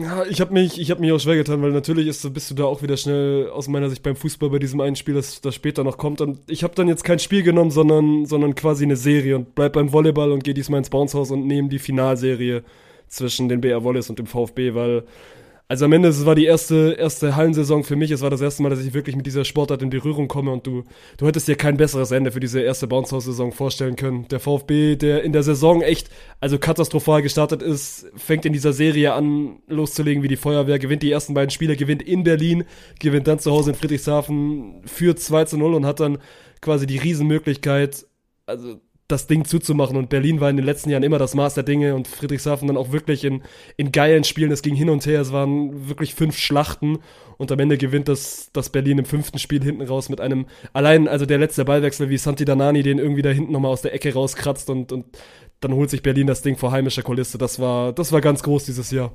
Ja, 0.00 0.24
ich 0.24 0.40
habe 0.40 0.54
mich, 0.54 0.80
ich 0.80 0.90
hab 0.90 0.98
mich 0.98 1.12
auch 1.12 1.18
schwer 1.20 1.36
getan, 1.36 1.60
weil 1.60 1.72
natürlich 1.72 2.06
ist, 2.06 2.32
bist 2.32 2.50
du 2.50 2.54
da 2.54 2.64
auch 2.64 2.82
wieder 2.82 2.96
schnell 2.96 3.50
aus 3.50 3.68
meiner 3.68 3.90
Sicht 3.90 4.02
beim 4.02 4.16
Fußball 4.16 4.48
bei 4.48 4.58
diesem 4.58 4.80
einen 4.80 4.96
Spiel, 4.96 5.14
das, 5.14 5.42
das 5.42 5.54
später 5.54 5.84
noch 5.84 5.98
kommt. 5.98 6.22
Und 6.22 6.38
ich 6.46 6.62
habe 6.62 6.74
dann 6.74 6.88
jetzt 6.88 7.04
kein 7.04 7.18
Spiel 7.18 7.42
genommen, 7.42 7.70
sondern, 7.70 8.24
sondern 8.24 8.54
quasi 8.54 8.84
eine 8.84 8.96
Serie 8.96 9.36
und 9.36 9.54
bleib 9.54 9.74
beim 9.74 9.92
Volleyball 9.92 10.32
und 10.32 10.42
gehe 10.42 10.54
diesmal 10.54 10.78
ins 10.78 10.88
Bouncehaus 10.88 11.30
und 11.30 11.46
nehme 11.46 11.68
die 11.68 11.78
Finalserie 11.78 12.62
zwischen 13.08 13.48
den 13.50 13.60
BR 13.60 13.84
Volleys 13.84 14.08
und 14.08 14.18
dem 14.18 14.26
VfB, 14.26 14.74
weil 14.74 15.02
also 15.70 15.84
am 15.84 15.92
Ende, 15.92 16.08
es 16.08 16.26
war 16.26 16.34
die 16.34 16.46
erste, 16.46 16.96
erste 16.98 17.36
Hallensaison 17.36 17.84
für 17.84 17.94
mich. 17.94 18.10
Es 18.10 18.22
war 18.22 18.30
das 18.30 18.40
erste 18.40 18.60
Mal, 18.60 18.70
dass 18.70 18.84
ich 18.84 18.92
wirklich 18.92 19.14
mit 19.14 19.24
dieser 19.24 19.44
Sportart 19.44 19.82
in 19.82 19.90
Berührung 19.90 20.26
komme 20.26 20.50
und 20.50 20.66
du, 20.66 20.82
du 21.16 21.28
hättest 21.28 21.46
dir 21.46 21.54
kein 21.54 21.76
besseres 21.76 22.10
Ende 22.10 22.32
für 22.32 22.40
diese 22.40 22.60
erste 22.60 22.88
Bounce-House-Saison 22.88 23.52
vorstellen 23.52 23.94
können. 23.94 24.26
Der 24.26 24.40
VfB, 24.40 24.96
der 24.96 25.22
in 25.22 25.32
der 25.32 25.44
Saison 25.44 25.80
echt, 25.80 26.10
also 26.40 26.58
katastrophal 26.58 27.22
gestartet 27.22 27.62
ist, 27.62 28.10
fängt 28.16 28.44
in 28.46 28.52
dieser 28.52 28.72
Serie 28.72 29.12
an, 29.12 29.60
loszulegen 29.68 30.24
wie 30.24 30.28
die 30.28 30.34
Feuerwehr, 30.34 30.80
gewinnt 30.80 31.04
die 31.04 31.12
ersten 31.12 31.34
beiden 31.34 31.50
Spiele, 31.50 31.76
gewinnt 31.76 32.02
in 32.02 32.24
Berlin, 32.24 32.64
gewinnt 32.98 33.28
dann 33.28 33.38
zu 33.38 33.52
Hause 33.52 33.70
in 33.70 33.76
Friedrichshafen, 33.76 34.82
führt 34.86 35.20
2 35.20 35.44
zu 35.44 35.56
0 35.56 35.74
und 35.74 35.86
hat 35.86 36.00
dann 36.00 36.18
quasi 36.60 36.84
die 36.84 36.98
Riesenmöglichkeit, 36.98 38.06
also 38.44 38.80
das 39.10 39.26
Ding 39.26 39.44
zuzumachen. 39.44 39.96
Und 39.96 40.08
Berlin 40.08 40.40
war 40.40 40.50
in 40.50 40.56
den 40.56 40.64
letzten 40.64 40.90
Jahren 40.90 41.02
immer 41.02 41.18
das 41.18 41.34
Maß 41.34 41.54
der 41.54 41.64
Dinge 41.64 41.94
und 41.94 42.08
Friedrichshafen 42.08 42.68
dann 42.68 42.76
auch 42.76 42.92
wirklich 42.92 43.24
in, 43.24 43.42
in 43.76 43.92
geilen 43.92 44.24
Spielen. 44.24 44.50
Es 44.52 44.62
ging 44.62 44.74
hin 44.74 44.90
und 44.90 45.06
her, 45.06 45.20
es 45.20 45.32
waren 45.32 45.88
wirklich 45.88 46.14
fünf 46.14 46.38
Schlachten 46.38 46.98
und 47.38 47.50
am 47.52 47.58
Ende 47.58 47.78
gewinnt 47.78 48.08
das, 48.08 48.50
das 48.52 48.70
Berlin 48.70 48.98
im 48.98 49.04
fünften 49.04 49.38
Spiel 49.38 49.62
hinten 49.62 49.82
raus 49.82 50.08
mit 50.08 50.20
einem, 50.20 50.46
allein, 50.72 51.08
also 51.08 51.26
der 51.26 51.38
letzte 51.38 51.64
Ballwechsel, 51.64 52.10
wie 52.10 52.18
Santi 52.18 52.44
Danani 52.44 52.82
den 52.82 52.98
irgendwie 52.98 53.22
da 53.22 53.30
hinten 53.30 53.52
nochmal 53.52 53.72
aus 53.72 53.82
der 53.82 53.94
Ecke 53.94 54.12
rauskratzt 54.12 54.68
und, 54.68 54.92
und 54.92 55.06
dann 55.60 55.74
holt 55.74 55.90
sich 55.90 56.02
Berlin 56.02 56.26
das 56.26 56.42
Ding 56.42 56.56
vor 56.56 56.72
heimischer 56.72 57.02
Kulisse. 57.02 57.38
Das 57.38 57.58
war, 57.58 57.92
das 57.92 58.12
war 58.12 58.20
ganz 58.20 58.42
groß 58.42 58.64
dieses 58.64 58.90
Jahr. 58.90 59.12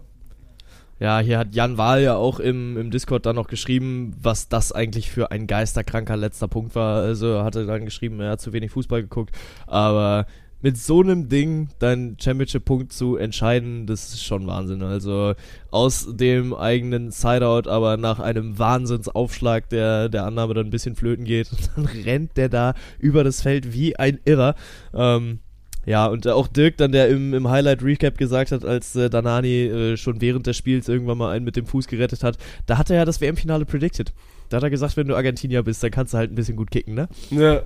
Ja, 0.97 1.19
hier 1.19 1.37
hat 1.37 1.53
Jan 1.53 1.77
Wahl 1.77 2.01
ja 2.01 2.15
auch 2.15 2.39
im, 2.39 2.77
im 2.77 2.89
Discord 2.89 3.25
dann 3.25 3.35
noch 3.35 3.47
geschrieben, 3.47 4.15
was 4.21 4.47
das 4.47 4.71
eigentlich 4.71 5.11
für 5.11 5.29
ein 5.29 5.45
geisterkranker 5.45 6.15
letzter 6.15 6.47
Punkt 6.47 6.73
war. 6.73 7.01
Also 7.01 7.43
hatte 7.43 7.65
dann 7.65 7.83
geschrieben, 7.83 8.19
er 8.21 8.31
hat 8.31 8.41
zu 8.41 8.53
wenig 8.53 8.71
Fußball 8.71 9.01
geguckt. 9.01 9.35
Aber 9.67 10.25
mit 10.61 10.77
so 10.77 11.01
einem 11.01 11.27
Ding 11.27 11.67
deinen 11.79 12.17
Championship-Punkt 12.19 12.93
zu 12.93 13.17
entscheiden, 13.17 13.85
das 13.85 14.13
ist 14.13 14.23
schon 14.23 14.47
Wahnsinn. 14.47 14.81
Also 14.83 15.35
aus 15.69 16.07
dem 16.15 16.53
eigenen 16.53 17.11
Sideout, 17.11 17.69
aber 17.69 17.97
nach 17.97 18.19
einem 18.19 18.57
Wahnsinnsaufschlag, 18.57 19.69
der 19.69 20.07
der 20.07 20.25
Annahme 20.25 20.53
dann 20.53 20.67
ein 20.67 20.71
bisschen 20.71 20.95
flöten 20.95 21.25
geht, 21.25 21.49
dann 21.75 21.85
rennt 21.85 22.37
der 22.37 22.49
da 22.49 22.73
über 22.97 23.23
das 23.23 23.41
Feld 23.41 23.73
wie 23.73 23.97
ein 23.97 24.19
Irrer. 24.23 24.55
Ähm, 24.93 25.39
ja, 25.85 26.07
und 26.07 26.27
auch 26.27 26.47
Dirk 26.47 26.77
dann, 26.77 26.91
der 26.91 27.09
im, 27.09 27.33
im 27.33 27.49
Highlight-Recap 27.49 28.17
gesagt 28.17 28.51
hat, 28.51 28.65
als 28.65 28.95
äh, 28.95 29.09
Danani 29.09 29.65
äh, 29.65 29.97
schon 29.97 30.21
während 30.21 30.47
des 30.47 30.57
Spiels 30.57 30.87
irgendwann 30.89 31.17
mal 31.17 31.31
einen 31.31 31.45
mit 31.45 31.55
dem 31.55 31.65
Fuß 31.65 31.87
gerettet 31.87 32.23
hat, 32.23 32.37
da 32.65 32.77
hat 32.77 32.89
er 32.89 32.97
ja 32.97 33.05
das 33.05 33.21
WM-Finale 33.21 33.65
predicted. 33.65 34.13
Da 34.49 34.57
hat 34.57 34.63
er 34.63 34.69
gesagt, 34.69 34.97
wenn 34.97 35.07
du 35.07 35.15
Argentinier 35.15 35.63
bist, 35.63 35.83
dann 35.83 35.91
kannst 35.91 36.13
du 36.13 36.17
halt 36.17 36.31
ein 36.31 36.35
bisschen 36.35 36.55
gut 36.55 36.71
kicken, 36.71 36.95
ne? 36.95 37.07
Ja. 37.29 37.53
ja 37.53 37.63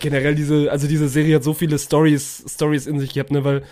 generell 0.00 0.34
diese, 0.34 0.70
also 0.70 0.86
diese 0.86 1.08
Serie 1.08 1.36
hat 1.36 1.44
so 1.44 1.54
viele 1.54 1.78
Stories, 1.78 2.44
Stories 2.48 2.86
in 2.86 3.00
sich 3.00 3.12
gehabt, 3.12 3.30
ne, 3.30 3.44
weil 3.44 3.62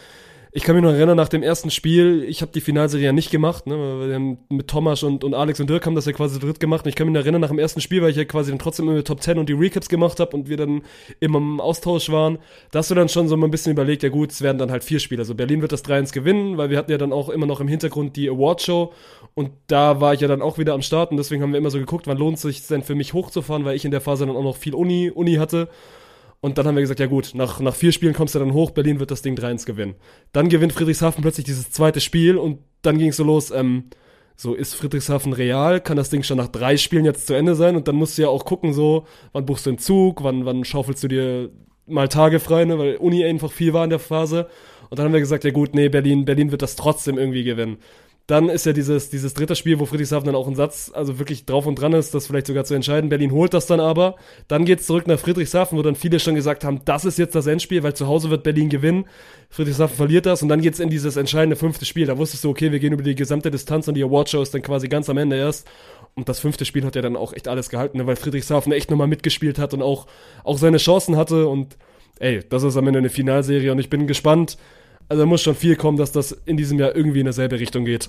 ich 0.54 0.64
kann 0.64 0.74
mich 0.74 0.84
noch 0.84 0.92
erinnern, 0.92 1.16
nach 1.16 1.30
dem 1.30 1.42
ersten 1.42 1.70
Spiel, 1.70 2.24
ich 2.28 2.42
habe 2.42 2.52
die 2.52 2.60
Finalserie 2.60 3.06
ja 3.06 3.12
nicht 3.12 3.30
gemacht, 3.30 3.66
ne, 3.66 3.74
wir 3.74 4.14
haben 4.14 4.36
mit 4.50 4.68
Thomas 4.68 5.02
und, 5.02 5.24
und 5.24 5.32
Alex 5.32 5.60
und 5.60 5.70
Dirk 5.70 5.86
haben 5.86 5.94
das 5.94 6.04
ja 6.04 6.12
quasi 6.12 6.38
dritt 6.38 6.60
gemacht. 6.60 6.84
Und 6.84 6.90
ich 6.90 6.94
kann 6.94 7.06
mich 7.06 7.14
noch 7.14 7.22
erinnern, 7.22 7.40
nach 7.40 7.48
dem 7.48 7.58
ersten 7.58 7.80
Spiel, 7.80 8.02
weil 8.02 8.10
ich 8.10 8.18
ja 8.18 8.26
quasi 8.26 8.50
dann 8.50 8.58
trotzdem 8.58 8.86
immer 8.86 9.02
Top 9.02 9.22
10 9.22 9.38
und 9.38 9.48
die 9.48 9.54
Recaps 9.54 9.88
gemacht 9.88 10.20
habe 10.20 10.36
und 10.36 10.50
wir 10.50 10.58
dann 10.58 10.82
immer 11.20 11.38
im 11.38 11.58
Austausch 11.58 12.10
waren, 12.10 12.38
da 12.70 12.80
hast 12.80 12.90
du 12.90 12.94
dann 12.94 13.08
schon 13.08 13.28
so 13.28 13.36
mal 13.38 13.46
ein 13.46 13.50
bisschen 13.50 13.72
überlegt, 13.72 14.02
ja 14.02 14.10
gut, 14.10 14.30
es 14.30 14.42
werden 14.42 14.58
dann 14.58 14.70
halt 14.70 14.84
vier 14.84 14.98
Spiele. 14.98 15.22
Also 15.22 15.34
Berlin 15.34 15.62
wird 15.62 15.72
das 15.72 15.86
3-1 15.86 16.12
gewinnen, 16.12 16.58
weil 16.58 16.68
wir 16.68 16.76
hatten 16.76 16.90
ja 16.90 16.98
dann 16.98 17.14
auch 17.14 17.30
immer 17.30 17.46
noch 17.46 17.60
im 17.60 17.68
Hintergrund 17.68 18.16
die 18.16 18.28
Awardshow 18.28 18.92
und 19.32 19.52
da 19.68 20.02
war 20.02 20.12
ich 20.12 20.20
ja 20.20 20.28
dann 20.28 20.42
auch 20.42 20.58
wieder 20.58 20.74
am 20.74 20.82
Start 20.82 21.12
und 21.12 21.16
deswegen 21.16 21.42
haben 21.42 21.52
wir 21.52 21.58
immer 21.58 21.70
so 21.70 21.78
geguckt, 21.78 22.06
wann 22.06 22.18
lohnt 22.18 22.36
es 22.36 22.42
sich 22.42 22.66
denn 22.66 22.82
für 22.82 22.94
mich 22.94 23.14
hochzufahren, 23.14 23.64
weil 23.64 23.76
ich 23.76 23.86
in 23.86 23.90
der 23.90 24.02
Phase 24.02 24.26
dann 24.26 24.36
auch 24.36 24.42
noch 24.42 24.56
viel 24.56 24.74
Uni, 24.74 25.10
Uni 25.10 25.36
hatte. 25.36 25.70
Und 26.42 26.58
dann 26.58 26.66
haben 26.66 26.74
wir 26.74 26.82
gesagt, 26.82 26.98
ja 26.98 27.06
gut, 27.06 27.30
nach, 27.34 27.60
nach 27.60 27.74
vier 27.74 27.92
Spielen 27.92 28.14
kommst 28.14 28.34
du 28.34 28.40
dann 28.40 28.52
hoch, 28.52 28.72
Berlin 28.72 28.98
wird 28.98 29.12
das 29.12 29.22
Ding 29.22 29.36
3-1 29.36 29.64
gewinnen. 29.64 29.94
Dann 30.32 30.48
gewinnt 30.48 30.72
Friedrichshafen 30.72 31.22
plötzlich 31.22 31.46
dieses 31.46 31.70
zweite 31.70 32.00
Spiel 32.00 32.36
und 32.36 32.58
dann 32.82 32.98
ging 32.98 33.10
es 33.10 33.16
so 33.16 33.22
los, 33.22 33.52
ähm, 33.52 33.84
so 34.34 34.54
ist 34.54 34.74
Friedrichshafen 34.74 35.32
real, 35.32 35.80
kann 35.80 35.96
das 35.96 36.10
Ding 36.10 36.24
schon 36.24 36.38
nach 36.38 36.48
drei 36.48 36.76
Spielen 36.76 37.04
jetzt 37.04 37.28
zu 37.28 37.34
Ende 37.34 37.54
sein 37.54 37.76
und 37.76 37.86
dann 37.86 37.94
musst 37.94 38.18
du 38.18 38.22
ja 38.22 38.28
auch 38.28 38.44
gucken, 38.44 38.72
so, 38.72 39.06
wann 39.30 39.46
buchst 39.46 39.66
du 39.66 39.70
einen 39.70 39.78
Zug, 39.78 40.24
wann, 40.24 40.44
wann 40.44 40.64
schaufelst 40.64 41.04
du 41.04 41.08
dir 41.08 41.50
mal 41.86 42.08
Tage 42.08 42.40
frei, 42.40 42.64
ne, 42.64 42.76
weil 42.76 42.96
Uni 42.96 43.24
einfach 43.24 43.52
viel 43.52 43.72
war 43.72 43.84
in 43.84 43.90
der 43.90 44.00
Phase. 44.00 44.48
Und 44.90 44.98
dann 44.98 45.06
haben 45.06 45.12
wir 45.12 45.20
gesagt, 45.20 45.44
ja 45.44 45.52
gut, 45.52 45.74
nee, 45.74 45.88
Berlin, 45.88 46.24
Berlin 46.24 46.50
wird 46.50 46.62
das 46.62 46.74
trotzdem 46.74 47.18
irgendwie 47.18 47.44
gewinnen. 47.44 47.78
Dann 48.28 48.48
ist 48.48 48.66
ja 48.66 48.72
dieses, 48.72 49.10
dieses 49.10 49.34
dritte 49.34 49.56
Spiel, 49.56 49.80
wo 49.80 49.86
Friedrichshafen 49.86 50.26
dann 50.26 50.36
auch 50.36 50.46
ein 50.46 50.54
Satz, 50.54 50.92
also 50.94 51.18
wirklich 51.18 51.44
drauf 51.44 51.66
und 51.66 51.74
dran 51.74 51.92
ist, 51.92 52.14
das 52.14 52.28
vielleicht 52.28 52.46
sogar 52.46 52.64
zu 52.64 52.74
entscheiden. 52.74 53.10
Berlin 53.10 53.32
holt 53.32 53.52
das 53.52 53.66
dann 53.66 53.80
aber. 53.80 54.14
Dann 54.46 54.64
geht 54.64 54.80
es 54.80 54.86
zurück 54.86 55.08
nach 55.08 55.18
Friedrichshafen, 55.18 55.76
wo 55.76 55.82
dann 55.82 55.96
viele 55.96 56.20
schon 56.20 56.36
gesagt 56.36 56.62
haben, 56.64 56.80
das 56.84 57.04
ist 57.04 57.18
jetzt 57.18 57.34
das 57.34 57.46
Endspiel, 57.46 57.82
weil 57.82 57.94
zu 57.94 58.06
Hause 58.06 58.30
wird 58.30 58.44
Berlin 58.44 58.68
gewinnen. 58.68 59.06
Friedrichshafen 59.50 59.96
verliert 59.96 60.26
das 60.26 60.42
und 60.42 60.48
dann 60.48 60.60
geht 60.60 60.74
es 60.74 60.80
in 60.80 60.88
dieses 60.88 61.16
entscheidende 61.16 61.56
fünfte 61.56 61.84
Spiel. 61.84 62.06
Da 62.06 62.16
wusstest 62.16 62.44
du, 62.44 62.50
okay, 62.50 62.70
wir 62.70 62.78
gehen 62.78 62.92
über 62.92 63.02
die 63.02 63.16
gesamte 63.16 63.50
Distanz 63.50 63.88
und 63.88 63.94
die 63.94 64.04
Awardshow 64.04 64.40
ist 64.40 64.54
dann 64.54 64.62
quasi 64.62 64.88
ganz 64.88 65.10
am 65.10 65.18
Ende 65.18 65.36
erst. 65.36 65.66
Und 66.14 66.28
das 66.28 66.40
fünfte 66.40 66.64
Spiel 66.64 66.84
hat 66.84 66.94
ja 66.94 67.02
dann 67.02 67.16
auch 67.16 67.32
echt 67.32 67.48
alles 67.48 67.70
gehalten, 67.70 67.98
ne, 67.98 68.06
weil 68.06 68.16
Friedrichshafen 68.16 68.72
echt 68.72 68.90
nochmal 68.90 69.08
mitgespielt 69.08 69.58
hat 69.58 69.74
und 69.74 69.82
auch, 69.82 70.06
auch 70.44 70.58
seine 70.58 70.76
Chancen 70.76 71.16
hatte. 71.16 71.48
Und 71.48 71.76
ey, 72.18 72.40
das 72.48 72.62
ist 72.62 72.76
am 72.76 72.86
Ende 72.86 72.98
eine 72.98 73.08
Finalserie 73.08 73.72
und 73.72 73.78
ich 73.78 73.90
bin 73.90 74.06
gespannt. 74.06 74.58
Also 75.12 75.24
da 75.24 75.26
muss 75.26 75.42
schon 75.42 75.54
viel 75.54 75.76
kommen, 75.76 75.98
dass 75.98 76.10
das 76.10 76.32
in 76.46 76.56
diesem 76.56 76.78
Jahr 76.78 76.96
irgendwie 76.96 77.18
in 77.20 77.26
derselbe 77.26 77.60
Richtung 77.60 77.84
geht. 77.84 78.08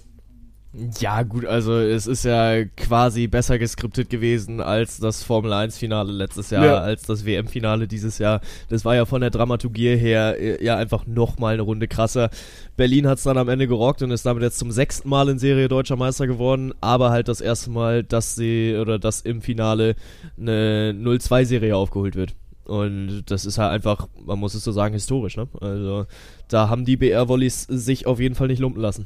Ja, 1.02 1.24
gut, 1.24 1.46
also 1.46 1.78
es 1.78 2.08
ist 2.08 2.24
ja 2.24 2.64
quasi 2.78 3.28
besser 3.28 3.60
geskriptet 3.60 4.10
gewesen 4.10 4.62
als 4.62 5.00
das 5.00 5.22
Formel 5.22 5.52
1 5.52 5.78
Finale 5.78 6.14
letztes 6.14 6.50
Jahr, 6.50 6.64
Ja. 6.64 6.78
als 6.78 7.02
das 7.04 7.26
WM 7.26 7.48
Finale 7.48 7.90
dieses 7.90 8.20
Jahr. 8.20 8.40
Das 8.70 8.86
war 8.86 8.96
ja 8.96 9.04
von 9.04 9.20
der 9.20 9.32
Dramaturgie 9.32 9.98
her 9.98 10.40
äh, 10.40 10.64
ja 10.64 10.78
einfach 10.78 11.06
nochmal 11.06 11.56
eine 11.56 11.64
Runde 11.64 11.90
krasser. 11.90 12.30
Berlin 12.78 13.06
hat 13.06 13.18
es 13.18 13.26
dann 13.26 13.38
am 13.38 13.50
Ende 13.50 13.68
gerockt 13.68 14.02
und 14.02 14.12
ist 14.12 14.26
damit 14.26 14.42
jetzt 14.42 14.58
zum 14.60 14.72
sechsten 14.72 15.10
Mal 15.10 15.28
in 15.28 15.40
Serie 15.40 15.68
deutscher 15.68 15.98
Meister 15.98 16.26
geworden, 16.26 16.74
aber 16.80 17.10
halt 17.10 17.28
das 17.28 17.42
erste 17.42 17.70
Mal, 17.70 18.06
dass 18.06 18.36
sie 18.36 18.78
oder 18.82 18.98
dass 18.98 19.20
im 19.20 19.42
Finale 19.42 19.96
eine 20.40 20.94
0-2-Serie 20.98 21.76
aufgeholt 21.76 22.16
wird. 22.16 22.34
Und 22.66 23.24
das 23.28 23.46
ist 23.46 23.58
halt 23.58 23.72
einfach, 23.72 24.08
man 24.26 24.40
muss 24.40 24.54
es 24.54 24.64
so 24.64 24.72
sagen, 24.72 24.94
historisch, 24.94 25.36
ne? 25.36 25.48
Also 25.60 26.06
da 26.48 26.70
haben 26.70 26.86
die 26.86 26.98
BR-Volleys 26.98 27.64
sich 27.64 28.06
auf 28.06 28.20
jeden 28.20 28.36
Fall 28.36 28.48
nicht 28.48 28.60
lumpen 28.60 28.82
lassen. 28.82 29.06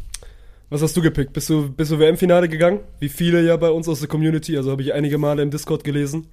Was 0.69 0.81
hast 0.81 0.97
du 0.97 1.01
gepickt? 1.01 1.33
Bist 1.33 1.49
du, 1.49 1.71
bist 1.71 1.91
du 1.91 1.99
WM-Finale 1.99 2.49
gegangen? 2.49 2.81
Wie 2.99 3.09
viele 3.09 3.41
ja 3.41 3.55
bei 3.55 3.69
uns 3.69 3.87
aus 3.87 3.99
der 3.99 4.09
Community, 4.09 4.57
also 4.57 4.71
habe 4.71 4.81
ich 4.81 4.93
einige 4.93 5.17
Male 5.17 5.41
im 5.41 5.49
Discord 5.49 5.83
gelesen. 5.83 6.27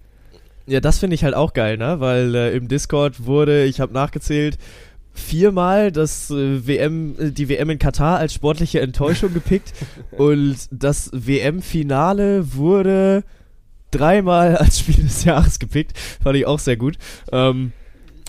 Ja, 0.66 0.80
das 0.80 0.98
finde 0.98 1.14
ich 1.14 1.24
halt 1.24 1.34
auch 1.34 1.52
geil, 1.52 1.76
ne? 1.76 2.00
Weil 2.00 2.34
äh, 2.34 2.56
im 2.56 2.68
Discord 2.68 3.26
wurde, 3.26 3.64
ich 3.64 3.80
habe 3.80 3.92
nachgezählt, 3.92 4.58
viermal 5.12 5.92
das 5.92 6.30
äh, 6.30 6.66
WM, 6.66 7.14
äh, 7.18 7.30
die 7.30 7.48
WM 7.48 7.70
in 7.70 7.78
Katar 7.78 8.18
als 8.18 8.34
sportliche 8.34 8.80
Enttäuschung 8.80 9.32
gepickt 9.32 9.72
und 10.18 10.56
das 10.70 11.10
WM-Finale 11.12 12.54
wurde 12.54 13.22
dreimal 13.94 14.56
als 14.56 14.80
Spiel 14.80 15.02
des 15.02 15.24
Jahres 15.24 15.58
gepickt. 15.58 15.96
Fand 16.22 16.36
ich 16.36 16.46
auch 16.46 16.58
sehr 16.58 16.76
gut. 16.76 16.96
Ähm, 17.32 17.72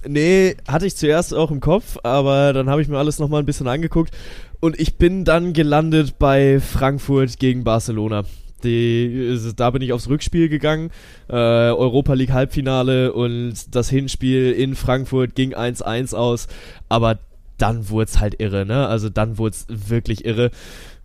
nee, 0.07 0.55
hatte 0.67 0.85
ich 0.85 0.95
zuerst 0.95 1.33
auch 1.33 1.51
im 1.51 1.59
Kopf, 1.59 1.97
aber 2.03 2.53
dann 2.53 2.69
habe 2.69 2.81
ich 2.81 2.87
mir 2.87 2.97
alles 2.97 3.19
nochmal 3.19 3.41
ein 3.41 3.45
bisschen 3.45 3.67
angeguckt 3.67 4.11
und 4.59 4.79
ich 4.79 4.97
bin 4.97 5.25
dann 5.25 5.53
gelandet 5.53 6.17
bei 6.19 6.59
Frankfurt 6.59 7.39
gegen 7.39 7.63
Barcelona. 7.63 8.23
Die, 8.63 9.37
da 9.55 9.69
bin 9.69 9.81
ich 9.81 9.93
aufs 9.93 10.09
Rückspiel 10.09 10.49
gegangen, 10.49 10.89
äh, 11.29 11.33
Europa 11.33 12.13
League 12.13 12.31
Halbfinale 12.31 13.13
und 13.13 13.75
das 13.75 13.89
Hinspiel 13.89 14.53
in 14.53 14.75
Frankfurt 14.75 15.35
ging 15.35 15.53
1-1 15.53 16.15
aus, 16.15 16.47
aber 16.89 17.19
dann 17.57 17.89
wurde 17.89 18.09
es 18.09 18.19
halt 18.19 18.39
irre, 18.39 18.65
ne? 18.65 18.87
Also 18.87 19.09
dann 19.09 19.37
wurde 19.37 19.55
es 19.55 19.67
wirklich 19.69 20.25
irre, 20.25 20.49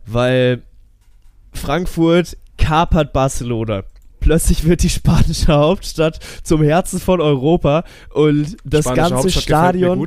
weil 0.06 0.62
Frankfurt 1.52 2.36
kapert 2.56 3.12
Barcelona. 3.12 3.82
Plötzlich 4.20 4.64
wird 4.64 4.82
die 4.82 4.88
spanische 4.90 5.52
Hauptstadt 5.52 6.20
zum 6.42 6.62
Herzen 6.62 7.00
von 7.00 7.20
Europa 7.20 7.84
und 8.12 8.56
das 8.64 8.84
Spanische 8.84 9.10
ganze 9.10 9.30
Stadion. 9.30 10.06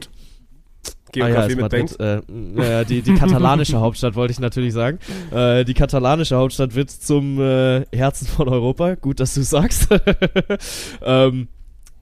Ah 1.22 1.28
ja, 1.28 1.47
mit 1.47 1.59
Madrid. 1.59 1.99
Äh, 1.99 2.22
naja, 2.28 2.84
die, 2.84 3.01
die 3.01 3.14
katalanische 3.14 3.80
Hauptstadt 3.80 4.16
wollte 4.16 4.32
ich 4.32 4.39
natürlich 4.39 4.74
sagen. 4.74 4.99
Äh, 5.32 5.64
die 5.64 5.74
katalanische 5.74 6.36
Hauptstadt 6.36 6.74
wird 6.74 6.89
zum 6.89 7.39
äh, 7.39 7.86
Herzen 7.95 8.28
von 8.28 8.49
Europa. 8.49 8.95
Gut, 8.95 9.20
dass 9.20 9.36
du 9.36 9.43
sagst. 9.43 9.89
ähm, 11.03 11.49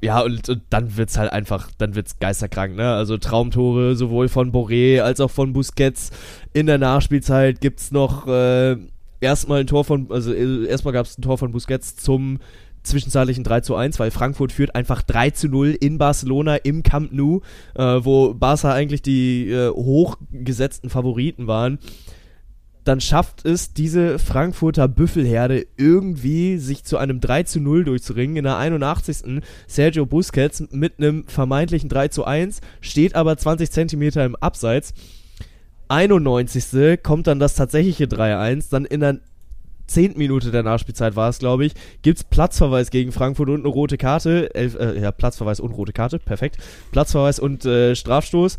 ja, 0.02 0.22
und, 0.22 0.50
und 0.50 0.62
dann 0.70 0.98
wird's 0.98 1.18
halt 1.18 1.32
einfach, 1.32 1.70
dann 1.78 1.94
wird's 1.94 2.18
geisterkrank, 2.20 2.76
ne? 2.76 2.94
Also 2.94 3.18
Traumtore 3.18 3.96
sowohl 3.96 4.30
von 4.30 4.52
Boré 4.52 5.02
als 5.02 5.20
auch 5.20 5.30
von 5.30 5.54
Busquets. 5.54 6.10
In 6.54 6.66
der 6.66 6.80
Nachspielzeit 6.80 7.62
gibt's 7.62 7.92
noch 7.92 8.28
äh, 8.28 8.78
erstmal 9.22 9.62
ein 9.62 9.68
Tor 9.68 9.86
von, 9.86 10.12
also 10.12 10.34
äh, 10.34 10.66
erstmal 10.66 10.94
gab's 10.94 11.18
ein 11.18 11.22
Tor 11.22 11.38
von 11.38 11.52
Busquets 11.52 11.96
zum 11.96 12.40
zwischenzeitlichen 12.84 13.44
3 13.44 13.62
zu 13.62 13.76
1, 13.76 14.00
weil 14.00 14.12
Frankfurt 14.12 14.52
führt 14.52 14.76
einfach 14.76 15.02
3 15.02 15.30
zu 15.32 15.48
0 15.48 15.78
in 15.80 15.98
Barcelona 15.98 16.56
im 16.56 16.84
Camp 16.84 17.14
Nou, 17.14 17.42
äh, 17.76 17.84
wo 17.84 18.34
Barca 18.34 18.74
eigentlich 18.74 19.02
die 19.02 19.50
äh, 19.52 19.70
hochgesetzten 19.70 20.90
Favoriten 20.90 21.48
waren. 21.48 21.80
Dann 22.84 23.00
schafft 23.00 23.46
es 23.46 23.74
diese 23.74 24.18
Frankfurter 24.18 24.88
Büffelherde 24.88 25.68
irgendwie 25.78 26.58
sich 26.58 26.84
zu 26.84 26.98
einem 26.98 27.20
3 27.20 27.44
zu 27.44 27.60
0 27.60 27.84
durchzuringen. 27.84 28.38
In 28.38 28.44
der 28.44 28.58
81. 28.58 29.44
Sergio 29.68 30.08
Busquets 30.08 30.64
mit 30.72 30.98
einem 30.98 31.26
vermeintlichen 31.28 31.90
3 31.90 32.08
zu 32.08 32.26
1, 32.26 32.62
steht 32.80 33.14
aber 33.14 33.38
20 33.38 33.70
Zentimeter 33.70 34.26
im 34.26 34.36
Abseits. 34.36 34.96
91. 35.92 37.04
kommt 37.04 37.28
dann 37.28 37.40
das 37.40 37.56
tatsächliche 37.56 38.06
3-1, 38.06 38.72
dann 38.72 38.86
in 38.86 39.02
der 39.02 39.20
zehnten 39.88 40.20
Minute 40.20 40.52
der 40.52 40.64
Nachspielzeit 40.64 41.18
war 41.18 41.30
es, 41.30 41.40
glaube 41.40 41.66
ich, 41.66 41.74
gibt's 42.02 42.24
Platzverweis 42.24 42.92
gegen 42.92 43.12
Frankfurt 43.12 43.50
und 43.50 43.60
eine 43.60 43.68
rote 43.68 43.98
Karte. 43.98 44.56
Elf, 44.56 44.76
äh, 44.76 45.02
ja, 45.02 45.12
Platzverweis 45.12 45.60
und 45.60 45.72
rote 45.72 45.92
Karte, 45.92 46.18
perfekt. 46.18 46.58
Platzverweis 46.92 47.40
und 47.40 47.66
äh, 47.66 47.94
Strafstoß. 47.94 48.58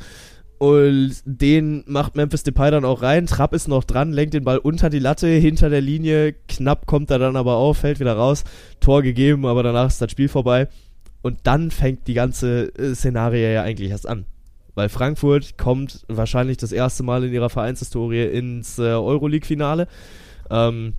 Und 0.58 1.14
den 1.24 1.82
macht 1.86 2.14
Memphis 2.14 2.44
Depay 2.44 2.70
dann 2.70 2.84
auch 2.84 3.02
rein. 3.02 3.26
Trapp 3.26 3.54
ist 3.54 3.66
noch 3.66 3.82
dran, 3.82 4.12
lenkt 4.12 4.34
den 4.34 4.44
Ball 4.44 4.58
unter 4.58 4.90
die 4.90 5.00
Latte, 5.00 5.26
hinter 5.26 5.70
der 5.70 5.80
Linie. 5.80 6.34
Knapp 6.48 6.86
kommt 6.86 7.10
er 7.10 7.18
dann 7.18 7.36
aber 7.36 7.56
auf, 7.56 7.78
fällt 7.78 7.98
wieder 7.98 8.12
raus. 8.12 8.44
Tor 8.78 9.02
gegeben, 9.02 9.46
aber 9.46 9.62
danach 9.62 9.88
ist 9.88 10.02
das 10.02 10.10
Spiel 10.10 10.28
vorbei. 10.28 10.68
Und 11.22 11.38
dann 11.44 11.70
fängt 11.70 12.06
die 12.06 12.14
ganze 12.14 12.74
äh, 12.76 12.94
Szenarie 12.94 13.52
ja 13.54 13.62
eigentlich 13.62 13.90
erst 13.90 14.08
an. 14.08 14.26
Weil 14.74 14.88
Frankfurt 14.88 15.58
kommt 15.58 16.04
wahrscheinlich 16.08 16.56
das 16.56 16.72
erste 16.72 17.02
Mal 17.02 17.24
in 17.24 17.32
ihrer 17.32 17.50
Vereinshistorie 17.50 18.24
ins 18.24 18.78
äh, 18.78 18.82
Euroleague-Finale. 18.82 19.86
Ähm, 20.50 20.94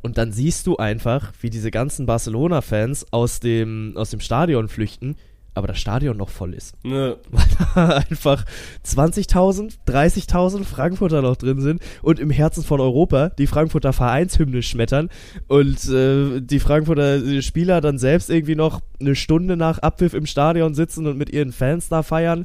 und 0.00 0.16
dann 0.16 0.32
siehst 0.32 0.66
du 0.66 0.76
einfach, 0.76 1.32
wie 1.40 1.50
diese 1.50 1.70
ganzen 1.70 2.06
Barcelona-Fans 2.06 3.12
aus 3.12 3.40
dem, 3.40 3.94
aus 3.96 4.10
dem 4.10 4.20
Stadion 4.20 4.68
flüchten, 4.68 5.16
aber 5.58 5.68
das 5.68 5.78
Stadion 5.78 6.16
noch 6.16 6.30
voll 6.30 6.54
ist. 6.54 6.74
Ne, 6.84 7.16
Weil 7.30 7.44
da 7.74 7.88
einfach 8.08 8.44
20.000, 8.86 9.78
30.000 9.86 10.64
Frankfurter 10.64 11.20
noch 11.20 11.36
drin 11.36 11.60
sind 11.60 11.82
und 12.02 12.20
im 12.20 12.30
Herzen 12.30 12.62
von 12.62 12.80
Europa 12.80 13.30
die 13.30 13.46
Frankfurter 13.46 13.92
Vereinshymne 13.92 14.62
schmettern 14.62 15.10
und 15.48 15.88
äh, 15.88 16.40
die 16.40 16.60
Frankfurter 16.60 17.42
Spieler 17.42 17.80
dann 17.80 17.98
selbst 17.98 18.30
irgendwie 18.30 18.54
noch 18.54 18.80
eine 19.00 19.14
Stunde 19.14 19.56
nach 19.56 19.78
Abpfiff 19.80 20.14
im 20.14 20.26
Stadion 20.26 20.74
sitzen 20.74 21.06
und 21.06 21.18
mit 21.18 21.30
ihren 21.30 21.52
Fans 21.52 21.88
da 21.88 22.02
feiern. 22.02 22.44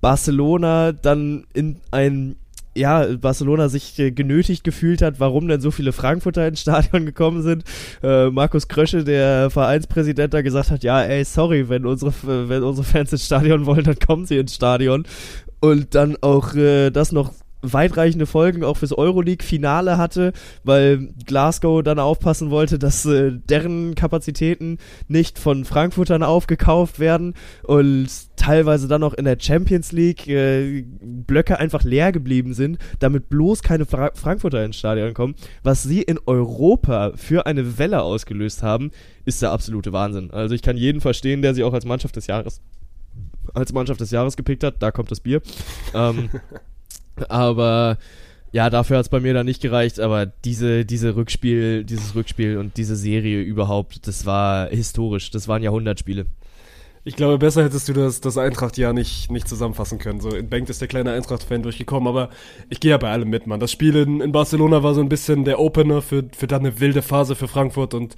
Barcelona 0.00 0.92
dann 0.92 1.46
in 1.54 1.80
ein 1.90 2.36
ja, 2.78 3.06
Barcelona 3.16 3.68
sich 3.68 3.98
äh, 3.98 4.10
genötigt 4.10 4.64
gefühlt 4.64 5.02
hat, 5.02 5.20
warum 5.20 5.48
denn 5.48 5.60
so 5.60 5.70
viele 5.70 5.92
Frankfurter 5.92 6.46
ins 6.46 6.60
Stadion 6.60 7.06
gekommen 7.06 7.42
sind. 7.42 7.64
Äh, 8.02 8.30
Markus 8.30 8.68
Krösche, 8.68 9.04
der 9.04 9.50
Vereinspräsident, 9.50 10.32
da 10.34 10.42
gesagt 10.42 10.70
hat, 10.70 10.84
ja, 10.84 11.02
ey, 11.02 11.24
sorry, 11.24 11.68
wenn 11.68 11.86
unsere, 11.86 12.10
äh, 12.10 12.48
wenn 12.48 12.62
unsere 12.62 12.86
Fans 12.86 13.12
ins 13.12 13.26
Stadion 13.26 13.66
wollen, 13.66 13.84
dann 13.84 13.98
kommen 13.98 14.26
sie 14.26 14.38
ins 14.38 14.54
Stadion. 14.54 15.04
Und 15.60 15.94
dann 15.94 16.16
auch 16.20 16.54
äh, 16.54 16.90
das 16.90 17.12
noch 17.12 17.32
weitreichende 17.62 18.26
Folgen 18.26 18.64
auch 18.64 18.76
fürs 18.76 18.92
Euroleague-Finale 18.92 19.98
hatte, 19.98 20.32
weil 20.64 21.08
Glasgow 21.26 21.82
dann 21.82 21.98
aufpassen 21.98 22.50
wollte, 22.50 22.78
dass 22.78 23.04
äh, 23.04 23.32
deren 23.32 23.94
Kapazitäten 23.94 24.78
nicht 25.08 25.38
von 25.38 25.64
Frankfurtern 25.64 26.22
aufgekauft 26.22 26.98
werden 26.98 27.34
und 27.64 28.08
teilweise 28.36 28.88
dann 28.88 29.02
auch 29.02 29.14
in 29.14 29.24
der 29.24 29.38
Champions 29.40 29.92
League 29.92 30.28
äh, 30.28 30.84
Blöcke 31.00 31.58
einfach 31.58 31.82
leer 31.82 32.12
geblieben 32.12 32.54
sind, 32.54 32.78
damit 33.00 33.28
bloß 33.28 33.62
keine 33.62 33.86
Fra 33.86 34.10
Frankfurter 34.14 34.64
ins 34.64 34.76
Stadion 34.76 35.14
kommen. 35.14 35.34
Was 35.62 35.82
sie 35.82 36.02
in 36.02 36.18
Europa 36.26 37.12
für 37.16 37.46
eine 37.46 37.78
Welle 37.78 38.02
ausgelöst 38.02 38.62
haben, 38.62 38.90
ist 39.24 39.42
der 39.42 39.50
absolute 39.50 39.92
Wahnsinn. 39.92 40.30
Also 40.30 40.54
ich 40.54 40.62
kann 40.62 40.76
jeden 40.76 41.00
verstehen, 41.00 41.42
der 41.42 41.54
sie 41.54 41.64
auch 41.64 41.74
als 41.74 41.84
Mannschaft 41.84 42.16
des 42.16 42.26
Jahres 42.26 42.60
als 43.54 43.72
Mannschaft 43.72 44.00
des 44.00 44.10
Jahres 44.10 44.36
gepickt 44.36 44.62
hat. 44.62 44.76
Da 44.80 44.90
kommt 44.90 45.10
das 45.10 45.20
Bier. 45.20 45.40
ähm, 45.94 46.28
aber 47.28 47.98
ja, 48.52 48.70
dafür 48.70 48.98
hat 48.98 49.04
es 49.04 49.10
bei 49.10 49.20
mir 49.20 49.34
dann 49.34 49.46
nicht 49.46 49.60
gereicht, 49.60 50.00
aber 50.00 50.26
diese, 50.26 50.84
diese 50.84 51.16
Rückspiel, 51.16 51.84
dieses 51.84 52.14
Rückspiel 52.14 52.56
und 52.56 52.76
diese 52.76 52.96
Serie 52.96 53.42
überhaupt, 53.42 54.06
das 54.06 54.24
war 54.24 54.68
historisch. 54.68 55.30
Das 55.30 55.48
waren 55.48 55.62
Jahrhundertspiele. 55.62 56.26
Ich 57.04 57.16
glaube, 57.16 57.38
besser 57.38 57.64
hättest 57.64 57.88
du 57.88 57.92
das, 57.92 58.20
das 58.20 58.36
Eintracht-Jahr 58.36 58.92
nicht, 58.92 59.30
nicht 59.30 59.48
zusammenfassen 59.48 59.98
können. 59.98 60.20
So, 60.20 60.30
in 60.30 60.48
Bank 60.48 60.68
ist 60.68 60.80
der 60.80 60.88
kleine 60.88 61.12
Eintracht-Fan 61.12 61.62
durchgekommen, 61.62 62.08
aber 62.08 62.30
ich 62.68 62.80
gehe 62.80 62.90
ja 62.90 62.98
bei 62.98 63.10
allem 63.10 63.30
mit, 63.30 63.46
Mann. 63.46 63.60
Das 63.60 63.72
Spiel 63.72 63.96
in, 63.96 64.20
in 64.20 64.32
Barcelona 64.32 64.82
war 64.82 64.94
so 64.94 65.00
ein 65.00 65.08
bisschen 65.08 65.44
der 65.44 65.58
Opener 65.58 66.02
für, 66.02 66.24
für 66.36 66.46
dann 66.46 66.60
eine 66.60 66.80
wilde 66.80 67.02
Phase 67.02 67.34
für 67.34 67.48
Frankfurt 67.48 67.94
und 67.94 68.14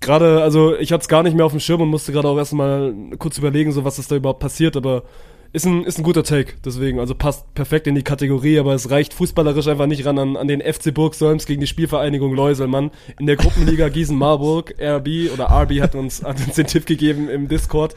gerade, 0.00 0.42
also 0.42 0.76
ich 0.76 0.92
hatte 0.92 1.02
es 1.02 1.08
gar 1.08 1.22
nicht 1.22 1.36
mehr 1.36 1.44
auf 1.44 1.52
dem 1.52 1.60
Schirm 1.60 1.80
und 1.80 1.88
musste 1.88 2.12
gerade 2.12 2.28
auch 2.28 2.36
erstmal 2.36 2.94
kurz 3.18 3.38
überlegen, 3.38 3.72
so 3.72 3.84
was 3.84 3.98
ist 3.98 4.10
da 4.10 4.16
überhaupt 4.16 4.40
passiert, 4.40 4.76
aber 4.76 5.02
ist 5.54 5.66
ein, 5.66 5.84
ist 5.84 5.98
ein 5.98 6.02
guter 6.02 6.24
Take, 6.24 6.54
deswegen, 6.64 6.98
also 6.98 7.14
passt 7.14 7.54
perfekt 7.54 7.86
in 7.86 7.94
die 7.94 8.02
Kategorie, 8.02 8.58
aber 8.58 8.74
es 8.74 8.90
reicht 8.90 9.14
fußballerisch 9.14 9.68
einfach 9.68 9.86
nicht 9.86 10.04
ran 10.04 10.18
an, 10.18 10.36
an 10.36 10.48
den 10.48 10.60
FC 10.60 10.92
Burg 10.92 11.14
Solms 11.14 11.46
gegen 11.46 11.60
die 11.60 11.68
Spielvereinigung 11.68 12.34
Leusel, 12.34 12.66
Mann. 12.66 12.90
In 13.20 13.26
der 13.26 13.36
Gruppenliga 13.36 13.88
Gießen-Marburg, 13.88 14.74
RB 14.80 15.32
oder 15.32 15.50
RB 15.50 15.80
hat 15.80 15.94
uns, 15.94 16.24
hat 16.24 16.44
uns 16.44 16.56
den 16.56 16.66
Tipp 16.66 16.86
gegeben 16.86 17.30
im 17.30 17.46
Discord. 17.46 17.94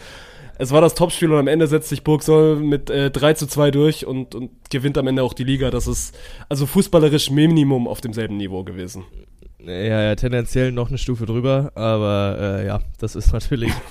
Es 0.60 0.72
war 0.72 0.82
das 0.82 0.94
Topspiel 0.94 1.32
und 1.32 1.40
am 1.40 1.48
Ende 1.48 1.66
setzt 1.66 1.90
sich 1.90 2.04
Burg 2.04 2.22
Soll 2.22 2.58
mit 2.58 2.92
äh, 2.92 3.10
3 3.10 3.34
zu 3.34 3.48
2 3.48 3.72
durch 3.72 4.06
und, 4.06 4.36
und 4.36 4.52
gewinnt 4.70 5.00
am 5.00 5.08
Ende 5.08 5.24
auch 5.24 5.34
die 5.34 5.44
Liga. 5.44 5.72
Das 5.72 5.88
ist 5.88 6.16
also 6.50 6.68
fußballerisch 6.68 7.32
Minimum 7.32 7.88
auf 7.88 8.02
demselben 8.02 8.38
Niveau 8.38 8.64
gewesen. 8.66 9.04
Ja, 9.66 10.04
ja, 10.04 10.16
tendenziell 10.16 10.72
noch 10.72 10.90
eine 10.90 11.00
Stufe 11.00 11.26
drüber, 11.26 11.72
aber 11.74 12.38
äh, 12.40 12.68
ja, 12.68 12.82
das 13.00 13.16
ist 13.16 13.34
natürlich. 13.34 13.74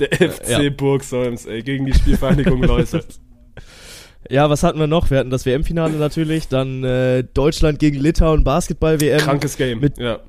Der 0.00 0.30
FC 0.30 0.48
ja. 0.48 0.70
Burg 0.70 1.04
Solms, 1.04 1.46
ey, 1.46 1.62
gegen 1.62 1.86
die 1.86 1.94
Spielvereinigung 1.94 2.62
Leusel. 2.64 3.04
Ja, 4.28 4.48
was 4.50 4.62
hatten 4.62 4.78
wir 4.78 4.86
noch? 4.86 5.10
Wir 5.10 5.18
hatten 5.18 5.30
das 5.30 5.46
WM-Finale 5.46 5.94
natürlich, 5.94 6.48
dann 6.48 6.84
äh, 6.84 7.24
Deutschland 7.24 7.78
gegen 7.78 7.98
Litauen 7.98 8.44
Basketball-WM. 8.44 9.18
Krankes 9.18 9.56
Game. 9.56 9.80
Mit, 9.80 9.98
ja. 9.98 10.20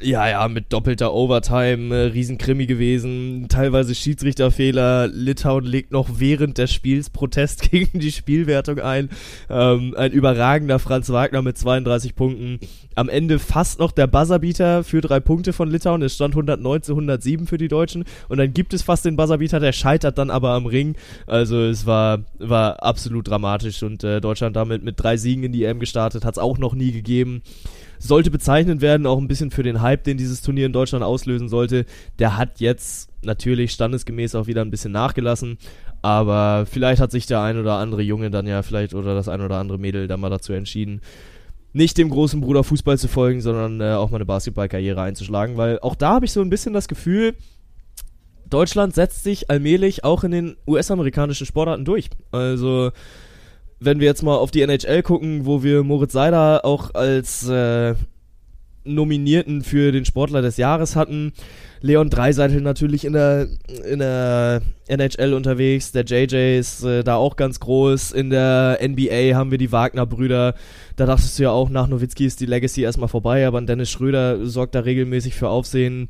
Ja, 0.00 0.28
ja, 0.28 0.48
mit 0.48 0.72
doppelter 0.72 1.12
Overtime, 1.12 1.94
äh, 1.94 2.00
Riesenkrimi 2.06 2.66
gewesen, 2.66 3.46
teilweise 3.48 3.94
Schiedsrichterfehler. 3.94 5.08
Litauen 5.08 5.64
legt 5.64 5.92
noch 5.92 6.08
während 6.18 6.58
des 6.58 6.72
Spiels 6.72 7.10
Protest 7.10 7.62
gegen 7.70 8.00
die 8.00 8.12
Spielwertung 8.12 8.78
ein. 8.78 9.10
Ähm, 9.50 9.94
ein 9.96 10.12
überragender 10.12 10.78
Franz 10.78 11.10
Wagner 11.10 11.42
mit 11.42 11.58
32 11.58 12.14
Punkten. 12.14 12.60
Am 12.94 13.08
Ende 13.08 13.38
fast 13.38 13.78
noch 13.78 13.92
der 13.92 14.06
Buzzerbeater 14.06 14.84
für 14.84 15.00
drei 15.00 15.20
Punkte 15.20 15.52
von 15.52 15.70
Litauen. 15.70 16.02
Es 16.02 16.14
stand 16.14 16.34
119 16.34 16.92
107 16.92 17.46
für 17.46 17.58
die 17.58 17.68
Deutschen. 17.68 18.04
Und 18.28 18.38
dann 18.38 18.52
gibt 18.52 18.74
es 18.74 18.82
fast 18.82 19.04
den 19.04 19.16
Buzzerbeater, 19.16 19.60
der 19.60 19.72
scheitert 19.72 20.18
dann 20.18 20.30
aber 20.30 20.50
am 20.50 20.66
Ring. 20.66 20.96
Also 21.26 21.60
es 21.62 21.86
war, 21.86 22.20
war 22.38 22.82
absolut 22.82 23.28
dramatisch 23.28 23.82
und 23.82 24.02
äh, 24.02 24.20
Deutschland 24.20 24.56
damit 24.56 24.82
mit 24.82 24.94
drei 24.98 25.16
Siegen 25.16 25.44
in 25.44 25.52
die 25.52 25.64
EM 25.64 25.78
gestartet, 25.78 26.24
hat 26.24 26.34
es 26.34 26.38
auch 26.38 26.58
noch 26.58 26.74
nie 26.74 26.92
gegeben 26.92 27.42
sollte 27.98 28.30
bezeichnend 28.30 28.80
werden, 28.80 29.06
auch 29.06 29.18
ein 29.18 29.28
bisschen 29.28 29.50
für 29.50 29.62
den 29.62 29.82
Hype, 29.82 30.04
den 30.04 30.16
dieses 30.16 30.42
Turnier 30.42 30.66
in 30.66 30.72
Deutschland 30.72 31.04
auslösen 31.04 31.48
sollte. 31.48 31.84
Der 32.18 32.36
hat 32.36 32.60
jetzt 32.60 33.10
natürlich 33.22 33.72
standesgemäß 33.72 34.34
auch 34.34 34.46
wieder 34.46 34.62
ein 34.62 34.70
bisschen 34.70 34.92
nachgelassen, 34.92 35.58
aber 36.02 36.66
vielleicht 36.66 37.00
hat 37.00 37.10
sich 37.10 37.26
der 37.26 37.40
ein 37.42 37.58
oder 37.58 37.74
andere 37.74 38.02
Junge 38.02 38.30
dann 38.30 38.46
ja 38.46 38.62
vielleicht 38.62 38.94
oder 38.94 39.14
das 39.14 39.28
ein 39.28 39.40
oder 39.40 39.58
andere 39.58 39.78
Mädel 39.78 40.06
dann 40.06 40.20
mal 40.20 40.30
dazu 40.30 40.52
entschieden, 40.52 41.00
nicht 41.72 41.98
dem 41.98 42.10
großen 42.10 42.40
Bruder 42.40 42.64
Fußball 42.64 42.98
zu 42.98 43.08
folgen, 43.08 43.40
sondern 43.40 43.80
äh, 43.80 43.94
auch 43.94 44.10
mal 44.10 44.16
eine 44.16 44.24
Basketballkarriere 44.24 45.00
einzuschlagen, 45.00 45.56
weil 45.56 45.78
auch 45.80 45.94
da 45.94 46.10
habe 46.14 46.24
ich 46.24 46.32
so 46.32 46.40
ein 46.40 46.50
bisschen 46.50 46.72
das 46.72 46.88
Gefühl, 46.88 47.34
Deutschland 48.48 48.94
setzt 48.94 49.24
sich 49.24 49.50
allmählich 49.50 50.04
auch 50.04 50.24
in 50.24 50.30
den 50.30 50.56
US-amerikanischen 50.66 51.46
Sportarten 51.46 51.84
durch. 51.84 52.08
Also 52.30 52.92
wenn 53.80 54.00
wir 54.00 54.06
jetzt 54.06 54.22
mal 54.22 54.36
auf 54.36 54.50
die 54.50 54.62
NHL 54.62 55.02
gucken, 55.02 55.46
wo 55.46 55.62
wir 55.62 55.82
Moritz 55.82 56.12
Seider 56.12 56.64
auch 56.64 56.94
als 56.94 57.48
äh, 57.48 57.94
Nominierten 58.84 59.62
für 59.62 59.92
den 59.92 60.04
Sportler 60.04 60.42
des 60.42 60.56
Jahres 60.56 60.96
hatten, 60.96 61.32
Leon 61.80 62.10
Dreiseitel 62.10 62.60
natürlich 62.60 63.04
in 63.04 63.12
der, 63.12 63.48
in 63.88 64.00
der 64.00 64.62
NHL 64.88 65.34
unterwegs, 65.34 65.92
der 65.92 66.04
JJ 66.04 66.58
ist 66.58 66.82
äh, 66.82 67.04
da 67.04 67.16
auch 67.16 67.36
ganz 67.36 67.60
groß, 67.60 68.12
in 68.12 68.30
der 68.30 68.78
NBA 68.82 69.34
haben 69.34 69.50
wir 69.50 69.58
die 69.58 69.70
Wagner-Brüder, 69.70 70.54
da 70.96 71.06
dachtest 71.06 71.38
du 71.38 71.44
ja 71.44 71.50
auch, 71.50 71.68
nach 71.70 71.86
Nowitzki 71.86 72.24
ist 72.24 72.40
die 72.40 72.46
Legacy 72.46 72.82
erstmal 72.82 73.08
vorbei, 73.08 73.46
aber 73.46 73.60
Dennis 73.60 73.90
Schröder 73.90 74.44
sorgt 74.46 74.74
da 74.74 74.80
regelmäßig 74.80 75.34
für 75.34 75.48
Aufsehen. 75.48 76.08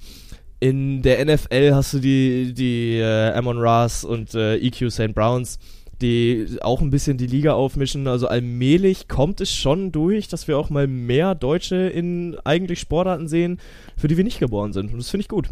In 0.61 1.03
der 1.03 1.25
NFL 1.25 1.73
hast 1.75 1.95
du 1.95 1.99
die, 2.01 2.53
die 2.55 2.99
äh, 2.99 3.33
Amon 3.33 3.59
Ross 3.59 4.05
und 4.05 4.35
äh, 4.35 4.57
EQ 4.57 4.91
St. 4.91 5.14
Browns, 5.14 5.59
die 6.01 6.59
auch 6.61 6.80
ein 6.80 6.90
bisschen 6.90 7.16
die 7.16 7.26
Liga 7.26 7.55
aufmischen. 7.55 8.07
Also 8.07 8.28
allmählich 8.28 9.09
kommt 9.09 9.40
es 9.40 9.53
schon 9.53 9.92
durch, 9.92 10.28
dass 10.28 10.49
wir 10.49 10.59
auch 10.59 10.70
mal 10.70 10.86
mehr 10.86 11.34
Deutsche 11.34 11.76
in 11.76 12.36
eigentlich 12.44 12.80
Sportarten 12.80 13.28
sehen, 13.28 13.59
für 13.96 14.09
die 14.09 14.16
wir 14.16 14.24
nicht 14.24 14.38
geboren 14.38 14.72
sind. 14.72 14.92
Und 14.92 14.99
das 14.99 15.11
finde 15.11 15.22
ich 15.22 15.28
gut. 15.28 15.49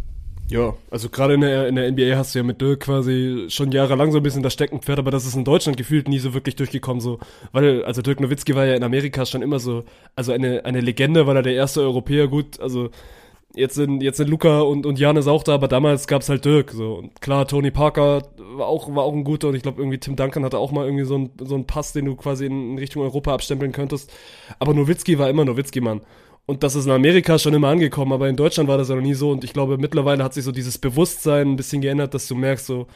Ja, 0.48 0.74
also 0.92 1.08
gerade 1.08 1.34
in 1.34 1.40
der, 1.40 1.66
in 1.66 1.74
der 1.74 1.90
NBA 1.90 2.16
hast 2.16 2.34
du 2.34 2.38
ja 2.38 2.44
mit 2.44 2.60
Dirk 2.60 2.80
quasi 2.80 3.46
schon 3.48 3.72
jahrelang 3.72 4.12
so 4.12 4.18
ein 4.18 4.22
bisschen 4.22 4.44
das 4.44 4.52
Steckenpferd, 4.52 5.00
aber 5.00 5.10
das 5.10 5.26
ist 5.26 5.34
in 5.34 5.44
Deutschland 5.44 5.76
gefühlt 5.76 6.06
nie 6.06 6.20
so 6.20 6.34
wirklich 6.34 6.54
durchgekommen, 6.54 7.00
so, 7.00 7.18
weil, 7.50 7.84
also 7.84 8.00
Dirk 8.00 8.20
Nowitzki 8.20 8.54
war 8.54 8.64
ja 8.64 8.76
in 8.76 8.84
Amerika 8.84 9.26
schon 9.26 9.42
immer 9.42 9.58
so, 9.58 9.82
also 10.14 10.30
eine, 10.30 10.64
eine 10.64 10.80
Legende, 10.80 11.26
weil 11.26 11.34
er 11.34 11.42
der 11.42 11.54
erste 11.54 11.80
Europäer, 11.80 12.28
gut, 12.28 12.60
also 12.60 12.90
Jetzt 13.56 13.74
sind, 13.74 14.02
jetzt 14.02 14.18
sind 14.18 14.28
Luca 14.28 14.60
und, 14.60 14.84
und 14.84 14.98
Janis 14.98 15.26
auch 15.26 15.42
da, 15.42 15.54
aber 15.54 15.66
damals 15.66 16.06
gab's 16.06 16.28
halt 16.28 16.44
Dirk. 16.44 16.72
So. 16.72 16.96
Und 16.96 17.22
klar, 17.22 17.48
Tony 17.48 17.70
Parker 17.70 18.22
war 18.38 18.66
auch, 18.66 18.94
war 18.94 19.02
auch 19.02 19.14
ein 19.14 19.24
guter 19.24 19.48
und 19.48 19.54
ich 19.54 19.62
glaube, 19.62 19.80
irgendwie 19.80 19.96
Tim 19.96 20.14
Duncan 20.14 20.44
hatte 20.44 20.58
auch 20.58 20.72
mal 20.72 20.84
irgendwie 20.84 21.06
so 21.06 21.14
einen 21.14 21.30
so 21.42 21.54
einen 21.54 21.66
Pass, 21.66 21.94
den 21.94 22.04
du 22.04 22.16
quasi 22.16 22.44
in 22.44 22.76
Richtung 22.76 23.02
Europa 23.02 23.32
abstempeln 23.32 23.72
könntest. 23.72 24.12
Aber 24.58 24.74
Nowitzki 24.74 25.18
war 25.18 25.30
immer 25.30 25.46
Nowitzki, 25.46 25.80
Mann. 25.80 26.02
Und 26.44 26.64
das 26.64 26.74
ist 26.74 26.84
in 26.84 26.92
Amerika 26.92 27.38
schon 27.38 27.54
immer 27.54 27.68
angekommen, 27.68 28.12
aber 28.12 28.28
in 28.28 28.36
Deutschland 28.36 28.68
war 28.68 28.76
das 28.76 28.90
ja 28.90 28.94
noch 28.94 29.02
nie 29.02 29.14
so. 29.14 29.30
Und 29.30 29.42
ich 29.42 29.54
glaube, 29.54 29.78
mittlerweile 29.78 30.22
hat 30.22 30.34
sich 30.34 30.44
so 30.44 30.52
dieses 30.52 30.76
Bewusstsein 30.76 31.52
ein 31.52 31.56
bisschen 31.56 31.80
geändert, 31.80 32.12
dass 32.12 32.28
du 32.28 32.34
merkst, 32.34 32.66
so, 32.66 32.86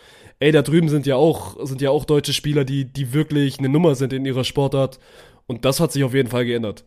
ey, 0.41 0.53
da 0.53 0.61
drüben 0.61 0.91
sind 0.91 1.07
ja 1.07 1.17
auch, 1.17 1.57
sind 1.67 1.81
ja 1.81 1.89
auch 1.89 2.05
deutsche 2.05 2.35
Spieler, 2.35 2.67
die, 2.67 2.85
die 2.85 3.15
wirklich 3.15 3.59
eine 3.59 3.71
Nummer 3.71 3.95
sind 3.95 4.13
in 4.13 4.27
ihrer 4.27 4.45
Sportart. 4.45 5.01
Und 5.47 5.65
das 5.65 5.81
hat 5.81 5.91
sich 5.91 6.05
auf 6.05 6.13
jeden 6.13 6.29
Fall 6.29 6.45
geändert. 6.45 6.85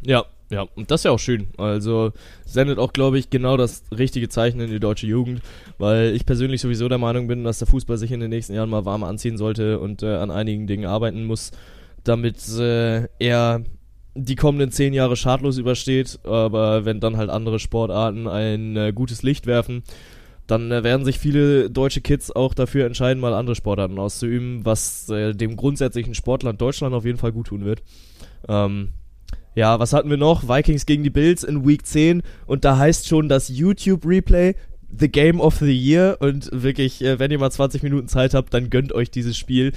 Ja, 0.00 0.26
ja, 0.50 0.66
und 0.76 0.90
das 0.90 1.00
ist 1.00 1.04
ja 1.04 1.10
auch 1.10 1.18
schön. 1.18 1.48
Also 1.58 2.12
sendet 2.44 2.78
auch, 2.78 2.92
glaube 2.92 3.18
ich, 3.18 3.28
genau 3.28 3.56
das 3.56 3.82
richtige 3.96 4.28
Zeichen 4.28 4.60
in 4.60 4.70
die 4.70 4.80
deutsche 4.80 5.06
Jugend, 5.06 5.42
weil 5.76 6.14
ich 6.14 6.24
persönlich 6.24 6.62
sowieso 6.62 6.88
der 6.88 6.98
Meinung 6.98 7.28
bin, 7.28 7.44
dass 7.44 7.58
der 7.58 7.68
Fußball 7.68 7.98
sich 7.98 8.12
in 8.12 8.20
den 8.20 8.30
nächsten 8.30 8.54
Jahren 8.54 8.70
mal 8.70 8.86
warm 8.86 9.04
anziehen 9.04 9.36
sollte 9.36 9.78
und 9.78 10.02
äh, 10.02 10.16
an 10.16 10.30
einigen 10.30 10.66
Dingen 10.66 10.86
arbeiten 10.86 11.24
muss, 11.24 11.50
damit 12.02 12.48
äh, 12.58 13.08
er 13.18 13.62
die 14.14 14.36
kommenden 14.36 14.70
zehn 14.70 14.94
Jahre 14.94 15.16
schadlos 15.16 15.58
übersteht. 15.58 16.18
Aber 16.24 16.86
wenn 16.86 17.00
dann 17.00 17.18
halt 17.18 17.28
andere 17.28 17.58
Sportarten 17.58 18.26
ein 18.26 18.76
äh, 18.76 18.92
gutes 18.94 19.22
Licht 19.22 19.46
werfen, 19.46 19.82
dann 20.46 20.72
äh, 20.72 20.82
werden 20.82 21.04
sich 21.04 21.18
viele 21.18 21.70
deutsche 21.70 22.00
Kids 22.00 22.34
auch 22.34 22.54
dafür 22.54 22.86
entscheiden, 22.86 23.20
mal 23.20 23.34
andere 23.34 23.54
Sportarten 23.54 23.98
auszuüben, 23.98 24.64
was 24.64 25.10
äh, 25.10 25.34
dem 25.34 25.56
grundsätzlichen 25.56 26.14
Sportland 26.14 26.60
Deutschland 26.60 26.94
auf 26.94 27.04
jeden 27.04 27.18
Fall 27.18 27.32
gut 27.32 27.48
tun 27.48 27.66
wird. 27.66 27.82
Ähm, 28.48 28.88
ja, 29.58 29.80
was 29.80 29.92
hatten 29.92 30.08
wir 30.08 30.16
noch? 30.16 30.48
Vikings 30.48 30.86
gegen 30.86 31.02
die 31.02 31.10
Bills 31.10 31.42
in 31.42 31.66
Week 31.66 31.84
10 31.84 32.22
und 32.46 32.64
da 32.64 32.78
heißt 32.78 33.08
schon 33.08 33.28
das 33.28 33.48
YouTube-Replay 33.48 34.54
The 34.96 35.08
Game 35.08 35.40
of 35.40 35.56
the 35.56 35.76
Year 35.76 36.16
und 36.20 36.48
wirklich, 36.52 37.02
äh, 37.02 37.18
wenn 37.18 37.32
ihr 37.32 37.40
mal 37.40 37.50
20 37.50 37.82
Minuten 37.82 38.06
Zeit 38.06 38.34
habt, 38.34 38.54
dann 38.54 38.70
gönnt 38.70 38.92
euch 38.92 39.10
dieses 39.10 39.36
Spiel. 39.36 39.72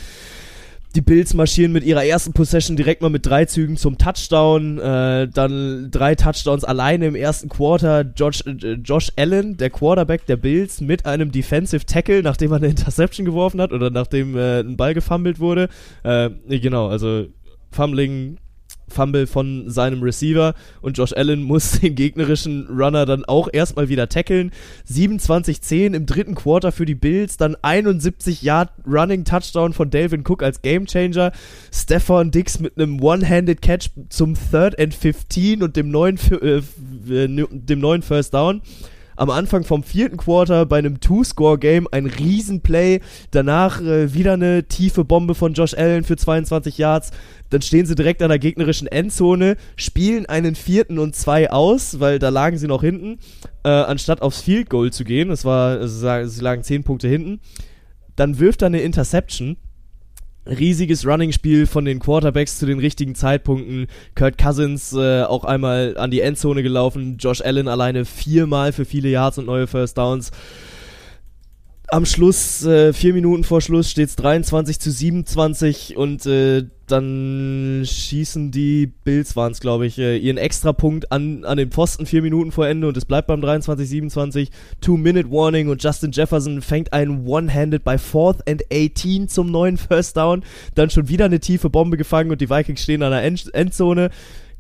Die 0.94 1.02
Bills 1.02 1.34
marschieren 1.34 1.72
mit 1.72 1.84
ihrer 1.84 2.06
ersten 2.06 2.32
Possession 2.32 2.78
direkt 2.78 3.02
mal 3.02 3.10
mit 3.10 3.26
drei 3.26 3.46
Zügen 3.46 3.76
zum 3.76 3.98
Touchdown. 3.98 4.78
Äh, 4.78 5.28
dann 5.30 5.90
drei 5.90 6.14
Touchdowns 6.14 6.64
alleine 6.64 7.08
im 7.08 7.16
ersten 7.16 7.50
Quarter. 7.50 8.02
Josh, 8.16 8.44
äh, 8.46 8.74
Josh 8.84 9.12
Allen, 9.18 9.58
der 9.58 9.72
Quarterback 9.72 10.28
der 10.28 10.38
Bills, 10.38 10.80
mit 10.80 11.08
einem 11.08 11.32
Defensive 11.32 11.88
Tackle, 11.88 12.22
nachdem 12.22 12.52
er 12.52 12.58
eine 12.58 12.68
Interception 12.68 13.26
geworfen 13.26 13.60
hat 13.60 13.74
oder 13.74 13.90
nachdem 13.90 14.38
äh, 14.38 14.60
ein 14.60 14.78
Ball 14.78 14.94
gefummelt 14.94 15.40
wurde. 15.40 15.70
Äh, 16.04 16.30
genau, 16.48 16.88
also 16.88 17.26
Fumbling, 17.72 18.38
Fumble 18.92 19.28
von 19.28 19.70
seinem 19.70 20.04
Receiver 20.04 20.54
und 20.82 20.98
Josh 20.98 21.14
Allen 21.14 21.42
muss 21.44 21.72
den 21.82 21.96
gegnerischen 21.96 22.68
Runner 22.68 23.06
dann 23.06 23.26
auch 23.26 23.50
erstmal 23.52 23.90
wieder 23.90 24.10
tackeln. 24.10 24.52
27-10 24.90 25.96
im 25.96 26.06
dritten 26.06 26.36
Quarter 26.36 26.72
für 26.72 26.86
die 26.86 26.96
Bills, 26.96 27.38
dann 27.38 27.56
71 27.62 28.42
Yard 28.42 28.70
Running 28.86 29.26
Touchdown 29.26 29.74
von 29.74 29.90
Delvin 29.90 30.24
Cook 30.28 30.44
als 30.44 30.62
Gamechanger. 30.62 31.32
Stefan 31.74 32.32
Dix 32.32 32.60
mit 32.60 32.78
einem 32.78 33.02
One-Handed 33.02 33.62
Catch 33.62 33.90
zum 34.10 34.36
Third 34.36 34.80
and 34.80 34.94
15 34.94 35.64
und 35.64 35.76
dem 35.76 35.90
neuen, 35.90 36.20
äh, 36.42 36.62
dem 37.08 37.80
neuen 37.80 38.02
First 38.02 38.34
Down 38.34 38.62
am 39.22 39.30
Anfang 39.30 39.64
vom 39.64 39.84
vierten 39.84 40.18
Quarter 40.18 40.66
bei 40.66 40.80
einem 40.80 41.00
Two-Score-Game 41.00 41.88
ein 41.92 42.08
Riesenplay. 42.08 43.02
Danach 43.30 43.80
äh, 43.80 44.16
wieder 44.16 44.34
eine 44.34 44.64
tiefe 44.64 45.06
Bombe 45.06 45.36
von 45.36 45.54
Josh 45.54 45.76
Allen 45.76 46.04
für 46.04 46.18
22 46.18 46.80
Yards. 46.80 47.12
Dann 47.52 47.62
stehen 47.62 47.86
sie 47.86 47.94
direkt 47.94 48.24
an 48.24 48.30
der 48.30 48.40
gegnerischen 48.40 48.88
Endzone, 48.88 49.58
spielen 49.76 50.26
einen 50.26 50.56
vierten 50.56 50.98
und 50.98 51.16
zwei 51.16 51.52
aus, 51.52 52.00
weil 52.00 52.18
da 52.18 52.30
lagen 52.30 52.58
sie 52.58 52.66
noch 52.66 52.82
hinten, 52.82 53.20
äh, 53.64 53.70
anstatt 53.70 54.24
aufs 54.24 54.42
Field 54.42 54.72
Goal 54.72 54.92
zu 54.92 55.04
gehen. 55.04 55.30
Das 55.30 55.46
war, 55.46 55.78
also, 55.78 56.28
sie 56.28 56.42
lagen 56.42 56.64
zehn 56.64 56.84
Punkte 56.84 57.08
hinten. 57.08 57.42
Dann 58.16 58.40
wirft 58.40 58.64
er 58.64 58.68
eine 58.68 58.82
Interception 58.82 59.58
riesiges 60.46 61.06
Running-Spiel 61.06 61.68
von 61.68 61.86
den 61.86 62.00
Quarterbacks 62.00 62.58
zu 62.58 62.66
den 62.66 62.80
richtigen 62.80 63.16
Zeitpunkten. 63.16 63.88
Kurt 64.16 64.38
Cousins 64.38 64.94
äh, 64.94 65.24
auch 65.24 65.46
einmal 65.46 65.96
an 65.98 66.12
die 66.12 66.22
Endzone 66.22 66.64
gelaufen. 66.64 67.18
Josh 67.18 67.42
Allen 67.42 67.68
alleine 67.68 68.06
viermal 68.06 68.74
für 68.74 68.86
viele 68.86 69.10
Yards 69.10 69.38
und 69.38 69.46
neue 69.46 69.68
First 69.68 69.98
Downs 69.98 70.32
am 71.92 72.06
Schluss, 72.06 72.66
äh, 72.66 72.94
vier 72.94 73.14
Minuten 73.14 73.44
vor 73.44 73.60
Schluss, 73.60 73.92
steht 73.92 74.08
es 74.08 74.16
23 74.16 74.80
zu 74.80 74.90
27 74.90 75.98
und 75.98 76.26
äh, 76.26 76.64
dann 76.88 77.84
schießen 77.86 78.50
die 78.50 78.88
Bills, 78.88 79.36
waren 79.36 79.52
es 79.52 79.60
glaube 79.60 79.86
ich, 79.86 79.98
äh, 79.98 80.18
ihren 80.18 80.38
Extrapunkt 80.38 81.12
an, 81.12 81.44
an 81.44 81.58
den 81.58 81.70
Pfosten 81.70 82.06
vier 82.06 82.22
Minuten 82.22 82.54
vor 82.54 82.66
Ende 82.66 82.88
und 82.88 82.96
es 82.96 83.04
bleibt 83.04 83.28
beim 83.28 83.42
23-27. 83.42 84.50
Two-Minute-Warning 84.80 85.68
und 85.68 85.84
Justin 85.84 86.12
Jefferson 86.12 86.62
fängt 86.62 86.94
einen 86.94 87.28
One-Handed 87.28 87.84
bei 87.84 87.98
Fourth 87.98 88.48
and 88.48 88.64
18 88.72 89.28
zum 89.28 89.52
neuen 89.52 89.78
First 89.78 90.16
Down. 90.16 90.44
Dann 90.76 90.90
schon 90.90 91.10
wieder 91.10 91.26
eine 91.26 91.42
tiefe 91.42 91.70
Bombe 91.70 91.98
gefangen 91.98 92.32
und 92.32 92.40
die 92.40 92.50
Vikings 92.50 92.82
stehen 92.82 93.04
an 93.04 93.12
der 93.12 93.24
End 93.24 93.54
Endzone. 93.54 94.12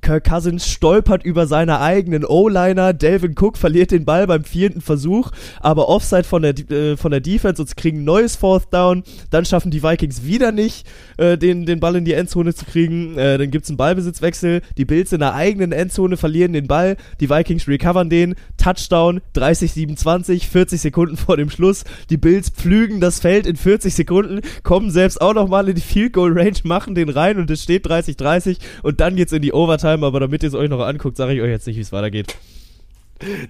Kirk 0.02 0.24
Cousins 0.24 0.68
stolpert 0.68 1.24
über 1.24 1.48
seine 1.48 1.80
eigenen 1.80 2.26
O-Liner. 2.26 2.94
Delvin 2.94 3.36
Cook 3.38 3.58
verliert 3.58 3.92
den 3.92 4.06
Ball 4.06 4.28
beim 4.28 4.44
vierten 4.44 4.82
Versuch, 4.82 5.32
aber 5.60 5.90
Offside 5.90 6.24
von 6.24 6.42
der, 6.42 6.58
äh, 6.72 6.98
von 6.98 7.12
der 7.12 7.22
Defense 7.22 7.62
und 7.62 7.78
kriegen 7.78 8.00
ein 8.00 8.04
neues 8.04 8.36
Fourth 8.36 8.74
Down. 8.74 9.04
Dann 9.30 9.46
schaffen 9.46 9.72
die 9.72 9.84
Vikings 9.84 10.24
wieder 10.24 10.52
nicht, 10.52 10.88
äh, 11.18 11.38
den, 11.38 11.66
den 11.66 11.80
Ball 11.80 11.96
in 11.96 12.06
die 12.06 12.14
Endzone 12.14 12.54
zu 12.54 12.66
kriegen. 12.66 13.18
Äh, 13.18 13.38
dann 13.38 13.52
gibt's 13.52 13.70
einen 13.70 13.78
Ballbesitzwechsel. 13.78 14.62
Die 14.78 14.86
Bills 14.86 15.14
in 15.14 15.20
der 15.20 15.36
eigenen 15.36 15.72
Endzone 15.72 16.18
verlieren 16.18 16.54
den 16.54 16.68
Ball. 16.68 16.98
Die 17.20 17.30
Vikings 17.30 17.68
recovern 17.68 18.10
den. 18.10 18.36
Touchdown 18.58 19.22
30-27, 19.36 20.48
40 20.48 20.82
Sekunden 20.82 21.18
vor 21.18 21.38
dem 21.38 21.50
Schluss. 21.50 21.84
Die 22.10 22.18
Bills 22.18 22.50
pflügen 22.50 23.02
das 23.02 23.20
Feld 23.20 23.46
in 23.46 23.56
40 23.56 23.94
Sekunden, 23.94 24.42
kommen 24.64 24.92
selbst 24.92 25.22
auch 25.22 25.34
nochmal 25.34 25.70
in 25.70 25.76
die 25.76 25.82
Field 25.82 26.14
Goal 26.14 26.34
Range, 26.34 26.58
machen 26.64 26.96
den 26.96 27.10
rein 27.10 27.38
und 27.38 27.50
es 27.50 27.64
steht 27.64 27.86
30-30 27.88 28.58
und 28.84 29.00
dann 29.00 29.16
geht's 29.16 29.32
in 29.32 29.42
die 29.42 29.54
Overtime. 29.54 29.91
Aber 30.04 30.20
damit 30.20 30.44
ihr 30.44 30.50
es 30.50 30.56
euch 30.56 30.70
noch 30.70 30.80
anguckt, 30.80 31.18
sage 31.18 31.34
ich 31.34 31.42
euch 31.42 31.50
jetzt 31.50 31.68
nicht, 31.68 31.78
wie 31.78 31.82
es 31.82 31.92
weitergeht. 31.92 32.36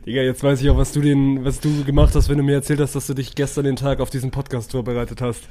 Digga, 0.06 0.22
jetzt 0.22 0.44
weiß 0.44 0.62
ich 0.62 0.70
auch, 0.70 0.78
was 0.78 0.92
du 0.92 1.02
den, 1.02 1.46
was 1.46 1.60
du 1.60 1.84
gemacht 1.86 2.14
hast, 2.16 2.30
wenn 2.30 2.38
du 2.38 2.44
mir 2.44 2.56
erzählt 2.56 2.80
hast, 2.80 2.96
dass 2.96 3.08
du 3.08 3.14
dich 3.14 3.36
gestern 3.36 3.66
den 3.66 3.76
Tag 3.76 4.00
auf 4.00 4.10
diesen 4.10 4.32
Podcast 4.32 4.72
vorbereitet 4.72 5.22
hast. 5.22 5.44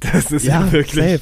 Das 0.00 0.30
ist 0.30 0.44
ja, 0.44 0.70
wirklich. 0.72 1.04
Safe. 1.04 1.20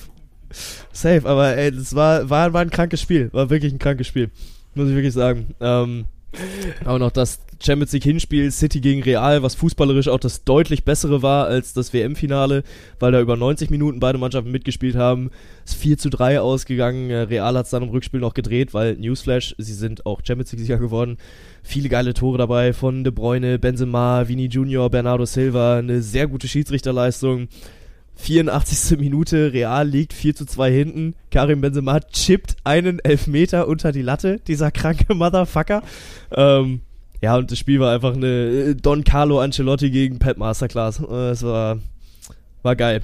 Safe, 0.92 1.28
aber 1.28 1.56
ey, 1.56 1.72
das 1.72 1.94
war, 1.94 2.28
war, 2.28 2.52
war 2.52 2.60
ein 2.60 2.70
krankes 2.70 3.00
Spiel. 3.00 3.32
War 3.32 3.50
wirklich 3.50 3.72
ein 3.72 3.78
krankes 3.78 4.06
Spiel. 4.06 4.30
Muss 4.74 4.88
ich 4.88 4.94
wirklich 4.94 5.14
sagen. 5.14 5.54
Ähm, 5.60 6.06
auch 6.84 6.98
noch 6.98 7.10
das 7.10 7.40
Champions 7.62 7.92
League 7.92 8.04
Hinspiel 8.04 8.50
City 8.50 8.80
gegen 8.80 9.02
Real, 9.02 9.42
was 9.42 9.54
fußballerisch 9.54 10.08
auch 10.08 10.18
das 10.18 10.44
deutlich 10.44 10.84
bessere 10.84 11.22
war 11.22 11.46
als 11.46 11.72
das 11.72 11.92
WM-Finale, 11.92 12.62
weil 12.98 13.12
da 13.12 13.20
über 13.20 13.36
90 13.36 13.70
Minuten 13.70 14.00
beide 14.00 14.18
Mannschaften 14.18 14.50
mitgespielt 14.50 14.96
haben. 14.96 15.30
Ist 15.64 15.76
4 15.76 15.98
zu 15.98 16.10
3 16.10 16.40
ausgegangen. 16.40 17.10
Äh, 17.10 17.20
Real 17.20 17.56
hat 17.56 17.64
es 17.64 17.70
dann 17.70 17.82
im 17.82 17.88
Rückspiel 17.88 18.20
noch 18.20 18.34
gedreht, 18.34 18.74
weil 18.74 18.96
Newsflash, 18.96 19.54
sie 19.58 19.74
sind 19.74 20.04
auch 20.06 20.20
Champions 20.24 20.52
League-Sieger 20.52 20.78
geworden. 20.78 21.16
Viele 21.62 21.88
geile 21.88 22.12
Tore 22.12 22.38
dabei 22.38 22.72
von 22.72 23.04
De 23.04 23.12
Bruyne, 23.12 23.58
Benzema, 23.58 24.28
Vini 24.28 24.46
Junior, 24.46 24.90
Bernardo 24.90 25.24
Silva. 25.24 25.78
Eine 25.78 26.02
sehr 26.02 26.26
gute 26.26 26.48
Schiedsrichterleistung. 26.48 27.48
84. 28.16 28.98
Minute, 28.98 29.52
Real 29.52 29.88
liegt 29.88 30.12
4 30.12 30.34
zu 30.34 30.46
2 30.46 30.70
hinten. 30.70 31.14
Karim 31.30 31.60
Benzema 31.60 32.00
chippt 32.00 32.56
einen 32.64 32.98
Elfmeter 33.00 33.68
unter 33.68 33.92
die 33.92 34.02
Latte, 34.02 34.40
dieser 34.46 34.70
kranke 34.70 35.14
Motherfucker. 35.14 35.82
Ähm, 36.30 36.80
ja, 37.20 37.36
und 37.36 37.50
das 37.50 37.58
Spiel 37.58 37.80
war 37.80 37.92
einfach 37.94 38.14
eine 38.14 38.26
äh, 38.26 38.74
Don 38.74 39.04
Carlo 39.04 39.40
Ancelotti 39.40 39.90
gegen 39.90 40.18
Pep 40.18 40.36
Masterclass. 40.36 41.00
Äh, 41.00 41.30
es 41.30 41.42
war, 41.42 41.78
war 42.62 42.76
geil. 42.76 43.02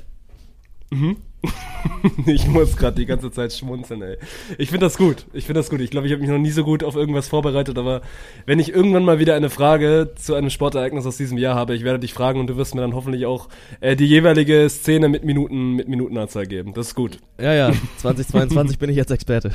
Mhm. 0.90 1.16
ich 2.26 2.46
muss 2.46 2.76
gerade 2.76 2.96
die 2.96 3.06
ganze 3.06 3.30
Zeit 3.30 3.52
schmunzeln, 3.52 4.02
ey. 4.02 4.16
Ich 4.58 4.70
finde 4.70 4.86
das 4.86 4.98
gut. 4.98 5.26
Ich 5.32 5.46
finde 5.46 5.60
das 5.60 5.70
gut. 5.70 5.80
Ich 5.80 5.90
glaube, 5.90 6.06
ich 6.06 6.12
habe 6.12 6.20
mich 6.20 6.30
noch 6.30 6.38
nie 6.38 6.50
so 6.50 6.64
gut 6.64 6.84
auf 6.84 6.96
irgendwas 6.96 7.28
vorbereitet, 7.28 7.78
aber 7.78 8.02
wenn 8.46 8.58
ich 8.58 8.72
irgendwann 8.74 9.04
mal 9.04 9.18
wieder 9.18 9.34
eine 9.34 9.50
Frage 9.50 10.12
zu 10.16 10.34
einem 10.34 10.50
Sportereignis 10.50 11.06
aus 11.06 11.16
diesem 11.16 11.38
Jahr 11.38 11.54
habe, 11.54 11.74
ich 11.74 11.84
werde 11.84 11.98
dich 11.98 12.12
fragen 12.12 12.40
und 12.40 12.48
du 12.48 12.56
wirst 12.56 12.74
mir 12.74 12.82
dann 12.82 12.94
hoffentlich 12.94 13.26
auch 13.26 13.48
äh, 13.80 13.96
die 13.96 14.06
jeweilige 14.06 14.68
Szene 14.68 15.08
mit 15.08 15.24
Minuten 15.24 15.74
mit 15.74 15.88
Minutenanzahl 15.88 16.46
geben. 16.46 16.74
Das 16.74 16.88
ist 16.88 16.94
gut. 16.94 17.18
Ja, 17.40 17.54
ja. 17.54 17.72
2022 17.98 18.78
bin 18.78 18.90
ich 18.90 18.96
jetzt 18.96 19.10
Experte. 19.10 19.52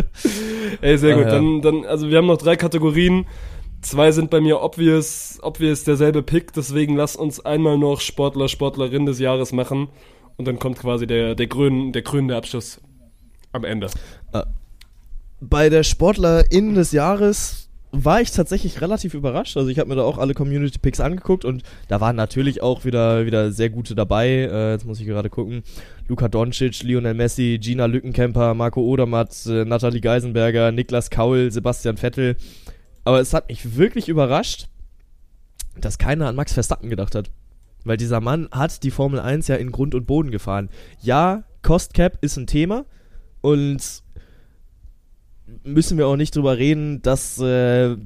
ey, 0.80 0.96
sehr 0.96 1.14
ah, 1.14 1.18
gut. 1.18 1.26
Ja. 1.26 1.32
Dann, 1.32 1.62
dann, 1.62 1.84
also 1.86 2.08
wir 2.08 2.18
haben 2.18 2.26
noch 2.26 2.38
drei 2.38 2.56
Kategorien. 2.56 3.26
Zwei 3.82 4.12
sind 4.12 4.28
bei 4.30 4.42
mir 4.42 4.60
obvious, 4.60 5.38
obvious 5.40 5.84
derselbe 5.84 6.22
Pick, 6.22 6.52
deswegen 6.52 6.96
lass 6.96 7.16
uns 7.16 7.40
einmal 7.40 7.78
noch 7.78 8.02
Sportler, 8.02 8.48
Sportlerin 8.48 9.06
des 9.06 9.18
Jahres 9.18 9.52
machen. 9.52 9.88
Und 10.36 10.46
dann 10.46 10.58
kommt 10.58 10.78
quasi 10.78 11.06
der, 11.06 11.34
der, 11.34 11.46
grün, 11.46 11.92
der 11.92 12.02
grünende 12.02 12.36
Abschluss 12.36 12.80
am 13.52 13.64
Ende. 13.64 13.88
Äh, 14.32 14.42
bei 15.40 15.68
der 15.68 15.82
Sportlerin 15.82 16.74
des 16.74 16.92
Jahres 16.92 17.68
war 17.92 18.20
ich 18.20 18.30
tatsächlich 18.30 18.80
relativ 18.80 19.14
überrascht. 19.14 19.56
Also 19.56 19.68
ich 19.68 19.78
habe 19.78 19.88
mir 19.88 19.96
da 19.96 20.02
auch 20.02 20.18
alle 20.18 20.34
Community 20.34 20.78
Picks 20.78 21.00
angeguckt 21.00 21.44
und 21.44 21.62
da 21.88 22.00
waren 22.00 22.14
natürlich 22.14 22.62
auch 22.62 22.84
wieder, 22.84 23.26
wieder 23.26 23.50
sehr 23.50 23.70
gute 23.70 23.94
dabei. 23.94 24.28
Äh, 24.28 24.72
jetzt 24.72 24.86
muss 24.86 25.00
ich 25.00 25.06
gerade 25.06 25.30
gucken. 25.30 25.62
Luka 26.06 26.28
Doncic, 26.28 26.82
Lionel 26.82 27.14
Messi, 27.14 27.58
Gina 27.60 27.86
Lückenkämper, 27.86 28.54
Marco 28.54 28.80
Odermatt, 28.80 29.44
äh, 29.46 29.64
Nathalie 29.64 30.00
Geisenberger, 30.00 30.70
Niklas 30.72 31.10
Kaul, 31.10 31.50
Sebastian 31.50 31.96
Vettel. 31.96 32.36
Aber 33.04 33.20
es 33.20 33.34
hat 33.34 33.48
mich 33.48 33.76
wirklich 33.76 34.08
überrascht, 34.08 34.68
dass 35.80 35.98
keiner 35.98 36.28
an 36.28 36.36
Max 36.36 36.52
Verstappen 36.52 36.90
gedacht 36.90 37.14
hat. 37.14 37.30
Weil 37.84 37.96
dieser 37.96 38.20
Mann 38.20 38.48
hat 38.52 38.82
die 38.82 38.90
Formel 38.90 39.20
1 39.20 39.48
ja 39.48 39.56
in 39.56 39.72
Grund 39.72 39.94
und 39.94 40.06
Boden 40.06 40.30
gefahren. 40.30 40.68
Ja, 41.00 41.44
Cost 41.62 41.94
Cap 41.94 42.18
ist 42.20 42.36
ein 42.36 42.46
Thema 42.46 42.84
und 43.40 44.02
müssen 45.64 45.98
wir 45.98 46.06
auch 46.06 46.16
nicht 46.16 46.36
drüber 46.36 46.58
reden, 46.58 47.02
dass, 47.02 47.38
äh, 47.40 47.96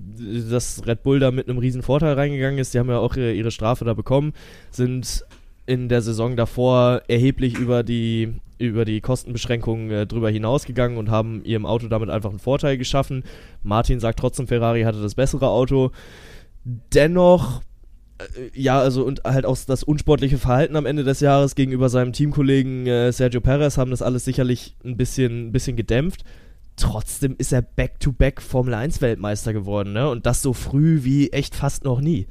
dass 0.50 0.86
Red 0.86 1.02
Bull 1.02 1.20
da 1.20 1.30
mit 1.30 1.48
einem 1.48 1.58
riesen 1.58 1.82
Vorteil 1.82 2.14
reingegangen 2.14 2.58
ist. 2.58 2.74
Die 2.74 2.78
haben 2.78 2.88
ja 2.88 2.98
auch 2.98 3.16
ihre, 3.16 3.32
ihre 3.32 3.50
Strafe 3.50 3.84
da 3.84 3.94
bekommen, 3.94 4.32
sind 4.70 5.24
in 5.66 5.88
der 5.88 6.02
Saison 6.02 6.36
davor 6.36 7.02
erheblich 7.08 7.58
über 7.58 7.82
die 7.82 8.34
über 8.58 8.84
die 8.84 9.00
Kostenbeschränkungen 9.00 9.90
äh, 9.90 10.06
drüber 10.06 10.30
hinausgegangen 10.30 10.96
und 10.96 11.10
haben 11.10 11.44
ihrem 11.44 11.66
Auto 11.66 11.88
damit 11.88 12.08
einfach 12.08 12.30
einen 12.30 12.38
Vorteil 12.38 12.78
geschaffen. 12.78 13.24
Martin 13.62 13.98
sagt 13.98 14.20
trotzdem, 14.20 14.46
Ferrari 14.46 14.82
hatte 14.82 15.02
das 15.02 15.16
bessere 15.16 15.48
Auto. 15.48 15.90
Dennoch 16.64 17.62
ja, 18.52 18.80
also 18.80 19.04
und 19.04 19.24
halt 19.24 19.46
auch 19.46 19.56
das 19.66 19.82
unsportliche 19.82 20.38
Verhalten 20.38 20.76
am 20.76 20.86
Ende 20.86 21.04
des 21.04 21.20
Jahres 21.20 21.54
gegenüber 21.54 21.88
seinem 21.88 22.12
Teamkollegen 22.12 22.86
äh, 22.86 23.12
Sergio 23.12 23.40
Perez 23.40 23.78
haben 23.78 23.90
das 23.90 24.02
alles 24.02 24.24
sicherlich 24.24 24.76
ein 24.84 24.96
bisschen, 24.96 25.48
ein 25.48 25.52
bisschen 25.52 25.76
gedämpft. 25.76 26.24
Trotzdem 26.76 27.36
ist 27.38 27.52
er 27.52 27.62
Back-to-Back 27.62 28.42
Formel 28.42 28.74
1 28.74 29.00
Weltmeister 29.00 29.52
geworden, 29.52 29.92
ne? 29.92 30.08
Und 30.08 30.26
das 30.26 30.42
so 30.42 30.52
früh 30.52 31.04
wie 31.04 31.30
echt 31.30 31.54
fast 31.54 31.84
noch 31.84 32.00
nie. 32.00 32.26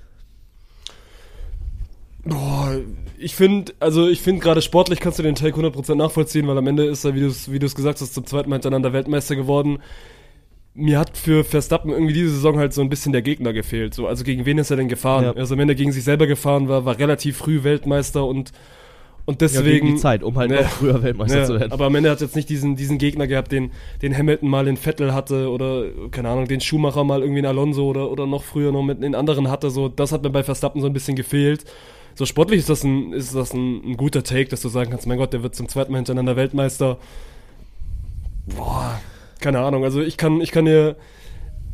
Boah, 2.26 2.80
ich 3.18 3.36
finde, 3.36 3.74
also 3.80 4.08
ich 4.08 4.22
finde 4.22 4.42
gerade 4.42 4.62
sportlich 4.62 5.00
kannst 5.00 5.20
du 5.20 5.24
den 5.24 5.36
Take 5.36 5.60
100% 5.60 5.96
nachvollziehen, 5.96 6.48
weil 6.48 6.58
am 6.58 6.68
Ende 6.68 6.86
ist 6.86 7.04
er, 7.04 7.16
wie 7.16 7.20
du 7.20 7.28
es 7.28 7.52
wie 7.52 7.60
gesagt 7.60 8.00
hast, 8.00 8.14
zum 8.14 8.26
zweiten 8.26 8.50
Mal 8.50 8.58
hintereinander 8.58 8.94
Weltmeister 8.94 9.36
geworden 9.36 9.80
mir 10.76 11.00
hat 11.00 11.18
für 11.18 11.44
Verstappen 11.44 11.92
irgendwie 11.92 12.14
diese 12.14 12.30
Saison 12.30 12.58
halt 12.58 12.74
so 12.74 12.82
ein 12.82 12.90
bisschen 12.90 13.12
der 13.12 13.22
Gegner 13.22 13.54
gefehlt. 13.54 13.94
So, 13.94 14.08
also 14.08 14.24
gegen 14.24 14.46
wen 14.46 14.58
ist 14.58 14.72
er 14.72 14.78
denn 14.78 14.88
gefahren? 14.88 15.26
Ja. 15.26 15.34
Also 15.34 15.58
wenn 15.58 15.70
er 15.70 15.76
gegen 15.76 15.92
sich 15.92 16.04
selber 16.04 16.26
gefahren 16.26 16.68
war, 16.68 16.86
war 16.86 16.98
relativ 16.98 17.38
früh 17.38 17.64
Weltmeister 17.64 18.26
und 18.26 18.52
und 19.26 19.40
deswegen 19.40 19.88
ja, 19.88 19.94
die 19.94 20.00
Zeit, 20.00 20.22
um 20.22 20.36
halt 20.38 20.52
ne, 20.52 20.58
noch 20.58 20.70
früher 20.70 21.02
Weltmeister 21.02 21.40
ne, 21.40 21.46
zu 21.46 21.58
werden. 21.58 21.72
Aber 21.72 21.86
am 21.86 21.96
Ende 21.96 22.10
hat 22.10 22.20
jetzt 22.20 22.36
nicht 22.36 22.50
diesen 22.50 22.76
diesen 22.76 22.98
Gegner 22.98 23.26
gehabt, 23.26 23.54
den 23.54 23.72
den 24.02 24.18
Hamilton 24.18 24.50
mal 24.50 24.68
in 24.68 24.76
Vettel 24.76 25.14
hatte 25.14 25.50
oder 25.50 25.86
keine 26.12 26.28
Ahnung, 26.28 26.48
den 26.48 26.60
Schumacher 26.60 27.06
mal 27.06 27.22
irgendwie 27.22 27.40
in 27.40 27.46
Alonso 27.46 27.88
oder 27.88 28.12
oder 28.12 28.28
noch 28.28 28.44
früher 28.44 28.74
noch 28.74 28.84
mit 28.84 29.02
den 29.02 29.16
anderen 29.16 29.50
hatte. 29.50 29.70
So, 29.70 29.88
das 29.88 30.12
hat 30.12 30.24
mir 30.24 30.30
bei 30.30 30.44
Verstappen 30.44 30.82
so 30.82 30.88
ein 30.88 30.94
bisschen 30.94 31.16
gefehlt. 31.16 31.64
So 32.16 32.26
sportlich 32.26 32.60
ist 32.60 32.70
das 32.70 32.84
ein 32.84 33.14
ist 33.14 33.34
das 33.34 33.54
ein, 33.54 33.92
ein 33.92 33.98
guter 33.98 34.24
Take, 34.24 34.50
dass 34.50 34.62
du 34.62 34.68
sagen 34.68 34.90
kannst, 34.92 35.08
mein 35.08 35.18
Gott, 35.18 35.32
der 35.32 35.42
wird 35.42 35.56
zum 35.56 35.70
zweiten 35.70 35.94
Mal 35.94 36.00
hintereinander 36.00 36.36
Weltmeister. 36.36 36.98
Boah, 38.46 39.00
keine 39.44 39.60
Ahnung, 39.60 39.84
also 39.84 40.02
ich 40.02 40.18
kann, 40.18 40.42
ich 40.42 40.52
kann 40.52 40.66
dir, 40.66 40.96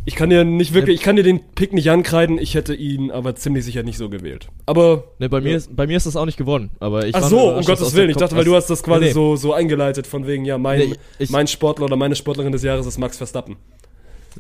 ich 0.06 0.16
kann 0.16 0.30
dir 0.30 0.44
nicht 0.44 0.74
wirklich, 0.74 0.96
ich 0.96 1.04
kann 1.04 1.16
dir 1.16 1.24
den 1.24 1.40
Pick 1.54 1.72
nicht 1.72 1.90
ankreiden, 1.92 2.40
ich 2.40 2.56
hätte 2.56 2.74
ihn 2.74 3.12
aber 3.12 3.36
ziemlich 3.36 3.64
sicher 3.64 3.84
nicht 3.84 3.98
so 3.98 4.10
gewählt. 4.10 4.48
Aber. 4.66 5.04
Ne, 5.20 5.30
bei 5.30 5.40
mir, 5.40 5.56
ist, 5.56 5.76
bei 5.76 5.86
mir 5.86 5.96
ist 5.98 6.08
das 6.08 6.16
auch 6.16 6.26
nicht 6.26 6.38
geworden. 6.38 6.72
Aber 6.80 7.06
ich 7.06 7.16
Ach 7.16 7.24
so, 7.24 7.54
um 7.54 7.64
Gottes 7.64 7.94
Willen. 7.94 8.10
Ich 8.10 8.18
dachte, 8.18 8.36
weil 8.36 8.44
du 8.44 8.56
hast 8.56 8.70
das 8.70 8.82
quasi 8.82 9.06
nee, 9.06 9.12
so, 9.12 9.36
so 9.36 9.54
eingeleitet, 9.54 10.08
von 10.08 10.26
wegen, 10.26 10.46
ja, 10.46 10.58
mein, 10.58 10.80
nee, 10.80 10.96
ich, 11.20 11.30
mein 11.30 11.48
Sportler 11.48 11.86
oder 11.86 11.96
meine 11.96 12.16
Sportlerin 12.16 12.52
des 12.52 12.64
Jahres 12.64 12.88
ist 12.88 12.98
Max 12.98 13.18
Verstappen. 13.18 13.58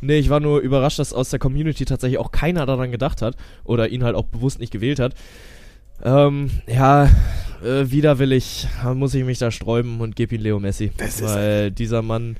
Nee, 0.01 0.17
ich 0.17 0.29
war 0.29 0.39
nur 0.39 0.59
überrascht, 0.59 0.97
dass 0.97 1.13
aus 1.13 1.29
der 1.29 1.39
Community 1.39 1.85
tatsächlich 1.85 2.19
auch 2.19 2.31
keiner 2.31 2.65
daran 2.65 2.91
gedacht 2.91 3.21
hat 3.21 3.35
oder 3.63 3.89
ihn 3.89 4.03
halt 4.03 4.15
auch 4.15 4.25
bewusst 4.25 4.59
nicht 4.59 4.71
gewählt 4.71 4.99
hat. 4.99 5.13
Ähm, 6.03 6.49
ja, 6.67 7.05
äh, 7.63 7.91
widerwillig 7.91 8.67
muss 8.93 9.13
ich 9.13 9.25
mich 9.25 9.37
da 9.37 9.51
sträuben 9.51 9.99
und 10.01 10.15
gebe 10.15 10.35
ihn 10.35 10.41
Leo 10.41 10.59
Messi. 10.59 10.91
Das 10.97 11.21
weil 11.21 11.71
dieser 11.71 12.01
Mann 12.01 12.37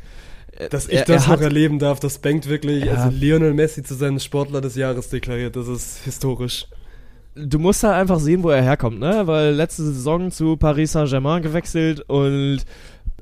dass 0.70 0.88
ich 0.88 0.96
er, 0.96 1.06
das 1.06 1.28
er 1.28 1.36
noch 1.36 1.42
erleben 1.42 1.80
darf, 1.80 2.00
das 2.00 2.20
bangt 2.20 2.50
wirklich. 2.50 2.86
Ja. 2.86 2.94
Also 2.94 3.16
Lionel 3.16 3.54
Messi 3.54 3.82
zu 3.84 3.96
seinem 3.96 4.20
Sportler 4.20 4.62
des 4.62 4.76
Jahres 4.76 5.10
deklariert, 5.10 5.56
das 5.56 5.68
ist 5.68 6.04
historisch. 6.04 6.68
Du 7.36 7.60
musst 7.60 7.84
halt 7.84 7.96
einfach 7.96 8.20
sehen, 8.20 8.44
wo 8.44 8.50
er 8.50 8.62
herkommt, 8.62 9.00
ne? 9.00 9.22
Weil 9.26 9.54
letzte 9.54 9.84
Saison 9.84 10.32
zu 10.32 10.58
Paris 10.58 10.92
Saint-Germain 10.92 11.42
gewechselt 11.42 12.02
und 12.10 12.66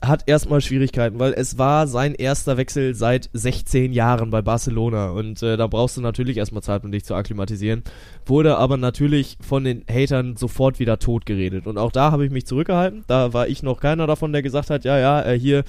hat 0.01 0.23
erstmal 0.27 0.61
Schwierigkeiten, 0.61 1.19
weil 1.19 1.33
es 1.33 1.57
war 1.57 1.88
sein 1.88 2.13
erster 2.13 2.57
Wechsel 2.57 2.93
seit 2.95 3.29
16 3.33 3.93
Jahren 3.93 4.29
bei 4.29 4.41
Barcelona 4.41 5.09
und 5.09 5.41
äh, 5.41 5.57
da 5.57 5.67
brauchst 5.67 5.97
du 5.97 6.01
natürlich 6.01 6.38
erstmal 6.38 6.61
Zeit, 6.61 6.83
um 6.83 6.91
dich 6.91 7.03
zu 7.03 7.15
akklimatisieren. 7.15 7.83
Wurde 8.25 8.57
aber 8.57 8.77
natürlich 8.77 9.38
von 9.41 9.63
den 9.63 9.83
Hatern 9.89 10.38
sofort 10.38 10.79
wieder 10.79 10.99
tot 10.99 11.25
geredet 11.25 11.67
und 11.67 11.77
auch 11.77 11.91
da 11.91 12.11
habe 12.11 12.25
ich 12.25 12.31
mich 12.31 12.45
zurückgehalten. 12.45 13.05
Da 13.07 13.33
war 13.33 13.47
ich 13.47 13.63
noch 13.63 13.79
keiner 13.79 14.07
davon, 14.07 14.33
der 14.33 14.41
gesagt 14.41 14.69
hat, 14.69 14.85
ja, 14.85 14.97
ja, 14.97 15.23
äh, 15.23 15.39
hier 15.39 15.63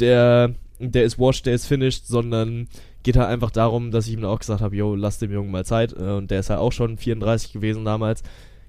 der 0.00 0.54
der 0.90 1.04
ist 1.04 1.18
washed, 1.18 1.46
der 1.46 1.54
ist 1.54 1.66
finished, 1.66 2.06
sondern 2.06 2.68
geht 3.02 3.16
halt 3.16 3.28
einfach 3.28 3.50
darum, 3.50 3.90
dass 3.90 4.06
ich 4.06 4.14
ihm 4.14 4.24
auch 4.24 4.38
gesagt 4.38 4.60
habe, 4.60 4.76
yo, 4.76 4.94
lass 4.94 5.18
dem 5.18 5.32
Jungen 5.32 5.50
mal 5.50 5.64
Zeit. 5.64 5.92
Äh, 5.92 6.12
und 6.12 6.30
der 6.30 6.40
ist 6.40 6.50
halt 6.50 6.60
auch 6.60 6.72
schon 6.72 6.98
34 6.98 7.52
gewesen 7.52 7.84
damals. 7.84 8.22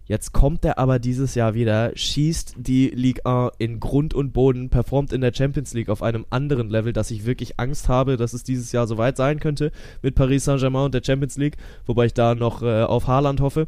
Jetzt 0.05 0.33
kommt 0.33 0.65
er 0.65 0.79
aber 0.79 0.99
dieses 0.99 1.33
Jahr 1.33 1.53
wieder, 1.53 1.93
schießt 1.95 2.55
die 2.57 2.89
Ligue 2.89 3.25
1 3.25 3.53
in 3.57 3.79
Grund 3.79 4.13
und 4.13 4.33
Boden, 4.33 4.69
performt 4.69 5.13
in 5.13 5.21
der 5.21 5.33
Champions 5.33 5.73
League 5.73 5.87
auf 5.87 6.03
einem 6.03 6.25
anderen 6.29 6.69
Level, 6.69 6.91
dass 6.91 7.09
ich 7.09 7.25
wirklich 7.25 7.57
Angst 7.57 7.87
habe, 7.87 8.17
dass 8.17 8.33
es 8.33 8.43
dieses 8.43 8.73
Jahr 8.73 8.85
soweit 8.85 9.15
sein 9.15 9.39
könnte 9.39 9.71
mit 10.01 10.15
Paris 10.15 10.43
Saint-Germain 10.43 10.85
und 10.85 10.93
der 10.93 11.03
Champions 11.03 11.37
League, 11.37 11.55
wobei 11.85 12.05
ich 12.07 12.13
da 12.13 12.35
noch 12.35 12.61
äh, 12.61 12.83
auf 12.83 13.07
Haaland 13.07 13.39
hoffe. 13.39 13.67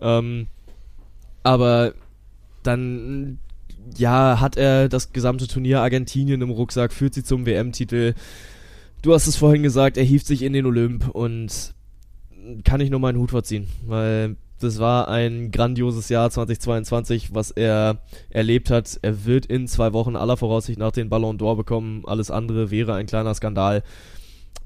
Ähm, 0.00 0.48
aber 1.44 1.94
dann 2.64 3.38
ja, 3.96 4.40
hat 4.40 4.56
er 4.56 4.88
das 4.88 5.12
gesamte 5.12 5.46
Turnier 5.46 5.80
Argentinien 5.80 6.42
im 6.42 6.50
Rucksack, 6.50 6.92
führt 6.92 7.14
sie 7.14 7.24
zum 7.24 7.46
WM-Titel. 7.46 8.14
Du 9.02 9.14
hast 9.14 9.26
es 9.26 9.36
vorhin 9.36 9.62
gesagt, 9.62 9.96
er 9.96 10.04
hieft 10.04 10.26
sich 10.26 10.42
in 10.42 10.52
den 10.52 10.66
Olymp 10.66 11.08
und 11.08 11.74
kann 12.64 12.80
ich 12.80 12.90
nur 12.90 13.00
meinen 13.00 13.18
Hut 13.18 13.30
vorziehen, 13.30 13.68
weil 13.86 14.36
das 14.60 14.78
war 14.80 15.08
ein 15.08 15.52
grandioses 15.52 16.08
Jahr 16.08 16.30
2022, 16.30 17.32
was 17.32 17.52
er 17.52 17.98
erlebt 18.30 18.70
hat. 18.70 18.98
Er 19.02 19.24
wird 19.24 19.46
in 19.46 19.68
zwei 19.68 19.92
Wochen 19.92 20.16
aller 20.16 20.36
Voraussicht 20.36 20.78
nach 20.78 20.90
den 20.90 21.08
Ballon 21.08 21.38
d'Or 21.38 21.56
bekommen. 21.56 22.02
Alles 22.06 22.30
andere 22.30 22.70
wäre 22.70 22.94
ein 22.94 23.06
kleiner 23.06 23.34
Skandal 23.34 23.84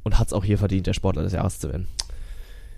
und 0.02 0.18
hat 0.18 0.28
es 0.28 0.32
auch 0.32 0.44
hier 0.44 0.56
verdient, 0.56 0.86
der 0.86 0.94
Sportler 0.94 1.22
des 1.22 1.34
Jahres 1.34 1.58
zu 1.58 1.68
werden. 1.68 1.88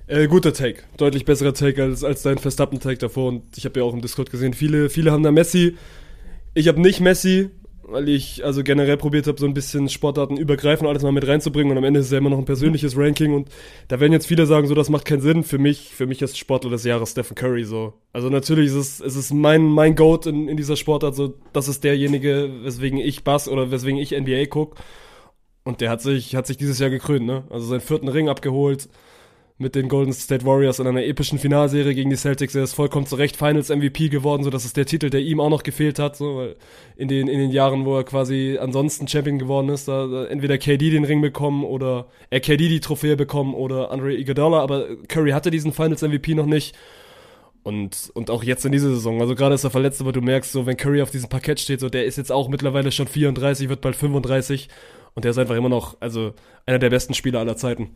Äh, 0.07 0.27
guter 0.27 0.53
Take. 0.53 0.83
Deutlich 0.97 1.25
besserer 1.25 1.55
Take 1.55 1.83
als, 1.83 2.05
als 2.05 2.23
dein 2.23 2.39
Verstappen-Take 2.39 2.99
davor. 2.99 3.29
Und 3.29 3.57
ich 3.57 3.65
habe 3.65 3.79
ja 3.79 3.87
auch 3.87 3.95
im 3.95 4.03
Discord 4.03 4.31
gesehen, 4.31 4.53
viele, 4.53 4.91
viele 4.91 5.13
haben 5.13 5.23
da 5.23 5.31
Messi. 5.31 5.77
Ich 6.55 6.69
habe 6.69 6.81
nicht 6.81 7.01
Messi, 7.01 7.51
weil 7.83 8.09
ich 8.09 8.45
also 8.45 8.63
generell 8.63 8.97
probiert 8.97 9.27
habe, 9.27 9.39
so 9.39 9.47
ein 9.47 9.55
bisschen 9.55 9.89
Sportarten 9.89 10.37
übergreifend 10.37 10.89
alles 10.89 11.03
mal 11.03 11.13
mit 11.13 11.27
reinzubringen 11.27 11.73
und 11.73 11.79
am 11.79 11.85
Ende 11.85 12.01
ist 12.01 12.13
ja 12.13 12.19
immer 12.19 12.31
noch 12.31 12.39
ein 12.39 12.45
persönliches 12.45 12.97
Ranking 12.97 13.35
und 13.35 13.49
da 13.89 14.01
werden 14.01 14.13
jetzt 14.13 14.27
viele 14.27 14.47
sagen, 14.47 14.67
so 14.67 14.75
das 14.75 14.89
macht 14.89 15.05
keinen 15.05 15.21
Sinn. 15.21 15.43
Für 15.43 15.59
mich, 15.59 15.93
für 15.95 16.07
mich 16.07 16.23
ist 16.23 16.39
Sportler 16.39 16.71
des 16.71 16.85
Jahres 16.85 17.11
Stephen 17.11 17.35
Curry 17.35 17.65
so. 17.65 17.95
Also 18.13 18.31
natürlich 18.31 18.69
ist 18.69 18.75
es, 18.75 19.01
es 19.01 19.17
ist 19.17 19.35
mein, 19.35 19.63
mein 19.65 19.97
Goat 19.97 20.27
in, 20.27 20.49
in 20.49 20.57
dieser 20.57 20.77
Sportart, 20.77 21.17
so 21.17 21.35
das 21.53 21.69
ist 21.69 21.85
derjenige, 21.85 22.51
weswegen 22.63 22.99
ich 22.99 23.25
Bass 23.25 23.49
oder 23.49 23.71
weswegen 23.71 23.99
ich 23.99 24.13
NBA 24.13 24.47
gucke. 24.47 24.81
Und 25.65 25.81
der 25.81 25.91
hat 25.91 26.03
sich, 26.03 26.37
hat 26.37 26.47
sich 26.47 26.57
dieses 26.59 26.79
Jahr 26.79 26.91
gekrönt, 26.91 27.27
ne? 27.27 27.45
Also 27.51 27.67
seinen 27.67 27.81
vierten 27.81 28.09
Ring 28.09 28.29
abgeholt, 28.29 28.89
mit 29.57 29.77
den 29.77 29.89
Golden 29.89 30.13
State 30.13 30.45
Warriors 30.45 30.81
in 30.81 30.87
einer 30.89 31.05
epischen 31.05 31.39
Finalserie 31.39 31.95
gegen 31.95 32.11
die 32.11 32.17
Celtics. 32.17 32.57
Er 32.57 32.65
ist 32.65 32.75
vollkommen 32.75 33.07
zu 33.07 33.15
Recht 33.15 33.37
Finals 33.37 33.69
MVP 33.69 34.09
geworden, 34.09 34.43
so 34.43 34.51
dass 34.51 34.65
es 34.65 34.73
der 34.73 34.85
Titel, 34.85 35.11
der 35.11 35.21
ihm 35.21 35.39
auch 35.39 35.49
noch 35.49 35.63
gefehlt 35.63 36.01
hat, 36.01 36.17
so, 36.17 36.37
weil 36.37 36.57
in 36.97 37.07
den, 37.07 37.29
in 37.29 37.39
den 37.39 37.51
Jahren, 37.51 37.85
wo 37.85 37.97
er 37.97 38.05
quasi 38.05 38.59
ansonsten 38.61 39.07
Champion 39.07 39.39
geworden 39.39 39.69
ist, 39.69 39.87
da, 39.87 40.09
da 40.09 40.25
entweder 40.27 40.59
KD 40.59 40.91
den 40.91 41.05
Ring 41.05 41.21
bekommen 41.21 41.63
oder 41.63 42.09
er 42.31 42.41
KD 42.41 42.69
die 42.69 42.81
Trophäe 42.81 43.17
bekommen 43.17 43.55
oder 43.55 43.93
Andre 43.93 44.15
Iguodala, 44.15 44.61
aber 44.61 44.97
Curry 45.07 45.31
hatte 45.31 45.53
diesen 45.53 45.73
Finals 45.73 46.03
MVP 46.03 46.35
noch 46.35 46.47
nicht. 46.47 46.75
Und, 47.63 48.11
und 48.13 48.29
auch 48.29 48.43
jetzt 48.45 48.67
in 48.67 48.73
dieser 48.73 48.91
Saison. 48.91 49.23
Also 49.23 49.35
gerade 49.35 49.55
ist 49.55 49.65
er 49.65 49.71
verletzt, 49.71 49.99
aber 50.03 50.13
du 50.13 50.21
merkst 50.21 50.53
so, 50.53 50.67
wenn 50.67 50.77
Curry 50.77 51.01
auf 51.01 51.11
diesem 51.11 51.31
Parkett 51.31 51.61
steht, 51.61 51.81
so 51.81 51.89
der 51.89 52.05
ist 52.05 52.19
jetzt 52.19 52.31
auch 52.31 52.49
mittlerweile 52.49 52.93
schon 52.93 53.07
34, 53.07 53.71
wird 53.71 53.81
bald 53.81 53.97
35 53.97 54.69
und 55.15 55.25
der 55.25 55.31
ist 55.31 55.39
einfach 55.39 55.55
immer 55.55 55.71
noch, 55.71 55.97
also 56.01 56.35
einer 56.67 56.79
der 56.79 56.91
besten 56.91 57.15
Spieler 57.15 57.39
aller 57.39 57.57
Zeiten. 57.57 57.91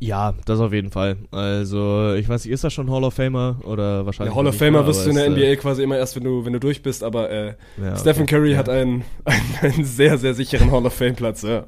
Ja, 0.00 0.34
das 0.44 0.60
auf 0.60 0.72
jeden 0.72 0.90
Fall. 0.90 1.16
Also, 1.32 2.14
ich 2.14 2.28
weiß 2.28 2.44
nicht, 2.44 2.52
ist 2.52 2.62
er 2.62 2.70
schon 2.70 2.90
Hall 2.90 3.02
of 3.02 3.14
Famer 3.14 3.56
oder 3.64 4.06
wahrscheinlich? 4.06 4.32
Ja, 4.32 4.38
Hall 4.38 4.46
of 4.46 4.56
Famer 4.56 4.86
wirst 4.86 5.04
du 5.04 5.10
in 5.10 5.16
der 5.16 5.26
aber 5.26 5.36
NBA 5.36 5.56
quasi 5.56 5.82
immer 5.82 5.96
erst, 5.98 6.14
wenn 6.14 6.24
du, 6.24 6.44
wenn 6.44 6.52
du 6.52 6.60
durch 6.60 6.82
bist, 6.82 7.02
aber 7.02 7.30
äh, 7.30 7.54
Ja, 7.82 7.96
Stephen 7.96 8.22
okay. 8.22 8.36
Curry 8.36 8.52
Ja. 8.52 8.58
hat 8.58 8.68
einen, 8.68 9.04
einen, 9.24 9.54
einen 9.60 9.84
sehr, 9.84 10.16
sehr 10.18 10.34
sicheren 10.34 10.70
Hall 10.70 10.86
of 10.86 10.94
Fame 10.94 11.16
Platz, 11.16 11.42
ja. 11.42 11.58
Äh, 11.58 11.62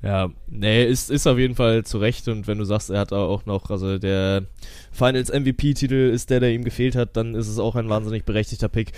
ja, 0.00 0.28
nee, 0.46 0.84
ist, 0.84 1.10
ist 1.10 1.26
auf 1.26 1.38
jeden 1.38 1.56
Fall 1.56 1.84
zu 1.84 1.98
Recht 1.98 2.28
und 2.28 2.46
wenn 2.46 2.58
du 2.58 2.64
sagst, 2.64 2.90
er 2.90 3.00
hat 3.00 3.12
auch 3.12 3.46
noch, 3.46 3.70
also 3.70 3.98
der 3.98 4.44
Finals 4.92 5.32
MVP-Titel 5.32 6.10
ist 6.14 6.30
der, 6.30 6.38
der 6.40 6.52
ihm 6.52 6.62
gefehlt 6.62 6.94
hat, 6.94 7.16
dann 7.16 7.34
ist 7.34 7.48
es 7.48 7.58
auch 7.58 7.74
ein 7.74 7.88
wahnsinnig 7.88 8.24
berechtigter 8.24 8.68
Pick. 8.68 8.92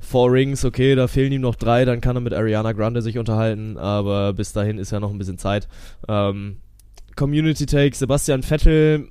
Four 0.00 0.32
Rings, 0.32 0.64
okay, 0.64 0.94
da 0.94 1.06
fehlen 1.06 1.32
ihm 1.32 1.40
noch 1.40 1.54
drei, 1.54 1.84
dann 1.86 2.00
kann 2.02 2.16
er 2.16 2.20
mit 2.20 2.34
Ariana 2.34 2.72
Grande 2.72 3.00
sich 3.00 3.16
unterhalten, 3.16 3.78
aber 3.78 4.32
bis 4.34 4.52
dahin 4.52 4.76
ist 4.76 4.90
ja 4.90 5.00
noch 5.00 5.10
ein 5.12 5.18
bisschen 5.18 5.38
Zeit. 5.38 5.68
Ähm, 6.08 6.56
Community 7.16 7.66
Take, 7.66 7.96
Sebastian 7.96 8.42
Vettel 8.42 9.08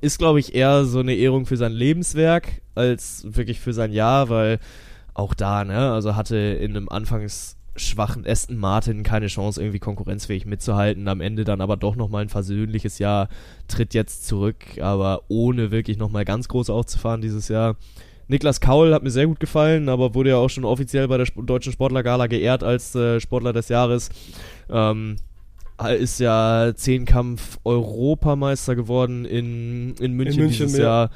ist, 0.00 0.18
glaube 0.18 0.40
ich, 0.40 0.54
eher 0.54 0.84
so 0.84 1.00
eine 1.00 1.14
Ehrung 1.14 1.46
für 1.46 1.56
sein 1.56 1.72
Lebenswerk 1.72 2.62
als 2.74 3.26
wirklich 3.28 3.60
für 3.60 3.72
sein 3.72 3.92
Jahr, 3.92 4.28
weil 4.28 4.58
auch 5.14 5.34
da, 5.34 5.64
ne, 5.64 5.92
also 5.92 6.16
hatte 6.16 6.36
in 6.36 6.76
einem 6.76 6.88
anfangs 6.88 7.56
schwachen 7.76 8.26
Aston 8.26 8.56
Martin 8.56 9.02
keine 9.02 9.28
Chance, 9.28 9.60
irgendwie 9.60 9.78
konkurrenzfähig 9.78 10.46
mitzuhalten. 10.46 11.08
Am 11.08 11.20
Ende 11.20 11.44
dann 11.44 11.60
aber 11.60 11.76
doch 11.76 11.96
nochmal 11.96 12.22
ein 12.22 12.28
versöhnliches 12.28 12.98
Jahr, 12.98 13.28
tritt 13.68 13.94
jetzt 13.94 14.26
zurück, 14.26 14.56
aber 14.80 15.22
ohne 15.28 15.70
wirklich 15.70 15.96
nochmal 15.96 16.24
ganz 16.24 16.48
groß 16.48 16.70
aufzufahren 16.70 17.22
dieses 17.22 17.48
Jahr. 17.48 17.76
Niklas 18.28 18.60
Kaul 18.60 18.94
hat 18.94 19.02
mir 19.02 19.10
sehr 19.10 19.26
gut 19.26 19.40
gefallen, 19.40 19.88
aber 19.88 20.14
wurde 20.14 20.30
ja 20.30 20.36
auch 20.36 20.50
schon 20.50 20.64
offiziell 20.64 21.08
bei 21.08 21.16
der 21.16 21.26
Deutschen 21.36 21.72
Sportlergala 21.72 22.28
geehrt 22.28 22.62
als 22.62 22.94
äh, 22.94 23.18
Sportler 23.18 23.52
des 23.52 23.68
Jahres. 23.68 24.08
Ähm, 24.68 25.16
ist 25.88 26.20
ja 26.20 26.72
Zehnkampf-Europameister 26.74 28.76
geworden 28.76 29.24
in, 29.24 29.94
in 30.00 30.12
München, 30.12 30.42
München, 30.42 30.66
dieses 30.66 30.78
ja. 30.78 30.84
Jahr. 30.84 31.10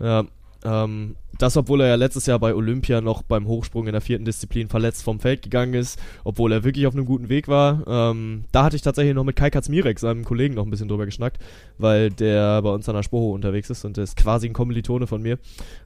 Ja, 0.00 0.24
ähm, 0.64 1.16
das, 1.38 1.56
obwohl 1.56 1.80
er 1.80 1.88
ja 1.88 1.94
letztes 1.94 2.26
Jahr 2.26 2.38
bei 2.38 2.54
Olympia 2.54 3.00
noch 3.00 3.22
beim 3.22 3.46
Hochsprung 3.46 3.86
in 3.86 3.92
der 3.92 4.02
vierten 4.02 4.26
Disziplin 4.26 4.68
verletzt 4.68 5.02
vom 5.02 5.20
Feld 5.20 5.42
gegangen 5.42 5.74
ist, 5.74 5.98
obwohl 6.22 6.52
er 6.52 6.64
wirklich 6.64 6.86
auf 6.86 6.94
einem 6.94 7.06
guten 7.06 7.30
Weg 7.30 7.48
war. 7.48 7.82
Ähm, 7.86 8.44
da 8.52 8.64
hatte 8.64 8.76
ich 8.76 8.82
tatsächlich 8.82 9.14
noch 9.14 9.24
mit 9.24 9.36
Kai 9.36 9.48
Katzmirek, 9.48 9.98
seinem 9.98 10.24
Kollegen, 10.24 10.54
noch 10.54 10.66
ein 10.66 10.70
bisschen 10.70 10.88
drüber 10.88 11.06
geschnackt, 11.06 11.38
weil 11.78 12.10
der 12.10 12.60
bei 12.60 12.70
uns 12.70 12.88
an 12.88 12.94
der 12.94 13.02
Spoho 13.02 13.32
unterwegs 13.32 13.70
ist 13.70 13.84
und 13.84 13.96
der 13.96 14.04
ist 14.04 14.16
quasi 14.16 14.48
ein 14.48 14.52
Kommilitone 14.52 15.06
von 15.06 15.22
mir. 15.22 15.38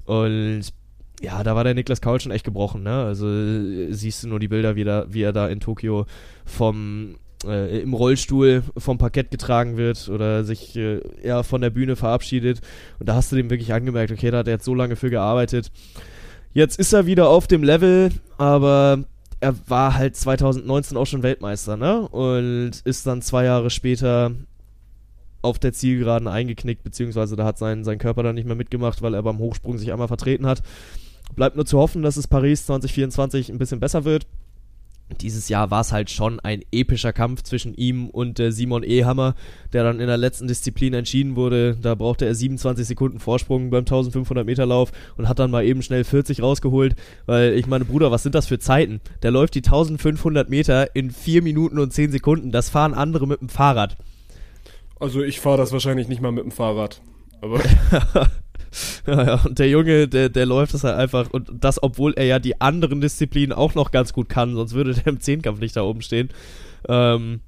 Und 0.07 0.63
ja, 1.23 1.45
da 1.45 1.55
war 1.55 1.63
der 1.63 1.75
Niklas 1.75 2.01
Kaul 2.01 2.21
schon 2.21 2.33
echt 2.33 2.45
gebrochen, 2.45 2.83
ne? 2.83 3.05
Also 3.05 3.27
siehst 3.93 4.25
du 4.25 4.29
nur 4.29 4.41
die 4.41 4.49
Bilder, 4.49 4.75
wie, 4.75 4.85
da, 4.85 5.07
wie 5.09 5.23
er 5.23 5.33
da 5.33 5.49
in 5.49 5.61
Tokio 5.61 6.07
vom 6.45 7.15
äh, 7.47 7.81
im 7.81 7.95
Rollstuhl 7.95 8.63
vom 8.77 8.99
Parkett 8.99 9.31
getragen 9.31 9.77
wird 9.77 10.09
oder 10.09 10.45
sich 10.45 10.77
äh, 10.77 11.01
ja, 11.23 11.43
von 11.43 11.61
der 11.61 11.71
Bühne 11.71 11.97
verabschiedet. 11.97 12.61
Und 12.99 13.09
da 13.09 13.15
hast 13.15 13.33
du 13.33 13.37
dem 13.37 13.51
wirklich 13.51 13.73
angemerkt, 13.73 14.13
okay, 14.13 14.31
da 14.31 14.39
hat 14.39 14.49
er 14.49 14.55
jetzt 14.55 14.65
so 14.65 14.75
lange 14.75 14.97
für 14.97 15.11
gearbeitet. 15.11 15.71
Jetzt 16.53 16.79
ist 16.79 16.93
er 16.93 17.07
wieder 17.07 17.29
auf 17.29 17.47
dem 17.47 17.63
Level, 17.63 18.11
aber 18.39 19.05
er 19.41 19.55
war 19.69 19.95
halt 19.97 20.17
2019 20.17 20.97
auch 20.97 21.07
schon 21.07 21.23
Weltmeister, 21.23 21.77
ne? 21.77 22.09
Und 22.09 22.81
ist 22.85 23.07
dann 23.07 23.23
zwei 23.23 23.45
Jahre 23.45 23.71
später 23.71 24.33
auf 25.43 25.59
der 25.59 25.73
Zielgeraden 25.73 26.27
eingeknickt, 26.27 26.83
beziehungsweise 26.83 27.37
da 27.37 27.45
hat 27.45 27.59
sein, 27.59 27.85
sein 27.85 27.99
Körper 27.99 28.23
dann 28.23 28.35
nicht 28.35 28.47
mehr 28.47 28.57
mitgemacht, 28.57 29.03
weil 29.03 29.15
er 29.15 29.23
beim 29.23 29.39
Hochsprung 29.39 29.77
sich 29.77 29.93
einmal 29.93 30.09
vertreten 30.09 30.47
hat. 30.47 30.63
Bleibt 31.37 31.57
nur 31.57 31.67
zu 31.67 31.79
hoffen, 31.79 32.03
dass 32.03 32.17
es 32.17 32.29
Paris 32.29 32.67
2024 32.67 33.51
ein 33.51 33.59
bisschen 33.59 33.81
besser 33.81 34.05
wird. 34.05 34.27
Dieses 35.21 35.49
Jahr 35.49 35.71
war 35.71 35.83
es 35.83 35.93
halt 35.93 36.11
schon 36.11 36.41
ein 36.41 36.63
epischer 36.73 37.13
Kampf 37.13 37.43
zwischen 37.43 37.75
ihm 37.75 38.09
und 38.09 38.41
äh, 38.41 38.51
Simon 38.51 38.83
Ehammer, 38.83 39.35
der 39.73 39.85
dann 39.85 40.01
in 40.01 40.07
der 40.07 40.17
letzten 40.17 40.49
Disziplin 40.49 40.95
entschieden 40.95 41.37
wurde. 41.37 41.77
Da 41.77 41.95
brauchte 41.95 42.25
er 42.25 42.35
27 42.35 42.87
Sekunden 42.87 43.21
Vorsprung 43.21 43.71
beim 43.71 43.81
1500 43.81 44.47
Meter 44.47 44.65
Lauf 44.65 44.93
und 45.17 45.29
hat 45.29 45.39
dann 45.39 45.51
mal 45.51 45.65
eben 45.65 45.83
schnell 45.83 46.05
40 46.05 46.43
rausgeholt, 46.43 46.97
weil 47.27 47.53
ich 47.53 47.67
meine, 47.67 47.85
Bruder, 47.85 48.11
was 48.11 48.23
sind 48.23 48.35
das 48.35 48.47
für 48.47 48.59
Zeiten? 48.59 49.01
Der 49.23 49.31
läuft 49.31 49.55
die 49.55 49.63
1500 49.63 50.49
Meter 50.49 50.97
in 50.97 51.11
4 51.11 51.43
Minuten 51.43 51.79
und 51.79 51.93
10 51.93 52.11
Sekunden. 52.11 52.51
Das 52.51 52.71
fahren 52.71 52.95
andere 52.95 53.27
mit 53.27 53.41
dem 53.41 53.51
Fahrrad. 53.51 53.97
Also 54.99 55.23
ich 55.23 55.39
fahre 55.39 55.59
das 55.59 55.73
wahrscheinlich 55.73 56.09
nicht 56.09 56.23
mal 56.23 56.33
mit 56.33 56.45
dem 56.45 56.51
Fahrrad. 56.51 57.03
Aber 57.43 57.61
Ja, 59.07 59.25
ja, 59.25 59.35
und 59.45 59.59
der 59.59 59.69
Junge, 59.69 60.09
der, 60.09 60.29
der 60.29 60.47
läuft 60.47 60.75
das 60.75 60.85
halt 60.85 60.97
einfach 60.97 61.31
und 61.31 61.51
das, 61.61 61.83
obwohl 61.83 62.15
er 62.15 62.25
ja 62.25 62.39
die 62.39 62.61
anderen 62.61 63.01
Disziplinen 63.01 63.53
auch 63.53 63.75
noch 63.75 63.91
ganz 63.91 64.13
gut 64.13 64.29
kann, 64.29 64.55
sonst 64.55 64.75
würde 64.75 64.95
der 64.95 65.07
im 65.07 65.21
Zehnkampf 65.21 65.61
nicht 65.61 65.77
da 65.77 65.83
oben 65.83 66.03
stehen. 66.03 66.31
Ähm, 66.89 67.41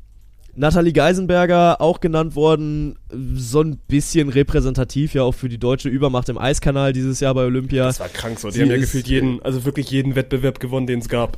Nathalie 0.57 0.93
Geisenberger, 0.93 1.81
auch 1.83 2.01
genannt 2.01 2.35
worden, 2.35 2.99
so 3.35 3.61
ein 3.61 3.77
bisschen 3.89 4.31
repräsentativ 4.31 5.12
ja 5.12 5.22
auch 5.22 5.35
für 5.35 5.51
die 5.51 5.59
deutsche 5.59 5.91
Übermacht 5.91 6.31
im 6.31 6.39
Eiskanal 6.39 6.95
dieses 6.95 7.20
Jahr 7.20 7.35
bei 7.35 7.45
Olympia. 7.45 7.85
das 7.85 8.01
war 8.01 8.09
krank 8.09 8.39
so. 8.39 8.49
Die 8.49 8.55
Sie 8.55 8.62
haben 8.62 8.70
ja 8.70 8.79
gefühlt 8.79 9.07
jeden, 9.07 9.43
also 9.43 9.64
wirklich 9.66 9.91
jeden 9.91 10.14
Wettbewerb 10.14 10.59
gewonnen, 10.59 10.87
den 10.87 11.01
es 11.01 11.09
gab. 11.09 11.37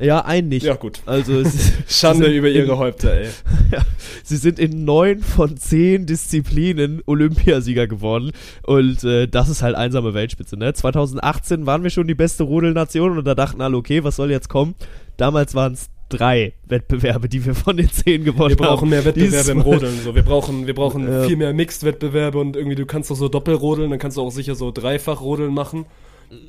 Ja, 0.00 0.24
einen 0.24 0.48
nicht. 0.48 0.64
Ja, 0.64 0.74
gut. 0.74 1.00
Also 1.06 1.40
es 1.40 1.54
ist, 1.54 1.72
Schande 2.00 2.26
über 2.26 2.48
in- 2.48 2.56
ihre 2.56 2.78
Häupter, 2.78 3.12
ey. 3.14 3.28
ja, 3.72 3.80
sie 4.24 4.36
sind 4.36 4.58
in 4.58 4.84
neun 4.84 5.20
von 5.22 5.56
zehn 5.56 6.06
Disziplinen 6.06 7.02
Olympiasieger 7.06 7.86
geworden 7.86 8.32
und 8.64 9.02
äh, 9.04 9.26
das 9.28 9.48
ist 9.48 9.62
halt 9.62 9.74
einsame 9.76 10.14
Weltspitze. 10.14 10.56
Ne? 10.56 10.72
2018 10.74 11.66
waren 11.66 11.82
wir 11.82 11.90
schon 11.90 12.06
die 12.06 12.14
beste 12.14 12.44
Rodelnation 12.44 13.16
und 13.18 13.24
da 13.26 13.34
dachten 13.34 13.60
alle, 13.60 13.76
okay, 13.76 14.04
was 14.04 14.16
soll 14.16 14.30
jetzt 14.30 14.48
kommen? 14.48 14.74
Damals 15.16 15.54
waren 15.54 15.72
es 15.74 15.88
drei 16.08 16.52
Wettbewerbe, 16.66 17.28
die 17.28 17.44
wir 17.44 17.54
von 17.56 17.76
den 17.76 17.90
zehn 17.90 18.22
gewonnen 18.24 18.50
Wir 18.50 18.56
brauchen 18.56 18.82
haben. 18.82 18.90
mehr 18.90 19.04
Wettbewerbe 19.04 19.50
im 19.50 19.58
Diesmal- 19.58 19.74
Rodeln. 19.74 20.00
So. 20.04 20.14
Wir 20.14 20.22
brauchen, 20.22 20.66
wir 20.68 20.74
brauchen 20.74 21.08
Ja. 21.10 21.24
viel 21.24 21.36
mehr 21.36 21.52
Mixed-Wettbewerbe 21.52 22.38
und 22.38 22.54
irgendwie, 22.54 22.76
du 22.76 22.86
kannst 22.86 23.10
doch 23.10 23.16
so 23.16 23.28
Doppelrodeln, 23.28 23.90
dann 23.90 23.98
kannst 23.98 24.16
du 24.16 24.22
auch 24.22 24.30
sicher 24.30 24.54
so 24.54 24.70
Dreifach-Rodeln 24.70 25.52
machen. 25.52 25.86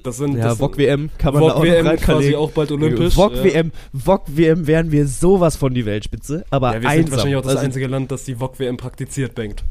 Das 0.03 0.17
sind, 0.17 0.37
Ja, 0.37 0.55
VOG 0.55 0.77
WM 0.77 1.09
kann 1.17 1.33
man 1.33 1.43
da 1.43 1.49
auch 1.53 1.55
noch 1.57 1.63
WM 1.63 1.95
quasi 1.97 2.35
auch 2.35 2.51
bald 2.51 2.71
olympisch. 2.71 3.13
VOG 3.13 3.35
ja. 3.35 3.43
WM, 3.43 3.71
VOG 3.93 4.23
WM 4.27 4.67
wären 4.67 4.91
wir 4.91 5.07
sowas 5.07 5.55
von 5.55 5.73
die 5.73 5.85
Weltspitze, 5.85 6.45
aber 6.49 6.73
Ja, 6.75 6.81
wir 6.81 6.89
sind 6.89 6.99
einsam. 6.99 7.11
wahrscheinlich 7.11 7.35
auch 7.37 7.41
das 7.41 7.51
Also, 7.51 7.65
einzige 7.65 7.87
Land, 7.87 8.11
das 8.11 8.23
die 8.23 8.35
VOG 8.35 8.59
WM 8.59 8.77
praktiziert, 8.77 9.37
denkt. 9.37 9.63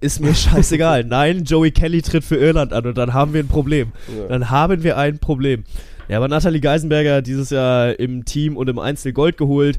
ist 0.00 0.20
mir 0.20 0.34
scheißegal. 0.34 1.04
Nein, 1.08 1.44
Joey 1.44 1.70
Kelly 1.70 2.02
tritt 2.02 2.24
für 2.24 2.36
Irland 2.36 2.72
an 2.72 2.86
und 2.86 2.96
dann 2.98 3.12
haben 3.14 3.32
wir 3.32 3.42
ein 3.42 3.48
Problem. 3.48 3.92
Ja. 4.16 4.26
Dann 4.28 4.50
haben 4.50 4.82
wir 4.82 4.96
ein 4.96 5.18
Problem. 5.18 5.64
Ja, 6.08 6.16
aber 6.18 6.28
Nathalie 6.28 6.60
Geisenberger 6.60 7.16
hat 7.16 7.26
dieses 7.26 7.50
Jahr 7.50 7.98
im 7.98 8.24
Team 8.24 8.56
und 8.56 8.68
im 8.70 8.78
Einzel 8.78 9.12
Gold 9.12 9.36
geholt. 9.36 9.78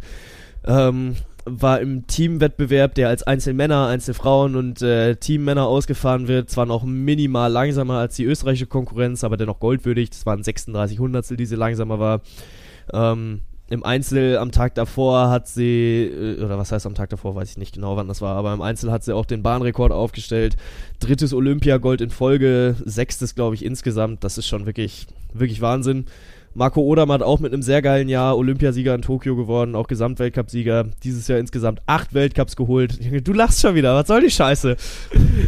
Ähm, 0.66 1.16
war 1.52 1.80
im 1.82 2.08
Teamwettbewerb, 2.08 2.96
der 2.96 3.10
als 3.10 3.24
Einzelmänner, 3.24 3.88
Einzelfrauen 3.88 4.56
und 4.56 4.82
äh, 4.82 5.16
Teammänner 5.16 5.66
ausgefahren 5.66 6.28
wird. 6.28 6.50
Zwar 6.50 6.66
noch 6.66 6.84
minimal 6.84 7.52
langsamer 7.52 7.96
als 7.96 8.16
die 8.16 8.26
österreichische 8.26 8.68
Konkurrenz, 8.68 9.24
aber 9.24 9.38
dennoch 9.38 9.60
goldwürdig. 9.60 10.10
Das 10.10 10.26
waren 10.26 10.44
36 10.44 11.00
Hundertstel, 11.00 11.38
die 11.38 11.46
sie 11.46 11.56
langsamer 11.56 12.00
war. 12.00 12.22
Ähm, 12.94 13.42
Im 13.70 13.84
Einzel 13.84 14.38
am 14.38 14.52
Tag 14.52 14.76
davor 14.76 15.30
hat 15.30 15.48
sie, 15.48 16.06
äh, 16.06 16.44
oder 16.44 16.58
was 16.58 16.72
heißt 16.72 16.86
am 16.86 16.96
Tag 16.96 17.10
davor, 17.10 17.36
weiß 17.36 17.52
ich 17.52 17.58
nicht 17.58 17.76
genau, 17.76 17.98
wann 17.98 18.08
das 18.08 18.22
war, 18.22 18.36
aber 18.36 18.54
im 18.54 18.62
Einzel 18.62 18.92
hat 18.92 19.04
sie 19.04 19.16
auch 19.16 19.26
den 19.26 19.44
Bahnrekord 19.44 19.92
aufgestellt. 19.92 20.58
Drittes 21.00 21.34
Olympiagold 21.34 22.02
in 22.02 22.10
Folge, 22.10 22.76
sechstes, 22.86 23.36
glaube 23.36 23.56
ich, 23.56 23.66
insgesamt. 23.66 24.24
Das 24.24 24.38
ist 24.38 24.48
schon 24.48 24.66
wirklich, 24.66 25.08
wirklich 25.34 25.62
Wahnsinn. 25.62 26.06
Marco 26.56 26.82
Odam 26.82 27.12
hat 27.12 27.22
auch 27.22 27.40
mit 27.40 27.54
einem 27.54 27.62
sehr 27.62 27.82
geilen 27.82 28.10
Jahr 28.10 28.38
Olympiasieger 28.38 28.96
in 28.96 29.02
Tokio 29.02 29.36
geworden, 29.36 29.76
auch 29.76 29.88
Gesamtweltcupsieger. 29.88 30.88
Dieses 31.04 31.28
Jahr 31.28 31.40
insgesamt 31.40 31.82
acht 31.86 32.14
Weltcups 32.14 32.56
geholt. 32.56 33.00
Du 33.28 33.34
lachst 33.34 33.62
schon 33.62 33.76
wieder, 33.76 33.96
was 33.96 34.08
soll 34.08 34.22
die 34.22 34.32
Scheiße? 34.32 34.76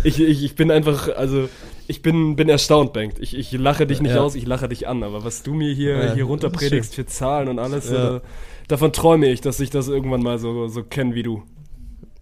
Ich, 0.03 0.21
ich, 0.21 0.43
ich 0.43 0.55
bin 0.55 0.69
einfach, 0.71 1.09
also 1.15 1.49
ich 1.87 2.01
bin, 2.01 2.35
bin 2.35 2.49
erstaunt, 2.49 2.93
Bengt. 2.93 3.19
Ich, 3.19 3.35
ich 3.37 3.51
lache 3.53 3.85
dich 3.87 4.01
nicht 4.01 4.15
Ja. 4.15 4.21
aus, 4.21 4.35
ich 4.35 4.45
lache 4.45 4.69
dich 4.69 4.87
an. 4.87 5.03
Aber 5.03 5.23
was 5.23 5.43
du 5.43 5.53
mir 5.53 5.73
hier, 5.73 5.97
Ja, 6.05 6.13
hier 6.13 6.23
runterpredigst 6.25 6.93
für 6.95 7.05
Zahlen 7.05 7.47
und 7.49 7.59
alles, 7.59 7.89
Ja. 7.91 8.17
äh, 8.17 8.21
davon 8.67 8.93
träume 8.93 9.27
ich, 9.29 9.41
dass 9.41 9.59
ich 9.59 9.69
das 9.71 9.87
irgendwann 9.87 10.21
mal 10.21 10.37
so, 10.37 10.67
so 10.67 10.83
kenne 10.83 11.15
wie 11.15 11.23
du. 11.23 11.43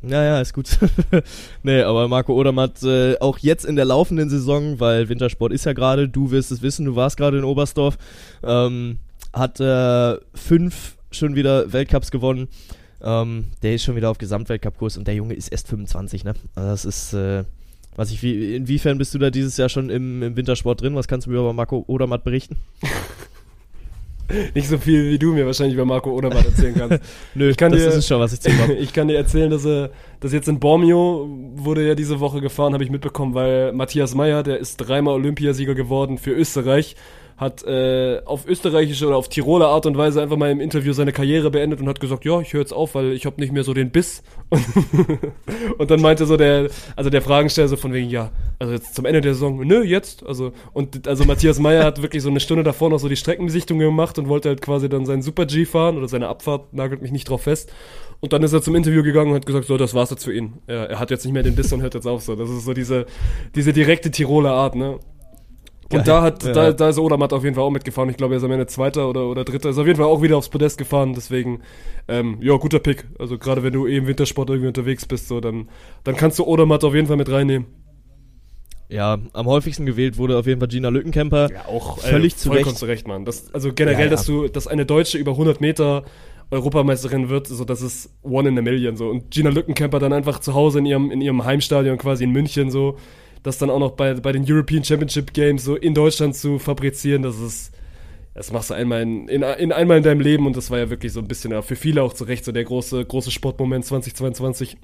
Ja, 0.01 0.23
ja, 0.23 0.41
ist 0.41 0.53
gut. 0.53 0.77
nee, 1.63 1.81
aber 1.81 2.07
Marco 2.07 2.33
Odam 2.33 2.59
hat 2.59 2.81
äh, 2.83 3.17
auch 3.19 3.37
jetzt 3.39 3.65
in 3.65 3.75
der 3.75 3.85
laufenden 3.85 4.29
Saison, 4.29 4.79
weil 4.79 5.09
Wintersport 5.09 5.51
ist 5.51 5.65
ja 5.65 5.73
gerade, 5.73 6.07
du 6.07 6.31
wirst 6.31 6.51
es 6.51 6.61
wissen, 6.61 6.85
du 6.85 6.95
warst 6.95 7.17
gerade 7.17 7.37
in 7.37 7.43
Oberstdorf, 7.43 7.97
ähm, 8.43 8.99
hat 9.33 9.59
äh, 9.59 10.17
fünf 10.33 10.97
schon 11.11 11.35
wieder 11.35 11.73
Weltcups 11.73 12.11
gewonnen. 12.11 12.47
Ähm, 13.01 13.45
der 13.61 13.75
ist 13.75 13.83
schon 13.83 13.95
wieder 13.95 14.09
auf 14.09 14.17
Gesamtweltcup-Kurs 14.17 14.97
und 14.97 15.07
der 15.07 15.15
Junge 15.15 15.33
ist 15.33 15.49
erst 15.49 15.67
25, 15.67 16.23
ne? 16.23 16.33
Also 16.55 16.69
das 16.69 16.85
ist, 16.85 17.13
äh, 17.13 17.43
was 17.95 18.11
ich, 18.11 18.21
wie, 18.23 18.55
inwiefern 18.55 18.97
bist 18.97 19.13
du 19.13 19.19
da 19.19 19.29
dieses 19.29 19.57
Jahr 19.57 19.69
schon 19.69 19.89
im, 19.89 20.23
im 20.23 20.35
Wintersport 20.35 20.81
drin? 20.81 20.95
Was 20.95 21.07
kannst 21.07 21.27
du 21.27 21.31
mir 21.31 21.39
über 21.39 21.53
Marco 21.53 21.83
Odermatt 21.87 22.23
berichten? 22.23 22.57
Nicht 24.55 24.67
so 24.67 24.77
viel, 24.77 25.09
wie 25.11 25.19
du 25.19 25.33
mir 25.33 25.45
wahrscheinlich 25.45 25.73
über 25.75 25.85
Marco 25.85 26.11
Odermatt 26.11 26.45
erzählen 26.45 26.75
kannst. 26.75 26.99
Nö, 27.35 27.49
Ich 27.49 27.57
kann 27.57 27.71
das 27.71 27.81
dir- 27.81 27.89
ist 27.89 28.07
schon, 28.07 28.19
was 28.19 28.33
ich 28.33 28.39
zu 28.41 28.51
habe. 28.61 28.73
ich 28.73 28.93
kann 28.93 29.07
dir 29.07 29.17
erzählen, 29.17 29.49
dass 29.49 29.65
er, 29.65 29.89
dass 30.19 30.33
jetzt 30.33 30.47
in 30.47 30.59
Bormio 30.59 31.27
wurde 31.55 31.87
ja 31.87 31.95
diese 31.95 32.19
Woche 32.19 32.41
gefahren, 32.41 32.73
habe 32.73 32.83
ich 32.83 32.91
mitbekommen, 32.91 33.33
weil 33.33 33.71
Matthias 33.73 34.15
Meyer, 34.15 34.43
der 34.43 34.59
ist 34.59 34.77
dreimal 34.77 35.15
Olympiasieger 35.15 35.75
geworden 35.75 36.17
für 36.17 36.31
Österreich, 36.31 36.95
hat 37.39 37.63
äh, 37.63 38.21
auf 38.25 38.45
österreichische 38.45 39.07
oder 39.07 39.15
auf 39.15 39.29
Tiroler 39.29 39.69
Art 39.69 39.85
und 39.85 39.97
Weise 39.97 40.21
einfach 40.21 40.35
mal 40.35 40.51
im 40.51 40.59
Interview 40.59 40.91
seine 40.91 41.13
Karriere 41.13 41.49
beendet 41.49 41.79
und 41.79 41.87
hat 41.87 42.01
gesagt, 42.01 42.25
ja, 42.25 42.41
ich 42.41 42.51
höre 42.51 42.59
jetzt 42.59 42.73
auf, 42.73 42.95
weil 42.95 43.13
ich 43.13 43.25
habe 43.25 43.39
nicht 43.39 43.53
mehr 43.53 43.63
so 43.63 43.73
den 43.73 43.91
Biss. 43.91 44.23
Und, 45.77 45.91
dann 45.91 46.01
meinte 46.01 46.25
so 46.25 46.37
der, 46.37 46.69
also 46.95 47.09
der 47.09 47.21
Fragensteller 47.21 47.67
so 47.67 47.77
von 47.77 47.93
wegen, 47.93 48.09
ja, 48.09 48.31
also 48.57 48.73
jetzt 48.73 48.95
zum 48.95 49.05
Ende 49.05 49.21
der 49.21 49.33
Saison, 49.33 49.65
nö, 49.65 49.83
jetzt. 49.83 50.25
Also, 50.25 50.51
und 50.73 51.07
also 51.07 51.23
Matthias 51.23 51.59
Meyer 51.59 51.83
hat 51.83 52.01
wirklich 52.01 52.23
so 52.23 52.29
eine 52.29 52.39
Stunde 52.39 52.63
davor 52.63 52.89
noch 52.89 52.99
so 52.99 53.07
die 53.07 53.15
Streckenbesichtigung 53.15 53.79
gemacht 53.79 54.17
und 54.17 54.27
wollte 54.27 54.49
halt 54.49 54.61
quasi 54.61 54.89
dann 54.89 55.05
seinen 55.05 55.21
Super-G 55.21 55.65
fahren 55.65 55.97
oder 55.97 56.07
seine 56.07 56.27
Abfahrt, 56.27 56.73
nagelt 56.73 57.01
mich 57.01 57.11
nicht 57.11 57.29
drauf 57.29 57.43
fest. 57.43 57.71
Und 58.19 58.33
dann 58.33 58.43
ist 58.43 58.53
er 58.53 58.61
zum 58.61 58.75
Interview 58.75 59.03
gegangen 59.03 59.29
und 59.29 59.35
hat 59.35 59.45
gesagt, 59.45 59.65
so, 59.65 59.77
das 59.77 59.93
war's 59.93 60.09
jetzt 60.09 60.25
für 60.25 60.33
ihn. 60.33 60.55
Er, 60.67 60.89
er 60.89 60.99
hat 60.99 61.11
jetzt 61.11 61.23
nicht 61.23 61.33
mehr 61.33 61.43
den 61.43 61.55
Biss 61.55 61.71
und 61.71 61.81
hört 61.81 61.93
jetzt 61.93 62.07
auf 62.07 62.21
so. 62.21 62.35
Das 62.35 62.49
ist 62.49 62.65
so 62.65 62.73
diese, 62.73 63.05
diese 63.55 63.71
direkte 63.71 64.11
Tiroler 64.11 64.51
Art, 64.51 64.75
ne? 64.75 64.99
Geil. 65.89 65.99
Und 66.01 66.07
da 66.07 66.21
hat, 66.21 66.43
Ja. 66.43 66.51
da, 66.53 66.71
da 66.71 66.89
ist 66.89 66.99
Odermatt 66.99 67.33
auf 67.33 67.43
jeden 67.43 67.55
Fall 67.55 67.63
auch 67.63 67.71
mitgefahren. 67.71 68.09
Ich 68.09 68.17
glaube, 68.17 68.35
er 68.35 68.37
ist 68.37 68.43
am 68.43 68.51
Ende 68.51 68.67
Zweiter 68.67 69.09
oder, 69.09 69.27
oder 69.27 69.43
Dritter. 69.43 69.69
Ist 69.69 69.77
auf 69.79 69.87
jeden 69.87 69.97
Fall 69.97 70.05
auch 70.05 70.21
wieder 70.21 70.37
aufs 70.37 70.49
Podest 70.49 70.77
gefahren. 70.77 71.13
Deswegen, 71.15 71.61
ähm, 72.07 72.37
ja, 72.41 72.55
guter 72.57 72.79
Pick. 72.79 73.05
Also 73.17 73.37
gerade 73.39 73.63
wenn 73.63 73.73
du 73.73 73.87
eh 73.87 73.97
im 73.97 74.05
Wintersport 74.07 74.49
irgendwie 74.49 74.67
unterwegs 74.67 75.05
bist, 75.05 75.27
so, 75.27 75.39
dann, 75.41 75.67
dann 76.03 76.15
kannst 76.15 76.37
du 76.37 76.43
Odermatt 76.45 76.83
auf 76.83 76.93
jeden 76.93 77.07
Fall 77.07 77.17
mit 77.17 77.31
reinnehmen. 77.31 77.67
Ja, 78.91 79.17
am 79.33 79.45
häufigsten 79.45 79.85
gewählt 79.85 80.17
wurde 80.17 80.37
auf 80.37 80.47
jeden 80.47 80.59
Fall 80.59 80.67
Gina 80.67 80.89
Lückenkämper. 80.89 81.49
Ja, 81.51 81.65
auch 81.67 81.99
Völlig 81.99 82.37
zu 82.37 82.49
vollkommen 82.49 82.69
Recht. 82.69 82.77
zu 82.79 82.85
Recht, 82.85 83.07
Mann. 83.07 83.23
Das, 83.25 83.53
also 83.53 83.71
generell, 83.73 83.99
Ja, 83.99 84.05
ja. 84.05 84.09
dass 84.11 84.25
du, 84.25 84.47
dass 84.47 84.65
eine 84.67 84.85
Deutsche 84.85 85.17
über 85.19 85.31
100 85.33 85.61
Meter 85.61 86.03
Europameisterin 86.51 87.29
wird, 87.29 87.45
so 87.45 87.63
das 87.63 87.83
ist 87.83 88.09
one 88.23 88.49
in 88.49 88.57
a 88.57 88.61
million 88.63 88.95
so. 88.95 89.09
Und 89.09 89.29
Gina 89.29 89.51
Lückenkämper 89.51 89.99
dann 89.99 90.13
einfach 90.13 90.39
zu 90.39 90.55
Hause 90.55 90.79
in 90.79 90.87
ihrem, 90.87 91.11
in 91.11 91.21
ihrem 91.21 91.45
Heimstadion 91.45 91.99
quasi 91.99 92.23
in 92.23 92.31
München 92.31 92.71
so, 92.71 92.97
das 93.43 93.57
dann 93.57 93.69
auch 93.69 93.79
noch 93.79 93.91
bei, 93.91 94.13
bei 94.15 94.31
den 94.31 94.45
European 94.47 94.83
Championship 94.83 95.33
Games 95.33 95.63
so 95.63 95.75
in 95.75 95.93
Deutschland 95.93 96.35
zu 96.35 96.59
fabrizieren, 96.59 97.23
das 97.23 97.39
ist, 97.39 97.73
das 98.33 98.51
machst 98.51 98.69
du 98.69 98.73
einmal 98.73 99.01
in, 99.01 99.27
in, 99.27 99.43
in 99.43 99.71
einmal 99.71 99.97
in 99.97 100.03
deinem 100.03 100.21
Leben 100.21 100.45
und 100.45 100.55
das 100.55 100.71
war 100.71 100.79
ja 100.79 100.89
wirklich 100.89 101.13
so 101.13 101.19
ein 101.19 101.27
bisschen, 101.27 101.51
ja, 101.51 101.61
für 101.61 101.75
viele 101.75 102.03
auch 102.03 102.13
zu 102.13 102.25
Recht 102.25 102.45
so 102.45 102.51
der 102.51 102.63
große, 102.63 103.03
große 103.05 103.31
Sportmoment 103.31 103.85
2022. 103.85 104.77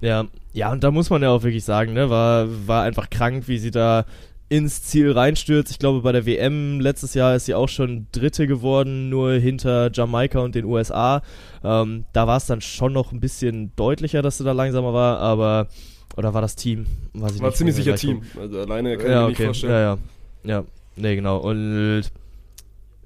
Ja, 0.00 0.26
ja, 0.52 0.72
und 0.72 0.82
da 0.82 0.90
muss 0.90 1.10
man 1.10 1.22
ja 1.22 1.30
auch 1.30 1.42
wirklich 1.42 1.64
sagen, 1.64 1.92
ne, 1.92 2.10
war, 2.10 2.46
war 2.66 2.82
einfach 2.82 3.10
krank, 3.10 3.48
wie 3.48 3.58
sie 3.58 3.70
da 3.70 4.06
ins 4.48 4.82
Ziel 4.82 5.10
reinstürzt. 5.12 5.70
Ich 5.70 5.78
glaube, 5.78 6.02
bei 6.02 6.12
der 6.12 6.26
WM 6.26 6.80
letztes 6.80 7.14
Jahr 7.14 7.34
ist 7.34 7.46
sie 7.46 7.54
auch 7.54 7.68
schon 7.68 8.06
Dritte 8.12 8.46
geworden, 8.46 9.08
nur 9.08 9.32
hinter 9.32 9.90
Jamaika 9.92 10.40
und 10.40 10.54
den 10.54 10.64
USA. 10.64 11.22
Ähm, 11.62 12.04
da 12.12 12.26
war 12.26 12.36
es 12.36 12.46
dann 12.46 12.60
schon 12.60 12.92
noch 12.92 13.12
ein 13.12 13.20
bisschen 13.20 13.72
deutlicher, 13.76 14.22
dass 14.22 14.38
sie 14.38 14.44
da 14.44 14.52
langsamer 14.52 14.92
war, 14.92 15.18
aber 15.18 15.68
oder 16.16 16.34
war 16.34 16.40
das 16.40 16.56
Team? 16.56 16.86
Weiß 17.12 17.36
ich 17.36 17.40
War 17.40 17.48
nicht, 17.48 17.58
ziemlich 17.58 17.76
sicher 17.76 17.96
Team. 17.96 18.22
Also 18.38 18.60
alleine 18.60 18.96
kann 18.96 19.10
ja, 19.10 19.12
ich 19.12 19.22
mir 19.22 19.28
nicht 19.28 19.36
okay. 19.36 19.44
vorstellen. 19.46 19.72
Ja, 19.72 19.80
ja. 19.80 19.98
Ja, 20.44 20.64
nee, 20.96 21.16
genau. 21.16 21.38
Und 21.38 22.02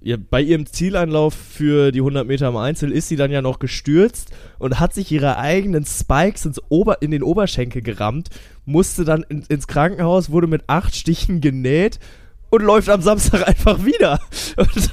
ihr, 0.00 0.18
bei 0.18 0.40
ihrem 0.40 0.66
Zieleinlauf 0.66 1.34
für 1.34 1.92
die 1.92 2.00
100 2.00 2.26
Meter 2.26 2.48
im 2.48 2.56
Einzel 2.56 2.92
ist 2.92 3.08
sie 3.08 3.16
dann 3.16 3.30
ja 3.30 3.42
noch 3.42 3.58
gestürzt 3.58 4.30
und 4.58 4.80
hat 4.80 4.94
sich 4.94 5.10
ihre 5.10 5.38
eigenen 5.38 5.84
Spikes 5.84 6.44
ins 6.44 6.60
Ober, 6.68 7.00
in 7.02 7.10
den 7.10 7.22
Oberschenkel 7.22 7.82
gerammt, 7.82 8.30
musste 8.66 9.04
dann 9.04 9.24
in, 9.28 9.42
ins 9.48 9.66
Krankenhaus, 9.66 10.30
wurde 10.30 10.46
mit 10.46 10.64
acht 10.66 10.94
Stichen 10.94 11.40
genäht 11.40 11.98
und 12.50 12.62
läuft 12.62 12.88
am 12.88 13.02
Samstag 13.02 13.46
einfach 13.48 13.84
wieder. 13.84 14.20
Und 14.56 14.92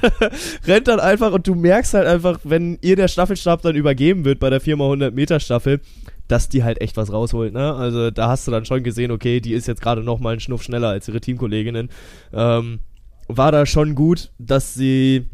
rennt 0.68 0.88
dann 0.88 1.00
einfach 1.00 1.32
und 1.32 1.48
du 1.48 1.56
merkst 1.56 1.94
halt 1.94 2.08
einfach, 2.08 2.40
wenn 2.44 2.78
ihr 2.82 2.96
der 2.96 3.08
Staffelstab 3.08 3.62
dann 3.62 3.76
übergeben 3.76 4.26
wird 4.26 4.40
bei 4.40 4.50
der 4.50 4.62
4x100 4.62 5.12
Meter 5.12 5.40
Staffel, 5.40 5.82
dass 6.28 6.50
die 6.50 6.64
halt 6.64 6.82
echt 6.82 6.98
was 6.98 7.12
rausholt, 7.12 7.54
ne? 7.54 7.74
Also 7.74 8.12
da 8.12 8.30
hast 8.30 8.48
du 8.48 8.52
dann 8.52 8.66
schon 8.66 8.84
gesehen, 8.84 9.12
okay, 9.12 9.40
die 9.40 9.54
ist 9.54 9.68
jetzt 9.68 9.82
gerade 9.82 10.04
noch 10.04 10.20
mal 10.20 10.32
einen 10.32 10.40
Schnuff 10.40 10.64
schneller 10.64 10.90
als 10.90 11.08
ihre 11.08 11.22
Teamkolleginnen. 11.22 11.90
Ähm, 12.34 12.80
war 13.28 13.52
da 13.52 13.66
schon 13.66 13.96
gut, 13.96 14.32
dass 14.38 14.74
sie 14.74 15.28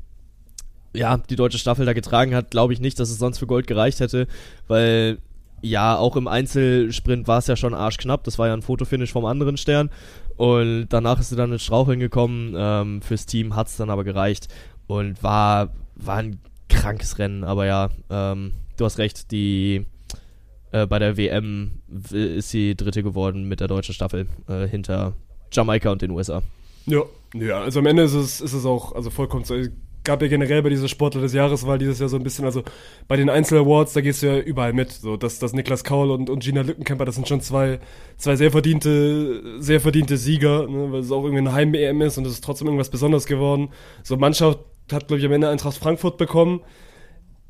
ja 0.94 1.18
die 1.18 1.36
deutsche 1.36 1.58
Staffel 1.58 1.86
da 1.86 1.94
getragen 1.94 2.36
hat. 2.36 2.52
Glaube 2.52 2.74
ich 2.74 2.82
nicht, 2.82 3.00
dass 3.00 3.10
es 3.10 3.18
sonst 3.18 3.40
für 3.40 3.48
Gold 3.48 3.68
gereicht 3.68 4.00
hätte, 4.00 4.28
weil 4.68 5.20
ja 5.62 5.96
auch 5.96 6.16
im 6.16 6.28
Einzelsprint 6.28 7.28
war 7.28 7.38
es 7.40 7.48
ja 7.48 7.56
schon 7.56 7.74
arschknapp. 7.74 8.24
Das 8.24 8.40
war 8.40 8.48
ja 8.48 8.54
ein 8.54 8.62
Fotofinish 8.62 9.12
vom 9.12 9.26
anderen 9.26 9.58
Stern 9.58 9.90
und 10.36 10.88
danach 10.90 11.20
ist 11.20 11.30
sie 11.30 11.36
dann 11.36 11.52
ins 11.52 11.64
Straucheln 11.64 12.00
gekommen. 12.00 12.54
Ähm, 12.58 13.02
fürs 13.02 13.26
Team 13.26 13.56
hat 13.56 13.68
es 13.68 13.78
dann 13.78 13.90
aber 13.90 14.04
gereicht 14.04 14.48
und 14.88 15.22
war 15.24 15.70
war 15.96 16.18
ein 16.18 16.40
krankes 16.68 17.20
Rennen. 17.20 17.44
Aber 17.44 17.66
ja, 17.66 17.90
ähm, 18.10 18.54
du 18.78 18.86
hast 18.86 18.98
recht, 18.98 19.32
die 19.32 19.86
äh, 20.72 20.88
bei 20.88 21.00
der 21.00 21.18
WM 21.18 21.82
ist 22.12 22.50
sie 22.50 22.76
Dritte 22.76 23.04
geworden 23.04 23.48
mit 23.48 23.60
der 23.60 23.68
deutschen 23.68 23.94
Staffel 23.94 24.28
äh, 24.48 24.68
hinter 24.68 25.14
Jamaika 25.52 25.92
und 25.92 26.02
den 26.02 26.12
USA. 26.12 26.42
Ja, 26.86 27.04
ja, 27.34 27.62
also 27.62 27.80
am 27.80 27.86
Ende 27.86 28.04
ist 28.04 28.14
es, 28.14 28.42
ist 28.42 28.54
es 28.54 28.66
auch 28.66 28.94
also 28.94 29.10
vollkommen 29.10 29.44
so. 29.44 29.56
Es 29.56 29.70
gab 30.04 30.22
ja 30.22 30.28
generell 30.28 30.64
bei 30.64 30.70
dieser 30.70 30.88
Sportler 30.88 31.22
des 31.22 31.34
Jahreswahl 31.34 31.78
dieses 31.78 32.00
Jahr 32.00 32.10
so 32.10 32.18
ein 32.18 32.24
bisschen, 32.24 32.46
also 32.46 32.64
bei 33.08 33.18
den 33.18 33.30
Einzel-Awards, 33.30 33.94
da 33.94 34.02
gehst 34.02 34.24
du 34.24 34.28
ja 34.28 34.40
überall 34.40 34.74
mit. 34.74 34.92
So, 34.92 35.16
dass, 35.16 35.40
dass 35.40 35.54
Niklas 35.54 35.84
Kaul 35.84 36.10
und, 36.10 36.30
und 36.30 36.44
Gina 36.44 36.62
Lückenkämper, 36.62 37.06
das 37.06 37.16
sind 37.16 37.28
schon 37.28 37.42
zwei, 37.42 37.80
zwei 38.18 38.36
sehr 38.36 38.52
verdiente, 38.52 39.62
sehr 39.62 39.80
verdiente 39.80 40.18
Sieger, 40.18 40.68
ne, 40.68 40.92
weil 40.92 41.02
es 41.02 41.12
auch 41.12 41.24
irgendwie 41.24 41.44
ein 41.44 41.54
Heim-EM 41.54 42.02
ist 42.02 42.18
und 42.18 42.26
es 42.26 42.34
ist 42.34 42.44
trotzdem 42.44 42.68
irgendwas 42.68 42.90
Besonderes 42.90 43.26
geworden. 43.26 43.70
So, 44.04 44.18
Mannschaft 44.18 44.60
hat, 44.92 45.08
glaube 45.08 45.20
ich, 45.20 45.26
am 45.26 45.34
Ende 45.34 45.50
Eintracht 45.50 45.78
Frankfurt 45.78 46.18
bekommen. 46.18 46.62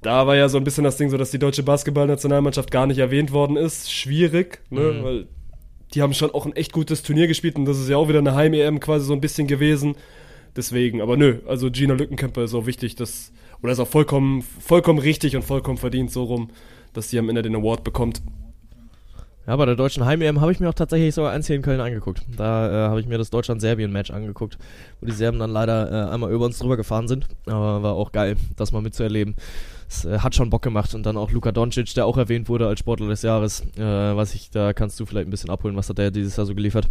Da 0.02 0.26
war 0.26 0.36
ja 0.36 0.50
so 0.50 0.58
ein 0.58 0.64
bisschen 0.64 0.84
das 0.84 0.98
Ding 0.98 1.10
so, 1.10 1.18
dass 1.18 1.32
die 1.32 1.38
deutsche 1.40 1.64
Basketballnationalmannschaft 1.64 2.72
gar 2.72 2.88
nicht 2.88 2.98
erwähnt 2.98 3.32
worden 3.32 3.56
ist. 3.56 3.92
Schwierig, 3.92 4.62
ne, 4.70 4.80
Mhm. 4.82 5.04
weil 5.04 5.28
die 5.94 6.02
haben 6.02 6.14
schon 6.14 6.32
auch 6.32 6.46
ein 6.46 6.56
echt 6.56 6.72
gutes 6.74 7.04
Turnier 7.04 7.28
gespielt 7.28 7.56
und 7.58 7.66
das 7.66 7.78
ist 7.80 7.90
ja 7.90 7.98
auch 7.98 8.08
wieder 8.08 8.20
eine 8.20 8.34
Heim-EM 8.34 8.80
quasi 8.80 9.06
so 9.06 9.14
ein 9.14 9.22
bisschen 9.22 9.48
gewesen. 9.48 9.96
Deswegen, 10.56 11.02
aber 11.02 11.18
nö, 11.18 11.40
also 11.48 11.70
Gina 11.70 11.94
Lückenkämper 11.94 12.44
ist 12.44 12.54
auch 12.54 12.66
wichtig, 12.66 12.96
dass, 12.96 13.32
oder 13.62 13.72
ist 13.74 13.80
auch 13.80 13.88
vollkommen, 13.88 14.42
vollkommen 14.42 15.00
richtig 15.00 15.36
und 15.36 15.44
vollkommen 15.44 15.78
verdient 15.78 16.12
so 16.12 16.24
rum, 16.24 16.50
dass 16.94 17.10
sie 17.10 17.20
am 17.20 17.30
Ende 17.30 17.42
den 17.42 17.56
Award 17.56 17.84
bekommt. 17.84 18.22
Ja, 19.48 19.56
bei 19.56 19.66
der 19.66 19.76
deutschen 19.76 20.06
Heim-EM 20.06 20.40
habe 20.40 20.52
ich 20.52 20.60
mir 20.60 20.70
auch 20.70 20.74
tatsächlich 20.74 21.16
sogar 21.16 21.32
eins 21.32 21.48
hier 21.48 21.56
in 21.56 21.62
Köln 21.62 21.80
angeguckt. 21.80 22.22
Da 22.38 22.70
äh, 22.88 22.90
habe 22.90 23.00
ich 23.00 23.08
mir 23.08 23.18
das 23.18 23.30
Deutschland-Serbien-Match 23.32 24.12
angeguckt, 24.12 24.58
wo 25.00 25.06
die 25.08 25.12
Serben 25.12 25.40
dann 25.40 25.50
leider 25.52 26.10
äh, 26.10 26.14
einmal 26.14 26.32
über 26.32 26.46
uns 26.46 26.60
drüber 26.60 26.78
gefahren 26.78 27.08
sind. 27.08 27.28
Aber 27.48 27.82
war 27.82 27.94
auch 27.96 28.12
geil, 28.12 28.36
das 28.56 28.72
mal 28.72 28.82
mitzuerleben. 28.82 29.36
Es 29.92 30.06
äh, 30.06 30.20
hat 30.20 30.36
schon 30.36 30.50
Bock 30.50 30.62
gemacht 30.62 30.96
und 30.96 31.06
dann 31.06 31.18
auch 31.18 31.32
Luka 31.32 31.52
Doncic, 31.52 31.94
der 31.94 32.06
auch 32.06 32.18
erwähnt 32.18 32.48
wurde 32.48 32.68
als 32.68 32.80
Sportler 32.80 33.10
des 33.10 33.22
Jahres. 33.24 33.62
Äh, 33.78 33.82
was 33.82 34.34
ich, 34.34 34.50
da 34.50 34.72
kannst 34.74 35.00
du 35.00 35.06
vielleicht 35.06 35.28
ein 35.28 35.32
bisschen 35.32 35.50
abholen, 35.50 35.76
was 35.76 35.90
hat 35.90 35.98
der 35.98 36.12
dieses 36.12 36.38
Jahr 36.38 36.46
so 36.46 36.56
geliefert? 36.56 36.90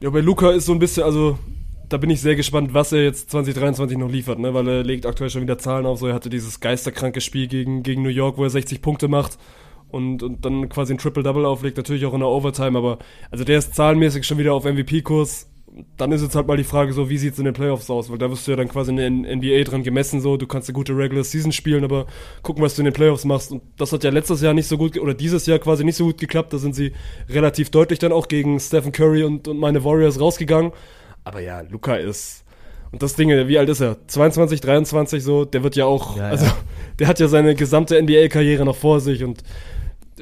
Ja, 0.00 0.10
bei 0.10 0.20
Luca 0.20 0.50
ist 0.52 0.66
so 0.66 0.72
ein 0.72 0.78
bisschen, 0.78 1.02
also 1.02 1.38
da 1.88 1.98
bin 1.98 2.08
ich 2.08 2.20
sehr 2.20 2.36
gespannt, 2.36 2.72
was 2.72 2.92
er 2.92 3.02
jetzt 3.02 3.30
2023 3.30 3.98
noch 3.98 4.10
liefert, 4.10 4.38
ne? 4.38 4.54
weil 4.54 4.66
er 4.68 4.84
legt 4.84 5.06
aktuell 5.06 5.28
schon 5.28 5.42
wieder 5.42 5.58
Zahlen 5.58 5.86
auf. 5.86 5.98
So, 5.98 6.06
er 6.06 6.14
hatte 6.14 6.30
dieses 6.30 6.60
geisterkranke 6.60 7.20
Spiel 7.20 7.46
gegen, 7.46 7.82
gegen 7.82 8.02
New 8.02 8.08
York, 8.08 8.38
wo 8.38 8.44
er 8.44 8.50
60 8.50 8.80
Punkte 8.80 9.08
macht 9.08 9.38
und, 9.90 10.22
und 10.22 10.44
dann 10.44 10.68
quasi 10.68 10.94
ein 10.94 10.98
Triple-Double 10.98 11.44
auflegt, 11.44 11.76
natürlich 11.76 12.06
auch 12.06 12.14
in 12.14 12.20
der 12.20 12.28
Overtime, 12.28 12.78
aber 12.78 12.98
also 13.30 13.44
der 13.44 13.58
ist 13.58 13.74
zahlenmäßig 13.74 14.24
schon 14.26 14.38
wieder 14.38 14.54
auf 14.54 14.64
MVP-Kurs. 14.64 15.50
Dann 15.96 16.12
ist 16.12 16.22
jetzt 16.22 16.34
halt 16.34 16.46
mal 16.46 16.56
die 16.56 16.64
Frage 16.64 16.92
so, 16.92 17.08
wie 17.08 17.18
sieht's 17.18 17.38
in 17.38 17.44
den 17.44 17.54
Playoffs 17.54 17.88
aus? 17.88 18.10
Weil 18.10 18.18
da 18.18 18.30
wirst 18.30 18.46
du 18.46 18.50
ja 18.50 18.56
dann 18.56 18.68
quasi 18.68 18.90
in 18.90 19.22
der 19.22 19.36
NBA 19.36 19.64
dran 19.64 19.82
gemessen, 19.82 20.20
so, 20.20 20.36
du 20.36 20.46
kannst 20.46 20.68
eine 20.68 20.74
gute 20.74 20.96
Regular 20.96 21.24
Season 21.24 21.52
spielen, 21.52 21.84
aber 21.84 22.06
gucken, 22.42 22.62
was 22.62 22.74
du 22.74 22.82
in 22.82 22.86
den 22.86 22.94
Playoffs 22.94 23.24
machst. 23.24 23.52
Und 23.52 23.62
das 23.76 23.92
hat 23.92 24.04
ja 24.04 24.10
letztes 24.10 24.40
Jahr 24.40 24.54
nicht 24.54 24.66
so 24.66 24.76
gut, 24.78 24.98
oder 24.98 25.14
dieses 25.14 25.46
Jahr 25.46 25.58
quasi 25.58 25.84
nicht 25.84 25.96
so 25.96 26.06
gut 26.06 26.18
geklappt. 26.18 26.52
Da 26.52 26.58
sind 26.58 26.74
sie 26.74 26.92
relativ 27.28 27.70
deutlich 27.70 27.98
dann 27.98 28.12
auch 28.12 28.28
gegen 28.28 28.58
Stephen 28.60 28.92
Curry 28.92 29.22
und, 29.24 29.46
und 29.48 29.58
meine 29.58 29.84
Warriors 29.84 30.20
rausgegangen. 30.20 30.72
Aber 31.24 31.40
ja, 31.40 31.60
Luca 31.60 31.96
ist, 31.96 32.44
und 32.90 33.02
das 33.02 33.14
Ding, 33.14 33.28
wie 33.28 33.58
alt 33.58 33.68
ist 33.68 33.80
er? 33.80 33.96
22, 34.06 34.60
23 34.60 35.22
so, 35.22 35.44
der 35.44 35.62
wird 35.62 35.76
ja 35.76 35.84
auch, 35.84 36.16
Ja, 36.16 36.24
ja. 36.24 36.28
also 36.30 36.46
der 36.98 37.06
hat 37.06 37.20
ja 37.20 37.28
seine 37.28 37.54
gesamte 37.54 38.00
NBA-Karriere 38.00 38.64
noch 38.64 38.76
vor 38.76 39.00
sich 39.00 39.24
und 39.24 39.42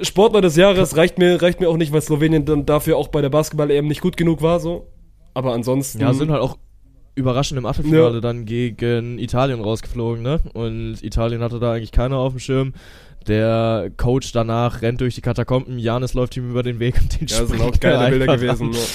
Sportler 0.02 0.40
des 0.40 0.56
Jahres 0.56 0.96
reicht 0.96 1.18
mir, 1.18 1.40
reicht 1.40 1.60
mir 1.60 1.68
auch 1.68 1.76
nicht, 1.76 1.92
weil 1.92 2.02
Slowenien 2.02 2.44
dann 2.44 2.66
dafür 2.66 2.96
auch 2.96 3.08
bei 3.08 3.22
der 3.22 3.30
Basketball-EM 3.30 3.86
nicht 3.86 4.00
gut 4.00 4.16
genug 4.16 4.42
war, 4.42 4.60
so. 4.60 4.86
Aber 5.36 5.52
ansonsten. 5.52 6.00
Ja, 6.00 6.14
sind 6.14 6.30
halt 6.30 6.40
auch 6.40 6.56
überraschend 7.14 7.58
im 7.58 7.66
Achtelfinale 7.66 8.14
Ja. 8.16 8.20
dann 8.20 8.46
gegen 8.46 9.18
Italien 9.18 9.60
rausgeflogen, 9.60 10.22
ne? 10.22 10.40
Und 10.54 11.02
Italien 11.02 11.42
hatte 11.42 11.58
da 11.60 11.72
eigentlich 11.74 11.92
keiner 11.92 12.16
auf 12.16 12.32
dem 12.32 12.38
Schirm. 12.40 12.72
Der 13.26 13.90
Coach 13.96 14.30
danach 14.32 14.82
rennt 14.82 15.00
durch 15.00 15.16
die 15.16 15.20
Katakomben, 15.20 15.78
Janis 15.80 16.14
läuft 16.14 16.36
ihm 16.36 16.48
über 16.48 16.62
den 16.62 16.78
Weg 16.78 16.94
und 17.00 17.20
den 17.20 17.26
ja, 17.26 17.40
das 17.40 17.48
sind 17.48 17.60
auch 17.60 17.78
geile 17.80 18.04
er 18.04 18.10
Bilder 18.10 18.36
gewesen. 18.36 18.70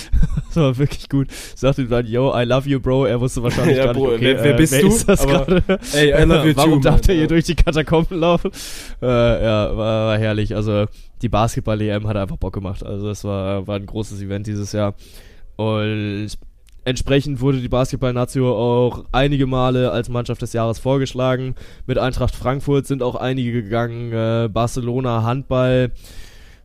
Das 0.53 0.55
war 0.57 0.77
wirklich 0.77 1.07
gut. 1.07 1.27
Sagt 1.55 1.77
ihm 1.77 1.87
dann, 1.89 2.05
yo, 2.05 2.33
I 2.37 2.43
love 2.43 2.67
you, 2.67 2.79
bro. 2.81 3.05
Er 3.05 3.21
wusste 3.21 3.41
wahrscheinlich 3.43 3.77
Ja, 3.77 3.85
gar 3.85 3.93
nicht, 3.93 4.03
okay, 4.05 4.17
wer- 4.19 4.43
wer 4.43 4.53
äh, 4.53 4.57
bist 4.57 4.73
wer 4.73 4.81
du? 4.81 4.89
das 5.07 5.21
Aber-? 5.25 5.61
Ey, 5.93 6.09
I 6.11 6.25
love 6.25 6.47
you 6.49 6.53
Warum 6.57 6.73
too, 6.73 6.79
darf 6.89 6.99
der 7.01 7.15
hier 7.15 7.27
durch 7.27 7.45
die 7.45 7.55
Katakomben 7.55 8.19
laufen? 8.19 8.51
Äh, 9.01 9.05
ja, 9.05 9.77
war, 9.77 10.07
war 10.07 10.17
herrlich. 10.17 10.53
Also 10.55 10.85
die 11.21 11.29
Basketball-EM 11.29 12.05
hat 12.07 12.17
einfach 12.17 12.35
Bock 12.37 12.53
gemacht. 12.53 12.85
Also 12.85 13.09
es 13.09 13.23
war, 13.23 13.65
war 13.67 13.77
ein 13.77 13.85
großes 13.85 14.21
Event 14.21 14.47
dieses 14.47 14.71
Jahr. 14.73 14.93
Und 15.61 16.29
entsprechend 16.85 17.39
wurde 17.39 17.61
die 17.61 17.69
Basketball-Nazio 17.69 18.51
auch 18.51 19.05
einige 19.11 19.45
Male 19.45 19.91
als 19.91 20.09
Mannschaft 20.09 20.41
des 20.41 20.53
Jahres 20.53 20.79
vorgeschlagen. 20.79 21.55
Mit 21.85 21.99
Eintracht 21.99 22.35
Frankfurt 22.35 22.87
sind 22.87 23.03
auch 23.03 23.15
einige 23.15 23.51
gegangen. 23.51 24.11
Äh, 24.11 24.49
Barcelona 24.51 25.23
Handball 25.23 25.91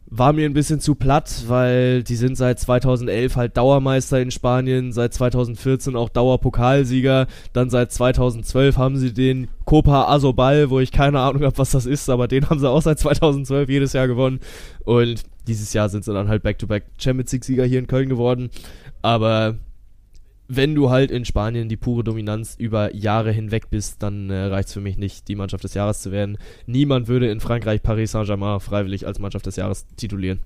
war 0.08 0.32
mir 0.32 0.46
ein 0.46 0.52
bisschen 0.52 0.80
zu 0.80 0.94
platt, 0.94 1.44
weil 1.48 2.04
die 2.04 2.14
sind 2.14 2.36
seit 2.36 2.60
2011 2.60 3.36
halt 3.36 3.56
Dauermeister 3.56 4.20
in 4.20 4.30
Spanien, 4.30 4.92
seit 4.92 5.12
2014 5.12 5.96
auch 5.96 6.08
Dauerpokalsieger, 6.08 7.26
dann 7.52 7.70
seit 7.70 7.92
2012 7.92 8.76
haben 8.76 8.96
sie 8.96 9.12
den 9.12 9.48
Copa 9.64 10.04
Asobal, 10.04 10.70
wo 10.70 10.78
ich 10.78 10.92
keine 10.92 11.20
Ahnung 11.20 11.42
habe, 11.42 11.58
was 11.58 11.72
das 11.72 11.86
ist, 11.86 12.08
aber 12.08 12.28
den 12.28 12.48
haben 12.48 12.60
sie 12.60 12.70
auch 12.70 12.82
seit 12.82 13.00
2012 13.00 13.68
jedes 13.68 13.92
Jahr 13.94 14.06
gewonnen 14.06 14.38
und 14.84 15.24
dieses 15.48 15.72
Jahr 15.72 15.88
sind 15.88 16.04
sie 16.04 16.12
dann 16.12 16.28
halt 16.28 16.42
Back-to-Back 16.42 16.84
Champions 16.98 17.32
League 17.32 17.44
Sieger 17.44 17.64
hier 17.64 17.78
in 17.78 17.86
Köln 17.86 18.08
geworden, 18.08 18.50
aber 19.02 19.56
wenn 20.48 20.74
du 20.76 20.90
halt 20.90 21.10
in 21.10 21.24
Spanien 21.24 21.68
die 21.68 21.76
pure 21.76 22.04
Dominanz 22.04 22.54
über 22.56 22.94
Jahre 22.94 23.32
hinweg 23.32 23.68
bist, 23.70 24.02
dann 24.02 24.30
äh, 24.30 24.44
reicht 24.44 24.68
es 24.68 24.74
für 24.74 24.80
mich 24.80 24.96
nicht, 24.96 25.26
die 25.28 25.34
Mannschaft 25.34 25.64
des 25.64 25.74
Jahres 25.74 26.02
zu 26.02 26.12
werden. 26.12 26.38
Niemand 26.66 27.08
würde 27.08 27.28
in 27.30 27.40
Frankreich 27.40 27.82
Paris 27.82 28.12
Saint-Germain 28.12 28.60
freiwillig 28.60 29.06
als 29.06 29.18
Mannschaft 29.18 29.46
des 29.46 29.56
Jahres 29.56 29.86
titulieren. 29.96 30.38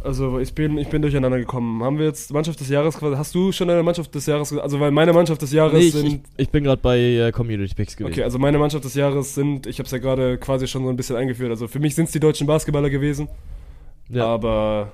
Also 0.00 0.38
ich 0.38 0.54
bin, 0.54 0.76
ich 0.78 0.88
bin 0.88 1.02
durcheinander 1.02 1.38
gekommen. 1.38 1.82
Haben 1.82 1.98
wir 1.98 2.06
jetzt 2.06 2.32
Mannschaft 2.32 2.60
des 2.60 2.68
Jahres 2.68 2.96
quasi? 2.98 3.16
Hast 3.16 3.34
du 3.34 3.52
schon 3.52 3.70
eine 3.70 3.82
Mannschaft 3.82 4.14
des 4.14 4.26
Jahres? 4.26 4.52
Also 4.52 4.78
weil 4.80 4.90
meine 4.90 5.12
Mannschaft 5.12 5.40
des 5.42 5.52
Jahres 5.52 5.72
Nee, 5.74 5.86
ich, 5.86 5.92
sind. 5.92 6.06
ich, 6.06 6.20
ich 6.36 6.50
bin 6.50 6.64
gerade 6.64 6.80
bei 6.82 6.98
äh, 6.98 7.32
Community 7.32 7.74
Picks 7.74 7.96
gewesen. 7.96 8.12
Okay, 8.12 8.22
also 8.22 8.38
meine 8.38 8.58
Mannschaft 8.58 8.84
des 8.84 8.94
Jahres 8.94 9.34
sind, 9.34 9.66
ich 9.66 9.78
habe 9.78 9.86
es 9.86 9.92
ja 9.92 9.98
gerade 9.98 10.36
quasi 10.38 10.66
schon 10.66 10.84
so 10.84 10.90
ein 10.90 10.96
bisschen 10.96 11.16
eingeführt. 11.16 11.50
Also 11.50 11.68
für 11.68 11.78
mich 11.80 11.94
sind 11.94 12.04
es 12.06 12.12
die 12.12 12.20
deutschen 12.20 12.46
Basketballer 12.46 12.90
gewesen. 12.90 13.28
ja. 14.10 14.26
Aber 14.26 14.92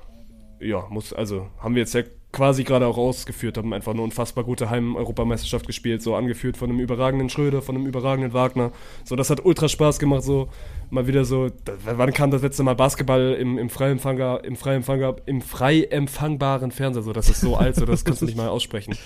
ja, 0.60 0.86
muss, 0.90 1.12
also 1.12 1.48
haben 1.58 1.74
wir 1.74 1.80
jetzt 1.80 1.94
ja 1.94 2.02
quasi 2.32 2.62
gerade 2.62 2.86
auch 2.86 2.96
ausgeführt, 2.96 3.58
haben 3.58 3.72
einfach 3.72 3.92
eine 3.92 4.02
unfassbar 4.02 4.44
gute 4.44 4.70
Heim-Europameisterschaft 4.70 5.66
gespielt, 5.66 6.00
so 6.02 6.14
angeführt 6.14 6.56
von 6.56 6.70
einem 6.70 6.78
überragenden 6.78 7.28
Schröder, 7.28 7.60
von 7.60 7.74
einem 7.74 7.86
überragenden 7.86 8.32
Wagner. 8.32 8.70
So, 9.04 9.16
das 9.16 9.30
hat 9.30 9.44
ultra 9.44 9.68
Spaß 9.68 9.98
gemacht, 9.98 10.22
so 10.22 10.48
mal 10.90 11.06
wieder 11.06 11.24
so, 11.24 11.48
da, 11.64 11.72
wann 11.84 12.12
kam 12.12 12.30
das 12.30 12.42
letzte 12.42 12.62
Mal 12.62 12.74
Basketball 12.74 13.36
im, 13.38 13.58
im 13.58 13.68
frei 13.68 13.90
Empfangbar, 13.90 14.44
im 14.44 14.54
frei 14.54 14.76
Empfangbar, 14.76 15.16
im 15.26 15.40
frei 15.40 15.82
empfangbaren 15.82 16.70
Fernseher, 16.70 17.02
so, 17.02 17.12
das 17.12 17.28
ist 17.28 17.40
so 17.40 17.56
alt, 17.56 17.74
so, 17.74 17.84
das 17.84 18.04
kannst 18.04 18.22
du 18.22 18.26
nicht 18.26 18.36
mal 18.36 18.48
aussprechen. 18.48 18.96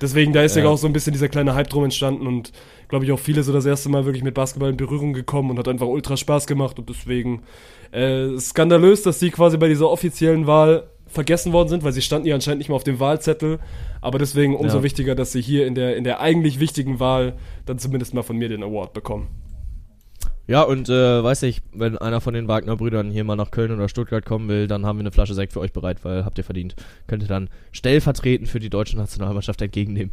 Deswegen, 0.00 0.32
da 0.32 0.42
ist 0.42 0.56
ja. 0.56 0.62
Ja. 0.62 0.70
auch 0.70 0.78
so 0.78 0.86
ein 0.86 0.94
bisschen 0.94 1.12
dieser 1.12 1.28
kleine 1.28 1.54
Hype 1.54 1.68
drum 1.68 1.84
entstanden 1.84 2.26
und 2.26 2.52
glaube 2.88 3.04
ich 3.04 3.12
auch 3.12 3.18
viele 3.18 3.42
so 3.42 3.52
das 3.52 3.66
erste 3.66 3.90
Mal 3.90 4.06
wirklich 4.06 4.24
mit 4.24 4.34
Basketball 4.34 4.70
in 4.70 4.78
Berührung 4.78 5.12
gekommen 5.12 5.50
und 5.50 5.58
hat 5.58 5.68
einfach 5.68 5.86
ultra 5.86 6.16
Spaß 6.16 6.46
gemacht 6.46 6.78
und 6.78 6.88
deswegen 6.88 7.42
äh, 7.92 8.38
skandalös, 8.38 9.02
dass 9.02 9.18
die 9.18 9.30
quasi 9.30 9.58
bei 9.58 9.68
dieser 9.68 9.90
offiziellen 9.90 10.46
Wahl 10.46 10.88
vergessen 11.10 11.52
worden 11.52 11.68
sind, 11.68 11.82
weil 11.82 11.92
sie 11.92 12.02
standen 12.02 12.26
ja 12.28 12.34
anscheinend 12.34 12.58
nicht 12.58 12.68
mehr 12.68 12.76
auf 12.76 12.84
dem 12.84 13.00
Wahlzettel, 13.00 13.58
aber 14.00 14.18
deswegen 14.18 14.54
umso 14.56 14.78
Ja. 14.78 14.82
wichtiger, 14.82 15.14
dass 15.14 15.32
sie 15.32 15.42
hier 15.42 15.66
in 15.66 15.74
der, 15.74 15.96
in 15.96 16.04
der 16.04 16.20
eigentlich 16.20 16.60
wichtigen 16.60 17.00
Wahl 17.00 17.34
dann 17.66 17.78
zumindest 17.78 18.14
mal 18.14 18.22
von 18.22 18.36
mir 18.36 18.48
den 18.48 18.62
Award 18.62 18.92
bekommen. 18.92 19.28
ja, 20.46 20.62
und 20.62 20.88
äh, 20.88 21.22
weiß 21.22 21.44
ich, 21.44 21.62
wenn 21.72 21.96
einer 21.96 22.20
von 22.20 22.34
den 22.34 22.48
Wagner-Brüdern 22.48 23.10
hier 23.12 23.22
mal 23.22 23.36
nach 23.36 23.52
Köln 23.52 23.70
oder 23.70 23.88
Stuttgart 23.88 24.24
kommen 24.24 24.48
will, 24.48 24.66
dann 24.66 24.84
haben 24.84 24.98
wir 24.98 25.02
eine 25.02 25.12
Flasche 25.12 25.34
Sekt 25.34 25.52
für 25.52 25.60
euch 25.60 25.72
bereit, 25.72 25.98
weil 26.04 26.24
habt 26.24 26.38
ihr 26.38 26.44
verdient. 26.44 26.74
Könnt 27.06 27.22
ihr 27.22 27.28
dann 27.28 27.48
stellvertretend 27.70 28.48
für 28.48 28.58
die 28.58 28.68
deutsche 28.70 28.96
Nationalmannschaft 28.96 29.62
entgegennehmen. 29.62 30.10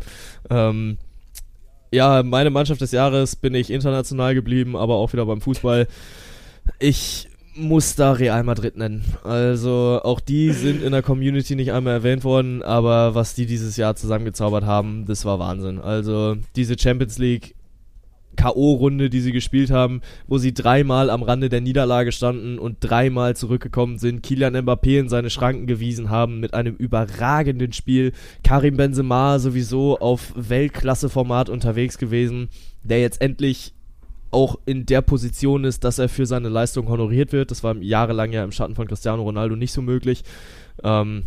Ähm, 0.51 0.97
ja, 1.91 2.21
meine 2.21 2.49
Mannschaft 2.51 2.81
des 2.81 2.91
Jahres 2.91 3.35
bin 3.35 3.55
ich 3.55 3.71
international 3.71 4.35
geblieben, 4.35 4.75
aber 4.75 4.95
auch 4.97 5.11
wieder 5.13 5.25
beim 5.25 5.41
Fußball. 5.41 5.87
Ich 6.79 7.26
muss 7.57 7.95
da 7.95 8.13
Real 8.13 8.43
Madrid 8.43 8.77
nennen. 8.77 9.03
Also 9.23 9.99
auch 10.03 10.19
die 10.19 10.51
sind 10.51 10.84
in 10.84 10.91
der 10.91 11.01
Community 11.01 11.55
nicht 11.55 11.71
einmal 11.71 11.93
erwähnt 11.93 12.23
worden, 12.23 12.61
aber 12.61 13.15
was 13.15 13.34
die 13.34 13.45
dieses 13.45 13.77
Jahr 13.77 13.95
zusammengezaubert 13.95 14.65
haben, 14.65 15.05
das 15.05 15.25
war 15.25 15.39
Wahnsinn. 15.39 15.79
Also 15.79 16.38
diese 16.55 16.77
Champions 16.77 17.17
League 17.17 17.55
K.O.-Runde, 18.38 19.09
die 19.09 19.19
sie 19.19 19.31
gespielt 19.31 19.71
haben, 19.71 20.01
wo 20.27 20.38
sie 20.38 20.53
dreimal 20.53 21.09
am 21.09 21.23
Rande 21.23 21.49
der 21.49 21.59
Niederlage 21.59 22.11
standen 22.11 22.59
und 22.59 22.77
dreimal 22.79 23.35
zurückgekommen 23.35 23.97
sind, 23.97 24.23
Kylian 24.23 24.55
Mbappé 24.55 24.99
in 24.99 25.09
seine 25.09 25.29
Schranken 25.29 25.65
gewiesen 25.65 26.09
haben 26.09 26.39
mit 26.39 26.53
einem 26.53 26.75
überragenden 26.75 27.73
Spiel, 27.73 28.13
Karim 28.43 28.77
Benzema 28.77 29.39
sowieso 29.39 29.97
auf 29.97 30.34
Weltklasse-Format 30.35 31.49
unterwegs 31.49 31.97
gewesen, 31.97 32.49
der 32.84 33.01
jetzt 33.01 33.21
endlich 33.21 33.73
auch 34.31 34.57
in 34.65 34.85
der 34.85 35.01
Position 35.01 35.63
ist, 35.63 35.83
dass 35.83 35.99
er 35.99 36.09
für 36.09 36.25
seine 36.25 36.49
Leistung 36.49 36.89
honoriert 36.89 37.31
wird. 37.31 37.51
Das 37.51 37.63
war 37.63 37.75
jahrelang 37.77 38.31
ja 38.31 38.43
im 38.43 38.51
Schatten 38.51 38.75
von 38.75 38.87
Cristiano 38.87 39.23
Ronaldo 39.23 39.55
nicht 39.55 39.71
so 39.71 39.81
möglich. 39.81 40.23
Ähm, 40.83 41.25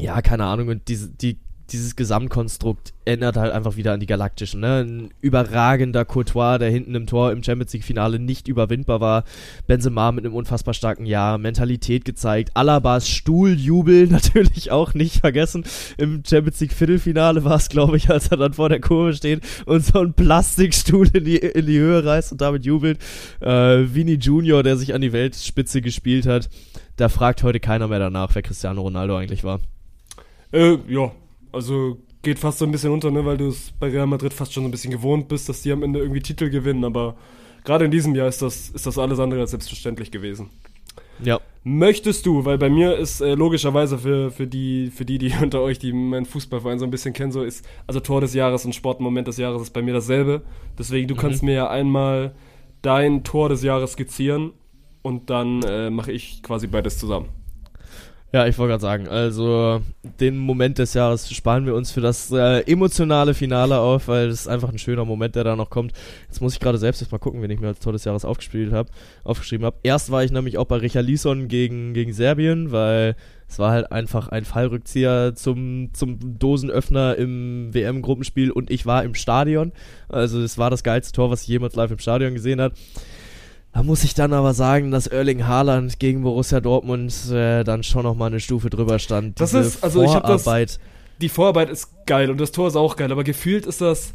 ja, 0.00 0.20
keine 0.22 0.44
Ahnung. 0.44 0.68
Und 0.68 0.88
diese, 0.88 1.08
die, 1.10 1.38
dieses 1.70 1.96
Gesamtkonstrukt 1.96 2.92
erinnert 3.04 3.36
halt 3.36 3.52
einfach 3.52 3.76
wieder 3.76 3.92
an 3.92 4.00
die 4.00 4.06
Galaktischen. 4.06 4.60
Ne? 4.60 4.84
Ein 4.84 5.10
überragender 5.20 6.04
Courtois, 6.04 6.58
der 6.58 6.70
hinten 6.70 6.94
im 6.94 7.06
Tor 7.06 7.32
im 7.32 7.42
Champions 7.42 7.72
League-Finale 7.72 8.18
nicht 8.18 8.46
überwindbar 8.46 9.00
war. 9.00 9.24
Benzema 9.66 10.12
mit 10.12 10.24
einem 10.24 10.34
unfassbar 10.34 10.74
starken 10.74 11.06
Jahr, 11.06 11.38
Mentalität 11.38 12.04
gezeigt. 12.04 12.50
Alabas 12.54 13.08
Stuhljubel 13.08 14.06
natürlich 14.10 14.70
auch 14.70 14.94
nicht 14.94 15.20
vergessen. 15.20 15.64
Im 15.98 16.22
Champions 16.24 16.60
League-Viertelfinale 16.60 17.44
war 17.44 17.56
es, 17.56 17.68
glaube 17.68 17.96
ich, 17.96 18.10
als 18.10 18.28
er 18.28 18.36
dann 18.36 18.54
vor 18.54 18.68
der 18.68 18.80
Kurve 18.80 19.14
steht 19.14 19.42
und 19.66 19.84
so 19.84 20.00
einen 20.00 20.14
Plastikstuhl 20.14 21.08
in 21.12 21.24
die, 21.24 21.36
in 21.36 21.66
die 21.66 21.78
Höhe 21.78 22.04
reißt 22.04 22.32
und 22.32 22.40
damit 22.40 22.64
jubelt. 22.64 22.98
Äh, 23.40 23.92
Vini 23.92 24.14
Junior, 24.14 24.62
der 24.62 24.76
sich 24.76 24.94
an 24.94 25.00
die 25.00 25.12
Weltspitze 25.12 25.82
gespielt 25.82 26.26
hat. 26.26 26.48
Da 26.96 27.08
fragt 27.08 27.42
heute 27.42 27.60
keiner 27.60 27.88
mehr 27.88 27.98
danach, 27.98 28.34
wer 28.34 28.42
Cristiano 28.42 28.82
Ronaldo 28.82 29.16
eigentlich 29.16 29.44
war. 29.44 29.60
Äh, 30.52 30.78
ja, 30.88 31.12
also 31.56 31.98
geht 32.22 32.38
fast 32.38 32.58
so 32.58 32.64
ein 32.64 32.70
bisschen 32.70 32.92
unter, 32.92 33.10
ne, 33.10 33.24
weil 33.24 33.36
du 33.36 33.48
es 33.48 33.72
bei 33.78 33.88
Real 33.88 34.06
Madrid 34.06 34.32
fast 34.32 34.52
schon 34.52 34.62
so 34.62 34.68
ein 34.68 34.70
bisschen 34.70 34.90
gewohnt 34.90 35.28
bist, 35.28 35.48
dass 35.48 35.62
die 35.62 35.72
am 35.72 35.82
Ende 35.82 35.98
irgendwie 35.98 36.20
Titel 36.20 36.50
gewinnen, 36.50 36.84
aber 36.84 37.16
gerade 37.64 37.84
in 37.84 37.90
diesem 37.90 38.14
Jahr 38.14 38.28
ist 38.28 38.42
das, 38.42 38.70
ist 38.70 38.86
das 38.86 38.98
alles 38.98 39.18
andere 39.18 39.40
als 39.40 39.50
selbstverständlich 39.50 40.10
gewesen. 40.10 40.50
Ja. 41.22 41.40
Möchtest 41.64 42.26
du, 42.26 42.44
weil 42.44 42.58
bei 42.58 42.68
mir 42.68 42.96
ist 42.96 43.20
äh, 43.20 43.34
logischerweise 43.34 43.98
für, 43.98 44.30
für, 44.30 44.46
die, 44.46 44.90
für 44.94 45.04
die, 45.04 45.18
die 45.18 45.32
unter 45.42 45.60
euch, 45.60 45.78
die 45.78 45.92
meinen 45.92 46.26
Fußballverein 46.26 46.78
so 46.78 46.84
ein 46.84 46.90
bisschen 46.90 47.12
kennen, 47.12 47.32
so 47.32 47.42
ist, 47.42 47.66
also 47.86 48.00
Tor 48.00 48.20
des 48.20 48.34
Jahres 48.34 48.64
und 48.64 48.74
Sportmoment 48.74 49.26
des 49.26 49.36
Jahres 49.36 49.62
ist 49.62 49.72
bei 49.72 49.82
mir 49.82 49.94
dasselbe. 49.94 50.42
Deswegen, 50.78 51.08
du 51.08 51.16
kannst 51.16 51.42
mir 51.42 51.54
ja 51.54 51.70
einmal 51.70 52.34
dein 52.82 53.24
Tor 53.24 53.48
des 53.48 53.62
Jahres 53.62 53.92
skizzieren 53.92 54.52
und 55.02 55.30
dann 55.30 55.62
äh, 55.62 55.90
mache 55.90 56.12
ich 56.12 56.42
quasi 56.42 56.66
beides 56.66 56.98
zusammen. 56.98 57.28
Ja, 58.32 58.46
ich 58.46 58.58
wollte 58.58 58.72
gerade 58.72 58.82
sagen, 58.82 59.08
also 59.08 59.80
den 60.20 60.36
Moment 60.36 60.78
des 60.78 60.94
Jahres 60.94 61.32
sparen 61.32 61.64
wir 61.64 61.76
uns 61.76 61.92
für 61.92 62.00
das 62.00 62.32
äh, 62.32 62.60
emotionale 62.70 63.34
Finale 63.34 63.78
auf, 63.78 64.08
weil 64.08 64.28
das 64.28 64.40
ist 64.40 64.48
einfach 64.48 64.68
ein 64.68 64.78
schöner 64.78 65.04
Moment, 65.04 65.36
der 65.36 65.44
da 65.44 65.54
noch 65.54 65.70
kommt. 65.70 65.92
Jetzt 66.26 66.42
muss 66.42 66.54
ich 66.54 66.60
gerade 66.60 66.76
selbst 66.76 67.00
jetzt 67.00 67.12
mal 67.12 67.18
gucken, 67.18 67.40
wenn 67.40 67.50
ich 67.52 67.60
mir 67.60 67.68
als 67.68 67.78
Tor 67.78 67.92
des 67.92 68.04
Jahres 68.04 68.24
aufgespielt 68.24 68.72
hab, 68.72 68.88
aufgeschrieben 69.22 69.64
habe. 69.64 69.78
Erst 69.84 70.10
war 70.10 70.24
ich 70.24 70.32
nämlich 70.32 70.58
auch 70.58 70.64
bei 70.64 70.76
Richard 70.76 71.06
Lisson 71.06 71.46
gegen, 71.46 71.94
gegen 71.94 72.12
Serbien, 72.12 72.72
weil 72.72 73.14
es 73.48 73.60
war 73.60 73.70
halt 73.70 73.92
einfach 73.92 74.28
ein 74.28 74.44
Fallrückzieher 74.44 75.34
zum, 75.36 75.90
zum 75.94 76.38
Dosenöffner 76.38 77.16
im 77.16 77.72
WM-Gruppenspiel 77.72 78.50
und 78.50 78.72
ich 78.72 78.86
war 78.86 79.04
im 79.04 79.14
Stadion. 79.14 79.72
Also 80.08 80.40
es 80.42 80.58
war 80.58 80.68
das 80.68 80.82
geilste 80.82 81.12
Tor, 81.12 81.30
was 81.30 81.42
ich 81.42 81.48
jemals 81.48 81.76
live 81.76 81.92
im 81.92 82.00
Stadion 82.00 82.34
gesehen 82.34 82.60
habe. 82.60 82.74
Da 83.76 83.82
muss 83.82 84.04
ich 84.04 84.14
dann 84.14 84.32
aber 84.32 84.54
sagen, 84.54 84.90
dass 84.90 85.06
Erling 85.06 85.46
Haaland 85.46 85.98
gegen 85.98 86.22
Borussia 86.22 86.60
Dortmund 86.60 87.14
äh, 87.30 87.62
dann 87.62 87.82
schon 87.82 88.04
noch 88.04 88.14
mal 88.14 88.24
eine 88.28 88.40
Stufe 88.40 88.70
drüber 88.70 88.98
stand. 88.98 89.38
Das 89.38 89.50
Diese 89.50 89.60
ist, 89.64 89.84
also 89.84 90.02
ich 90.02 90.14
habe 90.14 90.26
das, 90.26 90.44
Vorarbeit. 90.44 90.80
die 91.20 91.28
Vorarbeit 91.28 91.68
ist 91.68 91.90
geil 92.06 92.30
und 92.30 92.40
das 92.40 92.52
Tor 92.52 92.68
ist 92.68 92.76
auch 92.76 92.96
geil, 92.96 93.12
aber 93.12 93.22
gefühlt 93.22 93.66
ist 93.66 93.82
das, 93.82 94.14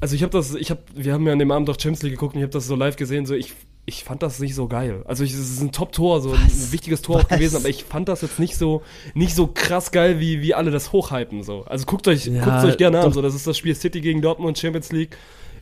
also 0.00 0.14
ich 0.14 0.22
habe 0.22 0.32
das, 0.32 0.54
ich 0.54 0.70
habe, 0.70 0.80
wir 0.94 1.12
haben 1.12 1.26
ja 1.26 1.34
an 1.34 1.38
dem 1.38 1.50
Abend 1.50 1.68
doch 1.68 1.74
Champions 1.78 2.04
League 2.04 2.14
geguckt 2.14 2.36
und 2.36 2.40
ich 2.40 2.44
habe 2.44 2.52
das 2.54 2.66
so 2.66 2.74
live 2.74 2.96
gesehen, 2.96 3.26
so 3.26 3.34
ich, 3.34 3.52
ich 3.84 4.02
fand 4.02 4.22
das 4.22 4.38
nicht 4.40 4.54
so 4.54 4.66
geil. 4.66 5.02
Also 5.04 5.24
ich, 5.24 5.34
es 5.34 5.40
ist 5.40 5.60
ein 5.60 5.72
Top-Tor, 5.72 6.22
so 6.22 6.30
ein 6.32 6.40
Was? 6.46 6.72
wichtiges 6.72 7.02
Tor 7.02 7.16
auch 7.16 7.20
Was? 7.24 7.28
gewesen, 7.28 7.56
aber 7.56 7.68
ich 7.68 7.84
fand 7.84 8.08
das 8.08 8.22
jetzt 8.22 8.38
nicht 8.38 8.56
so, 8.56 8.80
nicht 9.12 9.34
so 9.34 9.46
krass 9.46 9.92
geil, 9.92 10.20
wie, 10.20 10.40
wie 10.40 10.54
alle 10.54 10.70
das 10.70 10.92
hochhypen, 10.92 11.42
so. 11.42 11.64
Also 11.66 11.84
guckt 11.84 12.08
euch, 12.08 12.24
Ja, 12.28 12.42
guckt 12.42 12.64
euch 12.64 12.78
gerne 12.78 13.00
an, 13.00 13.04
doch. 13.04 13.12
so. 13.12 13.20
Das 13.20 13.34
ist 13.34 13.46
das 13.46 13.58
Spiel 13.58 13.74
City 13.74 14.00
gegen 14.00 14.22
Dortmund, 14.22 14.58
Champions 14.58 14.90
League 14.90 15.18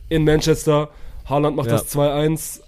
in 0.07 0.23
Manchester. 0.23 0.89
Haaland 1.25 1.57
macht 1.57 1.67
Ja. 1.67 1.73
das 1.73 1.93
2-1. 1.93 2.61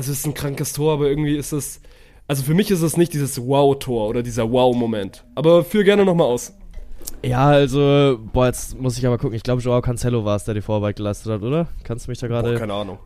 Also 0.00 0.12
es 0.12 0.20
ist 0.20 0.26
ein 0.26 0.32
krankes 0.32 0.72
Tor, 0.72 0.94
aber 0.94 1.10
irgendwie 1.10 1.36
ist 1.36 1.52
es, 1.52 1.82
also 2.26 2.42
für 2.42 2.54
mich 2.54 2.70
ist 2.70 2.80
es 2.80 2.96
nicht 2.96 3.12
dieses 3.12 3.38
Wow-Tor 3.38 4.08
oder 4.08 4.22
dieser 4.22 4.50
Wow-Moment. 4.50 5.26
Aber 5.34 5.62
führ 5.62 5.84
gerne 5.84 6.06
nochmal 6.06 6.26
aus. 6.26 6.54
Ja, 7.22 7.50
also, 7.50 8.18
boah, 8.32 8.46
jetzt 8.46 8.80
muss 8.80 8.96
ich 8.96 9.06
aber 9.06 9.18
gucken. 9.18 9.36
Ich 9.36 9.42
glaube, 9.42 9.60
Joao 9.60 9.82
Cancelo 9.82 10.24
war 10.24 10.36
es, 10.36 10.44
der 10.44 10.54
die 10.54 10.62
Vorarbeit 10.62 10.96
geleistet 10.96 11.30
hat, 11.30 11.42
oder? 11.42 11.68
Kannst 11.84 12.06
du 12.06 12.12
mich 12.12 12.18
da 12.18 12.28
gerade. 12.28 12.54
keine 12.54 12.72
Ahnung. 12.72 12.98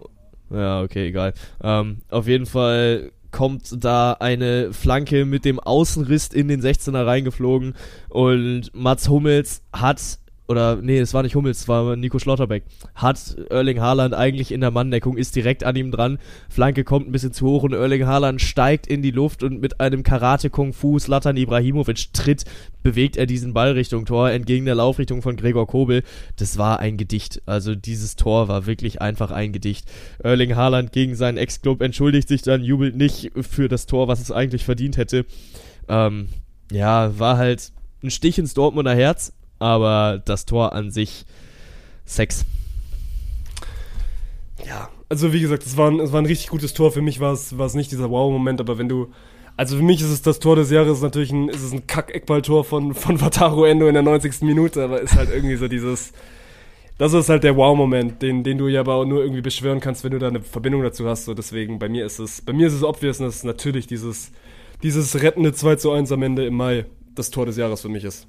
Ja, 0.50 0.82
okay, 0.82 1.08
egal. 1.08 1.34
Ähm, 1.64 2.02
auf 2.10 2.28
jeden 2.28 2.46
Fall 2.46 3.10
kommt 3.32 3.84
da 3.84 4.12
eine 4.20 4.72
Flanke 4.72 5.24
mit 5.24 5.44
dem 5.44 5.58
Außenriss 5.58 6.28
in 6.28 6.46
den 6.46 6.62
16er 6.62 7.04
reingeflogen 7.04 7.74
und 8.08 8.70
Mats 8.72 9.08
Hummels 9.08 9.64
hat 9.72 10.20
oder 10.46 10.76
nee, 10.76 10.98
es 10.98 11.14
war 11.14 11.22
nicht 11.22 11.34
Hummels, 11.34 11.60
es 11.60 11.68
war 11.68 11.96
Nico 11.96 12.18
Schlotterbeck, 12.18 12.64
hat 12.94 13.36
Erling 13.48 13.80
Haaland 13.80 14.14
eigentlich 14.14 14.52
in 14.52 14.60
der 14.60 14.70
Manndeckung, 14.70 15.16
ist 15.16 15.36
direkt 15.36 15.64
an 15.64 15.74
ihm 15.76 15.90
dran, 15.90 16.18
Flanke 16.48 16.84
kommt 16.84 17.08
ein 17.08 17.12
bisschen 17.12 17.32
zu 17.32 17.46
hoch 17.46 17.62
und 17.62 17.72
Erling 17.72 18.06
Haaland 18.06 18.40
steigt 18.40 18.86
in 18.86 19.00
die 19.00 19.10
Luft 19.10 19.42
und 19.42 19.60
mit 19.60 19.80
einem 19.80 20.02
Karate-Kung-Fu 20.02 20.98
Slatan 20.98 21.36
Ibrahimovic 21.36 22.12
tritt, 22.12 22.44
bewegt 22.82 23.16
er 23.16 23.26
diesen 23.26 23.54
Ball 23.54 23.72
Richtung 23.72 24.04
Tor, 24.04 24.30
entgegen 24.30 24.66
der 24.66 24.74
Laufrichtung 24.74 25.22
von 25.22 25.36
Gregor 25.36 25.66
Kobel. 25.66 26.02
Das 26.36 26.58
war 26.58 26.78
ein 26.78 26.98
Gedicht, 26.98 27.40
also 27.46 27.74
dieses 27.74 28.16
Tor 28.16 28.48
war 28.48 28.66
wirklich 28.66 29.00
einfach 29.00 29.30
ein 29.30 29.52
Gedicht. 29.52 29.90
Erling 30.22 30.56
Haaland 30.56 30.92
gegen 30.92 31.14
seinen 31.14 31.38
Ex-Club 31.38 31.80
entschuldigt 31.80 32.28
sich 32.28 32.42
dann, 32.42 32.62
jubelt 32.62 32.96
nicht 32.96 33.32
für 33.40 33.68
das 33.68 33.86
Tor, 33.86 34.08
was 34.08 34.20
es 34.20 34.30
eigentlich 34.30 34.64
verdient 34.64 34.98
hätte. 34.98 35.24
Ähm, 35.88 36.28
ja, 36.70 37.18
war 37.18 37.38
halt 37.38 37.72
ein 38.02 38.10
Stich 38.10 38.38
ins 38.38 38.52
Dortmunder 38.52 38.94
Herz, 38.94 39.32
aber 39.64 40.22
das 40.24 40.44
Tor 40.44 40.74
an 40.74 40.90
sich 40.90 41.24
Sex. 42.04 42.44
Ja, 44.66 44.90
also 45.08 45.32
wie 45.32 45.40
gesagt, 45.40 45.64
es 45.64 45.76
war 45.76 45.90
ein, 45.90 46.12
war 46.12 46.20
ein 46.20 46.26
richtig 46.26 46.48
gutes 46.48 46.74
Tor. 46.74 46.92
Für 46.92 47.02
mich 47.02 47.18
war 47.18 47.32
es, 47.32 47.56
war 47.56 47.66
es 47.66 47.74
nicht 47.74 47.90
dieser 47.90 48.10
Wow-Moment, 48.10 48.60
aber 48.60 48.78
wenn 48.78 48.88
du. 48.88 49.08
Also 49.56 49.76
für 49.76 49.82
mich 49.82 50.00
ist 50.00 50.10
es 50.10 50.20
das 50.20 50.40
Tor 50.40 50.56
des 50.56 50.70
Jahres 50.70 51.00
natürlich 51.00 51.30
ein, 51.30 51.48
ist 51.48 51.62
es 51.62 51.72
ein 51.72 51.86
Kack-Eckballtor 51.86 52.64
von, 52.64 52.92
von 52.92 53.20
Wataru 53.20 53.64
Endo 53.64 53.86
in 53.86 53.94
der 53.94 54.02
90. 54.02 54.42
Minute, 54.42 54.82
aber 54.82 55.00
ist 55.00 55.14
halt 55.14 55.30
irgendwie 55.32 55.56
so 55.56 55.68
dieses. 55.68 56.12
Das 56.98 57.12
ist 57.12 57.28
halt 57.28 57.42
der 57.42 57.56
Wow-Moment, 57.56 58.22
den, 58.22 58.44
den 58.44 58.58
du 58.58 58.68
ja 58.68 58.80
aber 58.80 59.04
nur 59.04 59.22
irgendwie 59.22 59.40
beschwören 59.40 59.80
kannst, 59.80 60.04
wenn 60.04 60.12
du 60.12 60.18
da 60.18 60.28
eine 60.28 60.40
Verbindung 60.40 60.82
dazu 60.82 61.08
hast. 61.08 61.24
So 61.24 61.34
deswegen, 61.34 61.78
bei 61.78 61.88
mir 61.88 62.04
ist 62.06 62.20
es, 62.20 62.42
bei 62.42 62.52
mir 62.52 62.68
ist 62.68 62.74
es 62.74 62.84
obvious, 62.84 63.18
und 63.18 63.26
das 63.26 63.36
ist 63.36 63.44
natürlich 63.44 63.86
dieses, 63.86 64.30
dieses 64.82 65.20
rettende 65.20 65.52
2 65.52 65.76
zu 65.76 65.90
1 65.90 66.12
am 66.12 66.22
Ende 66.22 66.46
im 66.46 66.54
Mai 66.54 66.86
das 67.14 67.30
Tor 67.30 67.46
des 67.46 67.56
Jahres 67.56 67.80
für 67.80 67.88
mich 67.88 68.04
ist. 68.04 68.28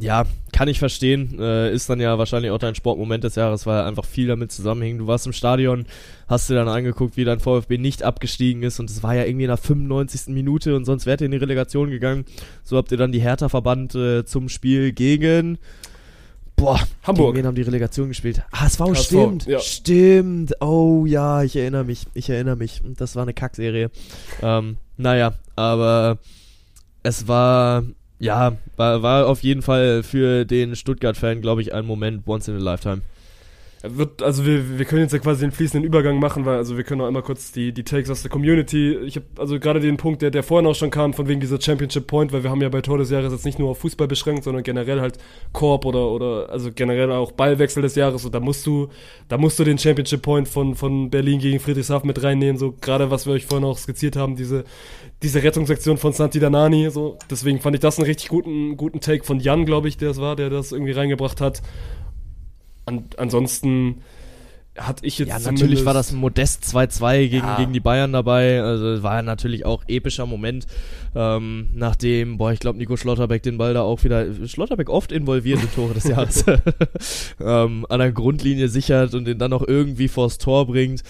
Ja, 0.00 0.24
kann 0.52 0.68
ich 0.68 0.78
verstehen. 0.78 1.38
Äh, 1.40 1.72
ist 1.72 1.90
dann 1.90 1.98
ja 2.00 2.16
wahrscheinlich 2.16 2.52
auch 2.52 2.58
dein 2.58 2.74
Sportmoment 2.76 3.24
des 3.24 3.34
Jahres, 3.34 3.66
weil 3.66 3.82
einfach 3.82 4.04
viel 4.04 4.28
damit 4.28 4.52
zusammenhing. 4.52 4.98
Du 4.98 5.06
warst 5.08 5.26
im 5.26 5.32
Stadion, 5.32 5.86
hast 6.28 6.48
dir 6.48 6.54
dann 6.54 6.68
angeguckt, 6.68 7.16
wie 7.16 7.24
dein 7.24 7.40
VfB 7.40 7.78
nicht 7.78 8.02
abgestiegen 8.04 8.62
ist 8.62 8.78
und 8.78 8.88
es 8.88 9.02
war 9.02 9.14
ja 9.14 9.24
irgendwie 9.24 9.44
in 9.44 9.48
der 9.48 9.56
95. 9.56 10.28
Minute 10.32 10.76
und 10.76 10.84
sonst 10.84 11.04
wärt 11.04 11.20
ihr 11.20 11.24
in 11.26 11.32
die 11.32 11.38
Relegation 11.38 11.90
gegangen. 11.90 12.24
So 12.62 12.76
habt 12.76 12.92
ihr 12.92 12.96
dann 12.98 13.10
die 13.12 13.20
Hertha 13.20 13.48
verbannt 13.48 13.94
äh, 13.94 14.24
zum 14.24 14.48
Spiel 14.48 14.92
gegen 14.92 15.58
Boah, 16.54 16.78
Hamburg. 17.02 17.34
Gegen 17.34 17.46
haben 17.48 17.54
die 17.56 17.62
Relegation 17.62 18.08
gespielt? 18.08 18.42
HSV, 18.52 18.80
HSV, 18.80 19.02
stimmt. 19.04 19.46
ja. 19.46 19.58
Stimmt. 19.58 20.52
Oh 20.60 21.06
ja, 21.06 21.42
ich 21.42 21.56
erinnere 21.56 21.82
mich. 21.84 22.06
Ich 22.14 22.30
erinnere 22.30 22.54
mich. 22.56 22.82
Und 22.84 23.00
Das 23.00 23.16
war 23.16 23.22
eine 23.24 23.34
Kackserie. 23.34 23.90
Ähm, 24.42 24.76
naja, 24.96 25.34
aber 25.56 26.18
es 27.02 27.26
war, 27.26 27.82
ja, 28.22 28.56
war, 28.76 29.02
war 29.02 29.26
auf 29.26 29.42
jeden 29.42 29.62
Fall 29.62 30.04
für 30.04 30.44
den 30.44 30.76
Stuttgart-Fan, 30.76 31.40
glaube 31.42 31.60
ich, 31.60 31.74
ein 31.74 31.84
Moment 31.84 32.26
once 32.26 32.46
in 32.46 32.54
a 32.54 32.58
lifetime. 32.58 33.02
Wird, 33.84 34.22
also 34.22 34.46
wir, 34.46 34.78
wir 34.78 34.84
können 34.84 35.02
jetzt 35.02 35.12
ja 35.12 35.18
quasi 35.18 35.40
den 35.40 35.50
fließenden 35.50 35.84
Übergang 35.84 36.20
machen, 36.20 36.46
weil 36.46 36.56
also 36.56 36.76
wir 36.76 36.84
können 36.84 37.00
auch 37.00 37.08
immer 37.08 37.22
kurz 37.22 37.50
die, 37.50 37.72
die 37.72 37.82
Takes 37.82 38.10
aus 38.10 38.22
der 38.22 38.30
Community. 38.30 38.96
Ich 38.98 39.16
habe 39.16 39.26
also 39.36 39.58
gerade 39.58 39.80
den 39.80 39.96
Punkt, 39.96 40.22
der, 40.22 40.30
der 40.30 40.44
vorhin 40.44 40.68
auch 40.68 40.74
schon 40.76 40.90
kam, 40.90 41.12
von 41.12 41.26
wegen 41.26 41.40
dieser 41.40 41.60
Championship 41.60 42.06
Point, 42.06 42.32
weil 42.32 42.44
wir 42.44 42.50
haben 42.50 42.62
ja 42.62 42.68
bei 42.68 42.80
Tor 42.80 42.98
des 42.98 43.10
Jahres 43.10 43.32
jetzt 43.32 43.44
nicht 43.44 43.58
nur 43.58 43.70
auf 43.70 43.78
Fußball 43.78 44.06
beschränkt, 44.06 44.44
sondern 44.44 44.62
generell 44.62 45.00
halt 45.00 45.18
Korb 45.52 45.84
oder, 45.84 46.12
oder 46.12 46.48
also 46.50 46.70
generell 46.72 47.10
auch 47.10 47.32
Ballwechsel 47.32 47.82
des 47.82 47.96
Jahres. 47.96 48.24
Und 48.24 48.32
da 48.32 48.38
musst 48.38 48.64
du, 48.66 48.88
da 49.28 49.36
musst 49.36 49.58
du 49.58 49.64
den 49.64 49.78
Championship 49.78 50.22
Point 50.22 50.46
von, 50.46 50.76
von 50.76 51.10
Berlin 51.10 51.40
gegen 51.40 51.58
Friedrichshafen 51.58 52.06
mit 52.06 52.22
reinnehmen, 52.22 52.58
so 52.58 52.76
gerade 52.80 53.10
was 53.10 53.26
wir 53.26 53.32
euch 53.32 53.46
vorhin 53.46 53.66
auch 53.66 53.78
skizziert 53.78 54.14
haben, 54.14 54.36
diese, 54.36 54.62
diese 55.24 55.42
Rettungsaktion 55.42 55.96
von 55.96 56.12
Santi 56.12 56.38
Danani, 56.38 56.88
so. 56.90 57.18
Deswegen 57.28 57.58
fand 57.58 57.74
ich 57.74 57.80
das 57.80 57.98
einen 57.98 58.06
richtig 58.06 58.28
guten, 58.28 58.76
guten 58.76 59.00
Take 59.00 59.24
von 59.24 59.40
Jan, 59.40 59.66
glaube 59.66 59.88
ich, 59.88 59.96
der 59.96 60.10
es 60.10 60.20
war, 60.20 60.36
der 60.36 60.50
das 60.50 60.70
irgendwie 60.70 60.92
reingebracht 60.92 61.40
hat. 61.40 61.62
An, 62.86 63.04
ansonsten 63.16 64.02
hatte 64.76 65.04
ich 65.04 65.18
jetzt 65.18 65.28
Ja, 65.28 65.38
natürlich 65.38 65.84
war 65.84 65.92
das 65.92 66.12
ein 66.12 66.16
Modest 66.16 66.64
2-2 66.64 67.28
gegen, 67.28 67.46
Ja. 67.46 67.56
gegen 67.58 67.72
die 67.74 67.80
Bayern 67.80 68.12
dabei. 68.12 68.62
Also 68.62 69.02
war 69.02 69.20
natürlich 69.22 69.66
auch 69.66 69.84
epischer 69.86 70.24
Moment, 70.24 70.66
ähm, 71.14 71.68
nachdem, 71.74 72.38
boah, 72.38 72.52
ich 72.52 72.60
glaube, 72.60 72.78
Nico 72.78 72.96
Schlotterbeck 72.96 73.42
den 73.42 73.58
Ball 73.58 73.74
da 73.74 73.82
auch 73.82 74.02
wieder, 74.02 74.26
Schlotterbeck 74.46 74.88
oft 74.88 75.12
involviert 75.12 75.62
in 75.62 75.70
Tore 75.72 75.92
des 75.94 76.04
Jahres, 76.04 76.44
ähm, 77.40 77.84
an 77.88 77.98
der 77.98 78.12
Grundlinie 78.12 78.68
sichert 78.68 79.14
und 79.14 79.26
den 79.26 79.38
dann 79.38 79.50
noch 79.50 79.66
irgendwie 79.66 80.08
vors 80.08 80.38
Tor 80.38 80.66
bringt. 80.66 81.02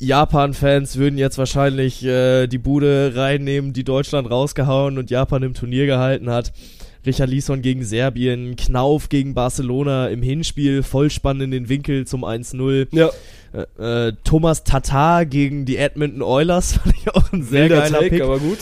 Japan-Fans 0.00 0.96
würden 0.96 1.18
jetzt 1.18 1.38
wahrscheinlich 1.38 2.04
äh, 2.04 2.46
die 2.46 2.58
Bude 2.58 3.12
reinnehmen, 3.14 3.72
die 3.72 3.84
Deutschland 3.84 4.30
rausgehauen 4.30 4.98
und 4.98 5.10
Japan 5.10 5.42
im 5.42 5.54
Turnier 5.54 5.86
gehalten 5.86 6.30
hat. 6.30 6.52
Richard 7.08 7.30
Lisson 7.30 7.62
gegen 7.62 7.82
Serbien, 7.84 8.54
Knauf 8.56 9.08
gegen 9.08 9.34
Barcelona 9.34 10.08
im 10.08 10.22
Hinspiel, 10.22 10.82
voll 10.82 11.10
spannend 11.10 11.42
in 11.44 11.50
den 11.50 11.68
Winkel 11.68 12.06
zum 12.06 12.24
1-0. 12.24 12.88
Ja, 12.92 13.10
Äh, 13.78 14.08
äh, 14.08 14.12
Thomas 14.24 14.62
Tatar 14.62 15.24
gegen 15.24 15.64
die 15.64 15.78
Edmonton 15.78 16.20
Oilers 16.20 16.72
fand 16.82 16.94
ich 16.98 17.08
auch 17.14 17.32
ein 17.32 17.42
sehr 17.42 17.62
wilder 17.62 17.76
geiler 17.80 17.98
Take, 18.00 18.10
Pick. 18.10 18.22
aber 18.22 18.38
gut. 18.40 18.58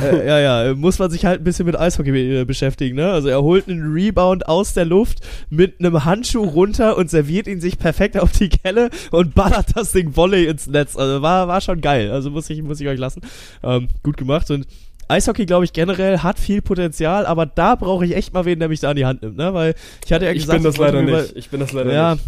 äh, 0.00 0.24
ja, 0.24 0.38
ja, 0.66 0.74
muss 0.76 1.00
man 1.00 1.10
sich 1.10 1.24
halt 1.24 1.40
ein 1.40 1.44
bisschen 1.44 1.66
mit 1.66 1.76
Eishockey 1.76 2.40
äh, 2.40 2.44
beschäftigen, 2.44 2.94
ne? 2.94 3.10
Also 3.10 3.26
er 3.28 3.42
holt 3.42 3.68
einen 3.68 3.92
Rebound 3.92 4.46
aus 4.46 4.72
der 4.72 4.84
Luft 4.84 5.18
mit 5.50 5.80
einem 5.80 6.04
Handschuh 6.04 6.44
runter 6.44 6.96
und 6.96 7.10
serviert 7.10 7.48
ihn 7.48 7.60
sich 7.60 7.76
perfekt 7.76 8.16
auf 8.16 8.30
die 8.30 8.50
Kelle 8.50 8.90
und 9.10 9.34
ballert 9.34 9.76
das 9.76 9.90
Ding 9.90 10.14
Volley 10.14 10.46
ins 10.46 10.68
Netz. 10.68 10.96
Also 10.96 11.22
war, 11.22 11.48
war 11.48 11.60
schon 11.60 11.80
geil. 11.80 12.12
Also 12.12 12.30
muss 12.30 12.48
ich, 12.50 12.62
muss 12.62 12.80
ich 12.80 12.86
euch 12.86 13.00
lassen. 13.00 13.22
Ähm, 13.64 13.88
gut 14.04 14.16
gemacht 14.16 14.48
und 14.52 14.64
Eishockey, 15.10 15.44
glaube 15.46 15.64
ich, 15.64 15.72
generell 15.72 16.18
hat 16.18 16.38
viel 16.38 16.62
Potenzial, 16.62 17.26
aber 17.26 17.44
da 17.46 17.74
brauche 17.74 18.04
ich 18.06 18.16
echt 18.16 18.32
mal 18.32 18.44
wen, 18.44 18.58
der 18.58 18.68
mich 18.68 18.80
da 18.80 18.90
an 18.90 18.96
die 18.96 19.04
Hand 19.06 19.22
nimmt, 19.22 19.36
ne? 19.36 19.52
Weil 19.52 19.74
ich 20.04 20.12
hatte 20.12 20.24
ja 20.24 20.30
ich 20.32 20.42
gesagt, 20.42 20.58
bin 20.58 20.64
das 20.64 20.76
leider 20.78 21.00
über- 21.00 21.22
nicht. 21.22 21.36
Ich 21.36 21.50
bin 21.50 21.60
das 21.60 21.72
leider 21.72 21.92
ja, 21.92 22.14
nicht. 22.14 22.24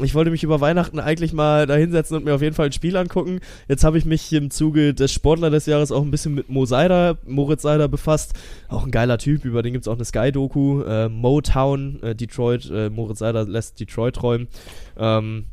ich 0.00 0.14
wollte 0.14 0.30
mich 0.32 0.42
über 0.42 0.60
Weihnachten 0.60 0.98
eigentlich 0.98 1.32
mal 1.32 1.66
da 1.66 1.74
hinsetzen 1.76 2.16
und 2.16 2.24
mir 2.24 2.34
auf 2.34 2.42
jeden 2.42 2.54
Fall 2.54 2.66
ein 2.66 2.72
Spiel 2.72 2.96
angucken. 2.96 3.40
Jetzt 3.68 3.84
habe 3.84 3.96
ich 3.98 4.04
mich 4.04 4.32
im 4.32 4.50
Zuge 4.50 4.94
des 4.94 5.12
Sportler 5.12 5.50
des 5.50 5.66
Jahres 5.66 5.92
auch 5.92 6.02
ein 6.02 6.10
bisschen 6.10 6.34
mit 6.34 6.48
Mo 6.50 6.66
Seider, 6.66 7.18
Moritz 7.26 7.62
Seider 7.62 7.86
befasst. 7.88 8.34
Auch 8.68 8.84
ein 8.84 8.90
geiler 8.90 9.18
Typ, 9.18 9.44
über 9.44 9.62
den 9.62 9.72
gibt's 9.72 9.86
auch 9.88 9.94
eine 9.94 10.04
Sky-Doku. 10.04 10.82
Äh, 10.82 11.08
Motown, 11.08 12.02
äh, 12.02 12.14
Detroit, 12.16 12.68
äh, 12.70 12.90
Moritz 12.90 13.20
Seider 13.20 13.44
lässt 13.46 13.78
Detroit 13.78 14.16
träumen. 14.16 14.48
Ähm, 14.98 15.44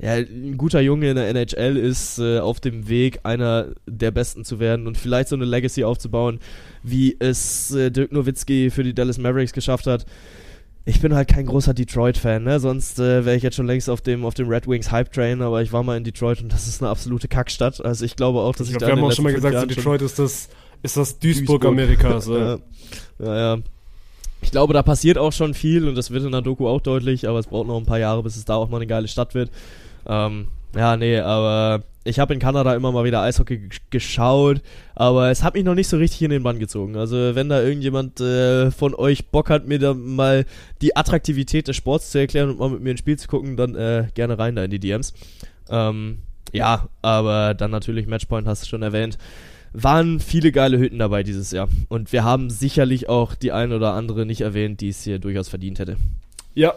ja, 0.00 0.12
ein 0.12 0.56
guter 0.56 0.80
Junge 0.80 1.10
in 1.10 1.16
der 1.16 1.28
NHL 1.28 1.76
ist 1.76 2.18
äh, 2.18 2.38
auf 2.38 2.60
dem 2.60 2.88
Weg, 2.88 3.20
einer 3.24 3.68
der 3.86 4.10
Besten 4.12 4.44
zu 4.44 4.60
werden 4.60 4.86
und 4.86 4.96
vielleicht 4.96 5.28
so 5.28 5.36
eine 5.36 5.44
Legacy 5.44 5.84
aufzubauen, 5.84 6.38
wie 6.82 7.16
es 7.18 7.72
äh, 7.72 7.90
Dirk 7.90 8.12
Nowitzki 8.12 8.70
für 8.70 8.84
die 8.84 8.94
Dallas 8.94 9.18
Mavericks 9.18 9.52
geschafft 9.52 9.86
hat. 9.86 10.06
ich 10.84 11.00
bin 11.00 11.14
halt 11.14 11.28
kein 11.28 11.46
großer 11.46 11.74
Detroit-Fan, 11.74 12.44
ne? 12.44 12.60
Sonst 12.60 12.98
äh, 12.98 13.24
wäre 13.24 13.36
ich 13.36 13.42
jetzt 13.42 13.56
schon 13.56 13.66
längst 13.66 13.90
auf 13.90 14.00
dem, 14.00 14.24
auf 14.24 14.34
dem 14.34 14.48
Red 14.48 14.66
Wings 14.68 14.90
Hype-Train, 14.90 15.42
aber 15.42 15.62
ich 15.62 15.72
war 15.72 15.82
mal 15.82 15.96
in 15.96 16.04
Detroit 16.04 16.40
und 16.42 16.52
das 16.52 16.66
ist 16.68 16.80
eine 16.80 16.90
absolute 16.90 17.28
Kackstadt. 17.28 17.84
Also 17.84 18.04
ich 18.04 18.16
glaube 18.16 18.38
auch, 18.40 18.54
dass 18.54 18.68
ich, 18.68 18.74
Ich 18.74 18.78
da 18.78 18.86
glaube, 18.86 19.00
wir 19.00 19.02
haben 19.02 19.10
auch 19.10 19.14
schon 19.14 19.24
mal 19.24 19.34
gesagt, 19.34 19.58
so 19.58 19.66
Detroit 19.66 20.02
ist 20.02 20.18
das, 20.18 20.48
ist 20.82 20.96
das 20.96 21.18
Duisburg, 21.18 21.60
Duisburg. 21.60 21.64
Amerikas. 21.66 22.26
Ja. 22.28 22.36
Ja, 22.38 22.58
ja, 23.18 23.56
ja. 23.56 23.62
Ich 24.40 24.52
glaube, 24.52 24.72
da 24.72 24.82
passiert 24.84 25.18
auch 25.18 25.32
schon 25.32 25.52
viel 25.52 25.88
und 25.88 25.96
das 25.96 26.12
wird 26.12 26.24
in 26.24 26.30
der 26.30 26.42
Doku 26.42 26.68
auch 26.68 26.80
deutlich, 26.80 27.28
aber 27.28 27.40
es 27.40 27.48
braucht 27.48 27.66
noch 27.66 27.76
ein 27.76 27.86
paar 27.86 27.98
Jahre, 27.98 28.22
bis 28.22 28.36
es 28.36 28.44
da 28.44 28.54
auch 28.54 28.68
mal 28.68 28.76
eine 28.76 28.86
geile 28.86 29.08
Stadt 29.08 29.34
wird. 29.34 29.50
Ähm, 30.08 30.48
ja, 30.74 30.96
nee, 30.96 31.18
aber 31.18 31.84
ich 32.04 32.18
habe 32.18 32.32
in 32.34 32.40
Kanada 32.40 32.74
immer 32.74 32.92
mal 32.92 33.04
wieder 33.04 33.22
Eishockey 33.22 33.68
geschaut, 33.90 34.62
aber 34.94 35.30
es 35.30 35.42
hat 35.42 35.54
mich 35.54 35.64
noch 35.64 35.74
nicht 35.74 35.88
so 35.88 35.96
richtig 35.96 36.22
in 36.22 36.30
den 36.30 36.42
Bann 36.42 36.58
gezogen. 36.58 36.96
Also 36.96 37.34
wenn 37.34 37.48
da 37.48 37.62
irgendjemand 37.62 38.20
äh, 38.20 38.70
von 38.70 38.94
euch 38.94 39.26
Bock 39.26 39.50
hat, 39.50 39.66
mir 39.66 39.78
da 39.78 39.94
mal 39.94 40.46
die 40.80 40.96
Attraktivität 40.96 41.68
des 41.68 41.76
Sports 41.76 42.10
zu 42.10 42.18
erklären 42.18 42.50
und 42.50 42.58
mal 42.58 42.70
mit 42.70 42.80
mir 42.80 42.90
ein 42.90 42.96
Spiel 42.98 43.18
zu 43.18 43.28
gucken, 43.28 43.56
dann 43.56 43.74
äh, 43.74 44.08
gerne 44.14 44.38
rein 44.38 44.56
da 44.56 44.64
in 44.64 44.70
die 44.70 44.78
DMs. 44.78 45.12
Ähm, 45.68 46.18
ja, 46.52 46.88
aber 47.02 47.54
dann 47.54 47.70
natürlich 47.70 48.06
Matchpoint 48.06 48.46
hast 48.46 48.62
du 48.62 48.68
schon 48.68 48.82
erwähnt. 48.82 49.18
Waren 49.74 50.18
viele 50.18 50.50
geile 50.50 50.78
Hütten 50.78 50.98
dabei 50.98 51.22
dieses 51.22 51.50
Jahr. 51.50 51.68
Und 51.88 52.12
wir 52.12 52.24
haben 52.24 52.48
sicherlich 52.48 53.10
auch 53.10 53.34
die 53.34 53.52
ein 53.52 53.72
oder 53.72 53.92
andere 53.92 54.24
nicht 54.24 54.40
erwähnt, 54.40 54.80
die 54.80 54.88
es 54.88 55.02
hier 55.02 55.18
durchaus 55.18 55.48
verdient 55.48 55.78
hätte. 55.78 55.96
ja, 56.54 56.72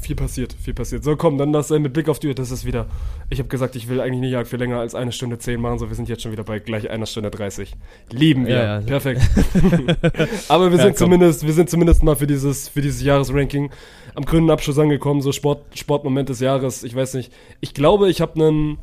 viel 0.00 0.16
passiert, 0.16 0.52
viel 0.52 0.74
passiert. 0.74 1.04
So, 1.04 1.16
komm, 1.16 1.38
dann 1.38 1.52
das 1.52 1.70
äh, 1.70 1.78
mit 1.78 1.92
Blick 1.92 2.08
auf 2.08 2.18
die 2.18 2.28
Uhr, 2.28 2.34
das 2.34 2.50
ist 2.50 2.64
wieder. 2.64 2.86
Ich 3.30 3.38
habe 3.38 3.48
gesagt, 3.48 3.76
ich 3.76 3.88
will 3.88 4.00
eigentlich 4.00 4.20
nicht 4.20 4.36
arg 4.36 4.46
viel 4.46 4.58
länger 4.58 4.78
als 4.78 4.94
eine 4.94 5.12
Stunde 5.12 5.38
zehn 5.38 5.60
machen, 5.60 5.78
so 5.78 5.88
wir 5.88 5.96
sind 5.96 6.08
jetzt 6.08 6.22
schon 6.22 6.32
wieder 6.32 6.44
bei 6.44 6.58
gleich 6.58 6.88
einer 6.90 7.06
Stunde 7.06 7.30
30. 7.30 7.72
Lieben 8.10 8.46
wir. 8.46 8.54
Ja, 8.56 8.80
ja. 8.80 8.86
Perfekt. 8.86 9.22
Aber 10.48 10.70
wir 10.70 10.78
Ja, 10.78 10.84
sind 10.84 10.96
komm. 10.96 11.06
zumindest, 11.06 11.46
wir 11.46 11.52
sind 11.52 11.70
zumindest 11.70 12.02
mal 12.02 12.16
für 12.16 12.26
dieses, 12.26 12.68
für 12.68 12.82
dieses 12.82 13.02
Jahresranking 13.02 13.70
am 14.14 14.24
grünen 14.24 14.50
Abschluss 14.50 14.78
angekommen, 14.78 15.20
so 15.20 15.32
Sport, 15.32 15.62
Sportmoment 15.74 16.28
des 16.28 16.40
Jahres. 16.40 16.82
Ich 16.84 16.94
weiß 16.94 17.14
nicht. 17.14 17.32
Ich 17.60 17.74
glaube, 17.74 18.08
ich 18.10 18.20
habe 18.20 18.34
einen. 18.34 18.78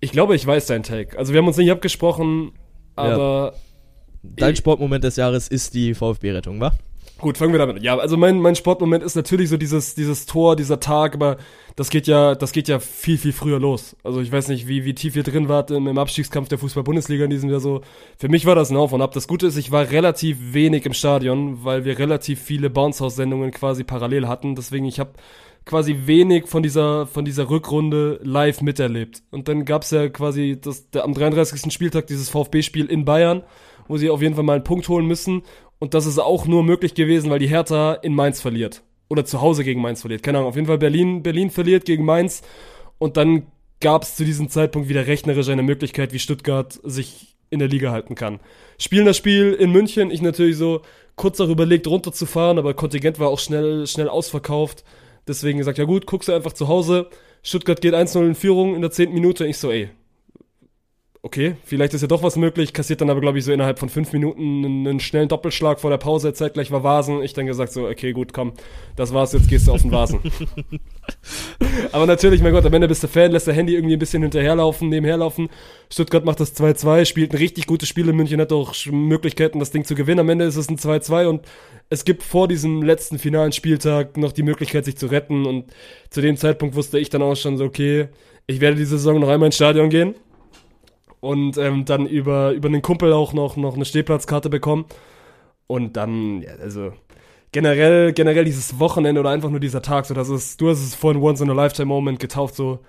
Ich 0.00 0.12
glaube, 0.12 0.34
ich 0.34 0.46
weiß 0.46 0.66
deinen 0.66 0.82
Take. 0.82 1.16
Also 1.18 1.32
wir 1.32 1.38
haben 1.38 1.46
uns 1.46 1.56
nicht 1.56 1.70
abgesprochen, 1.70 2.52
aber 2.96 3.54
Dein 4.24 4.54
Sportmoment 4.54 5.02
des 5.02 5.16
Jahres 5.16 5.48
ist 5.48 5.74
die 5.74 5.94
VfB-Rettung, 5.94 6.60
wa? 6.60 6.72
Gut, 7.22 7.38
fangen 7.38 7.52
wir 7.52 7.60
damit 7.60 7.76
an. 7.76 7.82
Ja, 7.84 7.96
also 7.96 8.16
mein, 8.16 8.40
mein 8.40 8.56
Sportmoment 8.56 9.04
ist 9.04 9.14
natürlich 9.14 9.48
so 9.48 9.56
dieses, 9.56 9.94
dieses 9.94 10.26
Tor, 10.26 10.56
dieser 10.56 10.80
Tag, 10.80 11.14
aber 11.14 11.36
das 11.76 11.88
geht 11.88 12.08
ja, 12.08 12.34
das 12.34 12.50
geht 12.50 12.66
ja 12.66 12.80
viel, 12.80 13.16
viel 13.16 13.32
früher 13.32 13.60
los. 13.60 13.96
Also 14.02 14.20
ich 14.20 14.32
weiß 14.32 14.48
nicht, 14.48 14.66
wie, 14.66 14.84
wie 14.84 14.92
tief 14.92 15.14
ihr 15.14 15.22
drin 15.22 15.48
wart 15.48 15.70
im, 15.70 15.86
im 15.86 15.98
Abstiegskampf 15.98 16.48
der 16.48 16.58
Fußball-Bundesliga 16.58 17.22
in 17.22 17.30
diesem 17.30 17.48
Jahr 17.48 17.60
so. 17.60 17.82
Für 18.18 18.28
mich 18.28 18.44
war 18.44 18.56
das 18.56 18.70
ein 18.70 18.76
Auf 18.76 18.92
und 18.92 19.02
Ab. 19.02 19.12
Das 19.12 19.28
Gute 19.28 19.46
ist, 19.46 19.56
ich 19.56 19.70
war 19.70 19.88
relativ 19.92 20.52
wenig 20.52 20.84
im 20.84 20.94
Stadion, 20.94 21.64
weil 21.64 21.84
wir 21.84 21.96
relativ 21.96 22.42
viele 22.42 22.70
Bounce-House-Sendungen 22.70 23.52
quasi 23.52 23.84
parallel 23.84 24.26
hatten. 24.26 24.56
Deswegen, 24.56 24.86
ich 24.86 24.98
habe 24.98 25.12
quasi 25.64 25.96
wenig 26.06 26.48
von 26.48 26.64
dieser, 26.64 27.06
von 27.06 27.24
dieser 27.24 27.48
Rückrunde 27.48 28.18
live 28.24 28.62
miterlebt. 28.62 29.22
Und 29.30 29.46
dann 29.46 29.64
gab's 29.64 29.92
ja 29.92 30.08
quasi 30.08 30.58
das, 30.60 30.90
der, 30.90 31.04
am 31.04 31.14
33. 31.14 31.72
Spieltag 31.72 32.08
dieses 32.08 32.30
VfB-Spiel 32.30 32.86
in 32.86 33.04
Bayern, 33.04 33.44
wo 33.86 33.96
sie 33.96 34.10
auf 34.10 34.22
jeden 34.22 34.34
Fall 34.34 34.42
mal 34.42 34.54
einen 34.54 34.64
Punkt 34.64 34.88
holen 34.88 35.06
müssen. 35.06 35.42
Und 35.82 35.94
das 35.94 36.06
ist 36.06 36.20
auch 36.20 36.46
nur 36.46 36.62
möglich 36.62 36.94
gewesen, 36.94 37.28
weil 37.28 37.40
die 37.40 37.48
Hertha 37.48 37.94
in 37.94 38.14
Mainz 38.14 38.40
verliert. 38.40 38.84
Oder 39.08 39.24
zu 39.24 39.40
Hause 39.40 39.64
gegen 39.64 39.80
Mainz 39.80 40.02
verliert. 40.02 40.22
Keine 40.22 40.38
Ahnung, 40.38 40.50
auf 40.50 40.54
jeden 40.54 40.68
Fall 40.68 40.78
Berlin, 40.78 41.24
Berlin 41.24 41.50
verliert 41.50 41.86
gegen 41.86 42.04
Mainz. 42.04 42.42
Und 42.98 43.16
dann 43.16 43.48
gab 43.80 44.04
es 44.04 44.14
zu 44.14 44.24
diesem 44.24 44.48
Zeitpunkt 44.48 44.88
wieder 44.88 45.08
rechnerisch 45.08 45.48
eine 45.48 45.64
Möglichkeit, 45.64 46.12
wie 46.12 46.20
Stuttgart 46.20 46.78
sich 46.84 47.34
in 47.50 47.58
der 47.58 47.66
Liga 47.66 47.90
halten 47.90 48.14
kann. 48.14 48.38
Spielen 48.78 49.06
das 49.06 49.16
Spiel 49.16 49.54
in 49.54 49.72
München, 49.72 50.12
ich 50.12 50.22
natürlich 50.22 50.56
so 50.56 50.82
kurz 51.16 51.40
auch 51.40 51.48
überlegt, 51.48 51.88
runterzufahren, 51.88 52.60
aber 52.60 52.74
Kontingent 52.74 53.18
war 53.18 53.26
auch 53.26 53.40
schnell, 53.40 53.88
schnell 53.88 54.08
ausverkauft. 54.08 54.84
Deswegen 55.26 55.58
gesagt, 55.58 55.78
ja 55.78 55.84
gut, 55.84 56.06
guckst 56.06 56.28
du 56.28 56.32
einfach 56.32 56.52
zu 56.52 56.68
Hause. 56.68 57.08
Stuttgart 57.42 57.80
geht 57.80 57.94
1-0 57.94 58.24
in 58.24 58.34
Führung 58.36 58.76
in 58.76 58.82
der 58.82 58.92
10. 58.92 59.12
Minute. 59.12 59.48
Ich 59.48 59.58
so, 59.58 59.72
ey, 59.72 59.90
okay, 61.24 61.54
vielleicht 61.64 61.94
ist 61.94 62.02
ja 62.02 62.08
doch 62.08 62.24
was 62.24 62.36
möglich. 62.36 62.72
Kassiert 62.72 63.00
dann 63.00 63.08
aber, 63.08 63.20
glaube 63.20 63.38
ich, 63.38 63.44
so 63.44 63.52
innerhalb 63.52 63.78
von 63.78 63.88
fünf 63.88 64.12
Minuten 64.12 64.64
einen, 64.64 64.86
einen 64.86 65.00
schnellen 65.00 65.28
Doppelschlag 65.28 65.78
vor 65.78 65.90
der 65.90 65.98
Pause. 65.98 66.32
Zeitgleich 66.34 66.72
war 66.72 66.82
Vasen. 66.82 67.22
Ich 67.22 67.32
dann 67.32 67.46
gesagt 67.46 67.72
so, 67.72 67.86
okay, 67.86 68.12
gut, 68.12 68.32
komm, 68.32 68.52
das 68.96 69.14
war's, 69.14 69.32
jetzt 69.32 69.48
gehst 69.48 69.68
du 69.68 69.72
auf 69.72 69.82
den 69.82 69.92
Vasen. 69.92 70.18
aber 71.92 72.06
natürlich, 72.06 72.42
mein 72.42 72.52
Gott, 72.52 72.66
am 72.66 72.74
Ende 72.74 72.88
bist 72.88 73.04
du 73.04 73.08
Fan, 73.08 73.30
lässt 73.30 73.46
der 73.46 73.54
Handy 73.54 73.74
irgendwie 73.74 73.94
ein 73.94 74.00
bisschen 74.00 74.22
hinterherlaufen, 74.22 74.88
nebenherlaufen. 74.88 75.48
Stuttgart 75.90 76.24
macht 76.24 76.40
das 76.40 76.56
2-2, 76.56 77.04
spielt 77.04 77.32
ein 77.32 77.38
richtig 77.38 77.66
gutes 77.68 77.88
Spiel 77.88 78.08
in 78.08 78.16
München, 78.16 78.40
hat 78.40 78.52
auch 78.52 78.74
Möglichkeiten, 78.90 79.60
das 79.60 79.70
Ding 79.70 79.84
zu 79.84 79.94
gewinnen. 79.94 80.20
Am 80.20 80.28
Ende 80.28 80.44
ist 80.44 80.56
es 80.56 80.68
ein 80.68 80.76
2-2 80.76 81.26
und 81.26 81.46
es 81.88 82.04
gibt 82.04 82.24
vor 82.24 82.48
diesem 82.48 82.82
letzten 82.82 83.20
finalen 83.20 83.52
Spieltag 83.52 84.16
noch 84.16 84.32
die 84.32 84.42
Möglichkeit, 84.42 84.86
sich 84.86 84.96
zu 84.96 85.06
retten. 85.06 85.46
Und 85.46 85.66
zu 86.10 86.20
dem 86.20 86.36
Zeitpunkt 86.36 86.74
wusste 86.74 86.98
ich 86.98 87.10
dann 87.10 87.22
auch 87.22 87.36
schon 87.36 87.58
so, 87.58 87.64
okay, 87.64 88.08
ich 88.48 88.60
werde 88.60 88.76
diese 88.76 88.98
Saison 88.98 89.20
noch 89.20 89.28
einmal 89.28 89.46
ins 89.46 89.54
Stadion 89.54 89.88
gehen 89.88 90.16
und 91.22 91.56
ähm, 91.56 91.84
dann 91.84 92.06
über, 92.06 92.50
über 92.50 92.68
einen 92.68 92.82
Kumpel 92.82 93.12
auch 93.12 93.32
noch, 93.32 93.56
noch 93.56 93.76
eine 93.76 93.84
Stehplatzkarte 93.84 94.50
bekommen. 94.50 94.86
Und 95.68 95.96
dann, 95.96 96.42
ja, 96.42 96.56
also 96.60 96.92
generell, 97.52 98.12
generell 98.12 98.44
dieses 98.44 98.80
Wochenende 98.80 99.20
oder 99.20 99.30
einfach 99.30 99.48
nur 99.48 99.60
dieser 99.60 99.82
Tag, 99.82 100.04
so 100.04 100.14
das 100.14 100.28
ist, 100.28 100.60
du 100.60 100.68
hast 100.68 100.82
es 100.82 100.96
vorhin 100.96 101.22
Once 101.22 101.40
in 101.40 101.48
a 101.48 101.52
Lifetime 101.52 101.86
Moment 101.86 102.18
getauft, 102.18 102.56
so, 102.56 102.80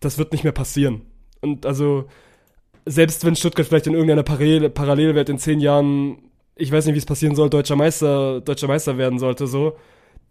das 0.00 0.18
wird 0.18 0.32
nicht 0.32 0.44
mehr 0.44 0.52
passieren. 0.52 1.00
Und 1.40 1.64
also, 1.64 2.04
selbst 2.84 3.24
wenn 3.24 3.36
Stuttgart 3.36 3.66
vielleicht 3.66 3.86
in 3.86 3.94
irgendeiner 3.94 4.22
Parallel 4.22 4.68
Parallelwelt 4.68 5.30
in 5.30 5.38
zehn 5.38 5.58
Jahren, 5.58 6.18
ich 6.56 6.70
weiß 6.70 6.84
nicht, 6.84 6.94
wie 6.94 6.98
es 6.98 7.06
passieren 7.06 7.36
soll, 7.36 7.48
deutscher 7.48 7.76
Meister, 7.76 8.42
deutscher 8.42 8.68
Meister 8.68 8.98
werden 8.98 9.18
sollte, 9.18 9.46
so, 9.46 9.76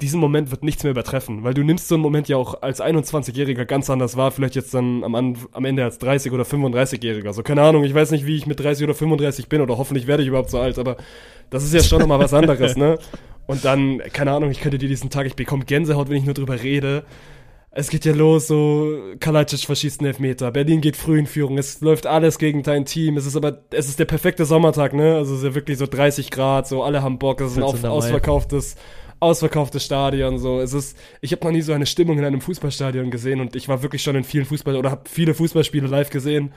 diesen 0.02 0.20
Moment 0.20 0.52
wird 0.52 0.64
nichts 0.64 0.84
mehr 0.84 0.92
übertreffen, 0.92 1.44
weil 1.44 1.56
du 1.56 1.64
nimmst 1.64 1.88
so 1.88 1.96
einen 1.96 2.04
Moment 2.04 2.28
ja 2.28 2.38
auch 2.38 2.62
als 2.62 2.82
21-Jähriger 2.82 3.66
ganz 3.66 3.90
anders 3.90 4.16
wahr, 4.16 4.32
vielleicht 4.32 4.56
jetzt 4.56 4.74
dann 4.74 5.04
am, 5.04 5.16
am 5.16 5.66
Ende 5.66 5.84
als 5.84 5.98
30 5.98 6.32
oder 6.32 6.44
35-Jähriger. 6.44 7.34
So, 7.34 7.42
keine 7.42 7.64
Ahnung, 7.64 7.84
ich 7.84 7.94
weiß 7.94 8.12
nicht, 8.12 8.28
wie 8.28 8.36
ich 8.36 8.46
mit 8.46 8.60
30 8.60 8.84
oder 8.84 8.94
35 8.94 9.50
bin 9.50 9.62
oder 9.62 9.78
hoffentlich 9.78 10.06
werde 10.06 10.22
ich 10.22 10.30
überhaupt 10.30 10.52
so 10.52 10.60
alt, 10.60 10.78
aber 10.78 10.98
das 11.50 11.64
ist 11.64 11.74
ja 11.74 11.82
schon 11.82 12.00
nochmal 12.00 12.20
was 12.20 12.34
anderes, 12.34 12.78
ne? 12.78 13.00
Und 13.48 13.64
dann, 13.64 14.00
keine 14.12 14.34
Ahnung, 14.34 14.52
ich 14.52 14.60
könnte 14.60 14.78
dir 14.78 14.90
diesen 14.90 15.10
Tag, 15.10 15.26
ich 15.26 15.36
bekomme 15.36 15.64
Gänsehaut, 15.64 16.10
wenn 16.10 16.18
ich 16.18 16.26
nur 16.26 16.34
drüber 16.34 16.62
rede. 16.62 17.06
Es 17.72 17.90
geht 17.90 18.06
ja 18.06 18.14
los, 18.14 18.48
so 18.48 18.98
Kalajdzic 19.20 19.66
verschießt 19.66 20.02
einen 20.02 20.08
Elfmeter, 20.08 20.52
Berlin 20.52 20.82
geht 20.82 20.98
früh 20.98 21.18
in 21.20 21.28
Führung, 21.28 21.58
es 21.58 21.80
läuft 21.80 22.08
alles 22.08 22.40
gegen 22.40 22.64
dein 22.64 22.86
Team, 22.86 23.18
es 23.18 23.26
ist 23.26 23.36
aber, 23.36 23.64
es 23.72 23.88
ist 23.88 24.00
der 24.00 24.06
perfekte 24.06 24.46
Sommertag, 24.46 24.94
ne? 24.94 25.16
Also 25.16 25.34
es 25.34 25.40
ist 25.40 25.46
ja 25.46 25.56
wirklich 25.56 25.78
so 25.78 25.86
30 25.86 26.32
Grad, 26.32 26.68
so 26.68 26.84
alle 26.84 27.04
haben 27.04 27.20
Bock, 27.20 27.40
es 27.40 27.52
ist 27.52 27.58
ein 27.58 27.64
14. 27.64 27.86
auf, 27.86 28.04
Mai. 28.04 28.12
Ausverkauftes, 29.20 29.84
Stadion, 29.84 30.38
so. 30.38 30.60
Es 30.60 30.74
ist, 30.74 30.98
ich 31.22 31.32
habe 31.32 31.46
noch 31.46 31.52
nie 31.52 31.62
so 31.62 31.74
eine 31.74 31.86
Stimmung 31.86 32.18
in 32.18 32.26
einem 32.26 32.42
Fußballstadion 32.42 33.12
gesehen 33.12 33.42
und 33.42 33.56
ich 33.56 33.68
war 33.68 33.82
wirklich 33.84 34.04
schon 34.04 34.16
in 34.16 34.24
vielen 34.24 34.46
Fußball- 34.46 34.76
oder 34.76 34.92
habe 34.92 35.10
viele 35.10 35.34
Fußballspiele 35.34 35.88
live 35.88 36.10
gesehen. 36.10 36.54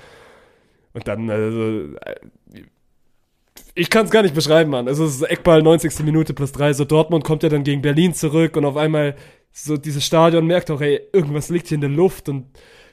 Und 0.92 1.06
dann, 1.06 1.30
also, 1.30 1.94
äh, 1.96 2.64
ich 3.74 3.90
kann 3.90 4.04
es 4.04 4.10
gar 4.10 4.22
nicht 4.22 4.34
beschreiben, 4.34 4.70
Mann. 4.70 4.88
Es 4.88 4.98
ist 4.98 5.22
Eckball 5.22 5.62
90. 5.62 6.00
Minute 6.00 6.34
plus 6.34 6.52
3. 6.52 6.72
So 6.72 6.84
Dortmund 6.84 7.24
kommt 7.24 7.42
ja 7.42 7.48
dann 7.48 7.64
gegen 7.64 7.82
Berlin 7.82 8.14
zurück 8.14 8.56
und 8.56 8.64
auf 8.64 8.76
einmal 8.76 9.16
so 9.52 9.76
dieses 9.76 10.04
Stadion 10.04 10.46
merkt 10.46 10.70
auch, 10.70 10.80
ey, 10.80 11.00
irgendwas 11.12 11.48
liegt 11.48 11.68
hier 11.68 11.76
in 11.76 11.80
der 11.80 11.90
Luft 11.90 12.28
und 12.28 12.46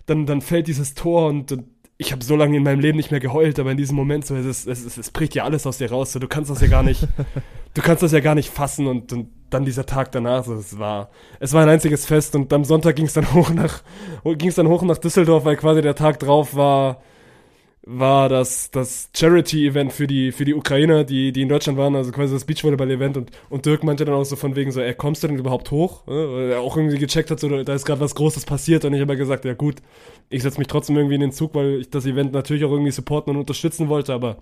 dann, 0.06 0.26
dann 0.26 0.42
fällt 0.42 0.68
dieses 0.68 0.94
Tor 0.94 1.28
und, 1.28 1.52
und 1.52 1.66
ich 1.98 2.12
habe 2.12 2.24
so 2.24 2.36
lange 2.36 2.58
in 2.58 2.64
meinem 2.64 2.80
Leben 2.80 2.98
nicht 2.98 3.12
mehr 3.12 3.20
geheult, 3.20 3.60
aber 3.60 3.72
in 3.72 3.78
diesem 3.78 3.96
Moment 3.96 4.26
so, 4.26 4.36
es, 4.36 4.46
ist, 4.46 4.68
es, 4.68 4.86
ist, 4.86 4.98
es 4.98 5.12
bricht 5.12 5.34
ja 5.36 5.44
alles 5.44 5.66
aus 5.66 5.80
dir 5.80 5.90
raus. 5.90 6.12
So, 6.12 6.20
du 6.20 6.28
kannst 6.28 6.52
das 6.52 6.62
ja 6.62 6.68
gar 6.68 6.84
nicht, 6.84 7.08
du 7.74 7.82
kannst 7.82 8.04
das 8.04 8.12
ja 8.12 8.20
gar 8.20 8.36
nicht 8.36 8.50
fassen 8.50 8.88
und, 8.88 9.12
und 9.14 9.30
dann 9.50 9.66
dieser 9.66 9.86
Tag 9.86 10.12
danach, 10.12 10.48
es 10.48 10.78
war, 10.78 11.10
es 11.40 11.54
war 11.54 11.64
ein 11.64 11.70
einziges 11.70 12.06
Fest 12.06 12.36
und 12.36 12.52
am 12.54 12.64
Sonntag 12.64 12.96
ging 12.96 13.06
es 13.06 13.14
dann 13.14 13.34
hoch 13.34 13.50
nach, 13.50 13.82
ging 14.24 14.50
es 14.50 14.56
dann 14.56 14.68
hoch 14.68 14.82
nach 14.84 14.98
Düsseldorf, 14.98 15.46
weil 15.46 15.56
quasi 15.56 15.82
der 15.82 15.96
Tag 15.96 16.20
drauf 16.20 16.56
war, 16.56 17.02
war 17.90 18.28
das, 18.28 18.70
das 18.70 19.10
Charity-Event 19.16 19.94
für 19.94 20.08
die, 20.08 20.34
für 20.34 20.44
die 20.44 20.54
Ukrainer, 20.54 21.06
die, 21.06 21.32
die 21.32 21.42
in 21.42 21.48
Deutschland 21.48 21.78
waren, 21.78 21.96
also 21.96 22.12
quasi 22.12 22.34
das 22.34 22.44
Beachvolleyball-Event 22.44 23.16
und, 23.16 23.32
und 23.50 23.66
Dirk 23.66 23.86
meinte 23.86 24.04
dann 24.04 24.14
auch 24.14 24.26
so 24.26 24.36
von 24.36 24.58
wegen 24.58 24.72
so, 24.72 24.82
ey, 24.82 24.94
kommst 24.94 25.24
du 25.24 25.28
denn 25.28 25.38
überhaupt 25.38 25.72
hoch? 25.72 26.04
Weil 26.06 26.52
er 26.52 26.60
auch 26.60 26.76
irgendwie 26.76 26.98
gecheckt 26.98 27.32
hat, 27.32 27.40
so, 27.40 27.64
da 27.64 27.74
ist 27.74 27.86
gerade 27.86 28.02
was 28.02 28.14
Großes 28.14 28.46
passiert 28.46 28.84
und 28.84 28.94
ich 28.94 29.00
habe 29.00 29.16
gesagt, 29.16 29.46
ja 29.46 29.54
gut, 29.54 29.76
ich 30.30 30.44
setze 30.44 30.60
mich 30.60 30.68
trotzdem 30.68 30.98
irgendwie 30.98 31.16
in 31.16 31.22
den 31.22 31.32
Zug, 31.32 31.56
weil 31.56 31.80
ich 31.80 31.90
das 31.90 32.06
Event 32.06 32.34
natürlich 32.34 32.66
auch 32.66 32.72
irgendwie 32.72 32.92
supporten 32.92 33.32
und 33.32 33.40
unterstützen 33.40 33.88
wollte, 33.88 34.14
aber 34.14 34.38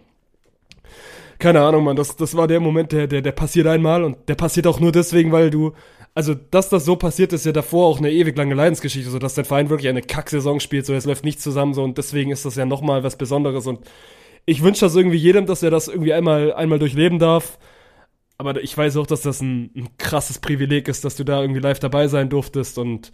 keine 1.39 1.61
Ahnung, 1.61 1.83
Mann, 1.83 1.95
das, 1.95 2.15
das 2.15 2.35
war 2.35 2.47
der 2.47 2.59
Moment, 2.59 2.91
der, 2.91 3.07
der, 3.07 3.21
der 3.21 3.31
passiert 3.31 3.67
einmal 3.67 4.03
und 4.03 4.17
der 4.27 4.35
passiert 4.35 4.67
auch 4.67 4.79
nur 4.79 4.91
deswegen, 4.91 5.31
weil 5.31 5.49
du, 5.49 5.73
also, 6.13 6.33
dass 6.33 6.69
das 6.69 6.85
so 6.85 6.95
passiert, 6.95 7.33
ist 7.33 7.45
ja 7.45 7.51
davor 7.51 7.87
auch 7.87 7.99
eine 7.99 8.11
ewig 8.11 8.37
lange 8.37 8.55
Leidensgeschichte, 8.55 9.09
so 9.09 9.19
dass 9.19 9.35
dein 9.35 9.45
Verein 9.45 9.69
wirklich 9.69 9.89
eine 9.89 10.01
Kacksaison 10.01 10.59
spielt, 10.59 10.85
so 10.85 10.93
es 10.93 11.05
läuft 11.05 11.25
nichts 11.25 11.43
zusammen, 11.43 11.73
so 11.73 11.83
und 11.83 11.97
deswegen 11.97 12.31
ist 12.31 12.45
das 12.45 12.55
ja 12.55 12.65
nochmal 12.65 13.03
was 13.03 13.17
Besonderes 13.17 13.67
und 13.67 13.79
ich 14.45 14.61
wünsche 14.63 14.81
das 14.85 14.95
irgendwie 14.95 15.17
jedem, 15.17 15.45
dass 15.45 15.63
er 15.63 15.71
das 15.71 15.87
irgendwie 15.87 16.13
einmal, 16.13 16.53
einmal 16.53 16.79
durchleben 16.79 17.19
darf. 17.19 17.57
Aber 18.37 18.61
ich 18.61 18.77
weiß 18.77 18.97
auch, 18.97 19.07
dass 19.07 19.21
das 19.21 19.41
ein, 19.41 19.71
ein 19.75 19.89
krasses 19.97 20.39
Privileg 20.39 20.87
ist, 20.87 21.03
dass 21.05 21.15
du 21.15 21.23
da 21.23 21.41
irgendwie 21.41 21.61
live 21.61 21.79
dabei 21.79 22.07
sein 22.07 22.29
durftest 22.29 22.77
und 22.77 23.11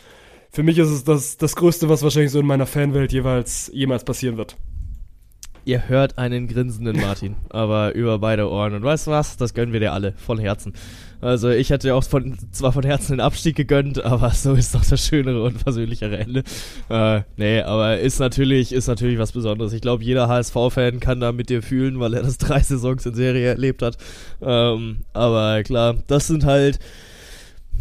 für 0.51 0.63
mich 0.63 0.77
ist 0.77 0.89
es 0.89 1.03
das, 1.05 1.37
das 1.37 1.55
Größte, 1.55 1.87
was 1.87 2.03
wahrscheinlich 2.03 2.31
so 2.31 2.39
in 2.39 2.45
meiner 2.45 2.65
Fanwelt 2.65 3.13
jeweils, 3.13 3.71
jemals 3.73 4.03
passieren 4.03 4.37
wird. 4.37 4.57
Ihr 5.63 5.87
hört 5.87 6.17
einen 6.17 6.47
grinsenden 6.47 6.97
Martin, 7.01 7.35
aber 7.49 7.93
über 7.93 8.19
beide 8.19 8.49
Ohren. 8.49 8.73
Und 8.73 8.83
weißt 8.83 9.07
du 9.07 9.11
was? 9.11 9.37
Das 9.37 9.53
gönnen 9.53 9.73
wir 9.73 9.79
dir 9.79 9.93
alle, 9.93 10.13
von 10.13 10.39
Herzen. 10.39 10.73
Also 11.21 11.49
ich 11.49 11.69
hätte 11.69 11.89
ja 11.89 11.93
auch 11.93 12.03
von, 12.03 12.35
zwar 12.51 12.73
von 12.73 12.83
Herzen 12.83 13.13
den 13.13 13.19
Abstieg 13.19 13.55
gegönnt, 13.55 14.03
aber 14.03 14.29
so 14.33 14.53
ist 14.53 14.73
doch 14.73 14.83
das 14.83 15.05
schönere 15.05 15.43
und 15.43 15.63
persönlichere 15.63 16.17
Ende. 16.17 16.43
Äh, 16.89 17.21
nee, 17.37 17.61
aber 17.61 17.99
ist 17.99 18.19
natürlich, 18.19 18.73
ist 18.73 18.87
natürlich 18.87 19.19
was 19.19 19.31
Besonderes. 19.31 19.73
Ich 19.73 19.81
glaube, 19.81 20.03
jeder 20.03 20.27
HSV-Fan 20.27 20.99
kann 20.99 21.19
da 21.19 21.31
mit 21.31 21.49
dir 21.49 21.61
fühlen, 21.61 21.99
weil 21.99 22.15
er 22.15 22.23
das 22.23 22.39
drei 22.39 22.59
Saisons 22.59 23.05
in 23.05 23.13
Serie 23.13 23.49
erlebt 23.49 23.83
hat. 23.83 23.97
Ähm, 24.41 25.01
aber 25.13 25.61
klar, 25.63 25.95
das 26.07 26.27
sind 26.27 26.43
halt, 26.43 26.79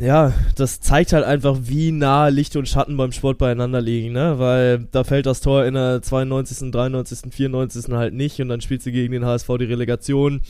ja, 0.00 0.32
das 0.56 0.80
zeigt 0.80 1.12
halt 1.12 1.24
einfach, 1.24 1.58
wie 1.62 1.92
nah 1.92 2.28
Licht 2.28 2.56
und 2.56 2.68
Schatten 2.68 2.96
beim 2.96 3.12
Sport 3.12 3.36
beieinander 3.36 3.82
liegen, 3.82 4.12
ne? 4.12 4.38
Weil 4.38 4.88
da 4.90 5.04
fällt 5.04 5.26
das 5.26 5.42
Tor 5.42 5.66
in 5.66 5.74
der 5.74 6.00
92., 6.00 6.70
93., 6.70 7.32
94. 7.32 7.92
halt 7.92 8.14
nicht 8.14 8.40
und 8.40 8.48
dann 8.48 8.62
spielt 8.62 8.82
sie 8.82 8.92
gegen 8.92 9.12
den 9.12 9.26
HSV 9.26 9.46
die 9.58 9.66
Relegation. 9.66 10.40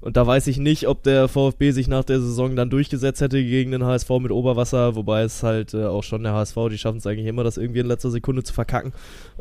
Und 0.00 0.16
da 0.16 0.26
weiß 0.26 0.46
ich 0.46 0.58
nicht, 0.58 0.86
ob 0.86 1.02
der 1.02 1.28
VfB 1.28 1.72
sich 1.72 1.88
nach 1.88 2.04
der 2.04 2.20
Saison 2.20 2.56
dann 2.56 2.70
durchgesetzt 2.70 3.20
hätte 3.20 3.42
gegen 3.42 3.72
den 3.72 3.84
HSV 3.84 4.08
mit 4.20 4.30
Oberwasser, 4.30 4.94
wobei 4.94 5.22
es 5.22 5.42
halt 5.42 5.74
äh, 5.74 5.84
auch 5.84 6.04
schon 6.04 6.22
der 6.22 6.32
HSV, 6.32 6.56
die 6.70 6.78
schaffen 6.78 6.98
es 6.98 7.06
eigentlich 7.06 7.26
immer, 7.26 7.44
das 7.44 7.58
irgendwie 7.58 7.80
in 7.80 7.86
letzter 7.86 8.10
Sekunde 8.10 8.44
zu 8.44 8.54
verkacken. 8.54 8.92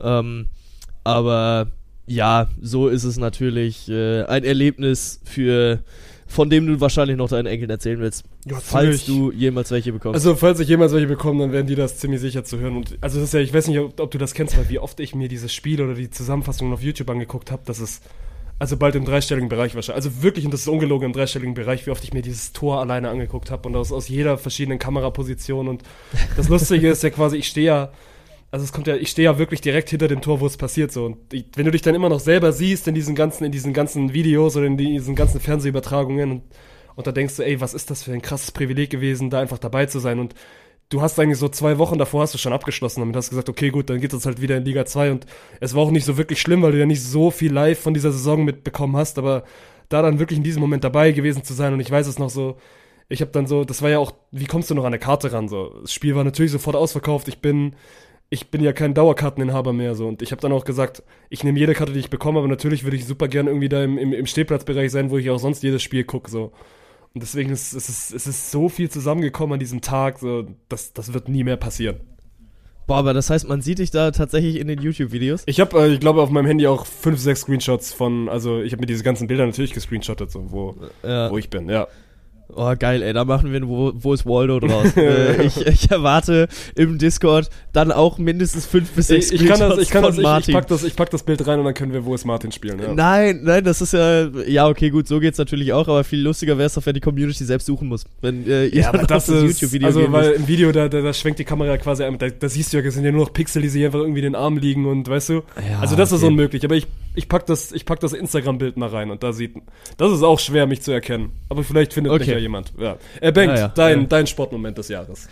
Ähm, 0.01 0.47
aber 1.03 1.67
ja, 2.07 2.47
so 2.59 2.87
ist 2.87 3.03
es 3.03 3.17
natürlich 3.17 3.87
äh, 3.87 4.23
ein 4.23 4.43
Erlebnis 4.43 5.21
für 5.23 5.79
von 6.29 6.47
dem 6.49 6.67
du 6.67 6.79
wahrscheinlich 6.79 7.17
noch 7.17 7.27
deinen 7.27 7.47
Enkeln 7.47 7.71
erzählen 7.71 7.99
willst. 7.99 8.23
Ja, 8.45 8.59
falls 8.61 9.05
du 9.05 9.31
jemals 9.31 9.71
welche 9.71 9.91
bekommst. 9.91 10.13
Also, 10.13 10.35
falls 10.35 10.59
ich 10.59 10.69
jemals 10.69 10.93
welche 10.93 11.07
bekomme, 11.07 11.41
dann 11.41 11.51
werden 11.51 11.65
die 11.65 11.75
das 11.75 11.97
ziemlich 11.97 12.21
sicher 12.21 12.43
zu 12.43 12.59
hören. 12.59 12.77
Und 12.77 12.97
also 13.01 13.19
das 13.19 13.29
ist 13.29 13.33
ja, 13.33 13.39
ich 13.39 13.51
weiß 13.51 13.67
nicht, 13.67 13.79
ob, 13.79 13.99
ob 13.99 14.11
du 14.11 14.19
das 14.19 14.35
kennst, 14.35 14.55
aber 14.55 14.69
wie 14.69 14.77
oft 14.77 14.99
ich 14.99 15.15
mir 15.15 15.27
dieses 15.27 15.51
Spiel 15.51 15.81
oder 15.81 15.95
die 15.95 16.11
Zusammenfassungen 16.11 16.71
auf 16.71 16.83
YouTube 16.83 17.09
angeguckt 17.09 17.51
habe, 17.51 17.63
das 17.65 17.79
ist 17.79 18.03
also 18.59 18.77
bald 18.77 18.93
im 18.95 19.05
dreistelligen 19.05 19.49
Bereich 19.49 19.73
wahrscheinlich. 19.73 20.05
Also 20.05 20.21
wirklich, 20.21 20.45
und 20.45 20.53
das 20.53 20.61
ist 20.61 20.67
ungelogen 20.67 21.07
im 21.07 21.13
dreistelligen 21.13 21.55
Bereich, 21.55 21.87
wie 21.87 21.91
oft 21.91 22.03
ich 22.03 22.13
mir 22.13 22.21
dieses 22.21 22.53
Tor 22.53 22.79
alleine 22.79 23.09
angeguckt 23.09 23.49
habe 23.49 23.67
und 23.67 23.75
aus, 23.75 23.91
aus 23.91 24.07
jeder 24.07 24.37
verschiedenen 24.37 24.77
Kameraposition. 24.77 25.67
Und 25.67 25.81
das 26.37 26.47
Lustige 26.47 26.89
ist 26.89 27.01
ja 27.01 27.09
quasi, 27.09 27.37
ich 27.37 27.47
stehe 27.47 27.65
ja, 27.65 27.91
also 28.51 28.65
es 28.65 28.71
kommt 28.71 28.87
ja, 28.87 28.95
ich 28.95 29.09
stehe 29.09 29.25
ja 29.25 29.37
wirklich 29.37 29.61
direkt 29.61 29.89
hinter 29.89 30.07
dem 30.07 30.21
Tor, 30.21 30.39
wo 30.39 30.47
es 30.47 30.57
passiert 30.57 30.91
so. 30.91 31.05
Und 31.05 31.33
ich, 31.33 31.45
wenn 31.55 31.65
du 31.65 31.71
dich 31.71 31.83
dann 31.83 31.95
immer 31.95 32.09
noch 32.09 32.19
selber 32.19 32.51
siehst 32.51 32.87
in 32.87 32.95
diesen 32.95 33.15
ganzen, 33.15 33.43
in 33.43 33.51
diesen 33.51 33.73
ganzen 33.73 34.13
Videos 34.13 34.55
oder 34.57 34.65
in 34.65 34.77
diesen 34.77 35.15
ganzen 35.15 35.39
Fernsehübertragungen 35.39 36.31
und, 36.31 36.43
und 36.95 37.07
da 37.07 37.11
denkst 37.11 37.35
du, 37.35 37.43
ey, 37.43 37.61
was 37.61 37.73
ist 37.73 37.91
das 37.91 38.03
für 38.03 38.11
ein 38.11 38.21
krasses 38.21 38.51
Privileg 38.51 38.89
gewesen, 38.89 39.29
da 39.29 39.39
einfach 39.39 39.59
dabei 39.59 39.85
zu 39.85 39.99
sein 39.99 40.19
und 40.19 40.33
du 40.89 41.01
hast 41.01 41.19
eigentlich 41.19 41.37
so 41.37 41.47
zwei 41.47 41.77
Wochen 41.77 41.99
davor 41.99 42.23
hast 42.23 42.33
du 42.33 42.39
schon 42.39 42.53
abgeschlossen 42.53 43.01
damit 43.01 43.15
hast 43.15 43.29
gesagt, 43.29 43.49
okay, 43.49 43.69
gut, 43.69 43.89
dann 43.89 44.01
geht 44.01 44.11
es 44.13 44.25
halt 44.25 44.41
wieder 44.41 44.57
in 44.57 44.65
Liga 44.65 44.85
2 44.85 45.11
und 45.11 45.25
es 45.59 45.75
war 45.75 45.83
auch 45.83 45.91
nicht 45.91 46.05
so 46.05 46.17
wirklich 46.17 46.41
schlimm, 46.41 46.63
weil 46.63 46.71
du 46.71 46.79
ja 46.79 46.87
nicht 46.87 47.03
so 47.03 47.29
viel 47.29 47.53
live 47.53 47.79
von 47.79 47.93
dieser 47.93 48.11
Saison 48.11 48.43
mitbekommen 48.43 48.97
hast, 48.97 49.19
aber 49.19 49.43
da 49.89 50.01
dann 50.01 50.19
wirklich 50.19 50.37
in 50.37 50.43
diesem 50.43 50.61
Moment 50.61 50.83
dabei 50.83 51.11
gewesen 51.11 51.43
zu 51.43 51.53
sein 51.53 51.73
und 51.73 51.79
ich 51.79 51.91
weiß 51.91 52.07
es 52.07 52.17
noch 52.17 52.31
so, 52.31 52.57
ich 53.07 53.21
habe 53.21 53.31
dann 53.31 53.47
so, 53.47 53.63
das 53.63 53.81
war 53.81 53.89
ja 53.89 53.99
auch, 53.99 54.13
wie 54.31 54.45
kommst 54.45 54.69
du 54.69 54.75
noch 54.75 54.83
an 54.83 54.87
eine 54.87 54.99
Karte 54.99 55.31
ran 55.31 55.47
so? 55.47 55.79
Das 55.81 55.93
Spiel 55.93 56.15
war 56.15 56.23
natürlich 56.23 56.51
sofort 56.51 56.75
ausverkauft, 56.75 57.27
ich 57.27 57.39
bin 57.39 57.75
ich 58.29 58.51
bin 58.51 58.61
ja 58.63 58.73
kein 58.73 58.93
Dauerkarteninhaber 58.93 59.73
mehr 59.73 59.95
so 59.95 60.07
und 60.07 60.21
ich 60.21 60.31
habe 60.31 60.41
dann 60.41 60.51
auch 60.51 60.65
gesagt, 60.65 61.03
ich 61.29 61.43
nehme 61.43 61.57
jede 61.57 61.73
Karte, 61.73 61.93
die 61.93 61.99
ich 61.99 62.09
bekomme, 62.09 62.39
aber 62.39 62.47
natürlich 62.47 62.83
würde 62.83 62.97
ich 62.97 63.05
super 63.05 63.27
gern 63.27 63.47
irgendwie 63.47 63.69
da 63.69 63.83
im, 63.83 63.97
im, 63.97 64.13
im 64.13 64.25
Stehplatzbereich 64.25 64.91
sein, 64.91 65.09
wo 65.09 65.17
ich 65.17 65.29
auch 65.29 65.39
sonst 65.39 65.63
jedes 65.63 65.81
Spiel 65.81 66.03
gucke 66.03 66.29
so. 66.29 66.51
Und 67.15 67.23
deswegen 67.23 67.49
ist 67.49 67.73
es 67.73 67.89
ist, 67.89 68.13
es 68.13 68.27
ist 68.27 68.51
so 68.51 68.69
viel 68.69 68.89
zusammengekommen 68.89 69.53
an 69.53 69.59
diesem 69.59 69.81
Tag, 69.81 70.19
so, 70.19 70.45
das, 70.67 70.93
das 70.93 71.11
wird 71.13 71.27
nie 71.27 71.43
mehr 71.43 71.57
passieren. 71.57 71.97
Boah, 72.85 72.97
aber 72.97 73.13
das 73.13 73.29
heißt, 73.29 73.47
man 73.47 73.61
sieht 73.61 73.79
dich 73.79 73.91
da 73.91 74.09
tatsächlich 74.11 74.55
in 74.59 74.67
den 74.67 74.79
YouTube-Videos? 74.79 75.43
Ich 75.45 75.59
habe, 75.59 75.79
äh, 75.79 75.93
ich 75.93 75.99
glaube, 75.99 76.21
auf 76.23 76.31
meinem 76.31 76.47
Handy 76.47 76.65
auch 76.65 76.87
fünf, 76.87 77.19
sechs 77.19 77.41
Screenshots 77.41 77.93
von, 77.93 78.29
also 78.29 78.61
ich 78.61 78.71
habe 78.71 78.81
mir 78.81 78.87
diese 78.87 79.03
ganzen 79.03 79.27
Bilder 79.27 79.45
natürlich 79.45 79.73
gescreenshottet, 79.73 80.31
so, 80.31 80.51
wo, 80.51 80.75
Ja. 81.03 81.29
wo 81.31 81.37
ich 81.37 81.49
bin, 81.51 81.69
ja. 81.69 81.87
Oh, 82.55 82.73
geil, 82.77 83.03
ey, 83.03 83.13
da 83.13 83.25
machen 83.25 83.51
wir 83.51 83.59
ein 83.59 83.67
Wo, 83.67 83.91
wo 83.95 84.13
ist 84.13 84.25
Waldo 84.25 84.59
draus. 84.59 84.87
äh, 84.97 85.43
ich, 85.43 85.65
ich 85.65 85.91
erwarte 85.91 86.47
im 86.75 86.97
Discord 86.97 87.49
dann 87.73 87.91
auch 87.91 88.17
mindestens 88.17 88.65
fünf 88.65 88.89
bis 88.91 89.07
sechs 89.07 89.31
Ich, 89.31 89.41
ich 89.41 89.47
kann 89.47 89.59
das, 89.59 89.77
ich 89.77 89.89
kann 89.89 90.01
das, 90.01 90.13
ich, 90.13 90.19
ich 90.19 90.23
Martin. 90.23 90.53
pack 90.55 90.67
das, 90.67 90.83
ich 90.83 90.95
pack 90.95 91.11
das 91.11 91.23
Bild 91.23 91.45
rein 91.45 91.59
und 91.59 91.65
dann 91.65 91.75
können 91.75 91.93
wir 91.93 92.05
Wo 92.05 92.15
ist 92.15 92.25
Martin 92.25 92.51
spielen, 92.51 92.79
ja. 92.79 92.93
Nein, 92.93 93.41
nein, 93.43 93.63
das 93.63 93.81
ist 93.81 93.93
ja, 93.93 94.27
ja, 94.47 94.67
okay, 94.67 94.89
gut, 94.89 95.07
so 95.07 95.19
geht's 95.19 95.37
natürlich 95.37 95.73
auch, 95.73 95.87
aber 95.87 96.03
viel 96.03 96.21
lustiger 96.21 96.57
wäre 96.57 96.67
es 96.67 96.73
doch, 96.73 96.85
wenn 96.85 96.95
die 96.95 97.01
Community 97.01 97.45
selbst 97.45 97.67
suchen 97.67 97.87
muss. 97.87 98.05
Wenn 98.21 98.47
äh, 98.47 98.65
ihr 98.65 98.81
Ja, 98.81 98.89
aber 98.89 99.05
das 99.05 99.29
ist, 99.29 99.61
YouTube-Video 99.61 99.87
also 99.87 100.11
weil 100.11 100.31
im 100.31 100.47
Video, 100.47 100.71
da, 100.71 100.89
da, 100.89 101.01
da 101.01 101.13
schwenkt 101.13 101.39
die 101.39 101.45
Kamera 101.45 101.77
quasi 101.77 102.03
da, 102.17 102.27
da 102.29 102.49
siehst 102.49 102.73
du 102.73 102.77
ja, 102.77 102.83
es 102.83 102.95
sind 102.95 103.05
ja 103.05 103.11
nur 103.11 103.25
noch 103.25 103.33
Pixel, 103.33 103.61
die 103.61 103.69
sich 103.69 103.85
einfach 103.85 103.99
irgendwie 103.99 104.19
in 104.19 104.25
den 104.25 104.35
Arm 104.35 104.57
liegen 104.57 104.87
und, 104.87 105.07
weißt 105.07 105.29
du? 105.29 105.43
Ja, 105.69 105.79
also 105.81 105.95
das 105.95 106.11
ist 106.11 106.23
okay. 106.23 106.27
unmöglich, 106.31 106.65
aber 106.65 106.75
ich, 106.75 106.87
ich 107.19 107.27
pack 107.29 107.45
das, 107.45 107.71
ich 107.73 107.85
pack 107.85 107.99
das 107.99 108.13
Instagram-Bild 108.13 108.77
mal 108.77 108.89
rein 108.89 109.11
und 109.11 109.21
da 109.23 109.33
sieht, 109.33 109.53
das 109.97 110.11
ist 110.11 110.23
auch 110.23 110.39
schwer, 110.39 110.65
mich 110.67 110.81
zu 110.81 110.91
erkennen. 110.91 111.31
Aber 111.49 111.63
vielleicht 111.63 111.93
findet 111.93 112.13
mich 112.13 112.21
Okay. 112.23 112.31
ja 112.31 112.37
jemand, 112.39 112.71
ja. 112.79 112.97
Äh, 113.19 113.31
Bengt, 113.31 113.57
Ja, 113.57 113.67
dein, 113.67 114.07
dein 114.09 114.25
Sportmoment 114.25 114.77
des 114.77 114.87
Jahres. 114.87 115.27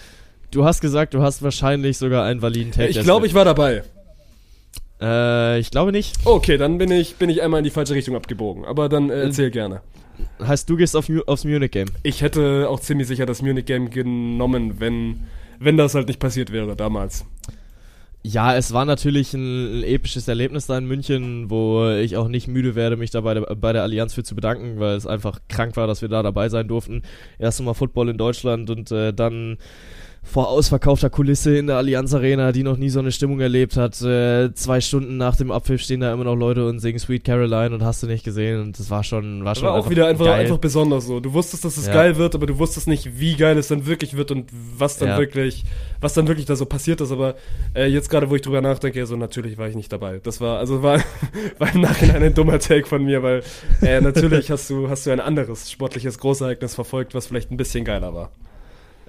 Du 0.52 0.66
hast 0.66 0.82
gesagt, 0.82 1.14
du 1.14 1.22
hast 1.22 1.42
wahrscheinlich 1.42 1.98
sogar 1.98 2.26
einen 2.26 2.42
validen 2.42 2.72
Take. 2.72 2.90
ich 2.90 3.00
glaube, 3.02 3.26
ich 3.26 3.34
war 3.34 3.46
dabei. 3.46 3.84
Äh, 5.02 5.60
ich 5.60 5.72
glaube 5.72 5.92
nicht. 5.92 6.16
Okay, 6.26 6.58
dann 6.58 6.78
bin 6.78 6.92
ich, 6.92 7.16
bin 7.16 7.30
ich 7.30 7.42
einmal 7.42 7.60
in 7.60 7.64
die 7.64 7.70
falsche 7.70 7.94
Richtung 7.94 8.16
abgebogen, 8.16 8.66
aber 8.66 8.90
dann 8.90 9.10
äh, 9.10 9.22
erzähl 9.24 9.52
gerne. 9.52 9.82
Heißt, 10.42 10.70
du 10.70 10.76
gehst 10.78 10.96
auf, 10.96 11.08
aufs 11.28 11.46
Munich-Game. 11.46 11.88
Ich 12.04 12.22
hätte 12.22 12.68
auch 12.70 12.80
ziemlich 12.80 13.08
sicher 13.08 13.26
das 13.26 13.42
Munich-Game 13.42 13.92
genommen, 13.92 14.80
wenn, 14.80 15.22
wenn 15.60 15.78
das 15.78 15.94
halt 15.96 16.08
nicht 16.08 16.20
passiert 16.20 16.52
wäre 16.52 16.76
damals. 16.76 17.24
Ja, 18.30 18.58
es 18.58 18.74
war 18.74 18.84
natürlich 18.84 19.34
ein, 19.34 19.84
episches 19.84 20.28
Erlebnis 20.28 20.68
da 20.68 20.78
in 20.78 20.86
München, 20.86 21.50
wo 21.50 21.88
ich 21.92 22.18
auch 22.18 22.28
nicht 22.28 22.50
müde 22.50 22.76
werde, 22.76 22.98
mich 22.98 23.10
da 23.10 23.22
bei 23.22 23.34
der, 23.74 23.84
Allianz 23.84 24.14
für 24.14 24.24
zu 24.24 24.36
bedanken, 24.36 24.82
weil 24.82 24.98
es 24.98 25.08
einfach 25.08 25.40
krank 25.48 25.78
war, 25.78 25.88
dass 25.88 26.02
wir 26.02 26.10
da 26.10 26.24
dabei 26.24 26.50
sein 26.50 26.68
durften. 26.68 27.04
Erst 27.40 27.62
mal 27.62 27.74
Football 27.74 28.10
in 28.10 28.18
Deutschland 28.18 28.70
und 28.70 28.92
äh, 28.92 29.14
dann 29.14 29.58
vor 30.32 30.50
ausverkaufter 30.50 31.10
Kulisse 31.10 31.58
in 31.58 31.68
der 31.68 31.78
Allianz 31.78 32.14
Arena, 32.14 32.52
die 32.52 32.64
noch 32.64 32.78
nie 32.78 32.90
so 32.90 33.00
eine 33.00 33.12
Stimmung 33.12 33.40
erlebt 33.40 33.78
hat. 33.78 34.02
Äh, 34.02 34.54
zwei 34.54 34.82
Stunden 34.82 35.18
nach 35.18 35.36
dem 35.38 35.52
Abpfiff 35.52 35.82
stehen 35.82 36.02
da 36.02 36.14
immer 36.14 36.26
noch 36.26 36.36
Leute 36.36 36.68
und 36.68 36.80
singen 36.80 37.00
Sweet 37.00 37.24
Caroline 37.24 37.74
und 37.74 37.84
hast 37.84 38.04
du 38.04 38.08
nicht 38.08 38.24
gesehen 38.26 38.62
und 38.62 38.78
das 38.78 38.90
war 38.90 39.04
schon, 39.04 39.44
war 39.46 39.52
Das 39.52 39.60
schon 39.60 39.68
war 39.70 39.76
auch 39.76 39.90
wieder 39.90 40.08
einfach, 40.08 40.26
geil. 40.26 40.42
einfach 40.42 40.58
besonders 40.58 41.06
so. 41.08 41.20
Du 41.20 41.34
wusstest, 41.34 41.64
dass 41.66 41.78
es 41.78 41.88
Ja. 41.88 41.94
geil 41.94 42.18
wird, 42.18 42.36
aber 42.36 42.46
du 42.46 42.60
wusstest 42.60 42.88
nicht, 42.88 43.20
wie 43.20 43.36
geil 43.36 43.58
es 43.58 43.70
dann 43.70 43.86
wirklich 43.86 44.16
wird 44.18 44.32
und 44.32 44.50
was 44.78 44.98
dann 44.98 45.10
Ja. 45.10 45.18
wirklich, 45.18 45.64
was 46.02 46.14
dann 46.14 46.28
wirklich 46.28 46.46
da 46.46 46.56
so 46.56 46.66
passiert 46.66 47.00
ist. 47.02 47.12
Aber 47.12 47.36
äh, 47.74 47.86
jetzt 47.88 48.10
gerade, 48.10 48.30
wo 48.30 48.36
ich 48.36 48.42
drüber 48.42 48.62
nachdenke, 48.62 49.06
so 49.06 49.16
natürlich 49.16 49.58
war 49.58 49.68
ich 49.70 49.76
nicht 49.76 49.92
dabei. 49.94 50.20
Das 50.22 50.42
war, 50.42 50.60
also 50.60 50.84
war, 50.84 51.00
war 51.58 51.74
im 51.74 51.82
Nachhinein 51.82 52.22
ein 52.22 52.34
dummer 52.34 52.60
Take 52.60 52.86
von 52.86 53.04
mir, 53.04 53.24
weil 53.24 53.44
äh, 53.82 54.02
natürlich 54.02 54.52
hast 54.52 54.70
du, 54.70 54.90
hast 54.90 55.06
du 55.06 55.12
ein 55.12 55.20
anderes 55.22 55.72
sportliches 55.72 56.20
Großereignis 56.20 56.76
verfolgt, 56.76 57.16
was 57.16 57.28
vielleicht 57.28 57.50
ein 57.52 57.58
bisschen 57.58 57.86
geiler 57.86 58.14
war. 58.14 58.32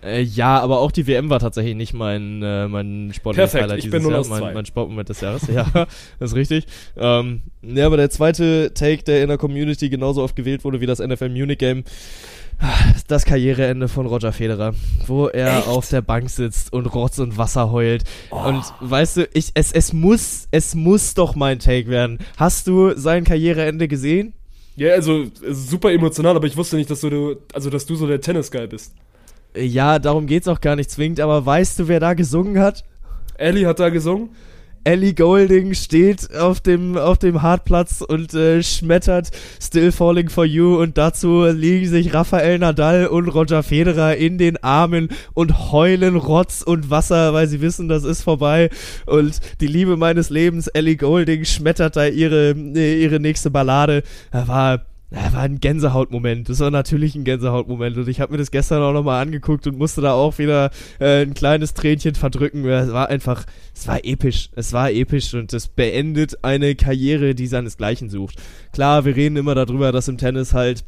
Äh, 0.02 0.22
ja, 0.22 0.60
aber 0.60 0.78
auch 0.78 0.92
die 0.92 1.06
WM 1.06 1.30
war 1.30 1.40
tatsächlich 1.40 1.74
nicht 1.74 1.92
mein, 1.92 2.42
äh, 2.42 2.68
mein 2.68 3.12
sportliches 3.14 3.52
Perfekt, 3.52 3.64
Highlight 3.64 3.78
ich 3.78 3.84
dieses 3.84 4.02
bin 4.02 4.10
Jahr, 4.10 4.12
0 4.12 4.20
aus 4.20 4.28
zwei. 4.28 4.40
mein, 4.40 4.54
mein 4.54 4.66
Sportmoment 4.66 5.08
des 5.08 5.20
Jahres. 5.20 5.42
Ja, 5.52 5.66
das 5.72 6.30
ist 6.30 6.36
richtig. 6.36 6.66
Ähm, 6.96 7.42
ja, 7.62 7.86
aber 7.86 7.96
der 7.96 8.10
zweite 8.10 8.72
Take, 8.74 9.02
der 9.02 9.22
in 9.22 9.28
der 9.28 9.38
Community 9.38 9.88
genauso 9.88 10.22
oft 10.22 10.36
gewählt 10.36 10.62
wurde 10.64 10.80
wie 10.80 10.86
das 10.86 10.98
NFL 11.00 11.30
Munich 11.30 11.58
Game, 11.58 11.84
das 13.06 13.24
Karriereende 13.24 13.88
von 13.88 14.06
Roger 14.06 14.32
Federer, 14.32 14.74
wo 15.06 15.28
er 15.28 15.68
auf 15.68 15.88
der 15.88 16.02
Bank 16.02 16.28
sitzt 16.28 16.72
und 16.72 16.86
Rotz 16.86 17.18
und 17.18 17.38
Wasser 17.38 17.72
heult. 17.72 18.04
Und 18.30 18.62
weißt 18.80 19.16
du, 19.18 19.28
ich, 19.32 19.50
es, 19.54 19.72
es 19.72 19.92
muss, 19.92 20.48
es 20.50 20.74
muss 20.74 21.14
doch 21.14 21.34
mein 21.34 21.60
Take 21.60 21.88
werden. 21.88 22.18
Hast 22.36 22.66
du 22.66 22.96
sein 22.96 23.24
Karriereende 23.24 23.88
gesehen? 23.88 24.34
Ja, 24.76 24.92
also 24.92 25.26
super 25.50 25.92
emotional, 25.92 26.36
aber 26.36 26.46
ich 26.46 26.56
wusste 26.56 26.76
nicht, 26.76 26.90
dass 26.90 27.00
du, 27.00 27.36
also 27.52 27.70
dass 27.70 27.86
du 27.86 27.96
so 27.96 28.06
der 28.06 28.20
Tennis-Guy 28.20 28.68
bist. 28.68 28.92
Ja, 29.58 29.98
darum 29.98 30.26
geht's 30.26 30.48
auch 30.48 30.60
gar 30.60 30.76
nicht 30.76 30.90
zwingend, 30.90 31.20
aber 31.20 31.44
weißt 31.44 31.78
du, 31.78 31.88
wer 31.88 32.00
da 32.00 32.14
gesungen 32.14 32.58
hat? 32.58 32.84
Ellie 33.36 33.66
hat 33.66 33.80
da 33.80 33.88
gesungen. 33.88 34.30
Ellie 34.84 35.12
Golding 35.12 35.74
steht 35.74 36.34
auf 36.34 36.60
dem, 36.60 36.96
auf 36.96 37.18
dem 37.18 37.42
Hartplatz 37.42 38.00
und 38.00 38.32
äh, 38.32 38.62
schmettert 38.62 39.30
Still 39.60 39.92
Falling 39.92 40.30
for 40.30 40.44
You 40.44 40.80
und 40.80 40.96
dazu 40.96 41.44
liegen 41.44 41.86
sich 41.88 42.14
Rafael 42.14 42.58
Nadal 42.58 43.08
und 43.08 43.28
Roger 43.28 43.62
Federer 43.62 44.16
in 44.16 44.38
den 44.38 44.56
Armen 44.62 45.10
und 45.34 45.72
heulen 45.72 46.16
Rotz 46.16 46.62
und 46.62 46.88
Wasser, 46.88 47.34
weil 47.34 47.48
sie 47.48 47.60
wissen, 47.60 47.88
das 47.88 48.04
ist 48.04 48.22
vorbei 48.22 48.70
und 49.04 49.40
die 49.60 49.66
Liebe 49.66 49.96
meines 49.96 50.30
Lebens, 50.30 50.68
Ellie 50.68 50.96
Golding, 50.96 51.44
schmettert 51.44 51.96
da 51.96 52.06
ihre, 52.06 52.52
äh, 52.52 53.02
ihre 53.02 53.20
nächste 53.20 53.50
Ballade. 53.50 54.02
Da 54.30 54.48
war 54.48 54.86
ja, 55.10 55.32
war 55.32 55.40
ein 55.40 55.58
Gänsehautmoment. 55.58 56.50
Das 56.50 56.60
war 56.60 56.70
natürlich 56.70 57.14
ein 57.14 57.24
Gänsehautmoment. 57.24 57.96
Und 57.96 58.08
ich 58.08 58.20
habe 58.20 58.32
mir 58.32 58.38
das 58.38 58.50
gestern 58.50 58.82
auch 58.82 58.92
nochmal 58.92 59.22
angeguckt 59.22 59.66
und 59.66 59.78
musste 59.78 60.02
da 60.02 60.12
auch 60.12 60.36
wieder 60.36 60.70
äh, 61.00 61.22
ein 61.22 61.32
kleines 61.32 61.72
Tränchen 61.72 62.14
verdrücken. 62.14 62.66
Es 62.66 62.92
war 62.92 63.08
einfach, 63.08 63.46
es 63.74 63.88
war 63.88 64.04
episch. 64.04 64.50
Es 64.54 64.74
war 64.74 64.90
episch 64.90 65.32
und 65.32 65.52
es 65.54 65.68
beendet 65.68 66.44
eine 66.44 66.74
Karriere, 66.74 67.34
die 67.34 67.46
seinesgleichen 67.46 68.10
sucht. 68.10 68.36
Klar, 68.72 69.06
wir 69.06 69.16
reden 69.16 69.36
immer 69.36 69.54
darüber, 69.54 69.92
dass 69.92 70.08
im 70.08 70.18
Tennis 70.18 70.52
halt 70.52 70.84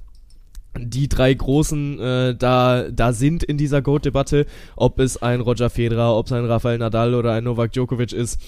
die 0.78 1.08
drei 1.08 1.32
Großen 1.32 1.98
äh, 1.98 2.34
da, 2.36 2.90
da 2.90 3.12
sind 3.12 3.42
in 3.42 3.56
dieser 3.56 3.80
GOAT-Debatte, 3.80 4.46
ob 4.76 5.00
es 5.00 5.20
ein 5.20 5.40
Roger 5.40 5.70
Federer, 5.70 6.14
ob 6.14 6.26
es 6.26 6.32
ein 6.32 6.44
Rafael 6.44 6.78
Nadal 6.78 7.14
oder 7.14 7.32
ein 7.32 7.44
Novak 7.44 7.72
Djokovic 7.72 8.12
ist, 8.12 8.38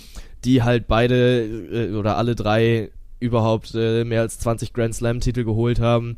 die 0.44 0.62
halt 0.62 0.86
beide 0.86 1.44
äh, 1.44 1.94
oder 1.94 2.18
alle 2.18 2.34
drei 2.34 2.90
überhaupt 3.22 3.74
äh, 3.74 4.04
mehr 4.04 4.20
als 4.20 4.38
20 4.38 4.72
Grand 4.72 4.94
Slam-Titel 4.94 5.44
geholt 5.44 5.80
haben. 5.80 6.16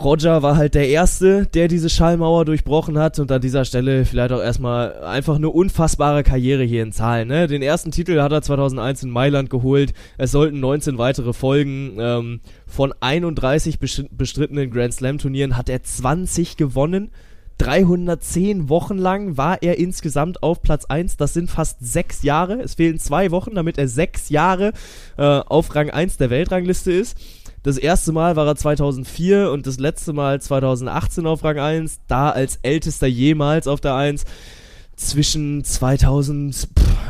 Roger 0.00 0.44
war 0.44 0.56
halt 0.56 0.76
der 0.76 0.88
Erste, 0.88 1.46
der 1.46 1.66
diese 1.66 1.90
Schallmauer 1.90 2.44
durchbrochen 2.44 2.98
hat 2.98 3.18
und 3.18 3.32
an 3.32 3.40
dieser 3.40 3.64
Stelle 3.64 4.04
vielleicht 4.04 4.30
auch 4.30 4.40
erstmal 4.40 5.02
einfach 5.02 5.34
eine 5.34 5.50
unfassbare 5.50 6.22
Karriere 6.22 6.62
hier 6.62 6.84
in 6.84 6.92
Zahlen. 6.92 7.26
Ne? 7.26 7.48
Den 7.48 7.62
ersten 7.62 7.90
Titel 7.90 8.20
hat 8.20 8.30
er 8.30 8.40
2001 8.40 9.02
in 9.02 9.10
Mailand 9.10 9.50
geholt, 9.50 9.94
es 10.16 10.30
sollten 10.30 10.60
19 10.60 10.98
weitere 10.98 11.32
folgen. 11.32 11.96
Ähm, 11.98 12.40
von 12.64 12.94
31 13.00 13.80
bestrittenen 13.80 14.70
Grand 14.70 14.94
Slam 14.94 15.18
Turnieren 15.18 15.56
hat 15.56 15.68
er 15.68 15.82
20 15.82 16.56
gewonnen. 16.56 17.10
310 17.58 18.68
Wochen 18.68 18.98
lang 18.98 19.36
war 19.36 19.62
er 19.62 19.78
insgesamt 19.78 20.42
auf 20.42 20.62
Platz 20.62 20.84
1. 20.84 21.16
Das 21.16 21.34
sind 21.34 21.50
fast 21.50 21.78
sechs 21.80 22.22
Jahre. 22.22 22.60
Es 22.60 22.74
fehlen 22.74 22.98
zwei 22.98 23.30
Wochen, 23.30 23.54
damit 23.54 23.78
er 23.78 23.88
sechs 23.88 24.28
Jahre 24.28 24.72
äh, 25.16 25.22
auf 25.22 25.74
Rang 25.74 25.90
1 25.90 26.16
der 26.16 26.30
Weltrangliste 26.30 26.92
ist. 26.92 27.18
Das 27.64 27.76
erste 27.76 28.12
Mal 28.12 28.36
war 28.36 28.46
er 28.46 28.56
2004 28.56 29.50
und 29.50 29.66
das 29.66 29.78
letzte 29.78 30.12
Mal 30.12 30.40
2018 30.40 31.26
auf 31.26 31.42
Rang 31.42 31.58
1, 31.58 32.00
da 32.06 32.30
als 32.30 32.60
ältester 32.62 33.08
jemals 33.08 33.66
auf 33.66 33.80
der 33.80 33.94
1. 33.94 34.24
Zwischen 34.94 35.64
2000, 35.64 36.54
pff, 36.54 36.68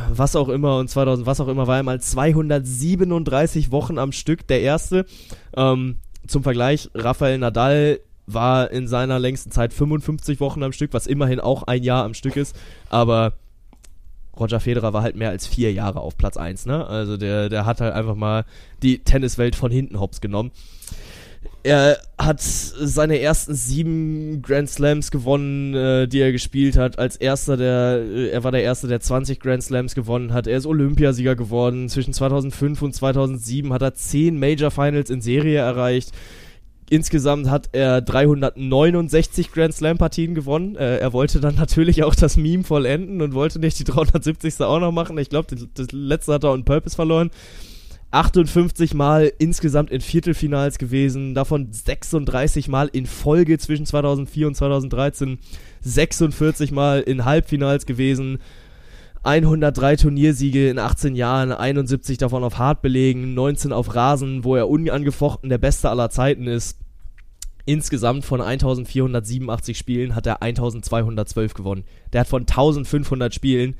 was 0.09 0.35
auch 0.35 0.49
immer 0.49 0.77
und 0.77 0.89
2000, 0.89 1.25
was 1.25 1.39
auch 1.39 1.47
immer, 1.47 1.67
war 1.67 1.77
er 1.77 1.83
mal 1.83 2.01
237 2.01 3.71
Wochen 3.71 3.97
am 3.97 4.11
Stück 4.11 4.47
der 4.47 4.61
erste. 4.61 5.05
Ähm, 5.55 5.97
zum 6.27 6.43
Vergleich, 6.43 6.89
Rafael 6.93 7.37
Nadal 7.37 7.99
war 8.33 8.71
in 8.71 8.87
seiner 8.87 9.19
längsten 9.19 9.51
Zeit 9.51 9.73
55 9.73 10.39
Wochen 10.39 10.63
am 10.63 10.71
Stück, 10.71 10.93
was 10.93 11.07
immerhin 11.07 11.39
auch 11.39 11.63
ein 11.63 11.83
Jahr 11.83 12.03
am 12.03 12.13
Stück 12.13 12.35
ist, 12.35 12.55
aber 12.89 13.33
Roger 14.39 14.59
Federer 14.59 14.93
war 14.93 15.03
halt 15.03 15.15
mehr 15.15 15.29
als 15.29 15.45
vier 15.45 15.73
Jahre 15.73 15.99
auf 15.99 16.17
Platz 16.17 16.37
1, 16.37 16.65
ne? 16.65 16.87
Also 16.87 17.17
der, 17.17 17.49
der 17.49 17.65
hat 17.65 17.81
halt 17.81 17.93
einfach 17.93 18.15
mal 18.15 18.45
die 18.81 18.99
Tenniswelt 18.99 19.55
von 19.55 19.71
hinten 19.71 19.99
hops 19.99 20.21
genommen. 20.21 20.51
Er 21.61 21.99
hat 22.17 22.41
seine 22.41 23.19
ersten 23.19 23.53
sieben 23.53 24.41
Grand 24.41 24.69
Slams 24.69 25.11
gewonnen, 25.11 25.73
äh, 25.73 26.07
die 26.07 26.19
er 26.19 26.31
gespielt 26.31 26.77
hat. 26.77 26.97
Als 26.99 27.17
erster 27.17 27.57
der, 27.57 28.01
äh, 28.01 28.29
er 28.29 28.43
war 28.45 28.51
der 28.51 28.63
erste, 28.63 28.87
der 28.87 29.01
20 29.01 29.41
Grand 29.41 29.63
Slams 29.63 29.93
gewonnen 29.93 30.33
hat. 30.33 30.47
Er 30.47 30.57
ist 30.57 30.65
Olympiasieger 30.65 31.35
geworden. 31.35 31.89
Zwischen 31.89 32.13
2005 32.13 32.81
und 32.81 32.95
2007 32.95 33.73
hat 33.73 33.81
er 33.81 33.93
zehn 33.93 34.39
Major 34.39 34.71
Finals 34.71 35.09
in 35.09 35.21
Serie 35.21 35.59
erreicht. 35.59 36.13
Insgesamt 36.89 37.49
hat 37.49 37.69
er 37.71 38.01
369 38.01 39.51
Grand 39.51 39.75
Slam 39.75 39.99
Partien 39.99 40.33
gewonnen. 40.33 40.75
Äh, 40.75 40.97
er 40.97 41.13
wollte 41.13 41.39
dann 41.39 41.55
natürlich 41.55 42.03
auch 42.03 42.15
das 42.15 42.35
Meme 42.35 42.63
vollenden 42.63 43.21
und 43.21 43.33
wollte 43.33 43.59
nicht 43.59 43.77
die 43.77 43.83
370. 43.83 44.61
auch 44.61 44.79
noch 44.79 44.91
machen. 44.91 45.17
Ich 45.19 45.29
glaube, 45.29 45.55
das 45.73 45.91
letzte 45.91 46.33
hat 46.33 46.43
er 46.43 46.51
on 46.51 46.65
Purpose 46.65 46.95
verloren. 46.95 47.29
58 48.11 48.95
Mal 48.95 49.31
insgesamt 49.37 49.91
in 49.91 50.01
Viertelfinals 50.01 50.79
gewesen, 50.79 51.35
davon 51.35 51.71
36 51.71 52.67
Mal 52.67 52.89
in 52.91 53.05
Folge 53.05 53.59
zwischen 53.59 53.85
2004 53.85 54.47
und 54.47 54.55
2013, 54.55 55.37
46 55.81 56.71
Mal 56.71 57.01
in 57.01 57.25
Halbfinals 57.25 57.85
gewesen, 57.85 58.39
103 59.23 59.97
Turniersiege 59.97 60.69
in 60.69 60.79
18 60.79 61.15
Jahren, 61.15 61.51
71 61.51 62.17
davon 62.17 62.43
auf 62.43 62.57
Hartbelegen, 62.57 63.33
19 63.33 63.73
auf 63.73 63.93
Rasen, 63.93 64.43
wo 64.43 64.55
er 64.55 64.69
unangefochten 64.69 65.49
der 65.49 65.57
Beste 65.57 65.89
aller 65.89 66.09
Zeiten 66.09 66.47
ist. 66.47 66.79
Insgesamt 67.65 68.25
von 68.25 68.41
1487 68.41 69.77
Spielen 69.77 70.15
hat 70.15 70.25
er 70.25 70.41
1212 70.41 71.53
gewonnen. 71.53 71.83
Der 72.13 72.21
hat 72.21 72.27
von 72.27 72.41
1500 72.43 73.33
Spielen 73.33 73.75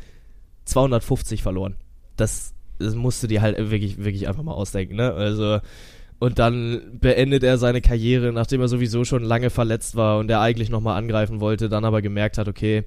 250 0.66 1.42
verloren. 1.42 1.76
Das, 2.18 2.54
das 2.78 2.94
musst 2.96 3.24
du 3.24 3.28
dir 3.28 3.42
halt 3.42 3.58
wirklich, 3.72 3.98
wirklich 3.98 4.28
einfach 4.28 4.44
mal 4.44 4.54
ausdenken, 4.54 4.96
ne? 4.96 5.14
Also, 5.14 5.60
und 6.20 6.38
dann 6.38 7.00
beendet 7.00 7.44
er 7.44 7.58
seine 7.58 7.82
Karriere, 7.82 8.34
nachdem 8.34 8.60
er 8.62 8.68
sowieso 8.68 9.06
schon 9.06 9.24
lange 9.24 9.50
verletzt 9.50 9.96
war 9.96 10.20
und 10.20 10.30
er 10.30 10.42
eigentlich 10.42 10.70
nochmal 10.70 10.98
angreifen 10.98 11.40
wollte, 11.40 11.70
dann 11.70 11.86
aber 11.86 12.02
gemerkt 12.02 12.38
hat, 12.38 12.50
okay, 12.50 12.84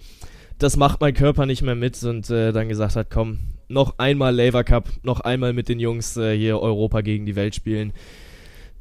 das 0.62 0.76
macht 0.76 1.00
mein 1.00 1.14
Körper 1.14 1.46
nicht 1.46 1.62
mehr 1.62 1.74
mit 1.74 2.02
und 2.04 2.30
äh, 2.30 2.52
dann 2.52 2.68
gesagt 2.68 2.96
hat, 2.96 3.10
komm, 3.10 3.38
noch 3.68 3.98
einmal 3.98 4.34
Laver 4.34 4.64
Cup, 4.64 4.88
noch 5.02 5.20
einmal 5.20 5.52
mit 5.52 5.68
den 5.68 5.80
Jungs 5.80 6.16
äh, 6.16 6.36
hier 6.36 6.60
Europa 6.60 7.00
gegen 7.00 7.26
die 7.26 7.36
Welt 7.36 7.54
spielen. 7.54 7.92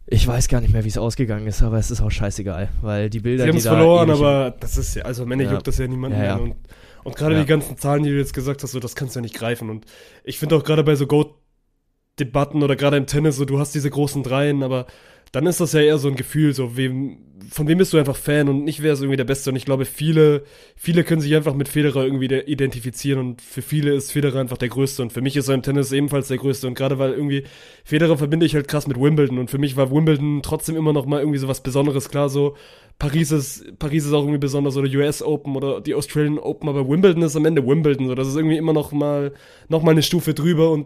Ich 0.07 0.27
weiß 0.27 0.47
gar 0.49 0.59
nicht 0.61 0.73
mehr, 0.73 0.83
wie 0.83 0.89
es 0.89 0.97
ausgegangen 0.97 1.47
ist, 1.47 1.61
aber 1.61 1.77
es 1.77 1.89
ist 1.89 2.01
auch 2.01 2.11
scheißegal, 2.11 2.69
weil 2.81 3.09
die 3.09 3.19
Bilder, 3.19 3.43
Sie 3.43 3.49
haben 3.49 3.57
es 3.57 3.65
verloren, 3.67 4.09
aber 4.09 4.53
das 4.59 4.77
ist 4.77 4.95
ja, 4.95 5.03
also 5.03 5.23
am 5.23 5.31
Ende 5.31 5.45
Ja. 5.45 5.53
juckt 5.53 5.67
das 5.67 5.77
ja 5.77 5.87
niemanden 5.87 6.17
Ja, 6.17 6.25
ja. 6.25 6.35
mehr. 6.35 6.43
Und, 6.43 6.55
und 7.03 7.15
gerade 7.15 7.39
die 7.39 7.45
ganzen 7.45 7.77
Zahlen, 7.77 8.03
die 8.03 8.09
du 8.09 8.17
jetzt 8.17 8.33
gesagt 8.33 8.61
hast, 8.63 8.71
so, 8.71 8.79
das 8.79 8.95
kannst 8.95 9.15
du 9.15 9.19
ja 9.19 9.21
nicht 9.21 9.35
greifen. 9.35 9.69
Und 9.69 9.85
ich 10.23 10.37
finde 10.37 10.55
auch 10.57 10.63
gerade 10.63 10.83
bei 10.83 10.95
so 10.95 11.07
Goat-Debatten 11.07 12.61
oder 12.61 12.75
gerade 12.75 12.97
im 12.97 13.05
Tennis, 13.05 13.37
so, 13.37 13.45
du 13.45 13.59
hast 13.59 13.73
diese 13.73 13.89
großen 13.89 14.21
Dreien, 14.23 14.63
aber 14.63 14.85
dann 15.31 15.47
ist 15.47 15.61
das 15.61 15.73
ja 15.73 15.81
eher 15.81 15.97
so 15.97 16.09
ein 16.09 16.15
Gefühl, 16.15 16.53
so, 16.53 16.75
wem, 16.75 17.17
von 17.49 17.67
wem 17.67 17.77
bist 17.77 17.93
du 17.93 17.97
einfach 17.97 18.17
Fan 18.17 18.49
und 18.49 18.63
nicht 18.65 18.83
wer 18.83 18.93
ist 18.93 18.99
irgendwie 18.99 19.17
der 19.17 19.23
Beste. 19.23 19.49
Und 19.49 19.55
ich 19.55 19.65
glaube, 19.65 19.85
viele, 19.85 20.43
viele 20.75 21.03
können 21.03 21.21
sich 21.21 21.35
einfach 21.35 21.53
mit 21.53 21.69
Federer 21.69 22.03
irgendwie 22.03 22.27
de- 22.27 22.45
identifizieren 22.45 23.19
und 23.19 23.41
für 23.41 23.61
viele 23.61 23.93
ist 23.93 24.11
Federer 24.11 24.39
einfach 24.41 24.57
der 24.57 24.69
Größte. 24.69 25.01
Und 25.01 25.13
für 25.13 25.21
mich 25.21 25.37
ist 25.37 25.47
er 25.47 25.55
im 25.55 25.61
Tennis 25.61 25.91
ebenfalls 25.93 26.27
der 26.27 26.37
Größte. 26.37 26.67
Und 26.67 26.73
gerade 26.75 26.99
weil 26.99 27.13
irgendwie 27.13 27.43
Federer 27.85 28.17
verbinde 28.17 28.45
ich 28.45 28.55
halt 28.55 28.67
krass 28.67 28.87
mit 28.87 28.99
Wimbledon. 28.99 29.39
Und 29.39 29.49
für 29.49 29.57
mich 29.57 29.77
war 29.77 29.89
Wimbledon 29.89 30.41
trotzdem 30.43 30.75
immer 30.75 30.91
noch 30.93 31.05
mal 31.05 31.19
irgendwie 31.21 31.39
so 31.39 31.47
was 31.47 31.63
Besonderes, 31.63 32.09
klar 32.09 32.29
so 32.29 32.55
Paris 32.99 33.31
ist, 33.31 33.79
Paris 33.79 34.05
ist 34.05 34.13
auch 34.13 34.21
irgendwie 34.21 34.37
besonders 34.37 34.77
oder 34.77 34.87
US 34.91 35.23
Open 35.23 35.55
oder 35.55 35.81
die 35.81 35.95
Australian 35.95 36.37
Open, 36.37 36.69
aber 36.69 36.87
Wimbledon 36.87 37.23
ist 37.23 37.35
am 37.35 37.45
Ende 37.45 37.65
Wimbledon, 37.65 38.07
so 38.07 38.13
das 38.13 38.27
ist 38.27 38.35
irgendwie 38.35 38.57
immer 38.57 38.73
noch 38.73 38.91
mal, 38.91 39.33
noch 39.69 39.81
mal 39.81 39.89
eine 39.91 40.03
Stufe 40.03 40.35
drüber. 40.35 40.69
Und 40.69 40.85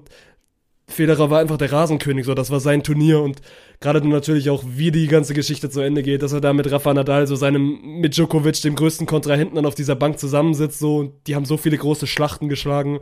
Federer 0.87 1.31
war 1.31 1.39
einfach 1.39 1.57
der 1.57 1.71
Rasenkönig, 1.71 2.25
so 2.25 2.35
das 2.35 2.51
war 2.51 2.59
sein 2.59 2.83
Turnier 2.83 3.19
und 3.21 3.41
gerade 3.79 4.01
dann 4.01 4.09
natürlich 4.09 4.49
auch, 4.51 4.63
wie 4.67 4.91
die 4.91 5.07
ganze 5.07 5.33
Geschichte 5.33 5.69
zu 5.69 5.81
Ende 5.81 6.03
geht, 6.03 6.21
dass 6.21 6.31
er 6.31 6.41
da 6.41 6.53
mit 6.53 6.71
Rafa 6.71 6.93
Nadal, 6.93 7.25
so 7.25 7.35
seinem, 7.35 7.79
mit 7.99 8.15
Djokovic, 8.15 8.61
dem 8.61 8.75
größten 8.75 9.07
Kontrahenten, 9.07 9.55
dann 9.55 9.65
auf 9.65 9.75
dieser 9.75 9.95
Bank 9.95 10.19
zusammensitzt, 10.19 10.79
so, 10.79 10.97
und 10.97 11.13
die 11.27 11.35
haben 11.35 11.45
so 11.45 11.57
viele 11.57 11.77
große 11.77 12.05
Schlachten 12.05 12.49
geschlagen. 12.49 12.99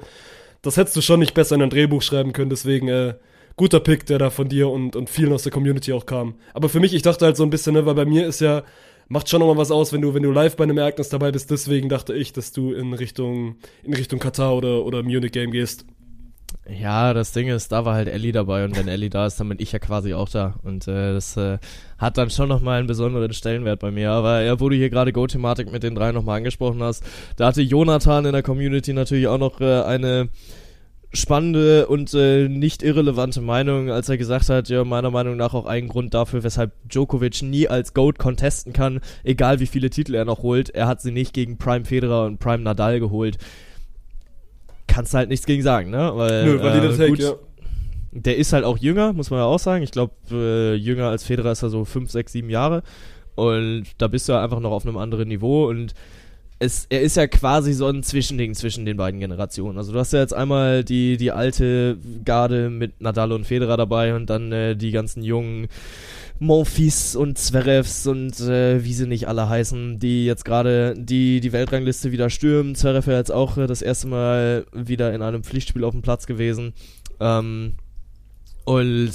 Das 0.61 0.77
hättest 0.77 0.95
du 0.95 1.01
schon 1.01 1.19
nicht 1.19 1.33
besser 1.33 1.55
in 1.55 1.61
ein 1.61 1.69
Drehbuch 1.69 2.01
schreiben 2.01 2.31
können, 2.31 2.49
deswegen, 2.49 2.87
äh, 2.87 3.15
guter 3.55 3.79
Pick, 3.79 4.05
der 4.05 4.17
da 4.17 4.29
von 4.29 4.47
dir 4.49 4.69
und, 4.69 4.95
und 4.95 5.09
vielen 5.09 5.33
aus 5.33 5.43
der 5.43 5.51
Community 5.51 5.93
auch 5.93 6.05
kam. 6.05 6.35
Aber 6.53 6.69
für 6.69 6.79
mich, 6.79 6.93
ich 6.93 7.01
dachte 7.01 7.25
halt 7.25 7.37
so 7.37 7.43
ein 7.43 7.49
bisschen, 7.49 7.73
ne, 7.73 7.85
weil 7.85 7.95
bei 7.95 8.05
mir 8.05 8.25
ist 8.25 8.41
ja, 8.41 8.63
macht 9.09 9.29
schon 9.29 9.39
nochmal 9.39 9.57
was 9.57 9.71
aus, 9.71 9.93
wenn 9.93 10.01
du, 10.01 10.13
wenn 10.13 10.23
du 10.23 10.31
live 10.31 10.55
bei 10.55 10.63
einem 10.63 10.77
Ereignis 10.77 11.09
dabei 11.09 11.31
bist, 11.31 11.51
deswegen 11.51 11.89
dachte 11.89 12.13
ich, 12.13 12.33
dass 12.33 12.51
du 12.51 12.73
in 12.73 12.93
Richtung, 12.93 13.57
in 13.83 13.93
Richtung 13.93 14.19
Katar 14.19 14.55
oder, 14.55 14.85
oder 14.85 15.03
Munich 15.03 15.31
Game 15.31 15.51
gehst. 15.51 15.85
Ja, 16.69 17.13
das 17.13 17.33
Ding 17.33 17.49
ist, 17.49 17.73
da 17.73 17.83
war 17.83 17.93
halt 17.93 18.07
Ellie 18.07 18.31
dabei 18.31 18.63
und 18.63 18.77
wenn 18.77 18.87
Ellie 18.87 19.09
da 19.09 19.25
ist, 19.25 19.37
dann 19.37 19.49
bin 19.49 19.57
ich 19.59 19.73
ja 19.73 19.79
quasi 19.79 20.13
auch 20.13 20.29
da. 20.29 20.55
Und 20.63 20.87
äh, 20.87 21.13
das 21.13 21.35
äh, 21.35 21.57
hat 21.97 22.17
dann 22.17 22.29
schon 22.29 22.47
nochmal 22.47 22.79
einen 22.79 22.87
besonderen 22.87 23.33
Stellenwert 23.33 23.81
bei 23.81 23.91
mir. 23.91 24.11
Aber 24.11 24.41
ja, 24.41 24.59
wo 24.61 24.69
du 24.69 24.75
hier 24.75 24.89
gerade 24.89 25.11
Go-Thematik 25.11 25.71
mit 25.71 25.83
den 25.83 25.93
drei 25.93 26.13
nochmal 26.13 26.37
angesprochen 26.37 26.81
hast, 26.81 27.03
da 27.35 27.47
hatte 27.47 27.61
Jonathan 27.61 28.25
in 28.25 28.31
der 28.31 28.43
Community 28.43 28.93
natürlich 28.93 29.27
auch 29.27 29.37
noch 29.37 29.59
äh, 29.59 29.81
eine 29.81 30.29
spannende 31.11 31.87
und 31.87 32.13
äh, 32.13 32.47
nicht 32.47 32.81
irrelevante 32.81 33.41
Meinung, 33.41 33.91
als 33.91 34.07
er 34.09 34.17
gesagt 34.17 34.49
hat, 34.49 34.69
ja, 34.69 34.85
meiner 34.85 35.11
Meinung 35.11 35.35
nach 35.35 35.53
auch 35.53 35.65
ein 35.65 35.87
Grund 35.89 36.13
dafür, 36.13 36.43
weshalb 36.43 36.71
Djokovic 36.87 37.43
nie 37.43 37.67
als 37.67 37.93
GOAT 37.93 38.17
contesten 38.17 38.71
kann, 38.73 39.01
egal 39.23 39.59
wie 39.59 39.67
viele 39.67 39.89
Titel 39.89 40.15
er 40.15 40.25
noch 40.25 40.41
holt. 40.41 40.69
Er 40.69 40.87
hat 40.87 41.01
sie 41.01 41.11
nicht 41.11 41.33
gegen 41.33 41.57
Prime 41.57 41.85
Federer 41.85 42.25
und 42.25 42.39
Prime 42.39 42.63
Nadal 42.63 42.99
geholt. 42.99 43.37
Kannst 44.93 45.15
halt 45.15 45.29
nichts 45.29 45.45
gegen 45.47 45.63
sagen, 45.63 45.89
ne? 45.89 46.11
Weil, 46.13 46.45
Nö, 46.45 46.61
valider 46.61 46.91
äh, 46.91 46.97
Take, 46.97 47.09
gut, 47.09 47.19
ja. 47.19 47.33
der 48.11 48.37
ist 48.37 48.53
halt 48.53 48.63
auch 48.63 48.77
jünger, 48.77 49.11
muss 49.13 49.31
man 49.31 49.39
ja 49.39 49.45
auch 49.45 49.57
sagen. 49.57 49.83
Ich 49.83 49.91
glaube, 49.91 50.13
äh, 50.31 50.75
jünger 50.75 51.09
als 51.09 51.23
Federer 51.23 51.51
ist 51.51 51.63
er 51.63 51.69
so 51.69 51.83
5, 51.83 52.11
6, 52.11 52.31
7 52.31 52.49
Jahre. 52.49 52.83
Und 53.33 53.85
da 53.97 54.07
bist 54.07 54.29
du 54.29 54.33
ja 54.33 54.43
einfach 54.43 54.59
noch 54.59 54.71
auf 54.71 54.85
einem 54.85 54.97
anderen 54.97 55.29
Niveau. 55.29 55.67
Und 55.67 55.95
es, 56.59 56.85
er 56.89 57.01
ist 57.01 57.17
ja 57.17 57.25
quasi 57.25 57.73
so 57.73 57.87
ein 57.87 58.03
Zwischending 58.03 58.53
zwischen 58.53 58.85
den 58.85 58.97
beiden 58.97 59.19
Generationen. 59.19 59.77
Also 59.77 59.93
du 59.93 59.99
hast 59.99 60.13
ja 60.13 60.19
jetzt 60.19 60.33
einmal 60.33 60.83
die, 60.83 61.17
die 61.17 61.31
alte 61.31 61.97
Garde 62.23 62.69
mit 62.69 63.01
Nadal 63.01 63.31
und 63.31 63.45
Federer 63.45 63.77
dabei 63.77 64.15
und 64.15 64.29
dann 64.29 64.51
äh, 64.51 64.75
die 64.75 64.91
ganzen 64.91 65.23
jungen 65.23 65.67
Monfils 66.39 67.15
und 67.15 67.37
Zverevs 67.37 68.07
und 68.07 68.39
äh, 68.41 68.83
wie 68.83 68.93
sie 68.93 69.07
nicht 69.07 69.27
alle 69.27 69.47
heißen, 69.47 69.99
die 69.99 70.25
jetzt 70.25 70.45
gerade 70.45 70.93
die, 70.97 71.39
die 71.39 71.53
Weltrangliste 71.53 72.11
wieder 72.11 72.29
stürmen. 72.29 72.75
Zverev 72.75 73.09
ja 73.09 73.17
jetzt 73.17 73.31
auch 73.31 73.57
äh, 73.57 73.67
das 73.67 73.81
erste 73.81 74.07
Mal 74.07 74.65
wieder 74.73 75.13
in 75.13 75.21
einem 75.21 75.43
Pflichtspiel 75.43 75.83
auf 75.83 75.93
dem 75.93 76.01
Platz 76.01 76.25
gewesen. 76.25 76.73
Ähm, 77.19 77.75
und 78.65 79.11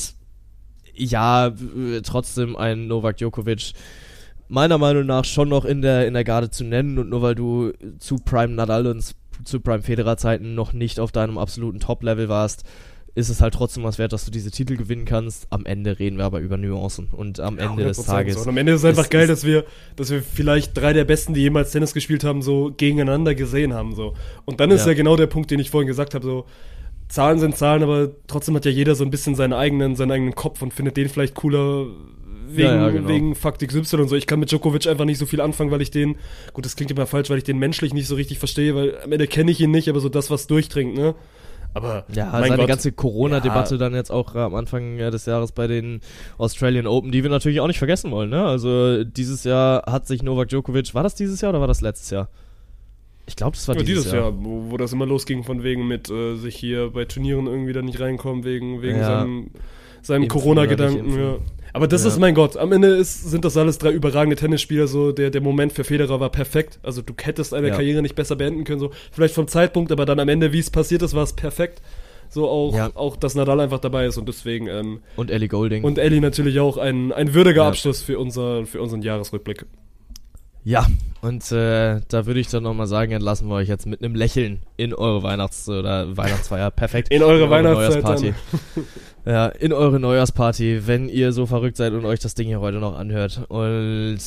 ja, 0.94 1.52
trotzdem 2.02 2.56
ein 2.56 2.86
Novak 2.86 3.18
Djokovic 3.18 3.72
meiner 4.48 4.78
Meinung 4.78 5.06
nach 5.06 5.24
schon 5.24 5.48
noch 5.48 5.64
in 5.64 5.82
der, 5.82 6.06
in 6.06 6.14
der 6.14 6.24
Garde 6.24 6.50
zu 6.50 6.64
nennen 6.64 6.98
und 6.98 7.10
nur 7.10 7.22
weil 7.22 7.34
du 7.34 7.72
zu 7.98 8.16
Prime 8.16 8.54
Nadal 8.54 8.86
und 8.86 9.14
zu 9.44 9.60
Prime 9.60 9.82
Federer 9.82 10.16
Zeiten 10.16 10.54
noch 10.54 10.72
nicht 10.72 10.98
auf 10.98 11.12
deinem 11.12 11.38
absoluten 11.38 11.80
Top-Level 11.80 12.28
warst, 12.28 12.64
ist 13.18 13.28
es 13.28 13.40
halt 13.40 13.52
trotzdem 13.54 13.82
was 13.84 13.98
wert, 13.98 14.12
dass 14.12 14.24
du 14.24 14.30
diese 14.30 14.50
Titel 14.50 14.76
gewinnen 14.76 15.04
kannst. 15.04 15.46
Am 15.50 15.66
Ende 15.66 15.98
reden 15.98 16.18
wir 16.18 16.24
aber 16.24 16.40
über 16.40 16.56
Nuancen 16.56 17.08
und 17.12 17.40
am 17.40 17.58
Ende 17.58 17.84
des 17.84 17.98
100% 17.98 18.06
Tages. 18.06 18.34
So. 18.36 18.40
Und 18.42 18.48
am 18.50 18.56
Ende 18.56 18.72
ist 18.72 18.78
es 18.80 18.84
einfach 18.84 19.02
ist- 19.04 19.10
geil, 19.10 19.26
dass 19.26 19.44
wir, 19.44 19.64
dass 19.96 20.10
wir 20.10 20.22
vielleicht 20.22 20.76
drei 20.76 20.92
der 20.92 21.04
Besten, 21.04 21.34
die 21.34 21.40
jemals 21.40 21.72
Tennis 21.72 21.92
gespielt 21.94 22.24
haben, 22.24 22.42
so 22.42 22.72
gegeneinander 22.76 23.34
gesehen 23.34 23.74
haben. 23.74 23.94
So. 23.94 24.14
Und 24.44 24.60
dann 24.60 24.70
ist 24.70 24.82
Ja. 24.82 24.88
ja. 24.88 24.94
genau 24.94 25.16
der 25.16 25.26
Punkt, 25.26 25.50
den 25.50 25.58
ich 25.60 25.70
vorhin 25.70 25.88
gesagt 25.88 26.14
habe, 26.14 26.24
so 26.24 26.44
Zahlen 27.08 27.38
sind 27.38 27.56
Zahlen, 27.56 27.82
aber 27.82 28.10
trotzdem 28.26 28.54
hat 28.54 28.64
ja 28.66 28.70
jeder 28.70 28.94
so 28.94 29.02
ein 29.04 29.10
bisschen 29.10 29.34
seinen 29.34 29.52
eigenen, 29.54 29.96
seinen 29.96 30.12
eigenen 30.12 30.34
Kopf 30.34 30.62
und 30.62 30.72
findet 30.74 30.96
den 30.96 31.08
vielleicht 31.08 31.34
cooler 31.34 31.86
wegen, 32.50 32.68
Ja, 32.68 32.74
ja, 32.76 32.90
genau. 32.90 33.08
wegen 33.08 33.34
Fakt 33.34 33.66
XY 33.66 33.96
und 33.96 34.08
so. 34.08 34.16
Ich 34.16 34.26
kann 34.26 34.40
mit 34.40 34.50
Djokovic 34.50 34.86
einfach 34.86 35.04
nicht 35.06 35.18
so 35.18 35.26
viel 35.26 35.40
anfangen, 35.40 35.70
weil 35.70 35.82
ich 35.82 35.90
den, 35.90 36.16
gut, 36.52 36.64
das 36.64 36.76
klingt 36.76 36.90
immer 36.90 37.06
falsch, 37.06 37.30
weil 37.30 37.38
ich 37.38 37.44
den 37.44 37.58
menschlich 37.58 37.92
nicht 37.92 38.06
so 38.06 38.14
richtig 38.14 38.38
verstehe, 38.38 38.74
weil 38.74 38.98
am 39.02 39.12
Ende 39.12 39.26
kenne 39.26 39.50
ich 39.50 39.60
ihn 39.60 39.70
nicht, 39.70 39.88
aber 39.88 40.00
so 40.00 40.08
das, 40.08 40.30
was 40.30 40.46
durchdringt, 40.46 40.94
ne? 40.94 41.14
Aber 41.74 42.04
Ja, 42.12 42.30
mein 42.32 42.44
seine 42.44 42.56
Gott. 42.56 42.68
ganze 42.68 42.92
Corona-Debatte 42.92 43.74
Ja. 43.74 43.78
dann 43.78 43.94
jetzt 43.94 44.10
auch 44.10 44.34
äh, 44.34 44.38
am 44.38 44.54
Anfang 44.54 44.98
äh, 44.98 45.10
des 45.10 45.26
Jahres 45.26 45.52
bei 45.52 45.66
den 45.66 46.00
Australian 46.38 46.86
Open, 46.86 47.12
die 47.12 47.22
wir 47.22 47.30
natürlich 47.30 47.60
auch 47.60 47.66
nicht 47.66 47.78
vergessen 47.78 48.10
wollen. 48.10 48.30
Ne? 48.30 48.44
Also 48.44 49.04
dieses 49.04 49.44
Jahr 49.44 49.84
hat 49.86 50.06
sich 50.06 50.22
Novak 50.22 50.48
Djokovic, 50.48 50.94
war 50.94 51.02
das 51.02 51.14
dieses 51.14 51.40
Jahr 51.40 51.50
oder 51.50 51.60
war 51.60 51.68
das 51.68 51.80
letztes 51.80 52.10
Jahr? 52.10 52.28
Ich 53.26 53.36
glaube, 53.36 53.56
das 53.56 53.68
war 53.68 53.76
Ja, 53.76 53.82
dieses, 53.82 54.04
dieses 54.04 54.18
Jahr, 54.18 54.32
wo, 54.42 54.70
wo 54.70 54.76
das 54.78 54.92
immer 54.94 55.04
losging 55.06 55.44
von 55.44 55.62
wegen 55.62 55.86
mit 55.86 56.08
äh, 56.10 56.36
sich 56.36 56.56
hier 56.56 56.90
bei 56.90 57.04
Turnieren 57.04 57.46
irgendwie 57.46 57.74
da 57.74 57.82
nicht 57.82 58.00
reinkommen, 58.00 58.42
wegen, 58.44 58.80
wegen 58.80 58.98
Ja. 58.98 59.04
seinem, 59.20 59.50
seinem 60.00 60.28
Corona-Gedanken. 60.28 61.36
Aber 61.72 61.86
das 61.86 62.02
Ja. 62.02 62.08
ist, 62.08 62.18
mein 62.18 62.34
Gott, 62.34 62.56
am 62.56 62.72
Ende 62.72 62.88
ist, 62.88 63.30
sind 63.30 63.44
das 63.44 63.56
alles 63.56 63.78
drei 63.78 63.90
überragende 63.92 64.36
Tennisspieler. 64.36 64.86
So 64.86 65.12
der, 65.12 65.30
der 65.30 65.40
Moment 65.40 65.72
für 65.72 65.84
Federer 65.84 66.20
war 66.20 66.30
perfekt. 66.30 66.78
Also 66.82 67.02
du 67.02 67.12
hättest 67.20 67.52
eine 67.54 67.68
Ja. 67.68 67.74
Karriere 67.74 68.02
nicht 68.02 68.14
besser 68.14 68.36
beenden 68.36 68.64
können. 68.64 68.80
So 68.80 68.90
vielleicht 69.12 69.34
vom 69.34 69.48
Zeitpunkt, 69.48 69.92
aber 69.92 70.06
dann 70.06 70.18
am 70.20 70.28
Ende, 70.28 70.52
wie 70.52 70.58
es 70.60 70.70
passiert 70.70 71.02
ist, 71.02 71.14
war 71.14 71.22
es 71.24 71.34
perfekt. 71.34 71.82
So 72.30 72.48
auch, 72.48 72.74
Ja. 72.74 72.90
auch, 72.94 73.16
dass 73.16 73.34
Nadal 73.34 73.60
einfach 73.60 73.78
dabei 73.80 74.06
ist 74.06 74.18
und 74.18 74.28
deswegen 74.28 74.66
ähm, 74.66 75.00
Und 75.16 75.30
Ellie 75.30 75.48
Golding. 75.48 75.84
und 75.84 75.98
Ellie 75.98 76.20
natürlich 76.20 76.60
auch 76.60 76.76
ein, 76.76 77.12
ein 77.12 77.32
würdiger. 77.34 77.64
Abschluss 77.64 78.02
für, 78.02 78.18
unser, 78.18 78.66
für 78.66 78.82
unseren 78.82 79.00
Jahresrückblick. 79.02 79.64
ja, 80.62 80.86
und 81.22 81.50
äh, 81.52 82.00
da 82.08 82.26
würde 82.26 82.38
ich 82.38 82.48
dann 82.48 82.62
nochmal 82.64 82.86
sagen, 82.86 83.12
entlassen 83.12 83.48
wir 83.48 83.54
euch 83.54 83.68
jetzt 83.68 83.86
mit 83.86 84.02
einem 84.04 84.14
Lächeln 84.14 84.60
in 84.76 84.92
eure 84.92 85.22
Weihnachts- 85.22 85.68
oder 85.70 86.16
Weihnachtsfeier. 86.18 86.70
Perfekt. 86.70 87.10
In 87.10 87.22
eure 87.22 87.48
Weihnachtszeit 87.48 88.02
Neujahrsparty. 88.04 88.34
ja, 89.28 89.46
in 89.48 89.74
eure 89.74 90.00
Neujahrsparty, 90.00 90.86
wenn 90.86 91.10
ihr 91.10 91.32
so 91.32 91.44
verrückt 91.44 91.76
seid 91.76 91.92
und 91.92 92.06
euch 92.06 92.20
das 92.20 92.34
Ding 92.34 92.46
hier 92.48 92.60
heute 92.60 92.78
noch 92.78 92.96
anhört. 92.96 93.42
Und 93.48 94.18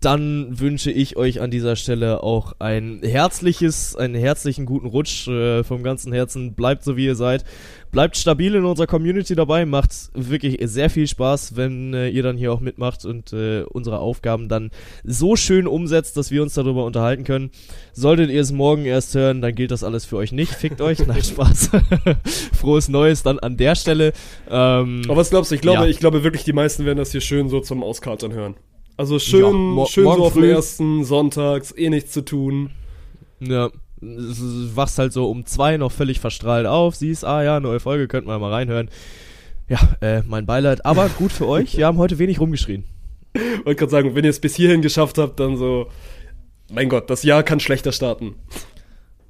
dann 0.00 0.60
wünsche 0.60 0.90
ich 0.90 1.16
euch 1.16 1.40
an 1.40 1.50
dieser 1.50 1.74
Stelle 1.74 2.22
auch 2.22 2.52
ein 2.58 3.00
herzliches, 3.02 3.96
einen 3.96 4.14
herzlichen 4.14 4.66
guten 4.66 4.86
Rutsch 4.86 5.26
äh, 5.26 5.64
vom 5.64 5.82
ganzen 5.82 6.12
Herzen. 6.12 6.52
Bleibt 6.52 6.84
so 6.84 6.98
wie 6.98 7.06
ihr 7.06 7.14
seid. 7.14 7.44
Bleibt 7.90 8.18
stabil 8.18 8.54
in 8.54 8.66
unserer 8.66 8.86
Community 8.86 9.34
dabei. 9.34 9.64
Macht 9.64 9.90
wirklich 10.12 10.58
sehr 10.64 10.90
viel 10.90 11.06
Spaß, 11.06 11.56
wenn 11.56 11.94
äh, 11.94 12.08
ihr 12.10 12.22
dann 12.22 12.36
hier 12.36 12.52
auch 12.52 12.60
mitmacht 12.60 13.06
und 13.06 13.32
äh, 13.32 13.62
unsere 13.62 14.00
Aufgaben 14.00 14.48
dann 14.50 14.70
so 15.02 15.34
schön 15.34 15.66
umsetzt, 15.66 16.16
dass 16.18 16.30
wir 16.30 16.42
uns 16.42 16.52
darüber 16.52 16.84
unterhalten 16.84 17.24
können. 17.24 17.50
Solltet 17.94 18.30
ihr 18.30 18.42
es 18.42 18.52
morgen 18.52 18.84
erst 18.84 19.14
hören, 19.14 19.40
dann 19.40 19.54
gilt 19.54 19.70
das 19.70 19.82
alles 19.82 20.04
für 20.04 20.18
euch 20.18 20.32
nicht. 20.32 20.52
Fickt 20.52 20.82
euch. 20.82 20.98
Nein, 21.06 21.22
Spaß. 21.24 21.70
Frohes 22.60 22.90
Neues 22.90 23.22
dann 23.22 23.38
an 23.38 23.56
der 23.56 23.74
Stelle. 23.76 24.12
Ähm, 24.50 25.02
Aber 25.06 25.16
was 25.16 25.30
glaubst 25.30 25.50
du? 25.50 25.54
Ich 25.54 25.62
glaube, 25.62 25.84
Ja. 25.84 25.88
ich 25.88 26.00
glaube 26.00 26.22
wirklich, 26.22 26.44
die 26.44 26.52
meisten 26.52 26.84
werden 26.84 26.98
das 26.98 27.12
hier 27.12 27.22
schön 27.22 27.48
so 27.48 27.60
zum 27.60 27.82
Auskatern 27.82 28.34
hören. 28.34 28.56
Also 28.96 29.18
schön, 29.18 29.78
Ja, 29.78 29.86
schön 29.86 30.04
so 30.04 30.10
auf 30.24 30.32
früh. 30.34 30.50
ersten 30.50 31.04
Sonntags, 31.04 31.72
eh 31.76 31.88
nichts 31.90 32.12
zu 32.12 32.22
tun. 32.24 32.70
Ja, 33.40 33.70
wachst 34.00 34.98
halt 34.98 35.12
so 35.12 35.30
um 35.30 35.46
zwei 35.46 35.76
noch 35.76 35.92
völlig 35.92 36.20
verstrahlt 36.20 36.66
auf, 36.66 36.96
siehst, 36.96 37.24
ah 37.24 37.42
ja, 37.42 37.60
neue 37.60 37.80
Folge, 37.80 38.08
könnt 38.08 38.26
man 38.26 38.40
mal 38.40 38.52
reinhören. 38.52 38.90
Ja, 39.68 39.78
äh, 40.00 40.22
mein 40.26 40.46
Beileid, 40.46 40.84
aber 40.84 41.08
gut 41.18 41.32
für 41.32 41.46
euch, 41.46 41.76
wir 41.76 41.86
haben 41.86 41.98
heute 41.98 42.18
wenig 42.18 42.40
rumgeschrien. 42.40 42.84
Wollte 43.64 43.76
gerade 43.76 43.90
sagen, 43.90 44.14
wenn 44.14 44.24
ihr 44.24 44.30
es 44.30 44.40
bis 44.40 44.56
hierhin 44.56 44.82
geschafft 44.82 45.16
habt, 45.18 45.38
dann 45.38 45.56
so, 45.56 45.88
mein 46.72 46.88
Gott, 46.88 47.08
das 47.08 47.22
Jahr 47.22 47.42
kann 47.42 47.60
schlechter 47.60 47.92
starten. 47.92 48.34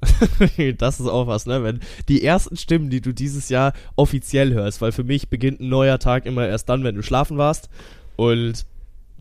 das 0.77 0.99
ist 0.99 1.07
auch 1.07 1.27
was, 1.27 1.45
ne? 1.45 1.63
Wenn 1.63 1.79
die 2.09 2.23
ersten 2.23 2.57
Stimmen, 2.57 2.89
die 2.89 3.01
du 3.01 3.13
dieses 3.13 3.49
Jahr 3.49 3.73
offiziell 3.95 4.51
hörst, 4.53 4.81
weil 4.81 4.91
für 4.91 5.03
mich 5.03 5.29
beginnt 5.29 5.59
ein 5.59 5.69
neuer 5.69 5.99
Tag 5.99 6.25
immer 6.25 6.47
erst 6.47 6.69
dann, 6.69 6.83
wenn 6.83 6.95
du 6.95 7.03
schlafen 7.03 7.37
warst. 7.37 7.69
Und 8.15 8.65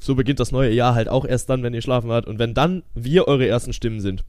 so 0.00 0.14
beginnt 0.14 0.40
das 0.40 0.50
neue 0.50 0.72
Jahr 0.72 0.94
halt 0.94 1.08
auch 1.08 1.24
erst 1.24 1.48
dann, 1.50 1.62
wenn 1.62 1.74
ihr 1.74 1.82
schlafen 1.82 2.08
wart. 2.08 2.26
Und 2.26 2.38
wenn 2.38 2.54
dann 2.54 2.82
wir 2.94 3.28
eure 3.28 3.46
ersten 3.46 3.72
Stimmen 3.72 4.00
sind, 4.00 4.24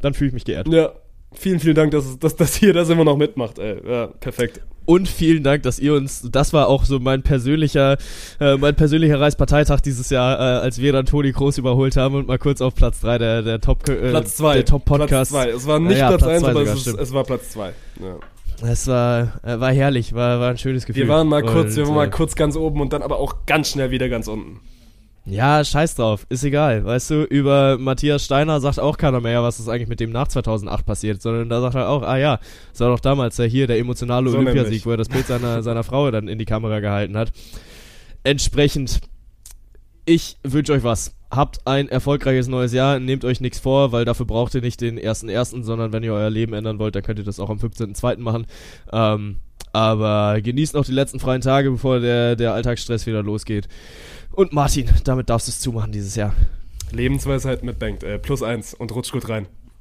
dann 0.00 0.14
fühle 0.14 0.28
ich 0.28 0.34
mich 0.34 0.44
geehrt. 0.44 0.68
Ja, 0.68 0.92
vielen, 1.32 1.60
vielen 1.60 1.74
Dank, 1.74 1.92
dass, 1.92 2.18
dass, 2.18 2.36
dass 2.36 2.60
ihr 2.60 2.72
das 2.72 2.88
immer 2.90 3.04
noch 3.04 3.16
mitmacht, 3.16 3.58
ey. 3.58 3.76
Ja, 3.88 4.06
perfekt. 4.08 4.60
Und 4.84 5.08
vielen 5.08 5.44
Dank, 5.44 5.62
dass 5.62 5.78
ihr 5.78 5.94
uns, 5.94 6.28
das 6.30 6.52
war 6.52 6.66
auch 6.68 6.84
so 6.84 6.98
mein 6.98 7.22
persönlicher, 7.22 7.98
äh, 8.40 8.56
mein 8.56 8.74
persönlicher 8.74 9.20
Reichsparteitag 9.20 9.80
dieses 9.80 10.10
Jahr, 10.10 10.38
äh, 10.38 10.60
als 10.60 10.80
wir 10.80 10.92
dann 10.92 11.06
Toni 11.06 11.30
Groß 11.30 11.58
überholt 11.58 11.96
haben 11.96 12.16
und 12.16 12.26
mal 12.26 12.38
kurz 12.38 12.60
auf 12.60 12.74
Platz 12.74 13.00
3 13.00 13.18
der, 13.18 13.42
der 13.42 13.60
Top, 13.60 13.88
äh, 13.88 14.10
Platz 14.10 14.36
zwei. 14.36 14.54
der 14.54 14.64
Top 14.64 14.84
Platz 14.84 14.98
Podcast. 14.98 15.30
zwei. 15.30 15.50
Es 15.50 15.66
war 15.68 15.78
nicht 15.78 15.98
Ja, 15.98 16.08
Platz, 16.08 16.22
Platz 16.22 16.32
eins, 16.32 16.42
zwei 16.42 16.50
aber 16.50 16.60
sogar, 16.60 16.74
es, 16.74 16.86
ist, 16.86 16.98
es 16.98 17.12
war 17.12 17.24
Platz 17.24 17.50
zwei. 17.50 17.72
Ja. 18.00 18.16
Es 18.68 18.86
war, 18.86 19.40
äh, 19.44 19.58
war 19.58 19.72
herrlich, 19.72 20.14
war, 20.14 20.40
war 20.40 20.50
ein 20.50 20.58
schönes 20.58 20.84
Gefühl. 20.86 21.04
Wir 21.04 21.08
waren 21.08 21.28
mal 21.28 21.42
kurz, 21.42 21.76
wir 21.76 21.84
Und, 21.84 21.90
waren 21.90 21.96
mal 21.96 22.06
äh, 22.08 22.10
kurz 22.10 22.34
ganz 22.34 22.56
oben 22.56 22.80
und 22.80 22.92
dann 22.92 23.02
aber 23.02 23.18
auch 23.18 23.46
ganz 23.46 23.70
schnell 23.70 23.90
wieder 23.90 24.08
ganz 24.08 24.28
unten. 24.28 24.60
Ja, 25.24 25.64
scheiß 25.64 25.94
drauf, 25.94 26.26
ist 26.30 26.42
egal. 26.42 26.84
Weißt 26.84 27.10
du, 27.10 27.22
über 27.22 27.78
Matthias 27.78 28.24
Steiner 28.24 28.60
sagt 28.60 28.80
auch 28.80 28.96
keiner 28.98 29.20
mehr, 29.20 29.42
was 29.42 29.60
ist 29.60 29.68
eigentlich 29.68 29.88
mit 29.88 30.00
dem 30.00 30.10
nach 30.10 30.26
2008 30.26 30.84
passiert, 30.84 31.22
sondern 31.22 31.48
da 31.48 31.60
sagt 31.60 31.76
er 31.76 31.88
auch, 31.88 32.02
ah 32.02 32.16
ja, 32.16 32.40
das 32.72 32.80
war 32.80 32.88
doch 32.88 32.98
damals 32.98 33.36
der 33.36 33.46
hier, 33.46 33.68
der 33.68 33.78
emotionale 33.78 34.30
So 34.30 34.36
Olympiasieg, 34.38 34.64
nämlich. 34.64 34.86
wo 34.86 34.90
er 34.90 34.96
das 34.96 35.08
Bild 35.08 35.26
seiner, 35.26 35.62
seiner 35.62 35.84
Frau 35.84 36.10
dann 36.10 36.26
in 36.26 36.38
die 36.38 36.44
Kamera 36.44 36.80
gehalten 36.80 37.16
hat. 37.16 37.30
Entsprechend, 38.24 39.00
ich 40.06 40.38
wünsche 40.42 40.72
euch 40.72 40.82
was. 40.82 41.14
Habt 41.30 41.66
ein 41.68 41.88
erfolgreiches 41.88 42.48
neues 42.48 42.72
Jahr, 42.72 42.98
nehmt 42.98 43.24
euch 43.24 43.40
nichts 43.40 43.60
vor, 43.60 43.92
weil 43.92 44.04
dafür 44.04 44.26
braucht 44.26 44.54
ihr 44.56 44.60
nicht 44.60 44.80
den 44.80 44.98
1.1., 44.98 45.62
sondern 45.62 45.92
wenn 45.92 46.02
ihr 46.02 46.12
euer 46.12 46.30
Leben 46.30 46.52
ändern 46.52 46.80
wollt, 46.80 46.96
dann 46.96 47.04
könnt 47.04 47.20
ihr 47.20 47.24
das 47.24 47.38
auch 47.38 47.48
am 47.48 47.58
15.2. 47.58 48.18
machen. 48.18 48.46
Ähm, 48.92 49.36
aber 49.72 50.40
genießt 50.42 50.74
noch 50.74 50.84
die 50.84 50.92
letzten 50.92 51.18
freien 51.20 51.40
Tage, 51.40 51.70
bevor 51.70 52.00
der, 52.00 52.36
der 52.36 52.52
Alltagsstress 52.52 53.06
wieder 53.06 53.22
losgeht. 53.22 53.68
Und 54.32 54.52
Martin, 54.52 54.88
damit 55.04 55.28
darfst 55.28 55.48
du 55.48 55.50
es 55.50 55.60
zumachen 55.60 55.92
dieses 55.92 56.16
Jahr. 56.16 56.34
Lebensweisheit 56.90 57.62
mit 57.62 57.78
Bank, 57.78 58.02
äh, 58.02 58.18
plus 58.18 58.42
eins 58.42 58.74
und 58.74 58.92
rutscht 58.92 59.12
gut 59.12 59.28
rein. 59.28 59.46